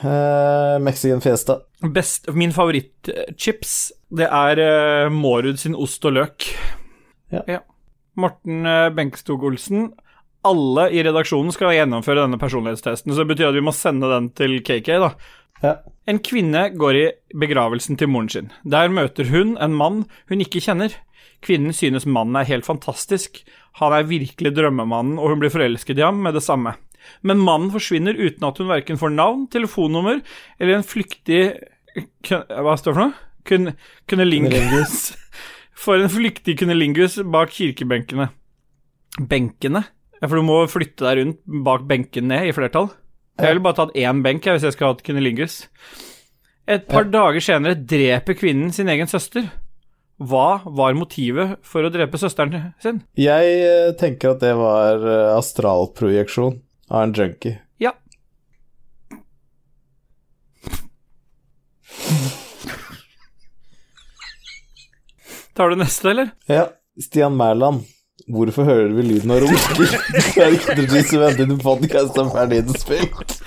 Eh, 0.03 0.79
Mexican 0.79 1.21
Fiesta. 1.21 1.59
Best, 1.93 2.27
min 2.35 2.51
favorittchips, 2.55 3.73
det 4.11 4.27
er 4.27 4.59
uh, 4.59 5.13
Mårud 5.13 5.59
sin 5.61 5.77
ost 5.79 6.03
og 6.07 6.17
løk. 6.17 6.47
Ja. 7.31 7.61
Morten 8.19 8.67
uh, 8.67 8.89
Benkstog-Olsen. 8.95 9.91
Alle 10.47 10.87
i 10.95 11.03
redaksjonen 11.03 11.51
skal 11.55 11.75
gjennomføre 11.75 12.23
denne 12.23 12.39
personlighetstesten, 12.39 13.13
så 13.13 13.23
det 13.23 13.33
betyr 13.33 13.49
at 13.49 13.59
vi 13.59 13.63
må 13.63 13.75
sende 13.75 14.11
den 14.11 14.31
til 14.35 14.59
KK, 14.63 14.89
da. 15.03 15.11
Ja. 15.63 15.73
En 16.07 16.21
kvinne 16.23 16.69
går 16.79 16.97
i 16.97 17.05
begravelsen 17.37 17.99
til 17.99 18.09
moren 18.11 18.31
sin. 18.31 18.51
Der 18.63 18.91
møter 18.91 19.27
hun 19.29 19.57
en 19.59 19.75
mann 19.75 20.05
hun 20.31 20.43
ikke 20.43 20.63
kjenner. 20.63 20.95
Kvinnen 21.43 21.75
synes 21.75 22.07
mannen 22.07 22.39
er 22.39 22.47
helt 22.47 22.67
fantastisk. 22.67 23.43
Han 23.79 23.95
er 23.95 24.07
virkelig 24.07 24.55
drømmemannen, 24.55 25.19
og 25.19 25.31
hun 25.31 25.43
blir 25.43 25.53
forelsket 25.53 25.99
i 25.99 26.07
ham 26.07 26.23
med 26.23 26.35
det 26.35 26.43
samme. 26.43 26.75
Men 27.21 27.41
mannen 27.43 27.71
forsvinner 27.73 28.17
uten 28.17 28.47
at 28.47 28.59
hun 28.61 28.69
verken 28.71 28.99
får 28.99 29.13
navn, 29.15 29.47
telefonnummer 29.51 30.21
eller 30.59 30.79
en 30.79 30.87
flyktig 30.87 31.41
Hva 32.29 32.75
står 32.77 32.91
det 32.91 32.95
for 32.95 33.03
noe? 33.03 33.15
Kun, 33.49 33.71
kunnelingus. 34.11 35.13
For 35.79 35.95
en 35.95 36.11
flyktig 36.11 36.57
kunnelingus 36.59 37.15
bak 37.31 37.53
kirkebenkene. 37.55 38.27
Benkene? 39.31 39.85
Ja, 40.19 40.27
for 40.27 40.35
du 40.35 40.43
må 40.43 40.57
flytte 40.67 41.05
deg 41.05 41.21
rundt 41.21 41.39
bak 41.65 41.85
benken 41.87 42.27
ned 42.27 42.49
i 42.49 42.55
flertall. 42.55 42.89
Jeg 43.39 43.53
ville 43.53 43.63
bare 43.63 43.77
tatt 43.77 43.95
én 43.95 44.19
benk 44.25 44.43
jeg, 44.43 44.57
hvis 44.57 44.67
jeg 44.67 44.75
skulle 44.75 44.91
hatt 44.91 45.05
kunnelingus. 45.07 45.61
Et 46.69 46.83
par 46.85 47.07
dager 47.07 47.41
senere 47.41 47.79
dreper 47.79 48.35
kvinnen 48.37 48.73
sin 48.75 48.91
egen 48.91 49.07
søster. 49.09 49.47
Hva 50.19 50.59
var 50.67 50.97
motivet 50.99 51.55
for 51.63 51.87
å 51.87 51.91
drepe 51.93 52.19
søsteren 52.19 52.73
sin? 52.83 52.99
Jeg 53.17 53.53
eh, 53.63 53.91
tenker 53.97 54.35
at 54.35 54.43
det 54.43 54.51
var 54.59 54.99
eh, 54.99 55.29
astralprojeksjon 55.37 56.59
av 56.89 57.03
en 57.03 57.13
junkie. 57.13 57.59
Ja. 57.77 57.93
Tar 65.53 65.69
du 65.69 65.75
neste, 65.75 66.09
eller? 66.09 66.29
Ja, 66.45 66.69
Stian 67.03 67.37
Mæland. 67.37 67.83
Hvorfor 68.29 68.63
hører 68.63 68.91
vi 68.93 69.03
lyden 69.03 69.31
av 69.31 69.39
runker? 69.41 69.93
ikke 70.59 70.75
det 70.75 70.85
du 70.85 70.97
på 70.99 71.31
til 71.37 71.55
podkast 71.63 72.17
er 72.19 72.29
ferdig 72.33 72.59
innspilt. 72.63 73.39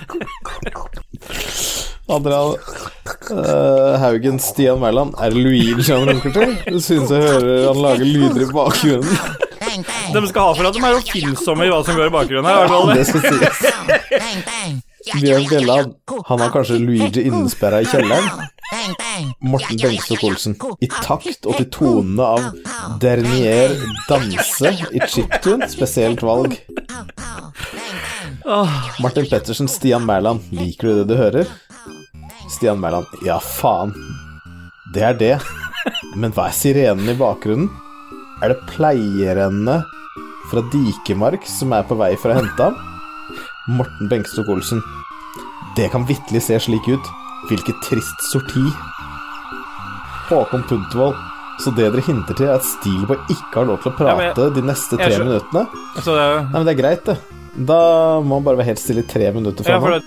Adrian 2.11 2.57
uh, 3.31 3.95
Haugen 4.01 4.39
Stian 4.43 4.81
Mæland. 4.81 5.15
Er 5.19 5.31
det 5.31 5.39
Luigi 5.39 5.87
han 5.91 6.09
runker 6.09 6.35
til? 6.35 6.57
Du 6.67 6.79
synes 6.83 7.11
jeg 7.11 7.23
hører 7.23 7.67
han 7.69 7.81
lager 7.85 8.05
lyder 8.05 8.43
i 8.43 8.51
bakgrunnen. 8.51 9.52
De 10.13 10.27
skal 10.29 10.41
ha 10.49 10.55
for 10.57 10.69
at 10.69 10.75
de 10.75 10.83
er 10.83 10.97
oppfinnsomme 10.97 11.67
i 11.67 11.71
hva 11.71 11.81
som 11.85 11.97
går 11.97 12.09
i 12.09 12.13
bakgrunnen 12.13 12.49
her. 12.49 12.67
er 12.67 12.97
det 12.97 13.05
skal 13.09 13.21
sies. 13.27 13.57
Bjørn 15.13 15.47
Bjelland. 15.49 15.93
Han 16.29 16.39
har 16.39 16.51
kanskje 16.53 16.79
Luigi 16.79 17.25
innesperra 17.27 17.81
i 17.83 17.87
kjelleren? 17.89 18.29
Morten 19.43 19.77
Bengstok 19.81 20.23
Olsen. 20.23 20.55
I 20.81 20.87
takt 20.87 21.45
og 21.45 21.57
til 21.59 21.67
tonene 21.73 22.29
av 22.37 22.47
Dernier 23.03 23.75
danse 24.09 24.73
i 24.91 25.03
chiptune. 25.11 25.67
Spesielt 25.71 26.23
valg. 26.25 26.55
Martin 29.03 29.29
Pettersen, 29.29 29.67
Stian 29.71 30.05
Mæland. 30.07 30.47
Liker 30.51 30.87
du 30.87 30.95
det 31.01 31.07
du 31.11 31.15
hører? 31.19 31.51
Stian 32.51 32.79
Mæland. 32.79 33.05
Ja, 33.25 33.39
faen. 33.39 33.93
Det 34.93 35.03
er 35.03 35.19
det. 35.19 35.35
Men 36.15 36.31
hva 36.35 36.47
er 36.49 36.55
sirenen 36.55 37.09
i 37.11 37.17
bakgrunnen? 37.19 37.71
Er 38.41 38.53
det 38.53 38.63
pleierne 38.69 39.81
fra 40.51 40.63
Dikemark 40.73 41.45
som 41.47 41.73
er 41.75 41.85
på 41.87 41.95
vei 41.99 42.13
for 42.19 42.33
å 42.33 42.39
hente 42.39 42.65
ham? 42.69 42.79
Morten 43.77 44.09
Benkstok 44.11 44.49
Olsen. 44.51 44.81
Det 45.77 45.87
kan 45.93 46.05
vitterlig 46.09 46.41
se 46.43 46.57
slik 46.61 46.87
ut. 46.91 47.11
Hvilket 47.49 47.79
trist 47.85 48.25
sorti. 48.31 48.63
Håkon 50.29 50.63
Puntervold. 50.69 51.15
Så 51.61 51.69
det 51.77 51.85
dere 51.93 52.01
hinter 52.01 52.33
til, 52.35 52.47
er 52.49 52.57
at 52.57 52.65
Steelboy 52.65 53.19
ikke 53.29 53.59
har 53.61 53.67
lov 53.69 53.83
til 53.83 53.91
å 53.91 54.07
Ja, 54.07 54.15
jeg, 54.17 54.33
prate 54.33 54.47
de 54.55 54.63
neste 54.65 54.97
tre 54.97 55.11
skjø- 55.13 55.27
minuttene? 55.27 55.61
Altså, 55.95 56.15
det, 56.17 56.23
Nei, 56.49 56.53
men 56.55 56.65
det 56.65 56.73
er 56.73 56.79
greit, 56.81 57.03
det. 57.05 57.17
Da 57.69 57.77
må 58.25 58.39
han 58.39 58.47
bare 58.47 58.57
være 58.57 58.71
helt 58.71 58.81
stille 58.81 59.03
i 59.03 59.07
tre 59.07 59.29
minutter 59.35 59.69
ja, 59.69 59.77
nå. 59.77 59.91
det, 59.93 60.01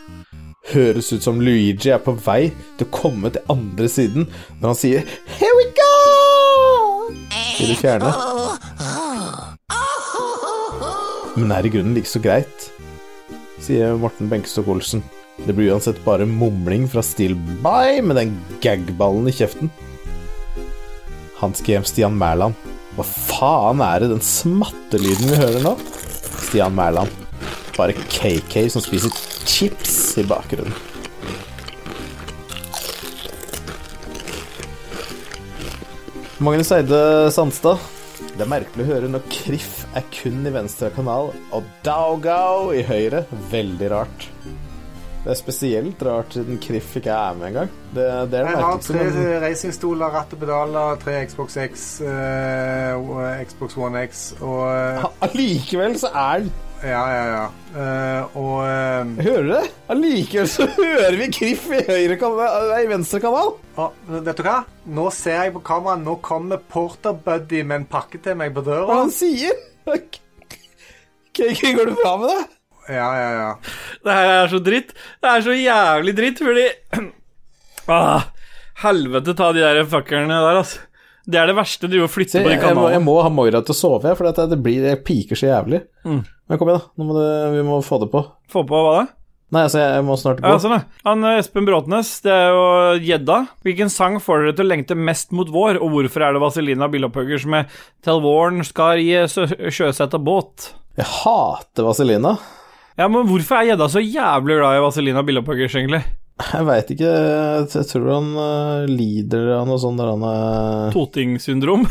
Høres 0.72 1.12
ut 1.14 1.22
som 1.22 1.38
Luigi 1.38 1.92
er 1.94 2.02
på 2.02 2.16
vei 2.26 2.48
til 2.76 2.88
å 2.88 2.90
komme 2.90 3.30
til 3.30 3.46
andre 3.54 3.86
siden 3.86 4.26
når 4.58 4.72
han 4.72 4.78
sier 4.80 5.06
Here 5.38 5.54
we 5.60 5.68
go! 5.78 6.95
I 7.10 7.66
du 7.68 7.74
fjerne. 7.78 8.10
Men 11.36 11.52
er 11.52 11.68
i 11.68 11.72
grunnen 11.72 11.96
like 11.96 12.08
så 12.08 12.20
greit, 12.22 12.70
sier 13.62 13.98
Morten 14.00 14.30
Benkestok 14.32 14.70
Olsen. 14.72 15.04
Det 15.36 15.52
blir 15.52 15.74
uansett 15.74 15.98
bare 16.04 16.24
mumling 16.28 16.86
fra 16.88 17.02
Steelby 17.04 18.00
med 18.02 18.16
den 18.16 18.32
gagballen 18.64 19.28
i 19.28 19.34
kjeften. 19.36 19.70
Hans 21.36 21.60
GM 21.60 21.84
Stian 21.84 22.16
Mæland. 22.16 22.56
Hva 22.96 23.04
faen 23.04 23.82
er 23.84 24.00
det 24.00 24.14
den 24.14 24.24
smattelyden 24.24 25.28
vi 25.28 25.40
hører 25.42 25.60
nå? 25.66 25.74
Stian 26.46 26.76
Mæland. 26.76 27.12
Bare 27.76 27.92
KK 28.08 28.70
som 28.72 28.84
spiser 28.84 29.12
chips 29.44 30.16
i 30.16 30.24
bakgrunnen. 30.24 30.85
Magnus 36.38 36.68
Eide 36.70 37.30
Sandstad. 37.32 37.80
Det 38.36 38.44
er 38.44 38.48
merkelig 38.50 38.84
å 38.84 38.88
høre 38.90 39.08
når 39.08 39.22
Kriff 39.32 39.86
er 39.96 40.04
kun 40.12 40.44
i 40.44 40.50
venstre 40.52 40.90
kanal 40.92 41.30
og 41.56 41.70
Daugau 41.84 42.74
i 42.76 42.82
høyre. 42.84 43.22
Veldig 43.48 43.88
rart. 43.88 44.26
Det 45.24 45.32
er 45.32 45.38
spesielt 45.40 46.04
rart 46.04 46.36
siden 46.36 46.60
Kriff 46.60 46.92
ikke 47.00 47.14
er 47.14 47.38
med 47.38 47.48
engang. 47.48 47.72
Det, 47.88 48.04
det 48.04 48.42
er 48.42 48.50
det 48.50 48.52
Jeg 48.52 48.66
har 48.66 48.84
tre 48.84 49.06
Men 49.08 49.32
racingstoler, 49.46 50.12
ratt 50.18 50.36
og 50.36 50.44
pedaler, 50.44 51.00
tre 51.00 51.16
Xbox 51.24 51.56
X, 51.64 51.86
uh, 52.04 53.40
Xbox 53.48 53.80
One 53.80 54.04
X 54.04 54.26
og 54.36 54.62
eh, 54.68 55.08
allikevel 55.24 55.96
så 56.04 56.12
er 56.12 56.44
den 56.44 56.52
Ja, 56.84 57.02
ja, 57.08 57.24
ja. 57.32 57.44
Uh, 57.76 58.36
og 58.36 58.56
eh, 58.68 59.24
Hører 59.24 59.46
du 59.46 59.52
det? 59.54 59.62
Allikevel 59.92 60.48
så 60.50 60.66
hører 60.76 61.16
vi 61.16 61.28
Kriff 61.32 61.64
i 61.72 61.80
høyre 61.86 62.18
kanal, 62.20 62.72
i 62.76 62.88
venstre 62.90 63.20
kanal. 63.22 63.54
Uh, 63.78 63.88
Vet 64.26 64.36
du 64.36 64.44
hva? 64.44 64.58
Nå 64.98 65.06
ser 65.14 65.46
jeg 65.46 65.54
på 65.56 65.62
kameraet. 65.66 66.04
Nå 66.04 66.18
kommer 66.24 66.60
Porter 66.60 67.16
Buddy 67.16 67.62
med 67.64 67.82
en 67.82 67.88
pakke 67.96 68.20
til 68.22 68.36
meg 68.38 68.52
på 68.56 68.64
døra. 68.66 68.84
Hva 68.90 69.00
han 69.06 69.14
sier? 69.14 69.56
KK, 71.36 71.64
går 71.78 71.90
det 71.90 71.96
bra 71.96 72.14
med 72.20 72.32
deg? 72.32 72.54
Ja, 72.86 73.08
ja, 73.18 73.30
ja. 73.34 73.48
det 74.06 74.14
her 74.14 74.32
er 74.36 74.52
så 74.52 74.60
dritt. 74.62 74.92
Det 74.94 75.30
er 75.32 75.46
så 75.48 75.56
jævlig 75.56 76.14
dritt, 76.20 76.42
fordi 76.44 76.66
ah, 77.96 78.28
Helvete 78.84 79.34
ta 79.34 79.50
de 79.56 79.64
der 79.64 79.80
fuckerne 79.90 80.28
der, 80.44 80.60
altså. 80.60 80.84
Det 81.26 81.40
er 81.40 81.50
det 81.50 81.56
verste, 81.58 81.88
du 81.90 81.98
å 82.04 82.08
flytte 82.10 82.36
Se, 82.36 82.42
på 82.44 82.50
de 82.52 82.54
jeg, 82.54 82.76
må, 82.78 82.86
jeg 82.92 83.02
må 83.02 83.16
ha 83.24 83.30
Moira 83.34 83.58
til 83.66 83.74
å 83.74 83.76
sove, 83.76 84.12
for 84.14 84.28
det, 84.30 84.44
det 84.52 84.58
blir, 84.62 84.84
jeg 84.92 85.02
piker 85.06 85.38
så 85.38 85.48
jævlig. 85.48 85.80
Mm. 86.06 86.20
Men 86.22 86.60
kom 86.60 86.70
igjen, 86.70 86.84
da. 86.84 86.92
Nå 86.94 87.06
må 87.08 87.16
det, 87.18 87.30
vi 87.56 87.64
må 87.66 87.78
få 87.82 87.98
det 88.04 88.10
på. 88.12 88.22
Få 88.52 88.62
på 88.68 88.82
hva 88.84 88.92
da? 89.00 89.06
Nei, 89.54 89.62
altså, 89.68 89.78
jeg 89.78 90.02
må 90.06 90.16
snart 90.18 90.40
gå. 90.42 90.50
Ja, 90.50 90.58
sånn, 90.58 90.74
ja. 90.74 91.02
Han 91.06 91.22
eh, 91.26 91.36
Espen 91.38 91.66
Bråtnes, 91.68 92.08
det 92.24 92.32
er 92.34 92.48
jo 92.50 92.64
gjedda. 92.98 93.36
Hvilken 93.66 93.92
sang 93.94 94.18
får 94.22 94.42
dere 94.42 94.56
til 94.58 94.66
å 94.66 94.70
lengte 94.72 94.96
mest 94.98 95.34
mot 95.38 95.50
vår, 95.54 95.78
og 95.78 95.92
hvorfor 95.94 96.24
er 96.26 96.34
det 96.34 96.42
Vazelina 96.42 96.88
som 96.90 97.50
med 97.54 97.70
'Til 98.02 98.22
våren 98.22 98.64
skal 98.66 98.98
gi 98.98 99.14
sø- 99.30 99.70
sjøsette 99.70 100.18
båt'? 100.18 100.72
Jeg 100.98 101.06
hater 101.06 101.86
Vazelina. 101.86 102.36
Ja, 102.98 103.06
men 103.06 103.26
hvorfor 103.28 103.60
er 103.60 103.70
gjedda 103.70 103.86
så 103.92 104.02
jævlig 104.02 104.58
glad 104.58 104.78
i 104.78 104.82
Vazelina 104.82 105.22
Bilopphøggers, 105.22 105.74
egentlig? 105.78 106.02
Jeg 106.36 106.66
veit 106.68 106.90
ikke. 106.92 107.10
Jeg 107.72 107.86
tror 107.88 108.08
han 108.12 108.26
øh, 108.36 108.86
lider 108.90 109.46
av 109.56 109.66
noe 109.70 109.78
sånt 109.80 109.96
der 110.00 110.10
han 110.12 110.24
øh, 110.28 110.90
Toting-syndrom. 110.92 111.86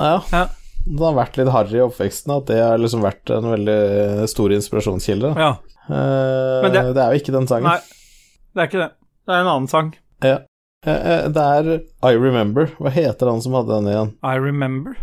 Ja. 0.00 0.14
Ja. 0.32 0.46
Det 0.82 0.98
har 1.04 1.14
vært 1.14 1.36
litt 1.38 1.50
harry 1.54 1.76
i 1.78 1.82
oppveksten, 1.84 2.32
at 2.34 2.48
det 2.48 2.56
har 2.58 2.80
liksom 2.80 3.04
vært 3.04 3.30
en 3.36 3.44
veldig 3.52 4.24
stor 4.32 4.54
inspirasjonskilde. 4.56 5.34
Ja. 5.38 5.50
Eh, 5.86 6.56
Men 6.64 6.72
det... 6.74 6.82
det- 6.96 7.04
er 7.04 7.12
jo 7.14 7.20
ikke 7.22 7.34
den 7.36 7.46
sangen. 7.50 7.68
Nei, 7.68 7.78
det 8.56 8.64
er 8.64 8.70
ikke 8.72 8.80
det. 8.82 8.88
Det 9.28 9.36
er 9.36 9.44
en 9.44 9.52
annen 9.52 9.68
sang. 9.70 9.92
Ja. 10.24 10.38
Eh, 10.88 10.96
eh, 11.12 11.28
Det 11.30 11.44
er 11.60 11.70
I 12.10 12.16
Remember. 12.18 12.72
Hva 12.80 12.90
heter 12.96 13.30
han 13.30 13.44
som 13.44 13.54
hadde 13.60 13.76
den 13.76 13.92
igjen? 13.92 14.10
I 14.26 14.34
Remember. 14.42 14.96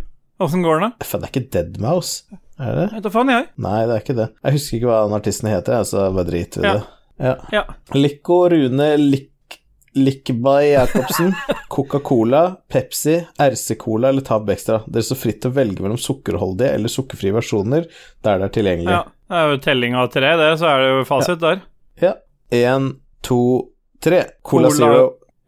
Åssen 0.43 0.63
går 0.65 0.81
den, 0.81 0.89
da? 0.97 1.05
Det 1.05 1.21
er 1.21 1.31
ikke 1.31 1.47
Deadmouse? 1.53 2.25
Er 2.59 2.73
det 2.75 2.81
det? 2.81 2.91
Vet 2.97 3.05
da 3.07 3.11
faen, 3.13 3.31
jeg. 3.31 3.47
Nei, 3.63 3.79
det 3.87 3.95
er 3.95 4.03
ikke 4.03 4.17
det. 4.19 4.27
Jeg 4.43 4.55
husker 4.57 4.77
ikke 4.81 4.89
hva 4.91 4.99
den 5.05 5.15
artisten 5.21 5.49
heter, 5.53 5.83
så 5.87 6.09
bare 6.15 6.27
drit 6.27 6.57
i 6.59 6.63
Ja. 6.65 6.73
det. 6.79 6.87
Ja. 7.19 7.35
Ja. 7.51 7.65
Lico 7.95 8.45
Rune 8.49 8.93
Lik 8.97 9.25
Likbay 9.99 10.69
Jacobsen. 10.71 11.33
Coca-Cola, 11.67 12.55
Pepsi, 12.71 13.15
RC-Cola 13.41 14.09
eller 14.13 14.21
Tab 14.21 14.49
Extra. 14.53 14.81
Dere 14.87 15.03
står 15.03 15.17
fritt 15.17 15.39
til 15.43 15.51
å 15.51 15.55
velge 15.57 15.81
mellom 15.83 15.97
sukkerholdige 15.99 16.69
eller 16.77 16.91
sukkerfrie 16.93 17.33
versjoner 17.35 17.87
der 18.23 18.39
det 18.39 18.47
er 18.49 18.53
tilgjengelig. 18.59 18.93
ja. 18.93 19.01
Det 19.29 19.37
er 19.37 19.51
jo 19.51 19.57
telling 19.61 19.93
av 19.93 20.07
tre, 20.09 20.29
det, 20.39 20.45
så 20.57 20.65
er 20.71 20.79
det 20.81 20.85
jo 20.89 21.01
fasit 21.05 21.41
der. 21.41 21.59
Ja. 22.01 22.13
Én, 22.57 22.87
to, 23.21 23.35
tre. 24.01 24.23
Cola, 24.41 24.71
Cola- 24.71 24.77
Zero. 24.79 25.03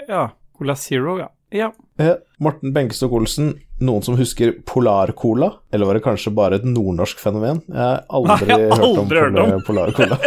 Ja. 0.10 0.26
Cola 0.58 0.76
Zero, 0.78 1.16
ja. 1.18 1.30
Ja. 1.52 1.72
Ja. 2.00 2.16
Morten 2.42 2.74
Benkestok 2.74 3.12
Olsen. 3.14 3.52
Noen 3.82 4.04
som 4.06 4.16
husker 4.18 4.54
Polar-Cola? 4.66 5.52
Eller 5.74 5.90
var 5.90 5.98
det 5.98 6.04
kanskje 6.06 6.34
bare 6.34 6.60
et 6.60 6.66
nordnorsk 6.66 7.20
fenomen? 7.22 7.62
Jeg 7.68 7.78
har 7.82 8.04
aldri, 8.10 8.48
Nei, 8.48 8.60
jeg 8.62 8.72
har 8.72 8.86
aldri 8.86 9.20
hørt 9.20 9.40
om. 9.42 9.54
om. 9.58 9.64
Polar-Cola. 9.68 10.18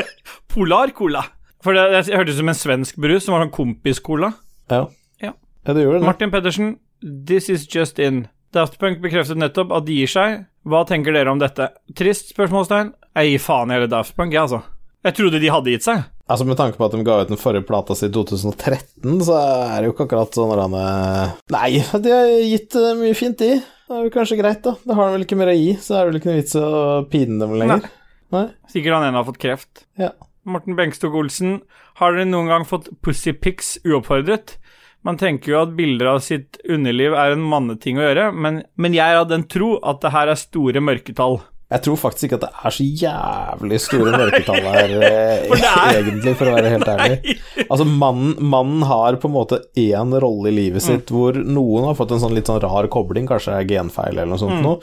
Polar-cola. 0.55 1.25
For 1.65 1.77
det, 1.77 1.85
det 1.95 2.15
hørtes 2.19 2.37
ut 2.37 2.43
som 2.43 2.53
en 2.53 2.59
svensk 2.61 2.99
brus 3.01 3.25
som 3.25 3.35
var 3.37 3.45
sånn 3.47 3.55
kompis-cola. 3.55 4.33
Ja. 4.73 4.83
Ja. 5.23 5.33
ja, 5.65 5.73
det 5.73 5.85
gjør 5.87 5.99
det. 5.99 6.07
Martin 6.07 6.33
Pedersen, 6.35 6.75
this 7.01 7.49
is 7.53 7.65
just 7.71 7.99
in. 8.03 8.27
Daft 8.55 8.77
Punk 8.79 9.01
bekreftet 9.03 9.41
nettopp 9.41 9.73
at 9.75 9.87
de 9.89 9.97
gir 10.03 10.11
seg. 10.11 10.45
Hva 10.69 10.85
tenker 10.89 11.17
dere 11.17 11.33
om 11.33 11.41
dette? 11.41 11.71
Trist? 11.97 12.31
spørsmålstegn? 12.35 12.93
Jeg 13.17 13.33
gir 13.33 13.43
faen 13.43 13.73
i 13.73 13.79
hele 13.79 13.89
Daft 13.91 14.15
Punk, 14.19 14.35
jeg, 14.35 14.45
altså. 14.45 14.61
Jeg 15.05 15.17
trodde 15.19 15.41
de 15.43 15.51
hadde 15.53 15.73
gitt 15.75 15.87
seg. 15.87 16.05
Altså 16.25 16.47
Med 16.49 16.57
tanke 16.57 16.81
på 16.81 16.87
at 16.87 16.95
de 16.95 17.05
ga 17.05 17.19
ut 17.21 17.33
den 17.33 17.41
forrige 17.41 17.67
plata 17.69 17.97
si 17.99 18.09
i 18.09 18.13
2013, 18.13 19.19
så 19.27 19.37
er 19.37 19.75
det 19.77 19.91
jo 19.91 19.95
ikke 19.95 20.07
akkurat 20.07 20.37
sånn 20.37 20.77
eh, 20.81 21.35
Nei, 21.53 21.71
de 22.01 22.15
har 22.15 22.31
gitt 22.49 22.77
eh, 22.81 22.95
mye 22.97 23.19
fint, 23.19 23.37
de. 23.43 23.59
Det 23.61 23.99
er 23.99 24.07
jo 24.07 24.15
kanskje 24.15 24.39
greit, 24.41 24.63
da. 24.65 24.73
Det 24.81 24.97
har 24.97 25.11
de 25.11 25.19
vel 25.19 25.27
ikke 25.27 25.37
mer 25.37 25.53
å 25.53 25.59
gi, 25.59 25.75
så 25.85 25.99
er 25.99 26.07
det 26.07 26.09
vel 26.09 26.21
ikke 26.23 26.31
noe 26.31 26.39
vits 26.41 26.57
å 26.57 26.71
pine 27.13 27.37
dem 27.43 27.53
lenger. 27.61 27.91
Nei. 28.33 28.47
Sikkert 28.73 28.97
han 28.97 29.09
ene 29.11 29.21
har 29.21 29.29
fått 29.29 29.43
kreft. 29.43 29.85
Ja. 30.01 30.15
Morten 30.49 30.77
Bengstok 30.79 31.17
Olsen, 31.17 31.59
har 32.01 32.17
dere 32.17 32.29
noen 32.29 32.49
gang 32.53 32.65
fått 32.69 32.89
pussypics 33.05 33.77
uoppfordret? 33.85 34.57
Man 35.05 35.21
tenker 35.21 35.53
jo 35.53 35.61
at 35.61 35.77
bilder 35.77 36.15
av 36.15 36.23
sitt 36.25 36.57
underliv 36.65 37.13
er 37.13 37.35
en 37.35 37.45
manneting 37.45 38.01
å 38.01 38.07
gjøre, 38.07 38.31
men, 38.33 38.63
men 38.81 38.97
jeg 38.97 39.05
er 39.13 39.21
av 39.21 39.29
den 39.29 39.45
tro 39.53 39.75
at 39.85 40.01
det 40.01 40.15
her 40.17 40.33
er 40.33 40.41
store 40.41 40.81
mørketall. 40.81 41.43
Jeg 41.75 41.83
tror 41.83 41.97
faktisk 41.99 42.27
ikke 42.29 42.37
at 42.39 42.45
det 42.45 42.51
er 42.69 42.75
så 42.77 42.85
jævlig 43.03 43.79
store 43.83 44.13
mørketall 44.21 44.67
her, 44.71 44.93
eh, 45.09 45.55
egentlig, 45.99 46.35
for 46.39 46.51
å 46.51 46.55
være 46.55 46.71
helt 46.77 46.91
ærlig. 46.93 47.39
Altså, 47.71 47.87
mannen, 47.89 48.37
mannen 48.39 48.85
har 48.87 49.17
på 49.19 49.27
en 49.31 49.35
måte 49.35 49.59
én 49.81 50.13
rolle 50.23 50.53
i 50.53 50.55
livet 50.55 50.85
sitt 50.85 51.11
Mm. 51.11 51.17
hvor 51.17 51.39
noen 51.45 51.89
har 51.89 51.97
fått 51.99 52.13
en 52.15 52.21
sånn 52.23 52.35
litt 52.37 52.47
sånn 52.51 52.61
rar 52.63 52.87
kobling, 52.93 53.27
kanskje 53.31 53.57
er 53.59 53.67
genfeil 53.71 54.15
eller 54.15 54.31
noe 54.31 54.39
Mm. 54.39 54.45
sånt 54.45 54.63
noe. 54.63 54.81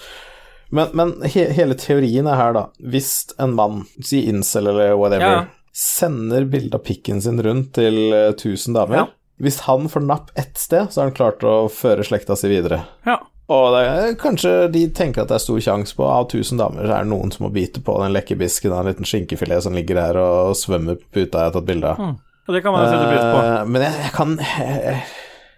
Men, 0.71 0.87
men 0.95 1.09
he, 1.27 1.45
hele 1.51 1.75
teorien 1.75 2.27
er 2.31 2.35
her, 2.39 2.53
da. 2.55 2.65
Hvis 2.79 3.11
en 3.43 3.55
mann, 3.57 3.81
si 4.03 4.21
incel 4.31 4.67
eller 4.71 4.93
whatever, 4.99 5.31
Ja. 5.41 5.45
sender 5.75 6.45
bilde 6.51 6.75
av 6.79 6.83
pikken 6.87 7.21
sin 7.23 7.39
rundt 7.43 7.73
til 7.79 8.13
eh, 8.13 8.31
1000 8.35 8.73
damer 8.75 8.95
Ja. 9.01 9.07
Hvis 9.41 9.61
han 9.65 9.87
får 9.89 10.03
napp 10.05 10.29
ett 10.37 10.57
sted, 10.61 10.91
så 10.91 11.01
har 11.01 11.07
han 11.09 11.15
klart 11.17 11.41
å 11.47 11.65
føre 11.73 12.03
slekta 12.05 12.35
si 12.37 12.47
videre. 12.51 12.83
Ja. 13.07 13.15
Og 13.51 13.73
det 13.75 13.81
er, 13.83 14.13
kanskje 14.19 14.51
de 14.71 14.85
tenker 14.95 15.23
at 15.23 15.31
det 15.31 15.37
er 15.37 15.43
stor 15.43 15.61
sjanse 15.63 15.95
på 15.97 16.05
av 16.07 16.29
1000 16.29 16.61
damer, 16.61 16.85
så 16.85 16.95
er 16.95 17.05
det 17.05 17.11
noen 17.11 17.33
som 17.33 17.47
må 17.47 17.53
bite 17.53 17.83
på 17.83 17.95
den 17.99 18.13
lekkerbisken 18.15 18.71
av 18.71 18.83
en 18.83 18.91
liten 18.91 19.07
skinkefilet 19.07 19.65
som 19.65 19.75
ligger 19.75 19.99
her 19.99 20.19
og 20.21 20.53
svømmer 20.59 20.99
på 20.99 21.19
puta 21.19 21.41
jeg 21.41 21.51
har 21.51 21.57
tatt 21.57 21.67
bilde 21.67 21.91
av. 21.91 22.13
Og 22.47 22.55
det 22.55 22.63
kan 22.63 22.73
man 22.73 22.85
jo 22.85 22.93
sette 22.93 23.09
pris 23.09 23.25
på. 23.25 23.41
Uh, 23.43 23.59
men 23.67 23.85
jeg, 23.85 23.97
jeg 24.05 24.13
kan 24.15 24.37
jeg, 24.41 24.95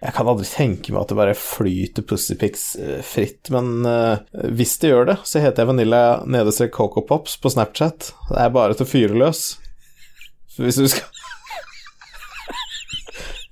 jeg 0.04 0.16
kan 0.18 0.30
aldri 0.30 0.48
tenke 0.50 0.92
meg 0.92 1.00
at 1.00 1.12
det 1.12 1.16
bare 1.16 1.36
flyter 1.38 2.04
pussypics 2.04 2.64
eh, 2.76 2.98
fritt, 3.06 3.48
men 3.54 3.86
uh, 3.88 4.20
hvis 4.52 4.76
det 4.82 4.90
gjør 4.90 5.08
det, 5.14 5.18
så 5.24 5.40
heter 5.40 5.64
jeg 5.64 5.70
Vanilla 5.70 6.02
nedestrek 6.28 6.74
Coco 6.76 7.06
Pops 7.08 7.38
på 7.40 7.54
Snapchat. 7.54 8.10
Det 8.28 8.40
er 8.42 8.52
bare 8.52 8.76
til 8.76 8.84
å 8.84 8.90
fyre 8.90 9.20
løs. 9.22 9.46
Så 10.52 10.66
hvis 10.66 10.78
du 10.78 10.90
skal 10.92 11.23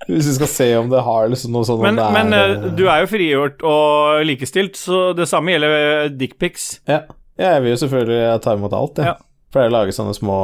Hvis 0.07 0.29
vi 0.31 0.35
skal 0.37 0.51
se 0.51 0.69
om 0.79 0.87
det 0.91 1.01
har 1.05 1.29
liksom 1.31 1.51
noe 1.55 1.65
sånt 1.67 1.83
Men, 1.83 1.99
er, 2.01 2.11
men 2.15 2.27
eh, 2.37 2.55
eh, 2.55 2.63
du 2.77 2.83
er 2.87 2.97
jo 3.03 3.07
frigjort 3.11 3.57
og 3.67 4.23
likestilt, 4.27 4.75
så 4.79 4.97
det 5.17 5.27
samme 5.31 5.51
gjelder 5.55 6.09
dickpics. 6.13 6.63
Ja. 6.89 6.99
ja, 7.39 7.47
jeg 7.55 7.61
vil 7.65 7.71
jo 7.75 7.81
selvfølgelig 7.85 8.21
ta 8.43 8.49
imot 8.57 8.73
alt, 8.77 8.95
jeg. 8.99 9.07
Ja. 9.13 9.17
Pleier 9.53 9.69
å 9.69 9.75
lage 9.75 9.93
sånne 9.93 10.15
små 10.17 10.37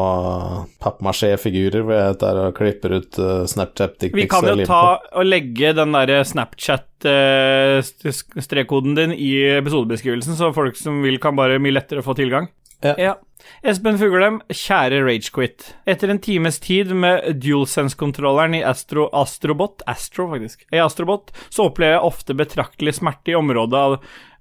pappmasjé-figurer 0.84 1.82
hvor 1.82 1.96
jeg 1.98 2.18
der 2.22 2.36
og 2.44 2.56
klipper 2.60 2.90
ut 3.00 3.14
uh, 3.18 3.46
Snapchat 3.50 4.06
Vi 4.14 4.30
kan 4.30 4.46
jo 4.46 4.54
ta 4.70 5.02
og 5.02 5.24
legge 5.26 5.74
den 5.74 5.90
derre 5.98 6.22
Snapchat-strekkoden 6.30 8.94
din 9.00 9.10
i 9.16 9.50
episodebeskrivelsen, 9.56 10.38
så 10.38 10.54
folk 10.54 10.78
som 10.78 11.02
vil, 11.02 11.18
kan 11.24 11.34
bare 11.40 11.58
mye 11.58 11.74
lettere 11.80 12.06
få 12.06 12.14
tilgang. 12.20 12.54
Ja. 12.86 13.18
Espen 13.64 13.98
Fuglem, 14.00 14.40
kjære 14.52 15.02
Ragequit. 15.04 15.74
Etter 15.90 16.12
en 16.12 16.20
times 16.24 16.60
tid 16.64 16.92
med 16.96 17.42
DualSense-kontrolleren 17.44 18.56
i 18.60 18.64
Astro, 18.68 19.08
Astrobot 19.16 19.84
Astro, 19.90 20.30
faktisk. 20.34 20.66
I 20.76 20.82
Astrobot 20.84 21.34
så 21.50 21.70
opplever 21.70 21.98
jeg 21.98 22.10
ofte 22.12 22.36
betraktelig 22.40 22.98
smerte 23.00 23.34
i 23.34 23.38
området 23.40 23.80
av, 23.80 23.98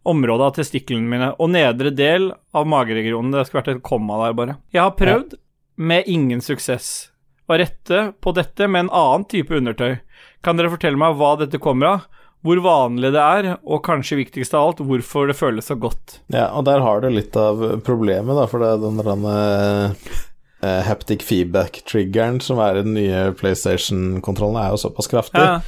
området 0.09 0.49
av 0.49 0.57
testiklene 0.59 1.11
mine 1.11 1.31
og 1.37 1.53
nedre 1.55 1.93
del 1.95 2.31
av 2.55 2.69
mageregionen. 2.71 3.35
Det 3.35 3.47
skulle 3.49 3.63
vært 3.63 3.77
et 3.77 3.87
komma 3.87 4.21
der, 4.25 4.37
bare. 4.39 4.59
Jeg 4.75 4.85
har 4.85 4.97
prøvd, 4.99 5.39
med 5.79 6.11
ingen 6.11 6.43
suksess. 6.43 7.11
Å 7.49 7.57
rette 7.57 8.01
på 8.21 8.35
dette 8.37 8.67
med 8.69 8.87
en 8.87 8.95
annen 8.99 9.27
type 9.31 9.55
undertøy. 9.57 10.01
Kan 10.45 10.59
dere 10.59 10.73
fortelle 10.75 11.01
meg 11.01 11.17
hva 11.19 11.37
dette 11.41 11.61
kommer 11.63 11.95
av? 11.95 12.09
Hvor 12.47 12.61
vanlig 12.63 13.11
det 13.17 13.23
er, 13.23 13.47
og 13.67 13.81
kanskje 13.87 14.21
viktigst 14.21 14.55
av 14.55 14.69
alt, 14.69 14.83
hvorfor 14.87 15.27
det 15.27 15.35
føles 15.39 15.67
så 15.67 15.75
godt. 15.81 16.21
Ja, 16.31 16.49
og 16.55 16.65
der 16.69 16.81
har 16.85 17.01
du 17.03 17.09
litt 17.11 17.35
av 17.37 17.65
problemet, 17.87 18.37
da, 18.39 18.45
for 18.47 18.63
det 18.63 18.69
er 18.77 18.83
den 18.85 19.01
der 19.03 19.11
uh, 20.63 20.83
haptic 20.87 21.25
feedback-triggeren 21.27 22.39
som 22.45 22.61
er 22.63 22.79
i 22.79 22.85
den 22.87 22.95
nye 22.95 23.25
PlayStation-kontrollen, 23.39 24.59
er 24.63 24.71
jo 24.75 24.81
såpass 24.87 25.11
kraftig 25.11 25.43
Ja, 25.43 25.59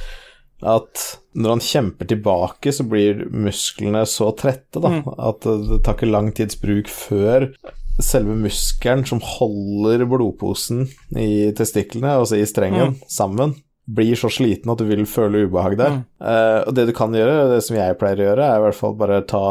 at 0.61 1.03
når 1.33 1.55
han 1.55 1.63
kjemper 1.65 2.05
tilbake, 2.11 2.71
så 2.75 2.83
blir 2.85 3.23
musklene 3.33 4.03
så 4.05 4.29
trette 4.37 4.77
da, 4.83 4.91
Mm. 5.01 5.07
at 5.17 5.41
det 5.47 5.79
tar 5.83 5.95
ikke 5.97 6.11
lang 6.11 6.31
tids 6.37 6.59
bruk 6.61 6.87
før 6.91 7.47
selve 8.01 8.35
muskelen 8.37 9.03
som 9.05 9.19
holder 9.25 10.05
blodposen 10.09 10.85
i 11.17 11.51
testiklene, 11.57 12.13
altså 12.21 12.37
i 12.39 12.45
strengen, 12.45 12.95
sammen, 13.09 13.55
blir 13.91 14.15
så 14.19 14.29
sliten 14.31 14.71
at 14.71 14.79
du 14.79 14.85
vil 14.87 15.03
føle 15.09 15.45
ubehag 15.47 15.77
der. 15.79 15.99
Mm. 15.99 16.03
Uh, 16.23 16.59
og 16.67 16.75
det 16.77 16.87
du 16.89 16.93
kan 16.95 17.13
gjøre, 17.15 17.49
det 17.51 17.61
som 17.65 17.77
jeg 17.77 17.97
pleier 17.99 18.21
å 18.21 18.27
gjøre, 18.29 18.47
er 18.47 18.59
i 18.59 18.65
hvert 18.65 18.79
fall 18.79 18.97
bare 18.99 19.21
ta 19.27 19.45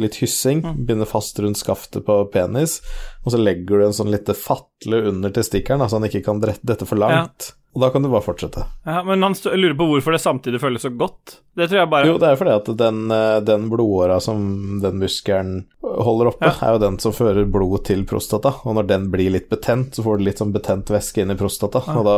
litt 0.00 0.16
hyssing, 0.18 0.62
Mm. 0.64 0.86
binde 0.88 1.06
fast 1.06 1.38
rundt 1.38 1.60
skaftet 1.60 2.04
på 2.06 2.16
penis, 2.32 2.80
og 3.24 3.32
så 3.32 3.38
legger 3.38 3.78
du 3.78 3.84
en 3.86 3.94
sånn 3.94 4.10
lite 4.10 4.34
fatle 4.34 5.04
under 5.12 5.30
testikkelen, 5.30 5.86
så 5.86 6.00
han 6.00 6.08
ikke 6.08 6.24
kan 6.24 6.40
dette 6.42 6.86
for 6.88 6.98
langt. 6.98 7.52
Og 7.74 7.80
da 7.82 7.88
kan 7.90 8.02
du 8.04 8.08
bare 8.08 8.22
fortsette. 8.22 8.62
ja, 8.86 9.00
men 9.02 9.22
han 9.26 9.34
lurer 9.34 9.74
på 9.74 9.86
hvorfor 9.90 10.14
det 10.14 10.20
samtidig 10.22 10.60
føles 10.62 10.82
så 10.86 10.90
godt. 10.94 11.40
Det 11.58 11.66
tror 11.68 11.80
jeg 11.80 11.90
bare 11.90 12.06
Jo, 12.06 12.18
det 12.22 12.28
er 12.28 12.36
fordi 12.38 12.52
at 12.54 12.68
den, 12.78 13.00
eh, 13.10 13.40
den 13.42 13.68
blodåra 13.70 14.20
som 14.22 14.78
den 14.82 15.00
muskelen 15.02 15.64
holder 15.82 16.30
oppe, 16.30 16.46
Ja. 16.46 16.54
er 16.68 16.72
jo 16.76 16.78
den 16.84 16.98
som 17.02 17.12
fører 17.12 17.44
blod 17.50 17.84
til 17.84 18.04
prostata, 18.04 18.54
og 18.64 18.74
når 18.78 18.86
den 18.86 19.10
blir 19.10 19.30
litt 19.34 19.48
betent, 19.50 19.94
så 19.98 20.02
får 20.06 20.18
du 20.18 20.24
litt 20.24 20.38
sånn 20.38 20.52
betent 20.54 20.86
væske 20.86 21.22
inn 21.22 21.30
i 21.34 21.34
prostata, 21.34 21.82
og 21.96 22.04
da 22.06 22.16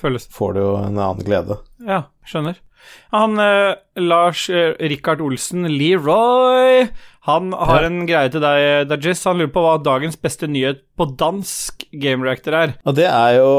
føles 0.00 0.28
får 0.28 0.54
du 0.54 0.60
jo 0.60 0.76
en 0.76 0.98
annen 0.98 1.24
glede. 1.24 1.58
Ja, 1.86 2.02
skjønner. 2.26 2.56
Han 3.12 3.38
eh, 3.38 3.74
Lars 3.96 4.48
eh, 4.50 4.74
Rikard 4.80 5.20
Olsen, 5.22 5.64
Leroy 5.70 6.88
Han 7.28 7.52
har 7.54 7.84
en 7.86 8.00
greie 8.08 8.30
til 8.34 8.42
deg, 8.42 8.88
Dajis. 8.90 9.20
Han 9.28 9.38
lurer 9.38 9.52
på 9.54 9.62
hva 9.62 9.76
dagens 9.78 10.16
beste 10.18 10.48
nyhet 10.50 10.80
på 10.98 11.06
dansk 11.18 11.84
game 12.02 12.26
reactor 12.26 12.56
er. 12.58 12.72
Og 12.82 12.96
det 12.98 13.06
er 13.06 13.36
jo 13.36 13.52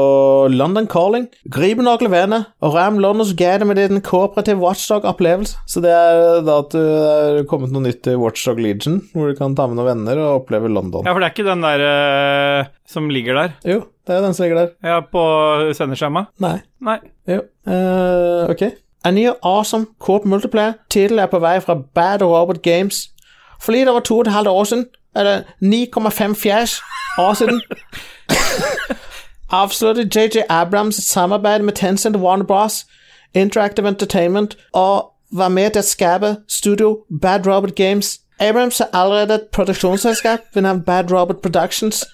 London 0.52 0.84
Calling. 0.90 1.30
Griben 1.48 1.88
og 1.88 2.02
Glevene. 2.02 2.42
og 2.60 2.76
ram 2.76 2.98
Londons 3.00 3.32
Gade 3.38 3.64
med 3.64 3.80
din 3.80 4.02
kooperative 4.04 4.60
watchdog-opplevelse. 4.60 5.56
Så 5.64 5.80
det 5.80 5.94
er 5.96 6.44
da 6.44 6.58
at 6.60 6.76
du 6.76 6.82
er 6.82 7.40
kommet 7.48 7.72
noe 7.72 7.86
nytt 7.86 8.02
til 8.04 8.20
Watchdog 8.20 8.60
Legion, 8.60 9.00
hvor 9.14 9.32
du 9.32 9.38
kan 9.38 9.56
ta 9.56 9.66
med 9.70 9.80
noen 9.80 9.94
venner 9.94 10.20
og 10.20 10.42
oppleve 10.42 10.68
London. 10.68 11.08
Ja, 11.08 11.16
for 11.16 11.24
det 11.24 11.30
er 11.30 11.36
ikke 11.36 11.48
den 11.48 11.64
der 11.64 11.88
uh, 11.88 12.70
som 12.88 13.08
ligger 13.08 13.40
der 13.40 13.56
Jo, 13.64 13.80
det 14.04 14.18
er 14.18 14.24
den 14.28 14.36
som 14.36 14.44
ligger 14.44 14.60
der. 14.60 14.72
Ja, 14.84 15.00
på 15.08 15.24
sendeskjema? 15.76 16.26
Nei. 16.44 16.58
Nei. 16.84 17.00
Jo. 17.32 17.40
Uh, 17.64 18.44
ok. 18.52 18.68
A 19.04 19.10
new 19.12 19.34
awesome 19.42 19.86
coop 20.00 20.24
multiplayer. 20.24 20.78
Tittelen 20.88 21.20
er 21.24 21.28
på 21.32 21.40
vei 21.40 21.58
fra 21.60 21.76
Bad 21.76 22.22
Robot 22.24 22.62
Games. 22.64 23.10
For 23.64 23.72
det 23.72 23.86
var 23.86 24.00
to 24.00 24.18
og 24.18 24.20
et 24.20 24.32
halvt 24.32 24.48
år 24.48 24.64
siden, 24.64 24.86
eller 25.16 25.42
9,5 25.62 26.34
fjers 26.34 26.82
år 27.18 27.34
siden, 27.34 27.62
avsluttet 29.50 30.16
JJ 30.16 30.38
Abrams 30.48 30.98
et 30.98 31.04
samarbeid 31.04 31.58
med 31.58 31.72
Tencent 31.72 32.16
Warner 32.16 32.44
Bros. 32.44 32.86
Interactive 33.34 33.88
Entertainment 33.88 34.56
og 34.72 35.10
var 35.32 35.48
med 35.48 35.70
til 35.70 35.82
å 35.82 35.86
skape 35.86 36.36
studio 36.48 36.98
Bad 37.22 37.46
Robot 37.46 37.74
Games. 37.74 38.20
Abrams 38.40 38.78
har 38.78 38.88
allerede 38.92 39.34
et 39.34 39.48
produksjonsselskap 39.52 40.40
ved 40.54 40.62
navn 40.62 40.82
Bad 40.82 41.12
Robot 41.12 41.40
Productions, 41.42 42.04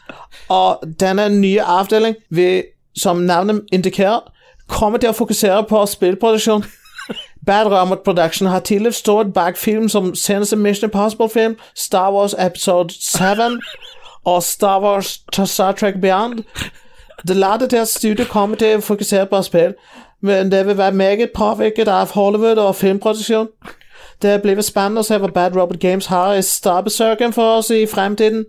og 0.49 0.79
denne 1.01 1.29
nye 1.29 1.63
avdeling 1.63 2.17
som 2.97 3.17
navnet 3.17 3.65
indikerer, 3.73 4.21
komme 4.69 4.99
til 4.99 5.11
å 5.11 5.17
fokusere 5.17 5.65
på 5.69 5.87
spillproduksjon. 5.87 6.65
Bad 7.51 7.67
Robot 7.67 8.03
Production 8.05 8.49
har 8.49 8.61
tidligere 8.61 8.93
stått 8.93 9.35
bak 9.35 9.57
film 9.57 9.89
som 9.89 10.15
seneste 10.15 10.57
Mission 10.57 10.87
Impossible-film, 10.87 11.57
Star 11.75 12.13
Wars 12.13 12.35
Episode 12.39 12.95
7 12.95 13.25
og 14.25 14.43
Star 14.43 14.81
Wars 14.81 15.19
to 15.33 15.47
Star 15.47 15.73
Trek 15.73 15.95
Beyond. 16.03 16.45
Det 17.29 17.37
later 17.37 17.67
til 17.67 17.77
at 17.77 17.89
studiet 17.89 18.29
kommer 18.29 18.57
til 18.57 18.77
å 18.77 18.81
fokusere 18.81 19.27
på 19.27 19.43
spill, 19.43 19.75
men 20.23 20.53
det 20.53 20.67
vil 20.67 20.79
være 20.79 20.93
meget 20.93 21.31
påvirket 21.35 21.89
av 21.89 22.15
Hollywood 22.15 22.57
og 22.57 22.77
filmproduksjon. 22.77 23.49
Det 24.23 24.43
blir 24.43 24.61
spennende 24.61 25.01
å 25.01 25.07
se 25.07 25.17
hva 25.17 25.31
Bad 25.33 25.55
Robert 25.57 25.81
Games 25.81 26.11
har 26.13 26.35
i 26.37 26.43
stabesøken 26.45 27.33
for 27.33 27.61
oss 27.61 27.71
i 27.73 27.87
fremtiden, 27.89 28.45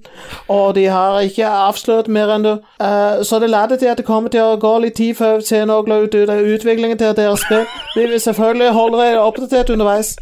og 0.52 0.76
de 0.76 0.86
har 0.92 1.22
ikke 1.24 1.48
avslørt 1.48 2.10
mer 2.12 2.34
enn 2.36 2.44
det. 2.44 2.58
Eh, 2.84 3.22
så 3.24 3.40
det 3.40 3.50
later 3.50 3.80
til 3.80 3.92
at 3.94 4.02
det 4.02 4.08
kommer 4.08 4.34
til 4.34 4.44
å 4.44 4.60
gå 4.60 4.74
litt 4.84 5.00
tid 5.00 5.16
før 5.16 5.40
vi 5.40 5.48
ser 5.48 5.70
noe 5.70 6.02
ut 6.04 6.16
av 6.20 6.44
utviklingen 6.44 7.00
til 7.00 7.16
deres 7.16 7.46
spill. 7.46 7.64
Vi 7.96 8.04
vil 8.04 8.20
selvfølgelig 8.20 8.76
holde 8.76 9.00
dere 9.00 9.24
oppdatert 9.24 9.72
underveis. 9.72 10.18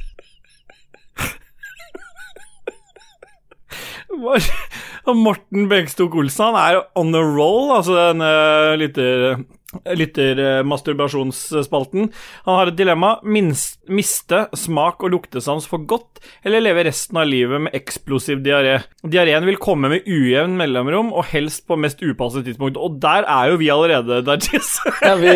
Morten 5.09 5.69
Bengstok 5.69 6.13
Olsen 6.15 6.51
han 6.51 6.57
er 6.59 6.83
on 6.99 7.15
a 7.15 7.21
roll, 7.23 7.71
altså 7.73 7.95
den 7.97 8.21
uh, 8.21 8.75
lytter, 8.77 9.39
lyttermasturbasjonsspalten. 9.85 12.09
Han 12.45 12.55
har 12.57 12.67
et 12.71 12.77
dilemma. 12.77 13.19
Minst, 13.23 13.79
miste 13.89 14.47
smak- 14.57 15.03
og 15.05 15.11
luktesans 15.13 15.67
for 15.69 15.77
godt, 15.89 16.19
eller 16.45 16.61
leve 16.63 16.83
resten 16.89 17.17
av 17.21 17.27
livet 17.29 17.61
med 17.67 17.75
eksplosiv 17.77 18.37
diaré. 18.45 18.75
Diareen 19.03 19.45
vil 19.45 19.57
komme 19.61 19.89
med 19.93 20.01
ujevn 20.09 20.57
mellomrom, 20.59 21.13
og 21.13 21.25
helst 21.31 21.67
på 21.69 21.75
mest 21.79 21.97
upassende 22.01 22.45
tidspunkt. 22.49 22.77
Og 22.77 22.89
der 23.01 23.23
er 23.29 23.43
jo 23.51 23.55
vi 23.61 23.69
allerede, 23.73 24.23
Dajis. 24.25 24.69
Ja, 25.09 25.13
vi, 25.15 25.27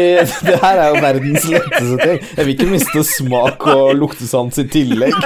det 0.45 0.57
her 0.61 0.77
er 0.77 0.87
jo 0.91 0.95
verdens 1.01 1.45
letteste 1.49 1.97
ting. 2.01 2.19
Jeg 2.37 2.45
vil 2.45 2.53
ikke 2.57 2.73
miste 2.73 3.03
smak 3.07 3.59
og 3.73 3.95
luktesans 3.97 4.55
i 4.61 4.63
tillegg. 4.69 5.15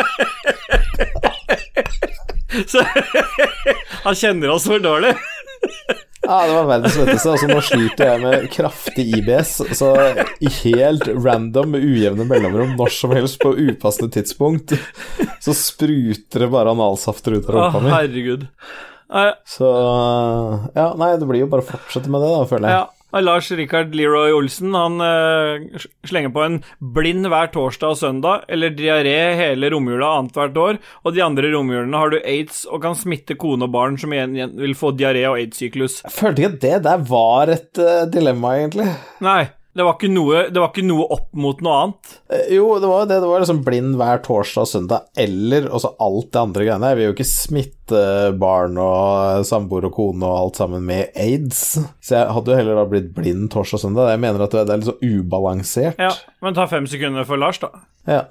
Så 2.68 2.82
han 4.05 4.16
kjenner 4.16 4.49
oss 4.55 4.66
for 4.70 4.80
dårlig. 4.82 5.12
Ja, 6.28 6.38
det 6.47 6.55
var 6.57 6.65
verdens 6.67 6.97
letteste. 6.99 7.32
Altså, 7.32 7.47
nå 7.47 7.61
sliter 7.63 8.09
jeg 8.11 8.23
med 8.25 8.47
kraftig 8.51 9.05
IBS, 9.17 9.53
så 9.80 9.93
helt 10.61 11.07
random 11.15 11.71
med 11.78 11.86
ujevne 11.88 12.28
mellomrom 12.28 12.75
når 12.75 12.91
som 12.97 13.15
helst 13.15 13.39
på 13.39 13.53
upassende 13.55 14.11
tidspunkt, 14.17 14.75
så 15.43 15.55
spruter 15.55 16.43
det 16.45 16.51
bare 16.51 16.75
analsafter 16.75 17.38
ut 17.39 17.47
av 17.47 17.55
rumpa 17.55 17.84
mi. 17.86 17.93
herregud. 17.95 18.47
Så 19.47 19.71
ja, 20.75 20.89
nei, 20.99 21.13
det 21.15 21.28
blir 21.30 21.45
jo 21.45 21.49
bare 21.51 21.63
å 21.63 21.69
fortsette 21.69 22.11
med 22.11 22.25
det, 22.25 22.32
da, 22.36 22.43
føler 22.49 22.67
jeg. 22.67 22.82
Ja, 22.82 22.97
Lars 23.16 23.51
Rikard 23.55 23.95
Leroy 23.95 24.34
Olsen 24.36 24.76
han 24.76 24.99
uh, 24.99 25.86
slenger 26.08 26.34
på 26.36 26.43
en 26.43 26.58
blind 26.93 27.28
hver 27.32 27.51
torsdag 27.53 27.95
og 27.95 27.99
søndag, 28.01 28.47
eller 28.51 28.76
diaré 28.76 29.18
hele 29.39 29.72
romjula 29.72 30.12
annethvert 30.20 30.60
år, 30.60 30.82
og 31.03 31.16
de 31.16 31.24
andre 31.24 31.51
romjulene 31.53 32.01
har 32.01 32.12
du 32.12 32.20
aids 32.20 32.66
og 32.68 32.84
kan 32.84 32.97
smitte 32.99 33.38
kone 33.39 33.68
og 33.68 33.74
barn 33.74 33.95
som 34.01 34.14
igjen, 34.14 34.36
igjen 34.36 34.58
vil 34.60 34.76
få 34.78 34.91
diaré 34.97 35.24
og 35.30 35.39
aids-syklus. 35.39 36.01
Jeg 36.03 36.16
følte 36.18 36.43
ikke 36.43 36.53
at 36.53 36.66
det 36.68 36.76
der 36.89 37.05
var 37.14 37.53
et 37.55 37.84
uh, 37.84 38.03
dilemma, 38.12 38.58
egentlig. 38.60 38.89
Nei, 39.24 39.41
det 39.78 39.86
var, 39.86 40.01
noe, 40.09 40.39
det 40.49 40.61
var 40.61 40.71
ikke 40.73 40.84
noe 40.88 41.05
opp 41.13 41.28
mot 41.38 41.59
noe 41.65 41.75
annet. 41.84 42.13
Eh, 42.34 42.47
Jo, 42.57 42.65
det 42.82 42.89
var 42.89 43.05
det. 43.09 43.19
Det 43.21 43.30
var 43.30 43.43
liksom 43.43 43.61
blind 43.65 43.95
hver 43.99 44.21
torsdag 44.25 44.65
og 44.65 44.71
søndag, 44.71 45.05
eller 45.21 45.67
også 45.69 45.91
alt 46.01 46.32
det 46.34 46.41
andre 46.41 46.65
greiene. 46.67 46.89
Jeg 46.91 46.97
vil 46.99 47.07
jo 47.07 47.15
ikke 47.15 47.28
smitte 47.30 48.03
barn 48.41 48.80
og 48.82 49.45
samboer 49.47 49.88
og 49.89 49.93
kone 49.95 50.25
og 50.28 50.38
alt 50.41 50.61
sammen 50.63 50.86
med 50.89 51.13
aids. 51.15 51.61
Så 52.01 52.17
jeg 52.17 52.34
hadde 52.36 52.53
jo 52.53 52.59
heller 52.59 52.82
da 52.82 52.88
blitt 52.89 53.11
blind 53.15 53.51
torsdag 53.53 53.78
og 53.80 53.86
søndag. 53.86 54.11
Jeg 54.15 54.23
mener 54.25 54.45
at 54.47 54.55
det 54.57 54.65
er 54.65 54.82
litt 54.82 54.89
så 54.89 54.97
ubalansert. 55.03 56.01
Ja, 56.01 56.11
men 56.43 56.57
ta 56.57 56.65
fem 56.71 56.89
sekunder 56.89 57.28
for 57.30 57.39
Lars, 57.39 57.61
da. 57.63 57.69
Ja. 58.09 58.23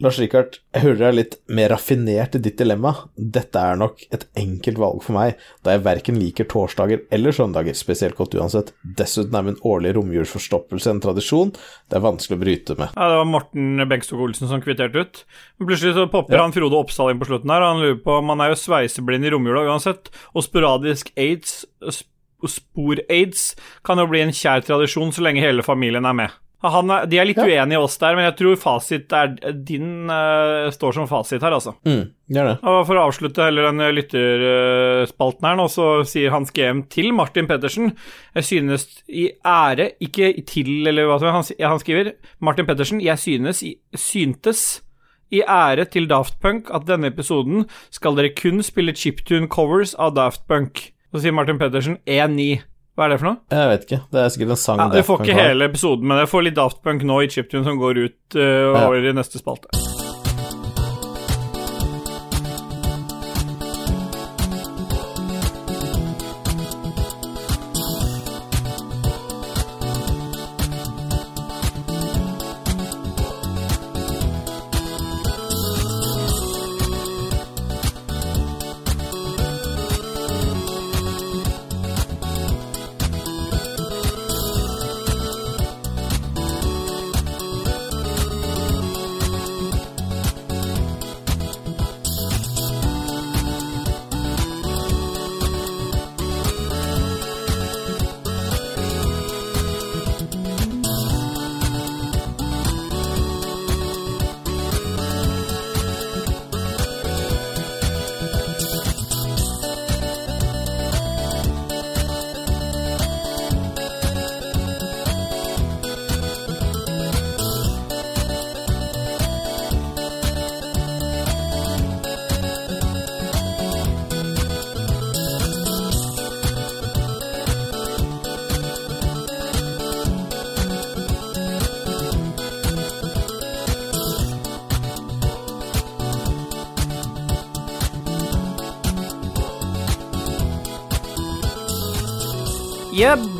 Lars 0.00 0.16
Rikard, 0.18 0.54
jeg 0.72 0.80
hører 0.82 0.98
deg 1.02 1.14
litt 1.18 1.34
mer 1.52 1.68
raffinert 1.74 2.34
i 2.34 2.40
ditt 2.40 2.56
dilemma. 2.56 2.94
Dette 3.20 3.60
er 3.60 3.76
nok 3.76 4.00
et 4.16 4.22
enkelt 4.40 4.78
valg 4.80 5.02
for 5.04 5.12
meg, 5.18 5.34
da 5.62 5.74
jeg 5.74 5.82
verken 5.84 6.16
liker 6.16 6.48
torsdager 6.48 7.02
eller 7.12 7.36
søndager 7.36 7.76
spesielt 7.76 8.16
godt 8.16 8.32
uansett. 8.40 8.72
Dessuten 8.96 9.36
er 9.36 9.44
min 9.50 9.58
årlige 9.60 9.98
romjulsforstoppelse 9.98 10.94
en 10.94 11.02
tradisjon 11.04 11.52
det 11.52 11.98
er 11.98 12.04
vanskelig 12.06 12.38
å 12.38 12.40
bryte 12.40 12.76
med. 12.78 12.94
Ja, 12.96 13.08
Det 13.12 13.18
var 13.20 13.28
Morten 13.28 13.84
Bengstok 13.90 14.24
Olsen 14.24 14.48
som 14.48 14.62
kvitterte 14.64 15.04
ut. 15.04 15.24
Men 15.58 15.68
plutselig 15.68 15.92
så 15.98 16.08
popper 16.10 16.36
Ja. 16.38 16.42
han 16.46 16.52
Frode 16.56 16.80
Oppsal 16.80 17.10
inn 17.12 17.20
på 17.20 17.26
slutten 17.28 17.50
her. 17.52 17.60
og 17.60 17.74
Han 17.76 17.82
lurer 17.84 18.02
på 18.04 18.18
om 18.18 18.28
han 18.32 18.40
er 18.40 18.54
jo 18.54 18.60
sveiseblind 18.62 19.24
i 19.26 19.30
romjula 19.36 19.66
uansett, 19.68 20.08
og 20.34 20.42
sporadisk 20.48 21.12
aids, 21.16 21.66
sp- 21.84 22.08
spor-aids, 22.48 23.54
kan 23.84 23.98
jo 23.98 24.06
bli 24.06 24.22
en 24.24 24.32
kjær 24.32 24.64
tradisjon 24.64 25.12
så 25.12 25.20
lenge 25.26 25.42
hele 25.44 25.62
familien 25.62 26.06
er 26.08 26.14
med. 26.14 26.30
Han 26.62 26.90
er, 26.92 27.06
de 27.08 27.16
er 27.16 27.24
litt 27.24 27.38
Ja. 27.40 27.44
uenige 27.48 27.78
oss 27.80 27.94
der, 27.96 28.14
men 28.18 28.26
jeg 28.26 28.34
tror 28.36 28.56
fasit 28.60 29.12
er 29.16 29.30
din 29.64 30.10
uh, 30.12 30.68
står 30.70 30.92
som 30.92 31.06
fasit 31.08 31.40
her, 31.40 31.54
altså. 31.56 31.72
Mm, 31.88 32.02
gjør 32.28 32.50
det. 32.50 32.56
Og 32.68 32.82
For 32.86 33.00
å 33.00 33.06
avslutte 33.08 33.46
heller 33.46 33.70
den 33.70 33.80
lytterspalten 33.96 35.48
her 35.48 35.56
nå, 35.56 35.66
så 35.72 35.86
sier 36.08 36.30
Hans 36.34 36.52
GM 36.52 36.82
til 36.92 37.12
Martin 37.16 37.48
Pettersen 37.48 37.94
Jeg 38.36 38.44
synes 38.44 38.86
i 39.08 39.30
ære, 39.46 39.90
ikke 40.04 40.32
til, 40.46 40.86
eller 40.86 41.08
hva 41.08 41.18
som 41.22 41.32
helst. 41.34 41.54
han, 41.58 41.70
han 41.72 41.80
skriver 41.82 42.12
Martin 42.40 42.66
Pettersen, 42.68 43.00
jeg 43.00 43.18
synes 43.18 43.62
i, 43.66 43.74
syntes 43.96 44.82
i 45.30 45.42
ære 45.46 45.84
til 45.86 46.08
Daft 46.10 46.40
Punk 46.42 46.70
at 46.74 46.88
denne 46.88 47.06
episoden 47.12 47.64
skal 47.94 48.16
dere 48.18 48.32
kun 48.34 48.62
spille 48.66 48.92
chiptune-covers 48.92 49.94
av 49.98 50.16
Daft 50.16 50.42
Punk. 50.50 50.88
Så 51.14 51.22
sier 51.22 51.32
Martin 51.34 51.58
Pettersen 51.58 51.98
1-9. 52.06 52.60
Hva 53.00 53.06
er 53.08 53.14
det 53.14 53.20
for 53.22 53.30
noe? 53.30 53.38
Jeg 53.48 53.68
vet 53.70 53.84
ikke, 53.86 53.98
det 54.12 54.20
er 54.20 54.32
sikkert 54.34 54.50
en 54.52 54.58
sang 54.60 54.80
Ja, 54.82 54.88
du 54.92 55.06
får 55.08 55.22
ikke 55.24 55.36
hele 55.38 55.70
episoden, 55.70 56.04
men 56.10 56.20
jeg 56.20 56.28
får 56.28 56.44
litt 56.44 56.58
Daft 56.58 56.82
Punk 56.84 57.06
nå 57.08 57.22
i 57.24 57.30
chiptune 57.32 57.64
som 57.64 57.80
går 57.80 58.04
ut 58.04 58.36
uh, 58.36 58.76
Ja. 58.76 58.84
i 58.92 59.14
neste 59.16 59.40
spalte. 59.40 59.72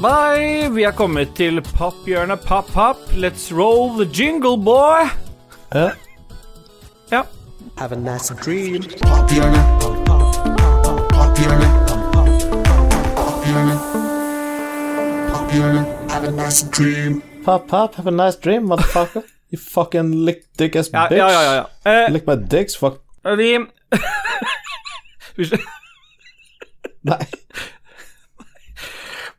Bye! 0.02 0.68
Vi 0.74 0.82
er 0.82 0.90
kommet 0.96 1.34
til 1.36 1.60
pophjørnet 1.76 2.40
pop-pop. 2.46 2.96
Let's 3.14 3.50
roll 3.52 3.96
the 3.98 4.06
jingle, 4.22 4.56
boy! 4.64 5.08
Ja. 5.74 5.90
Ja. 7.12 7.22
Have 7.78 7.92
a 7.92 7.98
nice 7.98 8.34
dream. 8.44 8.82
Pophjørnet. 9.02 9.64
Pophjørnet. 15.32 15.86
Have 16.10 16.24
a 16.28 16.30
nice 16.30 16.66
dream. 16.70 17.22
Pop, 17.44 17.66
pop, 17.68 17.94
have 17.96 18.06
a 18.06 18.10
nice 18.10 18.36
dream, 18.44 18.62
motherfucker. 18.62 19.22
You 19.52 19.58
fucking 19.74 20.14
lick 20.24 20.36
dick 20.58 20.76
ass 20.76 20.90
Ja, 20.92 21.08
bitch. 21.08 21.18
ja, 21.18 21.28
ja. 21.30 21.40
ja, 21.42 21.64
ja. 21.86 22.06
Uh, 22.06 22.12
Lick 22.12 22.26
my 22.26 22.36
dicks, 22.50 22.76
fuck 22.76 23.00
vi 23.36 23.58
Nei. 27.02 27.26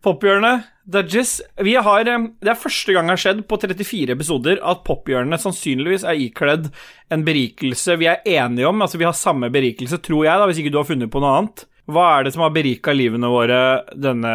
Pophjørnet, 0.01 0.63
eh, 0.63 0.67
Det 0.91 2.49
er 2.49 2.57
første 2.57 2.93
gang 2.93 3.05
det 3.07 3.13
har 3.13 3.21
skjedd 3.21 3.43
på 3.47 3.59
34 3.61 4.15
episoder 4.15 4.57
at 4.63 4.83
pophjørnet 4.83 5.39
sannsynligvis 5.43 6.03
er 6.03 6.17
ikledd 6.17 6.71
en 7.11 7.23
berikelse 7.23 7.97
vi 8.01 8.07
er 8.09 8.21
enige 8.25 8.67
om. 8.67 8.81
Altså, 8.81 8.97
vi 8.97 9.05
har 9.05 9.13
samme 9.13 9.51
berikelse, 9.53 10.01
tror 10.01 10.25
jeg, 10.25 10.39
da, 10.39 10.47
hvis 10.49 10.57
ikke 10.63 10.71
du 10.73 10.79
har 10.81 10.89
funnet 10.89 11.11
på 11.11 11.21
noe 11.21 11.35
annet. 11.37 11.65
Hva 11.91 12.19
er 12.19 12.23
det 12.23 12.33
som 12.33 12.43
har 12.45 12.53
berika 12.55 12.93
livene 12.93 13.27
våre 13.29 13.61
denne 13.97 14.31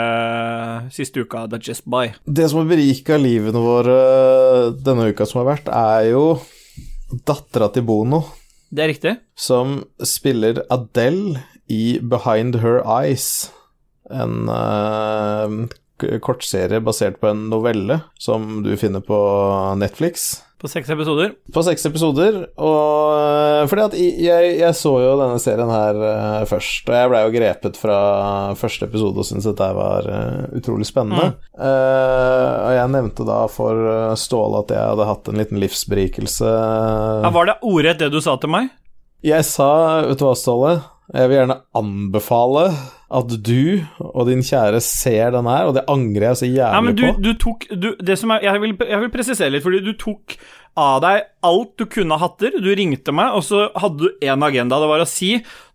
siste 0.92 1.22
uka, 1.22 1.46
Dudges 1.50 1.80
By? 1.86 2.12
Det 2.26 2.48
som 2.50 2.60
har 2.60 2.68
berika 2.70 3.16
livene 3.18 3.62
våre 3.62 4.72
denne 4.82 5.10
uka 5.12 5.26
som 5.26 5.40
har 5.42 5.56
vært, 5.56 5.70
er 5.72 6.10
jo 6.10 6.24
dattera 7.26 7.70
til 7.72 7.86
Bono, 7.86 8.24
Det 8.70 8.82
er 8.82 8.90
riktig? 8.90 9.18
som 9.38 9.84
spiller 10.02 10.64
Adele 10.70 11.42
i 11.70 11.98
Behind 12.02 12.56
Her 12.60 12.82
Eyes. 12.84 13.50
En 14.14 14.48
uh, 14.50 15.66
kortserie 16.22 16.80
basert 16.84 17.20
på 17.20 17.30
en 17.32 17.46
novelle 17.50 18.00
som 18.20 18.62
du 18.62 18.74
finner 18.76 19.00
på 19.00 19.16
Netflix. 19.80 20.42
På 20.56 20.68
seks 20.68 20.88
episoder. 20.88 21.34
På 21.52 21.60
seks 21.64 21.84
episoder, 21.84 22.38
og 22.56 23.10
øh, 23.12 23.66
fordi 23.68 23.82
at 23.82 23.96
jeg, 24.24 24.54
jeg 24.56 24.76
så 24.78 24.92
jo 25.02 25.10
denne 25.20 25.40
serien 25.40 25.68
her 25.68 25.98
øh, 26.00 26.46
først, 26.48 26.88
og 26.88 26.96
jeg 26.96 27.10
blei 27.12 27.20
jo 27.26 27.34
grepet 27.34 27.76
fra 27.76 27.98
første 28.56 28.88
episode 28.88 29.20
og 29.20 29.28
syntes 29.28 29.50
dette 29.50 29.68
var 29.76 30.08
utrolig 30.56 30.88
spennende. 30.88 31.34
Eh, 31.52 32.54
og 32.56 32.72
jeg 32.72 32.92
nevnte 32.94 33.28
da 33.28 33.42
for 33.52 34.16
Ståle 34.16 34.64
at 34.64 34.72
jeg 34.72 34.94
hadde 34.94 35.10
hatt 35.12 35.28
en 35.28 35.44
liten 35.44 35.60
livsberikelse. 35.60 36.48
Ja, 36.48 37.32
var 37.36 37.52
det 37.52 37.58
ordrett 37.60 38.00
det 38.00 38.10
du 38.16 38.22
sa 38.24 38.38
til 38.40 38.54
meg? 38.56 38.72
Jeg 39.26 39.44
sa, 39.48 39.70
vet 40.08 40.20
du 40.20 40.24
hva, 40.24 40.36
Ståle, 40.40 40.76
jeg 41.12 41.28
vil 41.28 41.42
gjerne 41.42 41.60
anbefale 41.76 42.70
at 43.10 43.28
du 43.46 43.86
og 44.00 44.26
din 44.26 44.40
kjære 44.42 44.80
ser 44.82 45.30
den 45.30 45.46
her, 45.46 45.66
og 45.68 45.74
det 45.76 45.84
angrer 45.88 46.32
jeg 46.32 46.36
så 46.40 46.46
jævlig 46.48 46.74
Ja, 46.74 46.80
men 46.82 46.96
du, 46.98 47.04
på. 47.06 47.22
du 47.22 47.32
tok 47.38 47.66
du, 47.70 47.92
Det 48.02 48.16
som 48.18 48.30
er 48.34 48.40
jeg 48.42 48.60
vil, 48.60 48.72
jeg 48.82 49.00
vil 49.00 49.10
presisere 49.14 49.50
litt, 49.54 49.62
fordi 49.62 49.78
du 49.84 49.92
tok 49.94 50.34
av 50.76 50.98
deg 51.00 51.22
alt 51.46 51.70
du 51.78 51.86
kunne 51.88 52.12
av 52.12 52.20
hatter. 52.20 52.50
Du 52.60 52.66
ringte 52.76 53.12
meg, 53.14 53.32
og 53.32 53.40
så 53.46 53.70
hadde 53.80 53.96
du 54.10 54.26
én 54.26 54.42
agenda. 54.44 54.76
Det 54.82 54.88
var 54.90 55.00
å 55.00 55.06
si 55.08 55.30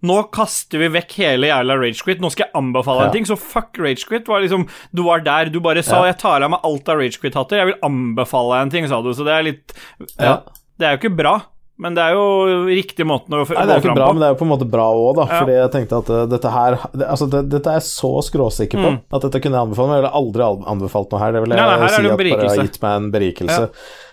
Nå 0.05 0.17
kaster 0.33 0.77
vi 0.77 0.89
vekk 0.93 1.15
hele 1.21 1.47
jævla 1.49 1.77
Ragequit. 1.79 2.19
Nå 2.21 2.29
skal 2.33 2.45
jeg 2.47 2.53
anbefale 2.59 3.01
Ja. 3.01 3.05
en 3.07 3.11
ting. 3.15 3.25
Så 3.25 3.37
fuck 3.39 3.79
Ragequit. 3.79 4.27
Var 4.27 4.41
liksom, 4.41 4.67
du 4.93 5.01
var 5.03 5.19
der. 5.25 5.49
Du 5.49 5.59
bare 5.59 5.81
sa 5.81 6.01
Ja. 6.03 6.11
'Jeg 6.11 6.19
tar 6.19 6.41
av 6.43 6.49
meg 6.51 6.59
alt 6.63 6.89
av 6.89 6.97
Ragequit-hatter. 6.97 7.57
Jeg 7.57 7.65
vil 7.67 7.79
anbefale 7.81 8.61
en 8.61 8.69
ting', 8.69 8.87
sa 8.87 9.01
du. 9.01 9.09
Så 9.13 9.23
det 9.25 9.33
er 9.33 9.43
litt 9.43 9.73
Ja. 10.19 10.25
Ja. 10.25 10.41
Det 10.77 10.85
er 10.87 10.97
jo 10.97 11.09
ikke 11.09 11.17
bra, 11.17 11.41
men 11.81 11.95
det 11.97 12.03
er 12.05 12.13
jo 12.13 12.25
riktig 12.69 13.05
måten 13.09 13.33
å 13.33 13.41
f- 13.41 13.51
Nei, 13.57 13.63
det 13.65 13.73
er 13.75 13.81
ikke 13.81 13.95
bra, 13.97 14.07
på. 14.11 14.13
men 14.15 14.21
det 14.21 14.27
er 14.29 14.35
jo 14.35 14.39
på 14.41 14.45
en 14.47 14.51
måte 14.53 14.67
bra 14.69 14.85
òg, 14.93 15.09
da. 15.17 15.25
Ja. 15.31 15.39
Fordi 15.41 15.55
jeg 15.57 15.71
tenkte 15.73 15.99
at 16.03 16.11
uh, 16.13 16.19
dette 16.29 16.51
her 16.53 16.77
Altså, 17.07 17.27
det, 17.33 17.41
dette 17.49 17.73
er 17.73 17.79
jeg 17.81 17.87
så 17.89 18.11
skråsikker 18.29 18.77
på 18.85 18.91
Mm. 18.93 18.99
at 19.17 19.25
dette 19.25 19.41
kunne 19.41 19.57
jeg 19.59 19.65
anbefale, 19.69 19.89
men 19.89 19.97
jeg 19.97 20.03
ville 20.05 20.19
aldri 20.21 20.47
anbefalt 20.75 21.11
noe 21.15 21.21
her. 21.23 21.33
Det 21.35 21.41
vil 21.47 21.55
jeg 21.55 21.59
Nei, 21.59 21.65
si 21.65 22.05
at 22.05 22.21
bare 22.21 22.49
har 22.51 22.63
gitt 22.67 22.79
meg 22.85 22.95
en 23.01 23.11
berikelse. 23.17 23.65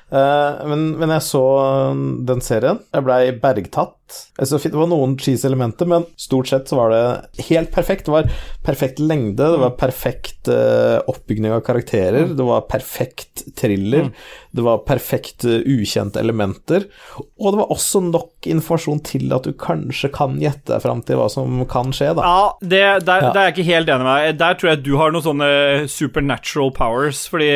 Eh, 0.09 0.65
men, 0.73 0.85
men 0.97 1.11
jeg 1.13 1.25
så 1.29 1.43
um, 1.93 2.05
den 2.25 2.41
serien. 2.41 2.79
Jeg 2.97 3.05
blei 3.05 3.21
bergtatt 3.43 3.93
Det 4.39 4.73
var 4.75 4.89
noen 4.91 5.17
cheese-elementer, 5.21 5.89
men 5.91 6.07
stort 6.19 6.49
sett 6.51 6.71
så 6.71 6.79
var 6.79 6.93
det 6.95 7.45
helt 7.51 7.71
perfekt. 7.75 8.07
Det 8.09 8.15
var 8.15 8.31
perfekt 8.65 8.99
lengde, 9.03 9.49
det 9.55 9.61
var 9.63 9.75
perfekt 9.81 10.49
eh, 10.53 10.99
oppbygning 11.11 11.53
av 11.55 11.63
karakterer, 11.67 12.31
det 12.37 12.47
var 12.47 12.65
perfekt 12.71 13.45
thriller, 13.59 14.11
det 14.55 14.65
var 14.65 14.83
perfekt 14.89 15.45
eh, 15.49 15.61
ukjente 15.69 16.21
elementer, 16.21 16.89
og 17.39 17.51
det 17.55 17.61
var 17.63 17.73
også 17.75 18.03
nok 18.09 18.49
informasjon 18.49 19.03
til 19.07 19.33
at 19.37 19.49
du 19.49 19.53
kanskje 19.59 20.11
kan 20.15 20.37
gjette 20.43 20.73
deg 20.73 20.85
fram 20.85 21.03
til 21.07 21.21
hva 21.21 21.29
som 21.33 21.63
kan 21.71 21.93
skje, 21.97 22.13
da. 22.19 22.25
Ja, 22.29 22.45
det, 22.63 22.85
der, 23.09 23.29
Ja. 23.29 23.33
der 23.33 23.41
er 23.41 23.51
jeg 23.51 23.57
ikke 23.59 23.71
helt 23.73 23.89
enig 23.93 24.07
med 24.07 24.15
deg. 24.15 24.39
Der 24.45 24.55
tror 24.61 24.71
jeg 24.73 24.85
du 24.87 24.93
har 25.01 25.13
noen 25.13 25.25
sånne 25.27 25.51
supernatural 25.91 26.71
powers, 26.77 27.27
fordi 27.31 27.51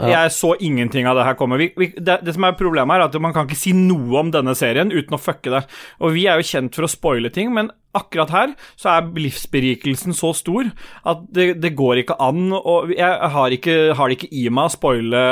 jeg 0.00 0.32
så 0.32 0.54
ingenting 0.64 1.04
av 1.04 1.18
det 1.18 1.26
her 1.26 1.34
komme. 1.36 1.58
Vi, 1.60 1.66
vi, 1.76 1.90
det, 1.98 2.20
det 2.24 2.32
som 2.32 2.46
er 2.48 2.54
problemet 2.56 2.94
her, 2.94 3.02
er 3.04 3.10
at 3.10 3.18
man 3.20 3.34
kan 3.36 3.44
ikke 3.48 3.58
si 3.58 3.74
noe 3.76 4.22
om 4.22 4.30
denne 4.32 4.54
serien 4.56 4.92
uten 4.92 5.16
å 5.16 5.20
fucke 5.20 5.52
det. 5.52 5.60
Og 6.00 6.16
vi 6.16 6.26
er 6.30 6.40
jo 6.40 6.48
kjent 6.50 6.76
for 6.76 6.86
å 6.86 6.90
spoile 6.90 7.32
ting, 7.34 7.52
men 7.56 7.70
akkurat 7.96 8.30
her 8.34 8.52
så 8.78 8.92
er 8.94 9.08
livsberikelsen 9.18 10.14
så 10.14 10.30
stor 10.36 10.68
at 11.10 11.24
det, 11.34 11.56
det 11.58 11.72
går 11.74 12.04
ikke 12.04 12.20
an 12.22 12.52
Og 12.54 12.92
Jeg 12.94 13.30
har, 13.34 13.56
ikke, 13.56 13.78
har 13.98 14.10
det 14.10 14.20
ikke 14.20 14.30
i 14.30 14.44
meg 14.52 14.70
å 14.70 14.74
spoile, 14.76 15.24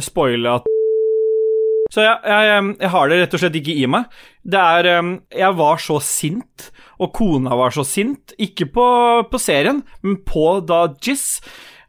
spoile 0.00 0.54
at 0.60 0.70
så 1.92 2.02
jeg, 2.02 2.16
jeg, 2.26 2.62
jeg 2.80 2.90
har 2.90 3.10
det 3.10 3.18
rett 3.20 3.34
og 3.36 3.40
slett 3.42 3.56
ikke 3.60 3.74
i 3.76 3.84
meg. 3.86 4.14
Det 4.42 4.58
er 4.58 4.88
Jeg 5.30 5.56
var 5.60 5.82
så 5.82 6.00
sint, 6.02 6.70
og 6.98 7.12
kona 7.14 7.54
var 7.60 7.74
så 7.76 7.84
sint. 7.86 8.34
Ikke 8.40 8.66
på, 8.72 8.86
på 9.30 9.38
serien, 9.38 9.82
men 10.02 10.16
på 10.26 10.58
da 10.66 10.88
Jizz. 11.04 11.38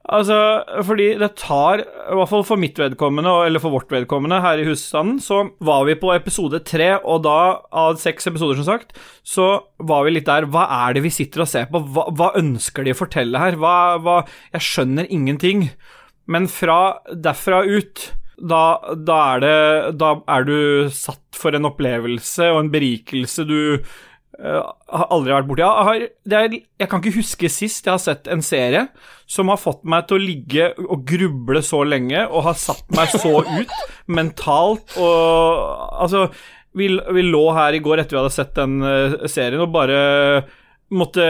Altså, 0.05 0.37
fordi 0.85 1.07
det 1.17 1.31
tar, 1.41 1.81
i 1.81 2.17
hvert 2.17 2.29
fall 2.29 2.43
for 2.45 2.61
mitt 2.61 2.77
vedkommende, 2.77 3.31
eller 3.47 3.61
for 3.61 3.73
vårt 3.73 3.89
vedkommende 3.89 4.37
her 4.43 4.61
i 4.61 4.67
husstanden, 4.67 5.17
så 5.23 5.39
var 5.65 5.87
vi 5.87 5.95
på 5.97 6.11
episode 6.13 6.59
tre, 6.67 6.91
og 7.01 7.23
da, 7.25 7.37
av 7.73 7.97
seks 8.01 8.29
episoder, 8.29 8.59
som 8.59 8.67
sagt, 8.67 8.93
så 9.25 9.47
var 9.81 10.05
vi 10.05 10.13
litt 10.13 10.29
der 10.29 10.45
Hva 10.53 10.67
er 10.85 10.97
det 10.97 11.05
vi 11.07 11.13
sitter 11.13 11.41
og 11.41 11.49
ser 11.49 11.65
på? 11.71 11.81
Hva, 11.95 12.05
hva 12.13 12.29
ønsker 12.37 12.85
de 12.85 12.93
å 12.93 12.99
fortelle 12.99 13.41
her? 13.41 13.57
Hva, 13.57 13.97
hva 13.97 14.19
Jeg 14.53 14.67
skjønner 14.67 15.09
ingenting. 15.09 15.71
Men 16.29 16.45
fra 16.49 17.01
derfra 17.09 17.63
ut 17.65 18.11
da, 18.35 18.93
da, 18.93 19.19
er 19.35 19.41
det, 19.41 19.59
da 20.01 20.15
er 20.35 20.45
du 20.45 20.57
satt 20.93 21.37
for 21.37 21.55
en 21.55 21.69
opplevelse 21.69 22.49
og 22.51 22.65
en 22.65 22.71
berikelse 22.73 23.45
du 23.47 23.59
eh, 23.77 24.63
har 24.99 25.11
aldri 25.13 25.33
vært 25.35 25.47
borti. 25.49 25.63
Jeg, 25.65 25.85
har, 25.87 26.07
det 26.31 26.39
er, 26.39 26.57
jeg 26.81 26.89
kan 26.91 27.01
ikke 27.03 27.19
huske 27.19 27.51
sist 27.51 27.87
jeg 27.87 27.93
har 27.93 28.01
sett 28.03 28.29
en 28.31 28.43
serie 28.45 28.87
som 29.29 29.49
har 29.49 29.61
fått 29.61 29.85
meg 29.89 30.05
til 30.07 30.17
å 30.17 30.25
ligge 30.25 30.67
og 30.85 31.05
gruble 31.09 31.61
så 31.65 31.81
lenge 31.87 32.25
og 32.27 32.45
har 32.49 32.59
satt 32.59 32.85
meg 32.95 33.13
så 33.13 33.39
ut 33.41 33.79
mentalt 34.17 34.97
og 35.01 35.23
Altså, 36.05 36.27
vi, 36.75 36.89
vi 36.91 37.23
lå 37.23 37.45
her 37.55 37.77
i 37.77 37.81
går 37.83 38.01
etter 38.03 38.17
vi 38.17 38.21
hadde 38.21 38.35
sett 38.35 38.53
den 38.57 38.81
eh, 38.85 39.15
serien 39.31 39.63
og 39.63 39.73
bare 39.73 39.99
måtte 40.93 41.25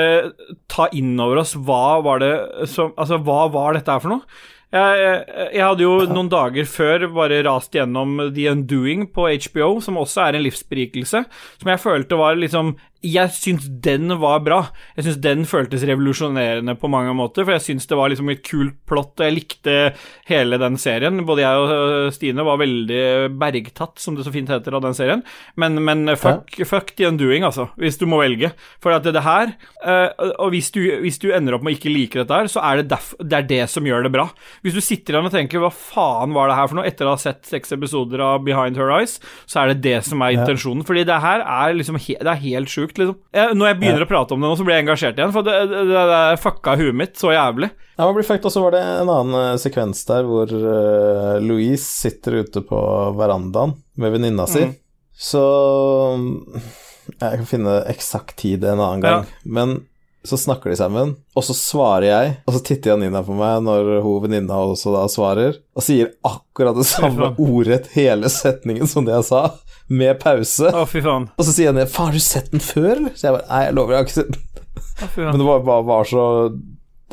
ta 0.71 0.89
inn 0.97 1.13
over 1.21 1.43
oss 1.43 1.53
hva 1.55 2.01
var 2.03 2.19
det 2.19 2.33
som 2.67 2.91
Altså, 2.97 3.21
hva 3.23 3.45
var 3.53 3.77
dette 3.77 3.93
her 3.93 4.03
for 4.03 4.17
noe? 4.17 4.43
Jeg, 4.75 4.97
jeg, 4.99 5.49
jeg 5.55 5.63
hadde 5.63 5.85
jo 5.85 5.93
noen 6.15 6.31
dager 6.31 6.67
før 6.69 7.07
bare 7.15 7.43
rast 7.47 7.75
gjennom 7.77 8.17
The 8.35 8.49
Undoing 8.51 9.07
på 9.15 9.29
HBO, 9.47 9.69
som 9.83 10.01
også 10.01 10.25
er 10.25 10.37
en 10.37 10.45
livsberikelse, 10.45 11.23
som 11.61 11.71
jeg 11.71 11.83
følte 11.83 12.19
var 12.19 12.39
liksom 12.39 12.75
Jeg 13.05 13.33
syns 13.35 13.67
den 13.85 14.09
var 14.21 14.41
bra. 14.45 14.59
Jeg 14.97 15.07
syns 15.07 15.19
den 15.21 15.45
føltes 15.49 15.85
revolusjonerende 15.85 16.75
på 16.79 16.89
mange 16.91 17.13
måter, 17.17 17.45
for 17.45 17.55
jeg 17.55 17.63
syns 17.65 17.85
det 17.89 17.99
var 17.99 18.11
liksom 18.11 18.31
et 18.33 18.41
kult 18.45 18.77
plott, 18.89 19.13
og 19.19 19.27
jeg 19.27 19.35
likte 19.35 19.75
hele 20.29 20.59
den 20.61 20.79
serien. 20.81 21.21
Både 21.27 21.43
jeg 21.45 21.61
og 21.61 21.73
øh, 21.75 22.11
Stine 22.15 22.45
var 22.47 22.59
veldig 22.61 23.03
bergtatt, 23.39 23.99
som 24.01 24.17
det 24.17 24.25
så 24.25 24.33
fint 24.33 24.49
heter, 24.51 24.75
av 24.75 24.83
den 24.85 24.97
serien. 24.97 25.23
Men, 25.61 25.77
men 25.85 26.15
fuck, 26.19 26.57
fuck 26.65 26.95
The 26.97 27.09
Undoing, 27.11 27.45
altså, 27.47 27.67
hvis 27.79 27.99
du 28.01 28.07
må 28.09 28.21
velge. 28.23 28.51
For 28.83 28.95
at 28.95 29.05
det, 29.05 29.15
det 29.15 29.23
her 29.25 29.53
øh, 29.85 30.31
Og 30.43 30.49
hvis 30.53 30.71
du, 30.73 30.81
hvis 31.03 31.19
du 31.21 31.29
ender 31.35 31.55
opp 31.55 31.65
med 31.65 31.75
å 31.75 31.77
ikke 31.77 31.93
like 31.93 32.21
dette 32.21 32.41
her, 32.41 32.49
så 32.51 32.63
er 32.65 32.81
det, 32.81 32.89
derf, 32.93 33.13
det 33.21 33.39
er 33.39 33.49
det 33.49 33.61
som 33.71 33.85
gjør 33.85 34.07
det 34.07 34.13
bra. 34.15 34.27
Hvis 34.65 34.77
du 34.77 34.81
sitter 34.83 35.15
igjen 35.15 35.29
og 35.29 35.35
tenker 35.35 35.61
'hva 35.61 35.71
faen 35.73 36.33
var 36.35 36.49
det 36.49 36.57
her 36.57 36.69
for 36.69 36.79
noe', 36.79 36.87
etter 36.89 37.07
å 37.07 37.15
ha 37.15 37.21
sett 37.21 37.45
seks 37.45 37.75
episoder 37.75 38.23
av 38.23 38.43
Behind 38.45 38.77
Her 38.79 38.91
Eyes, 38.99 39.19
så 39.45 39.61
er 39.61 39.73
det 39.73 39.83
det 39.85 39.99
som 40.07 40.21
er 40.25 40.37
intensjonen. 40.39 40.85
Fordi 40.85 41.05
det 41.07 41.21
her 41.21 41.43
er 41.45 41.75
liksom 41.77 41.95
Det 41.95 42.31
er 42.31 42.41
helt 42.41 42.69
sjukt, 42.69 42.94
liksom. 43.01 43.17
Jeg, 43.35 43.55
når 43.57 43.69
jeg 43.69 43.77
begynner 43.81 44.05
å 44.05 44.09
prate 44.09 44.35
om 44.35 44.43
det 44.43 44.49
nå, 44.49 44.57
så 44.59 44.67
blir 44.67 44.77
jeg 44.77 44.85
engasjert 44.85 45.19
igjen, 45.19 45.33
for 45.35 45.47
det, 45.47 45.55
det, 45.71 45.83
det, 45.89 46.05
det 46.11 46.21
fucka 46.43 46.75
huet 46.79 46.97
mitt 46.97 47.19
så 47.19 47.33
jævlig. 47.33 47.69
Ja, 47.95 48.05
man 48.05 48.15
blir 48.17 48.27
fucked, 48.27 48.47
og 48.49 48.55
så 48.55 48.63
var 48.65 48.75
det 48.75 48.83
en 48.83 49.11
annen 49.11 49.39
eh, 49.41 49.57
sekvens 49.61 50.01
der 50.09 50.25
hvor 50.27 50.51
uh, 50.51 51.35
Louise 51.43 51.85
sitter 51.85 52.41
ute 52.43 52.63
på 52.65 52.79
verandaen 53.15 53.77
med 54.01 54.15
venninna 54.15 54.47
si. 54.51 54.65
Så 55.15 55.43
mm, 56.19 56.31
Jeg 57.21 57.39
kan 57.39 57.47
finne 57.47 57.75
eksakt 57.91 58.35
tid 58.41 58.65
en 58.67 58.81
annen 58.83 59.03
gang. 59.05 59.29
Men 59.47 59.77
så 60.29 60.37
snakker 60.39 60.71
de 60.71 60.77
sammen, 60.79 61.13
og 61.35 61.45
så 61.45 61.55
svarer 61.57 62.07
jeg, 62.07 62.33
og 62.45 62.55
så 62.55 62.61
titter 62.65 62.93
Janina 62.93 63.21
på 63.25 63.35
meg 63.37 63.63
når 63.65 63.99
hun 64.05 64.23
venninna 64.25 64.57
også 64.71 64.93
da 64.95 65.05
svarer, 65.11 65.59
og 65.75 65.85
sier 65.85 66.13
akkurat 66.25 66.77
det 66.77 66.87
samme 66.89 67.31
faen. 67.31 67.39
ordrett 67.45 67.91
hele 67.95 68.31
setningen 68.31 68.89
som 68.89 69.07
det 69.07 69.15
jeg 69.17 69.29
sa, 69.29 69.43
med 69.87 70.17
pause. 70.21 70.71
Å, 70.73 70.85
fy 70.89 71.03
faen. 71.05 71.29
Og 71.37 71.45
så 71.45 71.53
sier 71.53 71.69
Janina 71.69 71.85
'Faen, 71.85 72.09
har 72.09 72.17
du 72.17 72.23
sett 72.23 72.51
den 72.51 72.63
før?' 72.63 72.95
eller? 72.97 73.13
Så 73.13 73.27
jeg 73.27 73.37
bare 73.37 73.49
'Nei, 73.49 73.63
jeg 73.67 73.75
lover, 73.77 73.93
jeg 73.93 74.01
har 74.01 74.07
ikke 74.07 74.19
sett 74.19 74.33
den'. 74.33 74.63
Å, 74.95 75.07
fy 75.11 75.21
Men 75.21 75.39
det 75.39 75.47
var, 75.47 75.61
var, 75.67 75.85
var 75.85 76.09
så 76.09 76.23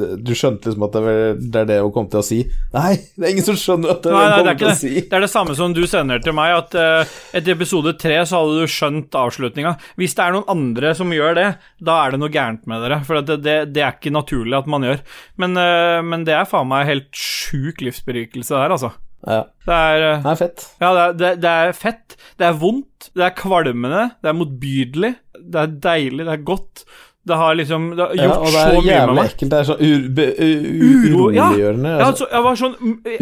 Du 0.01 0.31
skjønte 0.33 0.71
liksom 0.71 0.85
at 0.87 0.95
det, 0.97 1.61
er 1.61 1.67
det 1.69 1.77
hun 1.85 1.93
kom 1.93 2.07
til 2.09 2.23
å 2.23 2.25
si. 2.25 2.39
Nei, 2.73 2.95
det 3.13 3.27
er 3.27 3.35
ingen 3.35 3.45
som 3.45 3.59
skjønner 3.61 3.93
at 3.93 4.01
det 4.05 4.09
er 4.09 4.17
Nei, 4.17 4.23
det 4.23 4.31
nei, 4.31 4.33
det 4.33 4.39
hun 4.39 4.47
kom 4.47 4.63
til 4.63 4.71
å 4.73 4.81
si. 4.81 4.93
Det 5.05 5.19
er 5.19 5.25
det 5.27 5.31
samme 5.33 5.57
som 5.59 5.75
du 5.77 5.83
sender 5.91 6.23
til 6.25 6.37
meg, 6.39 6.55
at 6.57 6.77
uh, 6.79 7.19
etter 7.37 7.53
episode 7.53 7.93
tre 8.01 8.17
så 8.29 8.41
hadde 8.41 8.63
du 8.65 8.73
skjønt 8.73 9.21
avslutninga. 9.21 9.75
Hvis 10.01 10.17
det 10.17 10.25
er 10.25 10.37
noen 10.39 10.49
andre 10.55 10.95
som 10.97 11.13
gjør 11.13 11.37
det, 11.37 11.47
da 11.85 11.99
er 12.07 12.15
det 12.15 12.23
noe 12.23 12.33
gærent 12.33 12.65
med 12.71 12.85
dere. 12.87 13.03
For 13.05 13.21
at 13.21 13.29
det, 13.29 13.39
det, 13.45 13.59
det 13.77 13.85
er 13.85 13.99
ikke 13.99 14.15
naturlig 14.17 14.57
at 14.63 14.73
man 14.73 14.89
gjør. 14.89 15.05
Men, 15.45 15.61
uh, 15.61 16.01
men 16.09 16.25
det 16.29 16.39
er 16.41 16.49
faen 16.49 16.73
meg 16.73 16.89
helt 16.89 17.13
sjuk 17.13 17.85
livsberikelse 17.85 18.57
der, 18.57 18.77
altså. 18.79 18.95
Ja, 19.23 19.45
Det 19.69 19.77
er 19.77 20.09
uh, 20.09 20.25
det 20.25 20.33
er 20.33 20.41
fett. 20.41 20.67
Ja, 20.81 20.89
det 20.97 21.03
er, 21.03 21.17
det, 21.21 21.33
det 21.45 21.55
er 21.67 21.77
fett, 21.79 22.17
det 22.41 22.49
er 22.49 22.57
vondt, 22.59 23.13
det 23.13 23.29
er 23.29 23.37
kvalmende, 23.39 24.09
det 24.25 24.33
er 24.33 24.41
motbydelig, 24.41 25.15
det 25.53 25.67
er 25.67 25.81
deilig, 25.85 26.25
det 26.27 26.39
er 26.41 26.47
godt. 26.49 26.87
Det 27.25 27.37
har 27.39 27.55
liksom 27.55 27.85
Det 27.95 28.03
har 28.03 28.15
Ja, 28.19 28.25
gjort 28.25 28.47
det 28.47 28.53
så 28.53 28.63
er 28.63 28.73
mye 28.73 29.07
med 29.07 29.15
meg. 29.15 29.29
ekkelt. 29.31 29.51
Det 29.53 29.59
er 29.61 29.67
så 29.69 29.77
ur, 29.79 30.09
be, 30.17 30.25
u, 30.39 30.49
ja. 30.51 31.13
uroliggjørende. 31.13 31.93
Ja, 31.93 32.07
altså, 32.09 32.27
altså, 32.27 32.27
jeg 32.33 32.43
var 32.47 32.59
sånn 32.63 32.75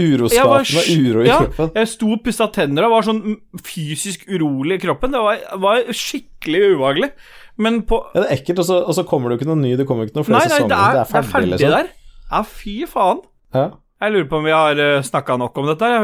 Uroskapende 0.05 0.85
uro 0.95 1.21
i 1.21 1.29
ja, 1.29 1.37
kroppen. 1.43 1.71
Jeg 1.77 1.91
sto 1.93 2.09
og 2.15 2.23
pussa 2.25 2.47
tenner 2.55 2.87
og 2.89 2.95
var 2.95 3.07
sånn 3.11 3.21
fysisk 3.67 4.25
urolig 4.31 4.79
i 4.81 4.83
kroppen. 4.87 5.13
Det 5.13 5.21
var, 5.27 5.45
var 5.67 5.83
skikkelig 5.93 6.63
ubehagelig. 6.77 7.11
Men 7.61 7.83
på 7.85 8.01
Ja, 8.15 8.23
det 8.23 8.31
er 8.31 8.37
ekkelt, 8.39 8.63
og 8.65 8.95
så, 8.97 9.05
kommer 9.05 9.29
det 9.29 9.37
jo 9.37 9.43
ikke 9.43 9.51
noe 9.53 9.61
ny, 9.61 9.75
det 9.77 9.87
kommer 9.89 10.09
ikke 10.09 10.17
noen 10.17 10.29
flere 10.31 10.39
Nei, 10.41 10.49
nei, 10.49 10.57
sesonger. 10.57 10.71
det 10.73 10.81
er, 10.81 10.93
det 10.97 11.21
er 11.21 11.31
ferdig, 11.35 11.51
liksom. 11.53 11.77
der. 11.77 11.91
Ja, 12.31 12.43
fy 12.57 12.77
faen. 12.89 13.21
Ja. 13.53 13.67
Jeg 14.01 14.13
lurer 14.15 14.29
på 14.31 14.39
om 14.41 14.47
vi 14.49 14.53
har 14.55 14.79
uh, 14.81 15.03
snakka 15.05 15.35
nok 15.37 15.59
om 15.61 15.67
dette. 15.69 15.85
her, 15.85 16.01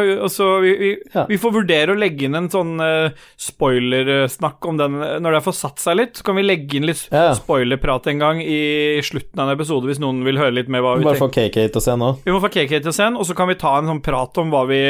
vi, 0.60 0.72
vi, 0.76 0.90
Ja. 1.14 1.22
vi 1.30 1.38
får 1.40 1.52
vurdere 1.54 1.94
å 1.94 1.96
legge 1.98 2.26
inn 2.28 2.34
en 2.36 2.48
sånn 2.52 2.74
uh, 2.80 3.08
spoilersnakk 3.40 4.66
om 4.68 4.76
den 4.80 4.96
eh, 5.02 5.14
når 5.22 5.30
det 5.32 5.38
har 5.40 5.44
fått 5.46 5.58
satt 5.58 5.80
seg 5.82 5.96
litt. 5.96 6.16
Så 6.20 6.26
kan 6.26 6.36
vi 6.36 6.44
legge 6.44 6.76
inn 6.76 6.86
litt 6.88 7.06
Ja. 7.12 7.30
spoilerprat 7.36 8.06
en 8.12 8.18
gang 8.20 8.40
i 8.42 9.00
slutten 9.04 9.40
av 9.40 9.48
en 9.48 9.56
episode, 9.56 9.86
hvis 9.88 10.00
noen 10.02 10.22
vil 10.26 10.36
høre 10.40 10.52
litt 10.58 10.68
mer 10.68 10.84
hva 10.84 10.96
vi 10.98 11.04
Bare 11.06 11.16
tenker. 11.16 11.24
få 11.24 11.32
KK 11.32 11.72
til 11.72 11.80
å 11.80 11.84
se 11.86 11.96
nå. 11.96 12.10
Vi 12.24 12.32
må 12.36 12.40
få 12.44 12.50
KK 12.52 12.80
til 12.82 12.92
å 12.92 12.94
se 12.94 13.02
den, 13.04 13.16
og 13.16 13.24
så 13.26 13.34
kan 13.38 13.48
vi 13.48 13.54
ta 13.54 13.78
en 13.78 13.86
sånn 13.90 14.02
prat 14.04 14.38
om 14.38 14.50
hva 14.52 14.66
vi 14.68 14.80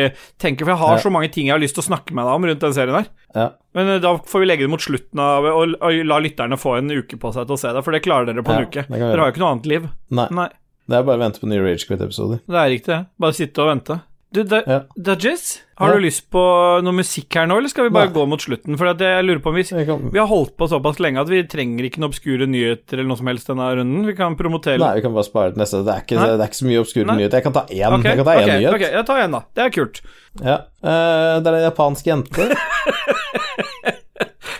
tenker. 0.42 0.64
For 0.66 0.74
jeg 0.74 0.82
har 0.82 0.96
Ja. 0.96 1.02
så 1.02 1.10
mange 1.12 1.30
ting 1.32 1.46
jeg 1.46 1.54
har 1.54 1.60
lyst 1.62 1.74
til 1.78 1.84
å 1.86 1.90
snakke 1.94 2.12
med 2.14 2.24
deg 2.26 2.34
om 2.34 2.44
rundt 2.44 2.60
den 2.60 2.72
serien 2.74 2.94
her. 2.98 3.06
Ja. 3.34 3.50
Men 3.74 3.88
eh, 3.88 3.98
da 4.00 4.16
får 4.18 4.40
vi 4.40 4.46
legge 4.46 4.66
det 4.66 4.70
mot 4.70 4.80
slutten 4.80 5.20
av 5.20 5.44
og, 5.44 5.76
la 5.80 6.18
lytterne 6.18 6.58
få 6.58 6.78
en 6.78 6.90
uke 6.90 7.16
på 7.18 7.32
seg 7.32 7.46
til 7.46 7.54
å 7.54 7.58
se 7.58 7.72
det, 7.72 7.84
for 7.84 7.92
det 7.92 8.02
klarer 8.02 8.26
dere 8.26 8.42
på 8.42 8.50
en 8.50 8.64
Ja, 8.64 8.66
uke. 8.66 8.86
vi 8.88 8.98
Dere 8.98 9.18
har 9.20 9.30
jo 9.30 9.32
ikke 9.34 9.44
noe 9.44 9.52
annet 9.54 9.66
liv. 9.66 9.88
Nei, 10.10 10.26
Nei, 10.30 10.48
det 10.88 10.96
er 10.98 11.02
bare 11.06 11.18
å 11.18 11.24
vente 11.26 11.40
på 11.42 11.48
nye 11.50 11.62
Ragequit-episoder. 11.64 12.40
det 12.46 12.60
er 12.62 12.68
riktig, 12.70 12.92
det. 12.94 13.06
Bare 13.18 13.32
sitte 13.34 13.58
og 13.64 13.72
vente. 13.74 14.00
Du, 14.34 14.42
da, 14.42 14.58
Ja. 14.66 14.80
Dajis, 14.98 15.62
har 15.78 15.88
Ja. 15.92 15.94
du 15.96 16.02
lyst 16.02 16.26
på 16.30 16.40
noe 16.82 16.92
musikk 16.92 17.32
her 17.38 17.46
nå, 17.46 17.56
eller 17.56 17.68
skal 17.70 17.84
vi 17.86 17.90
bare 17.94 18.10
Nei. 18.10 18.14
gå 18.14 18.24
mot 18.28 18.40
slutten? 18.42 18.76
For 18.76 18.86
at 18.90 18.98
jeg 18.98 19.24
lurer 19.24 19.38
på 19.40 19.48
om 19.48 19.54
vi 19.54 19.62
kan, 19.86 20.10
Vi 20.12 20.18
har 20.18 20.26
holdt 20.26 20.56
på 20.58 20.66
såpass 20.68 20.98
lenge 21.00 21.20
at 21.22 21.28
vi 21.30 21.42
trenger 21.44 21.84
ikke 21.86 21.98
noen 22.02 22.10
obskure 22.10 22.44
nyheter 22.46 22.98
eller 22.98 23.08
noe 23.08 23.16
som 23.16 23.26
helst 23.30 23.46
denne 23.46 23.68
runden. 23.78 24.04
Vi 24.04 24.14
kan 24.18 24.36
promotere 24.36 24.78
nei, 24.82 24.96
vi 24.96 25.02
kan 25.06 25.14
bare 25.14 25.24
spare 25.24 25.52
til 25.54 25.62
neste. 25.62 25.84
Det 25.86 25.94
er 25.94 26.02
ikke, 26.02 26.18
det 26.20 26.40
er 26.42 26.48
ikke 26.50 26.60
så 26.60 26.66
mye 26.68 26.80
obskure 26.82 27.06
Nei. 27.06 27.16
nyheter. 27.22 27.38
Jeg 27.38 27.44
kan 27.44 27.52
ta 27.54 27.64
én. 27.70 27.98
okay. 27.98 28.10
Jeg 28.10 28.16
kan 28.16 28.24
ta 28.26 28.34
én 28.34 28.42
okay. 28.42 28.58
nyhet. 28.60 28.74
ok, 28.74 28.80
jeg 28.98 29.06
tar 29.06 29.22
én, 29.24 29.32
da. 29.32 29.40
Det 29.54 29.62
er 29.64 29.70
kult. 29.70 30.00
Ja. 30.42 30.56
Uh, 30.84 31.40
det 31.40 31.46
er 31.46 31.54
en 31.54 31.70
japansk 31.70 32.04
jente 32.04 32.56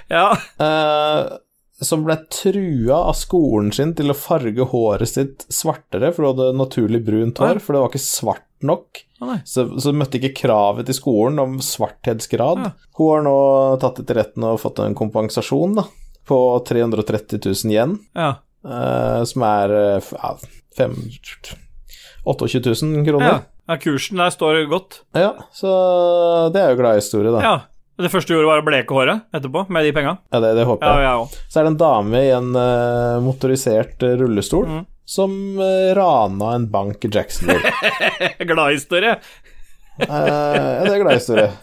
Ja. 0.09 0.31
eh, 0.61 1.39
som 1.85 2.05
ble 2.07 2.15
trua 2.33 2.97
av 3.11 3.17
skolen 3.19 3.73
sin 3.75 3.91
til 3.99 4.09
å 4.13 4.17
farge 4.17 4.65
håret 4.71 5.09
sitt 5.11 5.45
svartere, 5.53 6.13
for 6.15 6.25
hun 6.25 6.31
hadde 6.35 6.57
naturlig 6.57 7.03
brunt 7.05 7.39
hår, 7.43 7.59
for 7.61 7.77
det 7.77 7.83
var 7.83 7.91
ikke 7.93 8.01
svart 8.07 8.45
nok. 8.65 9.03
Så, 9.45 9.67
så 9.81 9.93
møtte 9.97 10.17
ikke 10.21 10.35
kravet 10.43 10.87
til 10.89 10.97
skolen 10.97 11.39
om 11.43 11.59
svarthetsgrad. 11.65 12.63
Ja. 12.65 12.71
Hun 12.97 13.11
har 13.13 13.23
nå 13.27 13.37
tatt 13.83 14.01
det 14.01 14.07
til 14.09 14.19
retten 14.21 14.45
og 14.49 14.61
fått 14.63 14.81
en 14.85 14.97
kompensasjon 14.97 15.77
da, 15.77 15.85
på 16.29 16.39
330 16.69 17.41
000 17.45 17.75
yen, 17.77 17.99
Ja. 18.17 18.31
eh, 18.65 19.23
som 19.29 19.45
er 19.49 19.77
ja, 20.01 20.33
fem, 20.77 20.97
28 22.25 22.61
000 22.83 23.05
kroner. 23.07 23.27
ja. 23.27 23.39
ja. 23.69 23.77
Kursen 23.83 24.17
der 24.21 24.31
står 24.31 24.65
godt. 24.71 25.01
Ja, 25.17 25.33
så 25.53 25.71
det 26.55 26.61
er 26.63 26.71
jo 26.73 26.81
glad 26.81 27.01
historie, 27.01 27.33
da. 27.35 27.41
Ja. 27.43 27.57
Det 27.97 28.11
første 28.13 28.29
du 28.29 28.35
gjorde, 28.37 28.49
var 28.51 28.61
å 28.61 28.67
bleke 28.67 28.93
håret 28.93 29.23
etterpå, 29.33 29.63
med 29.73 29.87
de 29.87 29.93
penga? 29.97 30.17
Ja, 30.35 30.41
det, 30.45 30.51
det 30.59 30.67
håper 30.69 30.85
Ja, 30.87 30.97
jeg. 31.01 31.07
jeg. 31.33 31.45
Så 31.49 31.61
er 31.61 31.65
det 31.65 31.71
en 31.73 31.79
dame 31.81 32.21
i 32.27 32.31
en 32.37 32.51
uh, 32.53 33.23
motorisert 33.25 34.03
eh, 34.05 34.17
rullestol 34.21 34.67
Mm. 34.69 34.83
som 35.09 35.33
uh, 35.61 35.95
rana 35.97 36.51
en 36.59 36.67
bank 36.71 37.05
i 37.09 37.11
Jacksonville. 37.15 37.73
Gladhistorie. 38.51 39.15
uh, 40.03 40.13
ja, 40.13 40.85
det 40.85 40.93
er 40.93 41.03
glad 41.07 41.21
historie. 41.21 41.51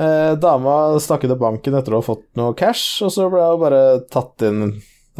Eh, 0.00 0.32
dama 0.40 0.94
stakk 1.02 1.24
ut 1.26 1.32
av 1.34 1.40
banken 1.42 1.74
etter 1.76 1.92
å 1.92 1.98
ha 1.98 2.04
fått 2.06 2.22
noe 2.38 2.54
cash, 2.56 3.02
og 3.04 3.10
så 3.12 3.26
ble 3.28 3.42
hun 3.42 3.58
bare 3.60 3.80
tatt 4.08 4.44
inn 4.46 4.60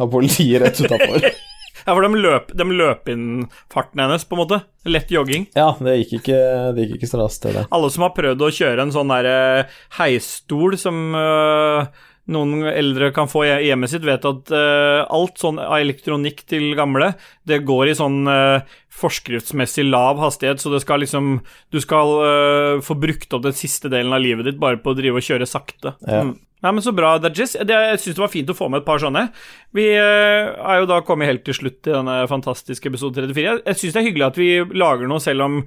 av 0.01 0.07
politiet 0.09 0.63
rett 0.63 0.79
utafor. 0.81 1.27
Ja, 1.85 1.95
for 1.95 2.05
de 2.05 2.21
løp, 2.21 2.53
de 2.57 2.67
løp 2.69 3.09
inn 3.11 3.25
farten 3.71 4.03
hennes, 4.03 4.27
på 4.27 4.37
en 4.37 4.43
måte. 4.43 4.61
Lett 4.89 5.11
jogging. 5.13 5.47
ja, 5.57 5.71
det 5.79 5.97
gikk 6.01 6.21
ikke, 6.21 6.39
det 6.75 6.85
gikk 6.85 7.01
ikke 7.01 7.11
så 7.11 7.21
raskt, 7.21 7.47
det 7.47 7.57
der. 7.59 7.67
Alle 7.73 7.91
som 7.93 8.07
har 8.07 8.15
prøvd 8.15 8.47
å 8.47 8.53
kjøre 8.55 8.85
en 8.85 8.93
sånn 8.95 9.11
der 9.13 9.29
eh, 9.29 9.81
heisstol 9.99 10.77
som 10.81 11.03
eh, 11.17 12.07
noen 12.31 12.67
eldre 12.69 13.09
kan 13.15 13.29
få 13.29 13.43
i 13.47 13.53
hjemmet 13.67 13.91
sitt, 13.91 14.05
vet 14.05 14.25
at 14.27 14.51
uh, 14.53 15.01
alt 15.11 15.41
sånn 15.41 15.59
elektronikk 15.61 16.43
til 16.49 16.71
gamle, 16.77 17.13
det 17.47 17.63
går 17.67 17.91
i 17.91 17.97
sånn 17.97 18.21
uh, 18.29 18.61
forskriftsmessig 18.93 19.87
lav 19.87 20.21
hastighet, 20.21 20.61
så 20.61 20.73
det 20.73 20.83
skal 20.83 21.01
liksom 21.03 21.33
Du 21.73 21.79
skal 21.83 22.13
uh, 22.21 22.83
få 22.83 22.97
brukt 22.99 23.33
opp 23.33 23.45
den 23.47 23.57
siste 23.57 23.89
delen 23.91 24.13
av 24.13 24.23
livet 24.23 24.47
ditt 24.47 24.61
bare 24.61 24.79
på 24.81 24.93
å 24.93 24.97
drive 24.97 25.21
og 25.21 25.27
kjøre 25.27 25.49
sakte. 25.49 25.95
Ja. 26.05 26.23
Mm. 26.29 26.37
Nei, 26.61 26.71
men 26.71 26.83
Så 26.85 26.93
bra, 26.93 27.15
Dajis. 27.21 27.55
Jeg 27.57 28.01
syns 28.01 28.17
det 28.17 28.21
var 28.21 28.31
fint 28.31 28.51
å 28.53 28.57
få 28.57 28.67
med 28.69 28.83
et 28.83 28.87
par 28.87 29.01
sånne. 29.01 29.27
Vi 29.73 29.87
eh, 29.97 30.51
er 30.51 30.81
jo 30.81 30.89
da 30.89 30.99
kommet 31.05 31.31
helt 31.31 31.43
til 31.47 31.57
slutt 31.57 31.89
i 31.89 31.95
denne 31.95 32.19
fantastiske 32.29 32.91
episode 32.91 33.17
34. 33.17 33.63
Jeg, 33.65 33.79
syns 33.79 33.95
det 33.95 34.01
er 34.03 34.07
hyggelig 34.09 34.27
at 34.27 34.37
vi 34.37 34.51
lager 34.77 35.09
noe, 35.09 35.23
selv 35.23 35.47
om 35.47 35.63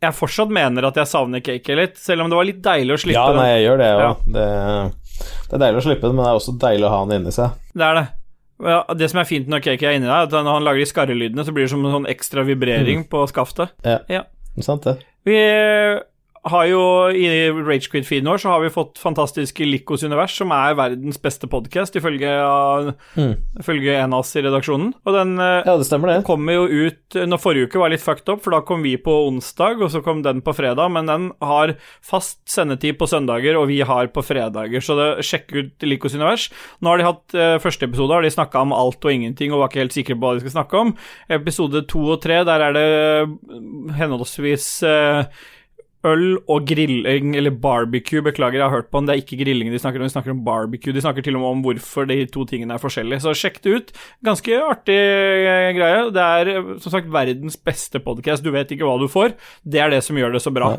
jeg 0.00 0.16
fortsatt 0.16 0.52
mener 0.56 0.86
at 0.88 0.96
jeg 0.96 1.10
savner 1.10 1.44
cake 1.44 1.76
litt. 1.76 2.00
Selv 2.00 2.24
om 2.24 2.32
det 2.32 2.38
var 2.38 2.48
litt 2.48 2.62
deilig 2.64 2.96
å 2.96 3.02
slippe 3.02 3.18
Ja, 3.20 3.36
nei, 3.36 3.50
jeg 3.52 3.66
gjør 3.68 3.82
det 3.82 3.90
Ja. 3.90 4.14
Det, 4.38 4.46
det 5.50 5.58
er 5.58 5.62
deilig 5.66 5.82
å 5.82 5.86
slippe 5.90 6.08
den, 6.08 6.16
men 6.16 6.24
det 6.24 6.30
er 6.30 6.40
også 6.40 6.56
deilig 6.64 6.88
å 6.88 6.94
ha 6.94 7.02
den 7.04 7.20
inni 7.20 7.36
seg. 7.36 7.60
det. 7.74 7.84
Er 7.90 8.00
det. 8.00 8.06
Ja, 8.60 8.80
det 8.96 9.08
som 9.12 9.20
er 9.20 9.28
fint 9.28 9.48
når 9.48 9.62
cake 9.64 9.88
er 9.88 9.96
inni 9.96 10.08
deg, 10.08 10.14
er 10.14 10.28
at 10.28 10.32
når 10.36 10.56
han 10.56 10.64
lager 10.66 10.82
de 10.82 10.88
skarrelydene, 10.88 11.44
så 11.44 11.52
blir 11.56 11.64
det 11.68 11.72
som 11.72 11.84
en 11.84 11.94
sånn 11.98 12.08
ekstra 12.12 12.44
vibrering 12.48 13.04
på 13.12 13.24
skaftet. 13.28 13.76
Ja. 13.84 14.00
Ja. 14.12 14.24
Sant 14.64 14.88
det? 14.88 14.98
Vi 15.28 15.36
har 16.48 16.64
jo 16.70 16.80
i 17.12 17.26
Ragequid-feeden 17.52 18.24
vår 18.30 18.38
så 18.40 18.48
har 18.54 18.62
vi 18.62 18.70
fått 18.72 18.96
fantastiske 18.96 19.66
Likos 19.68 20.00
univers, 20.06 20.32
som 20.38 20.50
er 20.56 20.72
verdens 20.78 21.18
beste 21.20 21.44
podkast, 21.52 21.96
ifølge, 22.00 22.30
Mm. 23.16 23.34
ifølge 23.60 23.96
av 24.02 24.14
oss 24.14 24.34
i 24.36 24.42
redaksjonen. 24.42 24.94
Og 25.04 25.12
den 25.12 25.34
eh, 25.38 25.62
Ja, 25.66 25.76
det 25.76 25.84
stemmer 25.86 26.08
det. 26.14 26.24
kommer 26.24 26.52
jo 26.54 26.64
ut 26.88 26.96
Når 27.12 27.40
forrige 27.42 27.66
uke 27.68 27.78
var 27.82 27.90
litt 27.90 28.00
fucked 28.00 28.28
up, 28.32 28.40
for 28.40 28.50
da 28.52 28.60
kom 28.62 28.82
vi 28.82 28.96
på 28.96 29.12
onsdag, 29.28 29.82
og 29.82 29.90
så 29.90 30.02
kom 30.02 30.22
den 30.22 30.40
på 30.40 30.54
fredag, 30.54 30.90
men 30.90 31.06
den 31.06 31.32
har 31.42 31.74
fast 32.00 32.38
sendetid 32.48 32.96
på 32.96 33.08
søndager, 33.10 33.58
og 33.60 33.68
vi 33.68 33.80
har 33.80 34.06
på 34.08 34.22
fredager, 34.24 34.80
så 34.80 34.96
det, 34.96 35.24
sjekk 35.26 35.52
ut 35.58 35.82
Likos 35.82 36.14
univers. 36.14 36.48
Nå 36.80 36.88
har 36.88 36.98
de 36.98 37.04
hatt 37.04 37.34
eh, 37.34 37.58
første 37.58 37.82
episode, 37.84 38.12
har 38.14 38.22
de 38.22 38.30
snakka 38.30 38.62
om 38.62 38.72
alt 38.72 39.04
og 39.04 39.12
ingenting, 39.12 39.52
og 39.52 39.60
var 39.60 39.68
ikke 39.68 39.82
helt 39.84 39.92
sikre 39.92 40.14
på 40.16 40.20
hva 40.24 40.34
de 40.38 40.40
skal 40.46 40.56
snakke 40.62 40.78
om. 40.86 40.96
Episode 41.28 41.84
to 41.90 42.00
og 42.14 42.22
tre, 42.22 42.40
der 42.48 42.60
er 42.70 42.72
det 42.72 42.88
eh, 42.88 43.26
henholdsvis 44.00 44.82
eh, 44.86 45.24
øl 46.06 46.38
og 46.48 46.64
grilling, 46.68 47.34
eller 47.36 47.52
barbecue, 47.52 48.22
beklager, 48.24 48.56
jeg 48.56 48.64
har 48.64 48.72
hørt 48.72 48.88
på 48.88 49.00
den, 49.00 49.08
det 49.10 49.14
er 49.14 49.22
ikke 49.22 49.40
grilling 49.42 49.72
de 49.72 49.80
snakker 49.80 50.00
om, 50.00 50.08
de 50.08 50.14
snakker 50.14 50.32
om 50.32 50.42
barbecue, 50.46 50.94
de 50.96 51.02
snakker 51.04 51.24
til 51.26 51.36
og 51.36 51.42
med 51.42 51.50
om 51.50 51.64
hvorfor 51.66 52.08
de 52.08 52.22
to 52.32 52.46
tingene 52.48 52.76
er 52.76 52.82
forskjellige, 52.82 53.20
så 53.24 53.34
sjekk 53.36 53.60
det 53.64 53.74
ut. 53.74 53.92
Ganske 54.24 54.60
artig 54.64 54.96
eh, 54.96 55.68
greie. 55.76 56.06
Det 56.16 56.24
er 56.24 56.52
eh, 56.54 56.70
som 56.80 56.94
sagt 56.94 57.12
verdens 57.12 57.58
beste 57.60 58.00
podcast, 58.04 58.44
du 58.44 58.52
vet 58.54 58.72
ikke 58.72 58.88
hva 58.88 58.96
du 59.00 59.10
får, 59.12 59.36
det 59.68 59.84
er 59.84 59.92
det 59.92 60.00
som 60.06 60.16
gjør 60.16 60.38
det 60.38 60.44
så 60.44 60.54
bra. 60.54 60.72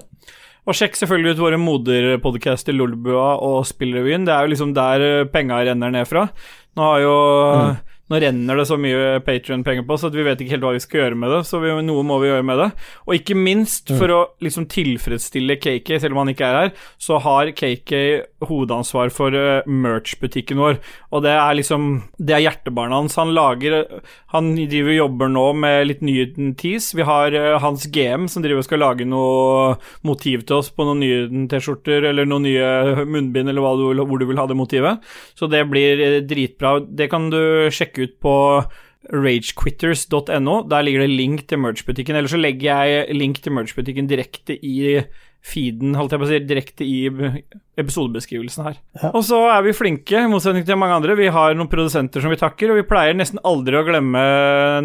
Og 0.62 0.78
sjekk 0.78 0.98
selvfølgelig 0.98 1.36
ut 1.36 1.46
våre 1.46 1.62
moderpodkaster 1.62 2.76
Lolbua 2.76 3.36
og 3.46 3.64
Spillrevyen, 3.70 4.26
det 4.26 4.34
er 4.34 4.46
jo 4.46 4.54
liksom 4.56 4.74
der 4.78 5.06
eh, 5.06 5.30
penga 5.30 5.62
renner 5.70 5.94
ned 5.94 6.10
fra. 6.10 6.28
Nå 6.78 6.92
har 6.94 7.06
jo 7.06 7.16
Nå 8.12 8.20
renner 8.20 8.60
det 8.60 8.66
så 8.68 8.76
mye 8.76 9.22
Patrion-penger 9.24 9.86
på, 9.88 9.96
så 9.96 10.10
at 10.12 10.16
vi 10.18 10.26
vet 10.28 10.42
ikke 10.44 10.58
helt 10.58 10.66
hva 10.66 10.74
vi 10.76 10.84
skal 10.84 11.06
gjøre 11.06 11.20
med 11.22 11.32
det. 11.32 11.42
Så 11.48 11.62
vi, 11.64 11.72
noe 11.88 12.04
må 12.04 12.18
vi 12.20 12.28
gjøre 12.28 12.44
med 12.44 12.60
det. 12.60 12.68
Og 13.08 13.16
ikke 13.16 13.38
minst, 13.40 13.94
for 13.96 14.12
å 14.12 14.20
liksom 14.44 14.66
tilfredsstille 14.72 15.56
KK, 15.62 15.94
selv 16.04 16.18
om 16.18 16.26
han 16.26 16.34
ikke 16.34 16.50
er 16.50 16.58
her, 16.60 16.74
så 17.00 17.22
har 17.24 17.54
KK 17.56 17.94
hovedansvar 18.50 19.14
for 19.16 19.32
uh, 19.32 19.64
merch-butikken 19.64 20.60
vår. 20.60 20.82
Og 21.16 21.24
det 21.24 21.32
er 21.38 21.56
liksom 21.56 21.88
Det 22.18 22.36
er 22.36 22.44
hjertebarnet 22.46 22.98
hans. 22.98 23.18
Han 23.20 23.34
lager 23.36 24.02
Han 24.36 24.54
driver 24.56 24.92
og 24.92 24.98
jobber 24.98 25.32
nå 25.32 25.46
med 25.64 25.88
litt 25.88 26.04
nye 26.04 26.28
tees. 26.60 26.92
Vi 26.98 27.08
har 27.08 27.32
uh, 27.32 27.60
Hans 27.64 27.88
GM 27.88 28.28
som 28.32 28.44
driver 28.44 28.64
og 28.64 28.68
skal 28.68 28.84
lage 28.84 29.08
noe 29.08 29.78
motiv 30.08 30.44
til 30.44 30.60
oss 30.60 30.72
på 30.74 30.88
noen 30.88 31.00
nye 31.04 31.48
T-skjorter 31.52 32.10
eller 32.12 32.28
noen 32.28 32.48
nye 32.50 33.06
munnbind 33.08 33.52
eller 33.52 33.64
hva 33.64 33.74
du, 33.80 34.04
hvor 34.04 34.20
du 34.20 34.28
vil 34.28 34.40
ha 34.42 34.48
det 34.50 34.60
motivet. 34.60 35.00
Så 35.38 35.48
det 35.52 35.64
blir 35.72 36.02
eh, 36.02 36.20
dritbra. 36.28 36.80
Det 36.84 37.08
kan 37.12 37.30
du 37.32 37.70
sjekke 37.72 38.01
ut 38.06 38.16
på 38.24 38.36
ragequitters.no. 39.12 40.56
Der 40.70 40.86
ligger 40.86 41.06
det 41.06 41.12
link 41.12 41.48
til 41.50 41.62
merch-butikken. 41.64 42.18
Eller 42.18 42.32
så 42.32 42.40
legger 42.40 42.86
jeg 42.86 43.18
link 43.18 43.42
til 43.42 43.56
merch-butikken 43.58 44.10
direkte 44.10 44.58
i 44.58 45.02
feeden, 45.42 45.96
holdt 45.98 46.14
jeg 46.14 46.22
på 46.22 46.26
å 46.28 46.30
si, 46.30 46.40
direkte 46.46 46.86
i 46.86 46.98
episodebeskrivelsen 47.82 48.68
her. 48.68 48.76
Og 49.10 49.24
så 49.26 49.40
er 49.50 49.64
vi 49.66 49.74
flinke, 49.74 50.20
i 50.22 50.30
motsetning 50.30 50.68
til 50.68 50.78
mange 50.78 51.00
andre. 51.00 51.18
Vi 51.18 51.32
har 51.34 51.56
noen 51.58 51.70
produsenter 51.72 52.22
som 52.22 52.34
vi 52.34 52.38
takker, 52.38 52.70
og 52.72 52.78
vi 52.78 52.86
pleier 52.86 53.18
nesten 53.18 53.42
aldri 53.48 53.80
å 53.80 53.86
glemme 53.88 54.22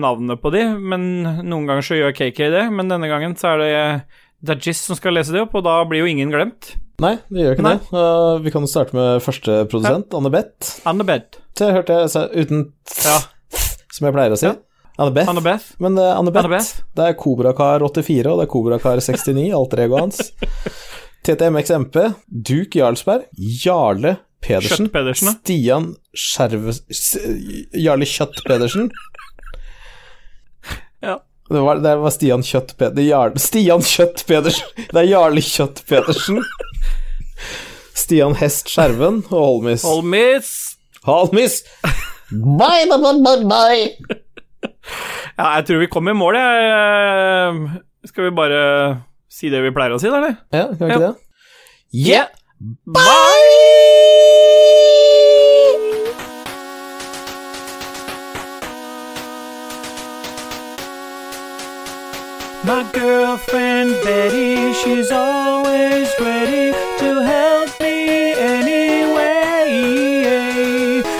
navnene 0.00 0.38
på 0.40 0.52
de, 0.54 0.64
men 0.80 1.10
noen 1.44 1.68
ganger 1.68 1.84
så 1.84 1.98
gjør 2.00 2.16
KK 2.16 2.40
det. 2.54 2.64
Men 2.72 2.92
denne 2.92 3.10
gangen 3.12 3.36
så 3.36 3.52
er 3.52 3.62
det 3.62 3.74
Dajis 4.44 4.82
som 4.84 4.98
skal 4.98 5.16
lese 5.16 5.32
det 5.34 5.44
opp, 5.46 5.54
og 5.56 5.64
da 5.66 5.78
blir 5.88 6.04
jo 6.04 6.10
ingen 6.10 6.32
glemt. 6.32 6.74
Nei, 7.02 7.16
det 7.28 7.42
gjør 7.42 7.56
ikke 7.56 7.64
Nei. 7.66 7.74
det. 7.80 7.88
Uh, 7.92 8.36
vi 8.44 8.52
kan 8.54 8.64
jo 8.64 8.70
starte 8.70 8.96
med 8.96 9.22
første 9.24 9.62
produsent, 9.70 10.14
Anne 10.16 10.32
Beth. 10.32 10.76
Anne 10.88 11.06
Beth. 11.08 11.40
Det 11.56 11.72
hørte 11.72 11.98
jeg 12.02 12.12
sa 12.12 12.26
uten 12.32 12.70
Ja, 13.04 13.18
som 13.92 14.08
jeg 14.08 14.16
pleier 14.16 14.36
å 14.36 14.40
si. 14.40 14.48
Ja. 14.48 14.56
Anne 14.96 15.12
Beth. 15.12 15.28
Anne 15.28 15.42
Beth. 15.44 15.72
Men 15.82 15.98
uh, 16.00 16.14
Anne 16.16 16.32
Beth, 16.32 16.48
Anne 16.48 16.56
Beth. 16.56 16.84
det 16.96 17.08
er 17.10 17.18
Kobrakar84, 17.20 18.30
og 18.32 18.40
det 18.40 18.46
er 18.46 18.52
Kobrakar69, 18.54 19.48
alter 19.60 19.84
egoet 19.84 20.06
hans. 20.06 20.22
TTMXMP, 21.26 21.98
Duke 22.28 22.80
Jarlsberg, 22.80 23.26
Jarle 23.36 24.16
Pedersen, 24.44 24.86
Kjøtt-Pedersen. 24.86 25.32
Stian 25.40 25.88
Skjerve... 26.16 26.74
Jarle 27.76 28.08
Kjøtt 28.08 28.40
Pedersen. 28.46 28.90
Ja. 31.04 31.18
Det 31.46 31.60
var, 31.62 31.78
det 31.84 31.92
var 32.02 32.10
Stian 32.10 32.42
Kjøtt 32.42 32.72
Pedersen 32.78 33.38
Stian 33.38 33.82
Kjøtt 33.86 34.24
Pedersen! 34.26 34.66
Det 34.90 34.98
er 35.02 35.06
Jarle 35.12 35.42
Kjøtt 35.44 35.82
Pedersen. 35.86 36.40
Stian 37.96 38.34
Hest 38.40 38.68
Skjerven 38.72 39.20
og 39.30 39.38
Holmis. 39.38 39.84
Holmis. 39.86 40.50
Holmis! 41.06 41.60
Bye, 42.30 42.86
bye, 42.90 42.98
bye, 42.98 43.20
bye, 43.22 43.44
bye. 43.46 44.16
Ja, 45.38 45.52
jeg 45.60 45.66
tror 45.68 45.78
vi 45.84 45.88
kom 45.92 46.08
i 46.10 46.16
mål, 46.18 46.34
jeg. 46.40 47.80
Skal 48.10 48.26
vi 48.26 48.34
bare 48.34 48.60
si 49.30 49.50
det 49.52 49.62
vi 49.62 49.70
pleier 49.76 49.94
å 49.94 50.00
si, 50.02 50.10
da, 50.10 50.18
eller? 50.18 50.34
Ja, 50.54 50.66
kan 50.74 50.82
vi 50.82 50.90
ikke 50.90 51.02
Ja. 51.06 51.12
det? 51.12 51.16
Yeah! 51.92 52.26
My 62.66 62.82
girlfriend 62.92 63.90
Betty, 64.02 64.72
she's 64.72 65.12
always 65.12 66.12
ready 66.18 66.72
to 66.98 67.22
help 67.22 67.70
me 67.78 68.32
anyway. 68.32 69.70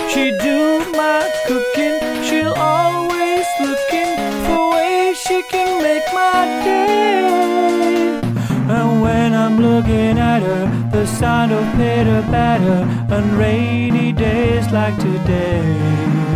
She 0.09 0.31
do 0.43 0.79
my 0.91 1.31
cooking, 1.47 2.01
she'll 2.21 2.53
always 2.53 3.45
looking 3.61 4.13
for 4.45 4.71
ways 4.73 5.17
she 5.21 5.41
can 5.43 5.81
make 5.81 6.03
my 6.13 6.43
day. 6.65 8.19
And 8.67 9.01
when 9.01 9.33
I'm 9.33 9.57
looking 9.57 10.19
at 10.19 10.41
her, 10.41 10.89
the 10.91 11.05
sound 11.07 11.53
of 11.53 11.63
pitter 11.77 12.23
patter 12.23 12.83
on 13.15 13.37
rainy 13.37 14.11
days 14.11 14.69
like 14.73 14.97
today 14.97 16.26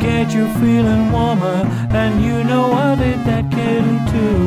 get 0.00 0.32
you 0.32 0.46
feeling 0.60 1.12
warmer, 1.12 1.60
and 1.90 2.24
you 2.24 2.42
know 2.42 2.72
I 2.72 2.94
did 2.96 3.20
that 3.28 3.44
can 3.52 3.84
too. 4.12 4.40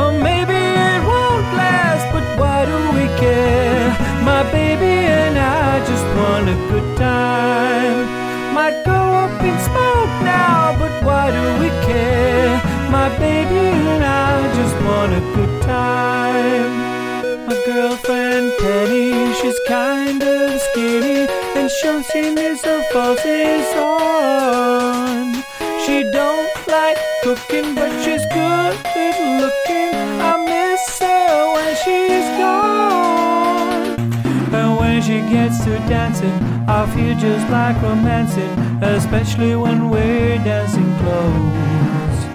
Or 0.00 0.12
maybe 0.28 0.58
it 0.92 1.00
won't 1.10 1.48
last, 1.62 2.04
but 2.12 2.26
why 2.40 2.58
do 2.70 2.78
we 2.96 3.06
care? 3.22 3.88
My 4.30 4.42
baby 4.52 4.94
and 5.22 5.38
I 5.38 5.80
just 5.90 6.06
want 6.18 6.48
a 6.54 6.56
good 6.70 6.88
time. 6.98 7.98
Might 8.54 8.78
go 8.84 9.00
up 9.24 9.40
in 9.48 9.56
smoke 9.68 10.14
now, 10.36 10.76
but 10.78 10.94
why 11.06 11.24
do 11.38 11.44
we 11.62 11.70
care? 11.88 12.60
My 12.90 13.08
baby 13.18 13.64
and 13.92 14.04
I 14.04 14.32
just 14.58 14.76
want 14.84 15.12
a 15.20 15.22
good 15.36 15.62
time. 15.62 16.70
My 17.46 17.56
girlfriend 17.64 18.52
Penny, 18.58 19.32
she's 19.40 19.58
kind 19.66 20.22
of 20.22 20.60
skinny 20.60 21.35
and 21.76 22.04
shows 22.04 22.06
she 22.12 22.34
needs 22.34 22.64
her 22.64 22.82
falsies 22.92 23.74
on. 23.76 25.34
She 25.84 26.02
don't 26.10 26.66
like 26.66 26.98
cooking, 27.22 27.74
but 27.74 27.90
she's 28.02 28.24
good 28.26 28.76
at 28.84 29.40
looking. 29.40 29.94
I 30.20 30.36
miss 30.44 30.98
her 31.00 31.54
when 31.54 31.74
she's 31.84 32.28
gone. 32.38 34.00
And 34.54 34.78
when 34.78 35.02
she 35.02 35.20
gets 35.32 35.64
to 35.64 35.78
dancing, 35.88 36.38
I 36.68 36.86
feel 36.94 37.16
just 37.18 37.48
like 37.50 37.80
romancing, 37.82 38.58
especially 38.82 39.56
when 39.56 39.90
we're 39.90 40.38
dancing 40.38 40.94
close. 41.00 42.26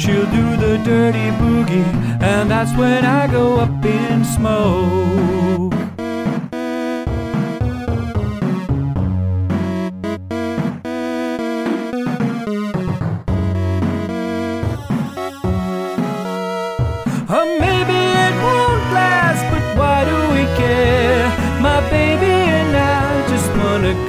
She'll 0.00 0.30
do 0.30 0.56
the 0.56 0.78
dirty 0.84 1.30
boogie, 1.40 2.22
and 2.22 2.50
that's 2.50 2.76
when 2.76 3.04
I 3.04 3.26
go 3.26 3.58
up 3.58 3.84
in 3.84 4.24
smoke. 4.24 5.83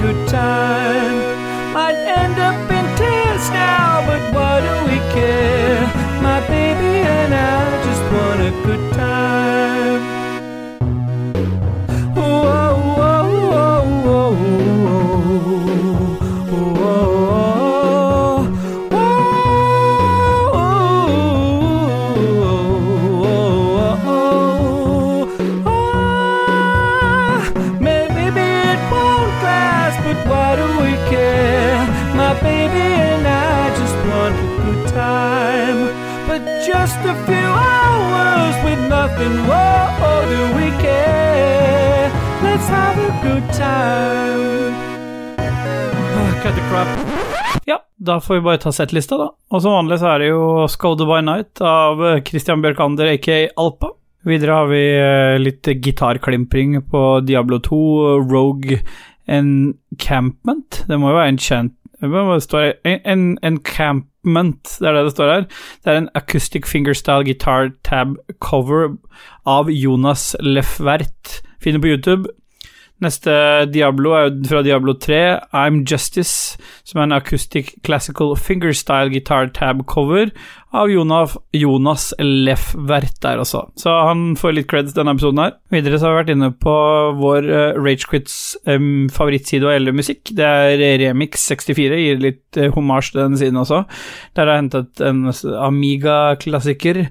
Good 0.00 0.28
time. 0.28 1.35
Cut 46.46 46.54
crap. 46.70 46.88
Ja, 47.64 47.80
da 47.96 48.20
får 48.20 48.34
vi 48.34 48.40
bare 48.40 48.58
ta 48.62 48.70
settlista, 48.72 49.16
da. 49.18 49.24
Og 49.50 49.62
som 49.64 49.72
vanlig 49.74 49.96
så 49.98 50.12
er 50.12 50.22
det 50.22 50.28
jo 50.28 50.66
Skoda 50.70 51.02
by 51.08 51.16
Night 51.26 51.58
av 51.58 52.04
eh, 52.06 52.20
Christian 52.22 52.62
Bjørkander, 52.62 53.08
aka 53.16 53.38
Alpa. 53.58 53.90
Videre 54.30 54.60
har 54.60 54.70
vi 54.70 54.82
eh, 54.94 55.38
litt 55.42 55.66
gitarklimpring 55.66 56.76
på 56.86 57.02
Diablo 57.26 57.58
2, 57.66 57.80
Rogue 58.30 58.78
Encampment. 59.26 60.84
Det 60.86 61.00
må 61.02 61.10
jo 61.10 61.18
være 61.18 61.34
enchant... 61.34 61.74
Hva 62.14 62.38
står 62.38 62.68
det? 62.68 62.94
En, 63.10 63.26
encampment, 63.42 64.76
det 64.78 64.86
er 64.86 65.00
det 65.00 65.04
det 65.08 65.16
står 65.16 65.34
her. 65.34 65.50
Det 65.82 65.90
er 65.90 66.02
en 66.04 66.10
acoustic 66.14 66.70
fingerstyle 66.70 67.26
guitar 67.26 67.74
tab 67.82 68.14
cover 68.38 68.92
av 69.50 69.74
Jonas 69.74 70.36
Lefvert. 70.38 71.40
Finner 71.58 71.82
på 71.82 71.96
YouTube. 71.96 72.30
Neste 73.04 73.32
Diablo 73.68 74.14
er 74.16 74.22
jo 74.30 74.46
fra 74.48 74.62
Diablo 74.64 74.94
3, 74.96 75.16
I'm 75.52 75.82
Justice, 75.84 76.56
som 76.88 77.02
er 77.02 77.04
en 77.10 77.16
acoustic 77.18 77.74
classical 77.84 78.32
fingerstyle 78.40 79.12
guitar 79.12 79.50
tab 79.52 79.82
cover 79.84 80.30
av 80.72 80.88
Jonas, 80.88 81.34
Jonas 81.52 82.06
Lefvert 82.18 83.20
der 83.20 83.42
også. 83.44 83.66
Så 83.76 83.92
han 84.08 84.32
får 84.40 84.56
litt 84.56 84.70
creds 84.72 84.96
denne 84.96 85.12
episoden 85.12 85.42
her. 85.44 85.54
Videre 85.76 86.00
så 86.00 86.08
har 86.08 86.16
vi 86.16 86.22
vært 86.22 86.34
inne 86.38 86.50
på 86.56 86.76
vår 87.20 87.50
uh, 87.52 87.76
Ragequits 87.76 88.56
um, 88.64 89.06
favorittside 89.12 89.68
og 89.68 89.92
musikk. 89.96 90.32
Det 90.32 90.48
er 90.48 90.98
Remix64, 91.04 92.00
gir 92.00 92.24
litt 92.24 92.60
uh, 92.60 92.70
hommage 92.78 93.12
til 93.12 93.26
den 93.26 93.36
siden 93.36 93.60
også. 93.60 93.84
Der 94.32 94.48
har 94.48 94.56
jeg 94.56 94.64
hentet 94.64 95.04
en 95.04 95.26
Amiga-klassiker. 95.68 97.08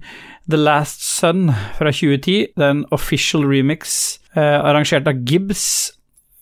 The 0.49 0.57
Last 0.57 1.01
Sun 1.05 1.51
fra 1.77 1.93
2010. 1.93 2.53
Det 2.57 2.65
er 2.65 2.73
en 2.73 2.85
official 2.93 3.45
remix 3.45 4.17
arrangert 4.41 5.07
av 5.07 5.21
Gibbs. 5.27 5.67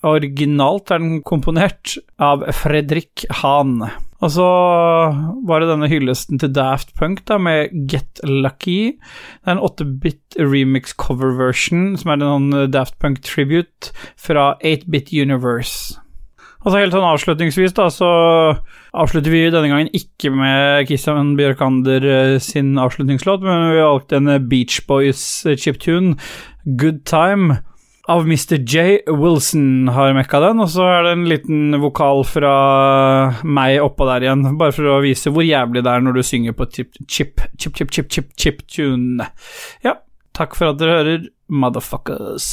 Originalt 0.04 0.92
er 0.92 1.00
den 1.00 1.22
komponert 1.24 1.96
av 2.20 2.44
Fredrik 2.58 3.24
Hahn. 3.42 3.86
Og 4.24 4.32
så 4.32 4.46
var 5.44 5.60
det 5.60 5.68
denne 5.68 5.90
hyllesten 5.92 6.40
til 6.40 6.52
Daft 6.56 6.94
Punk 6.96 7.26
da, 7.28 7.38
med 7.40 7.74
Get 7.92 8.22
Lucky. 8.24 8.94
Det 8.96 9.52
er 9.52 9.58
en 9.58 9.64
8-bit 9.64 10.38
remix 10.40 10.96
cover 10.96 11.36
version, 11.36 11.98
som 12.00 12.14
er 12.14 12.22
en 12.22 12.30
sånn 12.30 12.72
Daft 12.72 12.96
Punk 13.04 13.20
tribute 13.28 13.92
fra 14.20 14.54
8-bit 14.64 15.12
Universe. 15.12 16.00
Og 16.64 16.72
så 16.72 16.80
helt 16.80 16.96
sånn 16.96 17.04
avslutningsvis, 17.04 17.76
da, 17.76 17.90
så 17.92 18.10
avslutter 18.96 19.34
vi 19.34 19.44
denne 19.52 19.68
gangen 19.68 19.92
ikke 19.92 20.32
med 20.32 20.88
Christian 20.88 21.34
Bjørkander 21.36 22.08
eh, 22.08 22.38
sin 22.40 22.78
avslutningslåt, 22.80 23.44
men 23.44 23.74
vi 23.74 23.82
har 23.82 23.92
valgt 23.92 24.16
en 24.16 24.32
Beach 24.48 24.80
Boys 24.88 25.26
chiptune, 25.60 26.16
Good 26.64 27.04
Time, 27.10 27.60
av 28.12 28.26
Mr. 28.28 28.58
J. 28.60 29.00
Wilson 29.08 29.88
har 29.96 30.16
mekka 30.18 30.42
den, 30.44 30.60
og 30.60 30.72
så 30.74 30.88
er 30.92 31.06
det 31.06 31.12
en 31.16 31.28
liten 31.30 31.78
vokal 31.80 32.26
fra 32.28 32.56
meg 33.48 33.80
oppå 33.84 34.08
der 34.10 34.26
igjen, 34.28 34.44
bare 34.60 34.76
for 34.76 34.90
å 34.92 35.02
vise 35.06 35.32
hvor 35.32 35.46
jævlig 35.48 35.86
det 35.86 35.94
er 35.94 36.04
når 36.04 36.20
du 36.20 36.24
synger 36.28 36.58
på 36.58 36.68
chip, 36.74 36.98
chip, 37.08 37.46
chip, 37.56 37.78
chip, 37.80 37.94
chip, 37.94 38.12
chip, 38.12 38.34
chip 38.36 38.60
tune. 38.68 39.30
Ja, 39.86 39.96
takk 40.36 40.58
for 40.60 40.74
at 40.74 40.82
dere 40.82 41.00
hører, 41.00 41.30
motherfuckers. 41.48 42.50